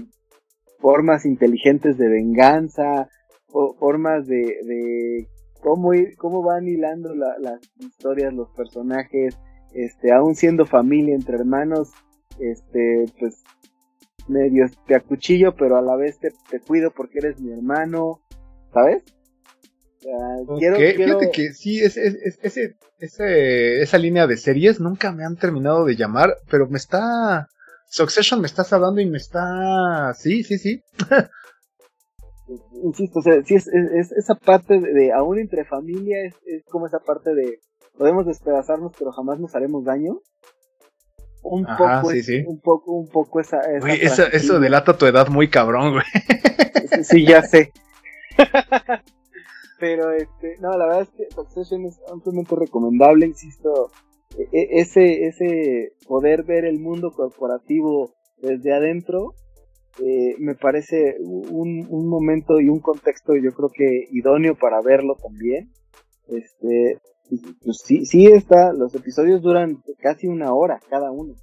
formas 0.78 1.24
inteligentes 1.24 1.97
de 1.97 2.09
venganza, 2.09 3.09
o 3.52 3.74
formas 3.74 4.26
de, 4.26 5.26
cómo, 5.60 5.90
cómo 6.18 6.42
van 6.42 6.68
hilando 6.68 7.14
las 7.14 7.60
historias, 7.78 8.32
los 8.32 8.51
personajes, 8.51 9.38
este, 9.72 10.12
aún 10.12 10.34
siendo 10.34 10.66
familia 10.66 11.14
entre 11.14 11.36
hermanos, 11.36 11.90
este, 12.38 13.06
pues 13.18 13.42
medio 14.28 14.66
te 14.86 14.94
acuchillo, 14.94 15.55
pero 15.56 15.76
a 15.76 15.82
la 15.82 15.97
vez 15.97 16.18
te 16.20 16.60
cuido 16.60 16.90
porque 16.90 17.18
eres 17.18 17.40
mi 17.40 17.52
hermano, 17.52 18.20
¿sabes? 18.72 19.02
Quiero, 20.59 20.77
Fíjate 20.77 21.31
que 21.31 21.52
sí, 21.52 21.81
es, 21.81 21.97
es, 21.97 22.39
ese, 22.43 22.77
ese, 22.98 23.82
esa 23.82 23.98
línea 23.98 24.27
de 24.27 24.36
series 24.36 24.81
nunca 24.81 25.12
me 25.12 25.24
han 25.24 25.36
terminado 25.36 25.85
de 25.85 25.97
llamar, 25.97 26.36
pero 26.51 26.68
me 26.68 26.78
está... 26.78 27.48
Succession 27.89 28.40
me 28.40 28.47
estás 28.47 28.72
hablando 28.72 29.01
y 29.01 29.06
me 29.06 29.18
está... 29.18 30.14
Sí, 30.14 30.44
sí, 30.44 30.59
sí. 30.59 30.82
Insisto, 32.82 33.18
o 33.18 33.22
sea, 33.22 33.43
sí 33.44 33.55
es, 33.55 33.68
es, 33.68 34.12
esa 34.12 34.35
parte 34.35 34.81
de, 34.81 35.12
aún 35.12 35.39
entre 35.39 35.64
familia, 35.64 36.24
es, 36.24 36.35
es 36.47 36.64
como 36.66 36.86
esa 36.86 36.98
parte 36.98 37.35
de 37.35 37.59
podemos 37.97 38.27
despedazarnos 38.27 38.93
pero 38.98 39.12
jamás 39.12 39.39
nos 39.39 39.55
haremos 39.55 39.85
daño. 39.85 40.20
Un 41.43 41.64
poco, 41.64 42.09
un 42.09 42.60
poco, 42.60 42.93
un 42.93 43.09
poco 43.09 43.40
esa, 43.40 43.60
esa 43.60 44.24
eso 44.24 44.60
delata 44.60 44.98
tu 44.98 45.06
edad 45.06 45.28
muy 45.28 45.48
cabrón, 45.48 45.93
güey. 45.93 46.05
Sí, 47.02 47.24
ya 47.24 47.43
sé. 47.43 47.72
Pero 49.81 50.12
este, 50.12 50.57
no, 50.61 50.77
la 50.77 50.86
verdad 50.86 51.02
es 51.02 51.11
que 51.11 51.35
Succession 51.35 51.86
es 51.86 51.98
ampliamente 52.12 52.55
recomendable, 52.55 53.27
insisto, 53.27 53.90
e, 54.39 54.43
e, 54.52 54.81
ese, 54.81 55.27
ese 55.27 55.93
poder 56.07 56.44
ver 56.44 56.66
el 56.66 56.78
mundo 56.78 57.11
corporativo 57.12 58.12
desde 58.43 58.74
adentro, 58.74 59.35
eh, 59.98 60.36
me 60.39 60.55
parece 60.55 61.16
un, 61.20 61.86
un, 61.89 62.09
momento 62.09 62.61
y 62.61 62.69
un 62.69 62.81
contexto 62.81 63.35
yo 63.35 63.51
creo 63.51 63.70
que 63.70 64.05
idóneo 64.12 64.55
para 64.55 64.81
verlo 64.82 65.16
también. 65.16 65.70
Este, 66.28 66.98
pues 67.65 67.78
sí, 67.85 68.05
sí 68.05 68.27
está, 68.27 68.73
los 68.73 68.94
episodios 68.94 69.43
duran 69.43 69.82
casi 69.98 70.27
una 70.27 70.52
hora 70.52 70.78
cada 70.89 71.11
uno. 71.11 71.35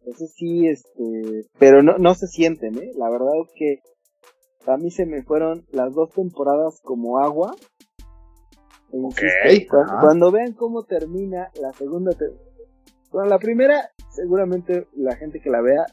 Entonces 0.00 0.32
sí, 0.34 0.66
este, 0.66 1.46
pero 1.58 1.82
no, 1.82 1.98
no 1.98 2.14
se 2.14 2.26
sienten, 2.26 2.76
¿eh? 2.78 2.90
La 2.96 3.10
verdad 3.10 3.34
es 3.44 3.52
que 3.54 3.80
a 4.66 4.76
mí 4.76 4.90
se 4.90 5.06
me 5.06 5.22
fueron 5.22 5.64
las 5.72 5.94
dos 5.94 6.10
temporadas 6.10 6.80
como 6.82 7.18
agua. 7.18 7.54
E 9.44 9.66
cuando, 9.68 10.32
vean 10.32 10.52
cómo 10.52 10.82
termina 10.82 11.50
la 11.60 11.72
segunda, 11.72 12.10
bueno, 13.12 13.28
la 13.28 13.38
primera, 13.38 13.90
seguramente 14.10 14.88
la 14.96 15.14
gente 15.16 15.40
que 15.40 15.50
la 15.50 15.62
vea, 15.62 15.86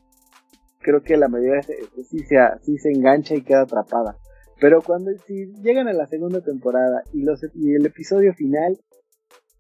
creo 0.80 1.02
que 1.04 1.16
la 1.16 1.28
mayoría 1.28 1.62
se, 1.62 1.76
sí, 2.04 2.20
se, 2.20 2.38
sí 2.64 2.78
se 2.78 2.90
engancha 2.90 3.36
y 3.36 3.44
queda 3.44 3.62
atrapada. 3.62 4.18
Pero 4.60 4.82
cuando 4.82 5.12
si 5.28 5.54
llegan 5.62 5.88
a 5.88 5.94
la 5.94 6.08
segunda 6.08 6.42
temporada 6.42 7.04
y 7.14 7.24
los 7.24 7.40
y 7.54 7.76
el 7.76 7.86
episodio 7.86 8.34
final, 8.34 8.80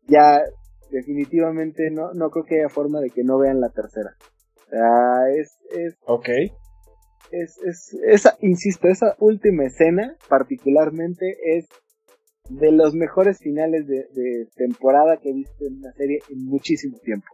ya 0.08 0.42
definitivamente 0.90 1.92
no, 1.92 2.14
no 2.14 2.32
creo 2.32 2.46
que 2.46 2.60
haya 2.60 2.70
forma 2.70 3.00
de 3.00 3.12
que 3.12 3.24
no 3.24 3.38
vean 3.38 3.62
la 3.62 3.70
tercera. 3.70 4.16
O 4.66 4.70
sea, 4.70 5.30
es, 5.40 5.60
es, 5.70 5.96
ok 6.08 6.30
es, 7.32 7.58
es, 7.60 7.94
esa, 8.06 8.38
insisto, 8.42 8.88
esa 8.88 9.16
última 9.20 9.66
escena 9.66 10.16
particularmente 10.28 11.36
es 11.58 11.68
de 12.50 12.72
los 12.72 12.94
mejores 12.94 13.40
finales 13.40 13.88
de, 13.88 14.48
temporada 14.56 15.18
que 15.18 15.30
he 15.30 15.34
visto 15.34 15.66
en 15.66 15.78
una 15.78 15.92
serie 15.94 16.20
en 16.30 16.46
muchísimo 16.46 16.98
tiempo. 17.00 17.28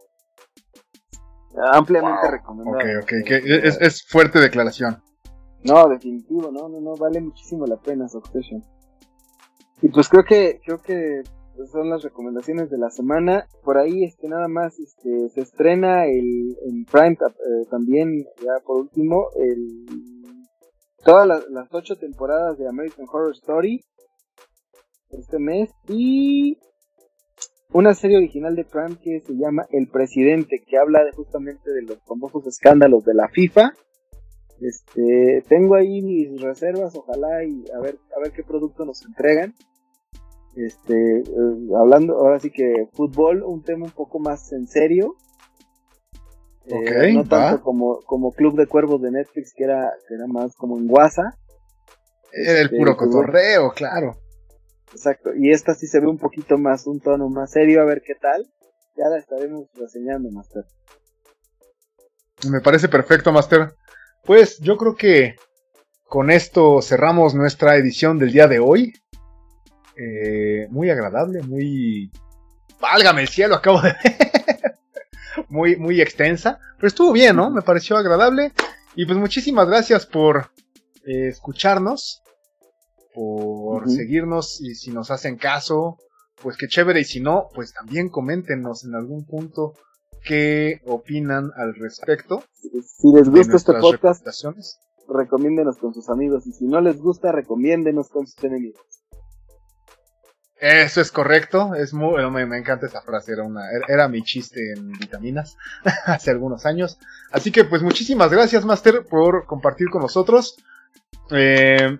Ampliamente 1.72 2.30
recomendado. 2.30 2.78
Ok, 2.78 3.12
ok, 3.22 3.30
es, 3.44 3.80
es, 3.80 4.04
fuerte 4.08 4.40
declaración. 4.40 5.00
No, 5.62 5.88
definitivo, 5.88 6.50
no, 6.50 6.68
no, 6.68 6.80
no, 6.80 6.96
vale 6.96 7.20
muchísimo 7.20 7.64
la 7.66 7.76
pena 7.76 8.08
Succession. 8.08 8.62
Y 9.80 9.88
pues 9.88 10.08
creo 10.08 10.24
que, 10.24 10.60
creo 10.64 10.78
que 10.78 11.22
son 11.70 11.90
las 11.90 12.02
recomendaciones 12.02 12.70
de 12.70 12.78
la 12.78 12.90
semana. 12.90 13.46
Por 13.62 13.78
ahí, 13.78 14.04
este, 14.04 14.28
nada 14.28 14.48
más, 14.48 14.78
este, 14.78 15.28
se 15.30 15.40
estrena 15.40 16.06
el, 16.06 16.56
en 16.66 16.84
Prime 16.84 17.12
eh, 17.12 17.66
también, 17.70 18.24
ya 18.38 18.64
por 18.64 18.82
último, 18.82 19.28
el, 19.36 19.86
todas 21.04 21.26
las, 21.26 21.48
las 21.50 21.68
ocho 21.72 21.96
temporadas 21.96 22.58
de 22.58 22.68
American 22.68 23.06
Horror 23.10 23.32
Story 23.32 23.80
este 25.10 25.38
mes 25.38 25.70
y 25.88 26.58
una 27.72 27.94
serie 27.94 28.16
original 28.16 28.54
de 28.54 28.64
Prime 28.64 28.96
que 29.02 29.20
se 29.20 29.34
llama 29.34 29.66
El 29.70 29.88
Presidente, 29.88 30.62
que 30.66 30.78
habla 30.78 31.04
de, 31.04 31.12
justamente 31.12 31.70
de 31.70 31.82
los 31.82 31.98
famosos 32.04 32.46
escándalos 32.46 33.04
de 33.04 33.14
la 33.14 33.28
FIFA. 33.28 33.72
Este, 34.60 35.42
tengo 35.48 35.74
ahí 35.74 36.00
mis 36.00 36.40
reservas, 36.40 36.94
ojalá 36.96 37.44
y 37.44 37.64
a 37.76 37.80
ver, 37.80 37.98
a 38.16 38.20
ver 38.20 38.32
qué 38.32 38.42
producto 38.44 38.84
nos 38.84 39.04
entregan 39.04 39.54
este, 40.56 41.20
eh, 41.20 41.24
hablando 41.78 42.14
ahora 42.14 42.38
sí 42.40 42.50
que 42.50 42.88
fútbol, 42.92 43.42
un 43.42 43.62
tema 43.62 43.86
un 43.86 43.92
poco 43.92 44.18
más 44.18 44.52
en 44.52 44.66
serio. 44.66 45.16
Eh, 46.66 47.12
no 47.12 47.24
tanto 47.24 47.62
como, 47.62 48.00
como 48.06 48.32
Club 48.32 48.56
de 48.56 48.66
Cuervos 48.66 49.02
de 49.02 49.10
Netflix, 49.10 49.52
que 49.54 49.64
era, 49.64 49.92
que 50.08 50.14
era 50.14 50.26
más 50.26 50.54
como 50.56 50.78
en 50.78 50.86
guasa. 50.86 51.36
Era 52.32 52.60
el 52.60 52.66
este, 52.66 52.78
puro 52.78 52.96
cotorreo, 52.96 53.72
claro. 53.72 54.16
Exacto, 54.92 55.30
y 55.34 55.50
esta 55.50 55.74
sí 55.74 55.86
se 55.86 56.00
ve 56.00 56.06
un 56.06 56.18
poquito 56.18 56.56
más, 56.56 56.86
un 56.86 57.00
tono 57.00 57.28
más 57.28 57.50
serio, 57.50 57.82
a 57.82 57.84
ver 57.84 58.02
qué 58.04 58.14
tal. 58.14 58.46
Ya 58.96 59.08
la 59.08 59.18
estaremos 59.18 59.68
reseñando, 59.74 60.30
Master. 60.30 60.64
Me 62.48 62.60
parece 62.60 62.88
perfecto, 62.88 63.32
Master. 63.32 63.74
Pues 64.24 64.58
yo 64.60 64.76
creo 64.76 64.94
que 64.94 65.34
con 66.04 66.30
esto 66.30 66.80
cerramos 66.80 67.34
nuestra 67.34 67.76
edición 67.76 68.18
del 68.18 68.32
día 68.32 68.46
de 68.46 68.60
hoy. 68.60 68.92
Eh, 69.96 70.66
muy 70.70 70.90
agradable, 70.90 71.42
muy... 71.42 72.10
Válgame 72.80 73.22
el 73.22 73.28
cielo, 73.28 73.54
acabo 73.54 73.80
de 73.80 73.92
ver. 73.92 74.76
muy, 75.48 75.76
muy 75.76 76.00
extensa, 76.00 76.58
pero 76.76 76.88
estuvo 76.88 77.12
bien, 77.12 77.36
¿no? 77.36 77.50
Me 77.50 77.62
pareció 77.62 77.96
agradable. 77.96 78.52
Y 78.96 79.06
pues 79.06 79.18
muchísimas 79.18 79.66
gracias 79.66 80.06
por 80.06 80.50
eh, 81.06 81.28
escucharnos, 81.28 82.22
por 83.14 83.88
seguirnos 83.88 84.60
y 84.60 84.74
si 84.74 84.90
nos 84.90 85.10
hacen 85.10 85.36
caso, 85.36 85.98
pues 86.42 86.56
qué 86.56 86.66
chévere. 86.68 87.00
Y 87.00 87.04
si 87.04 87.20
no, 87.20 87.48
pues 87.54 87.72
también 87.72 88.08
coméntenos 88.08 88.84
en 88.84 88.94
algún 88.94 89.24
punto 89.24 89.74
qué 90.24 90.80
opinan 90.86 91.50
al 91.56 91.74
respecto. 91.74 92.42
Si 92.60 93.12
les 93.12 93.28
gusta 93.28 93.56
este 93.56 93.74
podcast, 93.74 94.26
recomiéndenos 95.08 95.76
con 95.78 95.94
sus 95.94 96.08
amigos. 96.08 96.46
Y 96.46 96.52
si 96.52 96.66
no 96.66 96.80
les 96.80 96.98
gusta, 96.98 97.32
recomiéndenos 97.32 98.08
con 98.08 98.26
sus 98.26 98.42
enemigos. 98.44 98.82
Eso 100.64 101.02
es 101.02 101.12
correcto, 101.12 101.74
es 101.74 101.92
muy, 101.92 102.24
me, 102.30 102.56
encanta 102.56 102.86
esa 102.86 103.02
frase, 103.02 103.32
era 103.32 103.42
una, 103.42 103.64
era 103.86 104.08
mi 104.08 104.22
chiste 104.22 104.72
en 104.72 104.92
vitaminas 104.92 105.58
hace 106.06 106.30
algunos 106.30 106.64
años. 106.64 106.98
Así 107.30 107.52
que 107.52 107.64
pues 107.64 107.82
muchísimas 107.82 108.30
gracias 108.30 108.64
Master 108.64 109.04
por 109.04 109.44
compartir 109.44 109.90
con 109.90 110.00
nosotros. 110.00 110.56
Eh, 111.30 111.98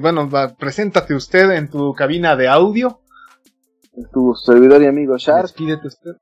bueno, 0.00 0.30
preséntate 0.58 1.12
usted 1.12 1.50
en 1.50 1.68
tu 1.68 1.92
cabina 1.92 2.36
de 2.36 2.48
audio. 2.48 3.02
Tu 4.14 4.34
servidor 4.34 4.80
y 4.80 4.86
amigo 4.86 5.18
Shark. 5.18 5.42
Despídete 5.42 5.88
usted. 5.88 6.12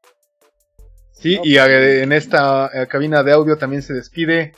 Sí, 1.13 1.39
y 1.45 1.59
eh, 1.59 2.03
en 2.03 2.11
esta 2.11 2.71
eh, 2.75 2.89
cabina 2.89 3.23
de 3.23 3.31
audio 3.31 3.57
también 3.57 3.83
se 3.83 3.95
despide 3.95 4.53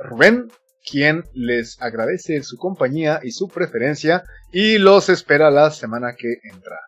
Rubén 0.00 0.48
quien 0.88 1.24
les 1.34 1.82
agradece 1.82 2.42
su 2.42 2.56
compañía 2.56 3.20
y 3.22 3.32
su 3.32 3.48
preferencia 3.48 4.22
y 4.58 4.78
los 4.78 5.10
espera 5.10 5.50
la 5.50 5.70
semana 5.70 6.14
que 6.16 6.38
entra. 6.50 6.80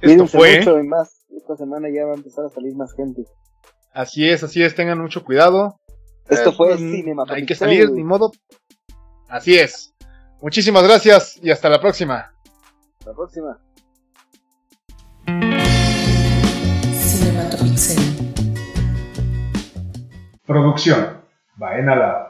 Esto 0.00 0.26
fue. 0.26 0.60
Mucho 0.60 0.82
más. 0.84 1.20
Esta 1.36 1.54
semana 1.54 1.88
ya 1.94 2.06
va 2.06 2.12
a 2.12 2.14
empezar 2.14 2.46
a 2.46 2.48
salir 2.48 2.74
más 2.74 2.94
gente. 2.94 3.24
Así 3.92 4.26
es, 4.26 4.42
así 4.42 4.62
es, 4.62 4.74
tengan 4.74 4.98
mucho 4.98 5.22
cuidado. 5.22 5.78
Esto 6.30 6.50
fue 6.54 6.72
eh, 6.72 7.14
Hay 7.28 7.44
que 7.44 7.54
salir, 7.54 7.90
ni 7.90 8.04
modo. 8.04 8.32
Así 9.28 9.58
es. 9.58 9.92
Muchísimas 10.40 10.82
gracias 10.82 11.38
y 11.42 11.50
hasta 11.50 11.68
la 11.68 11.78
próxima. 11.78 12.32
Hasta 13.00 13.10
la 13.10 13.14
próxima. 13.14 13.58
Producción. 20.46 21.20
Baena 21.58 22.29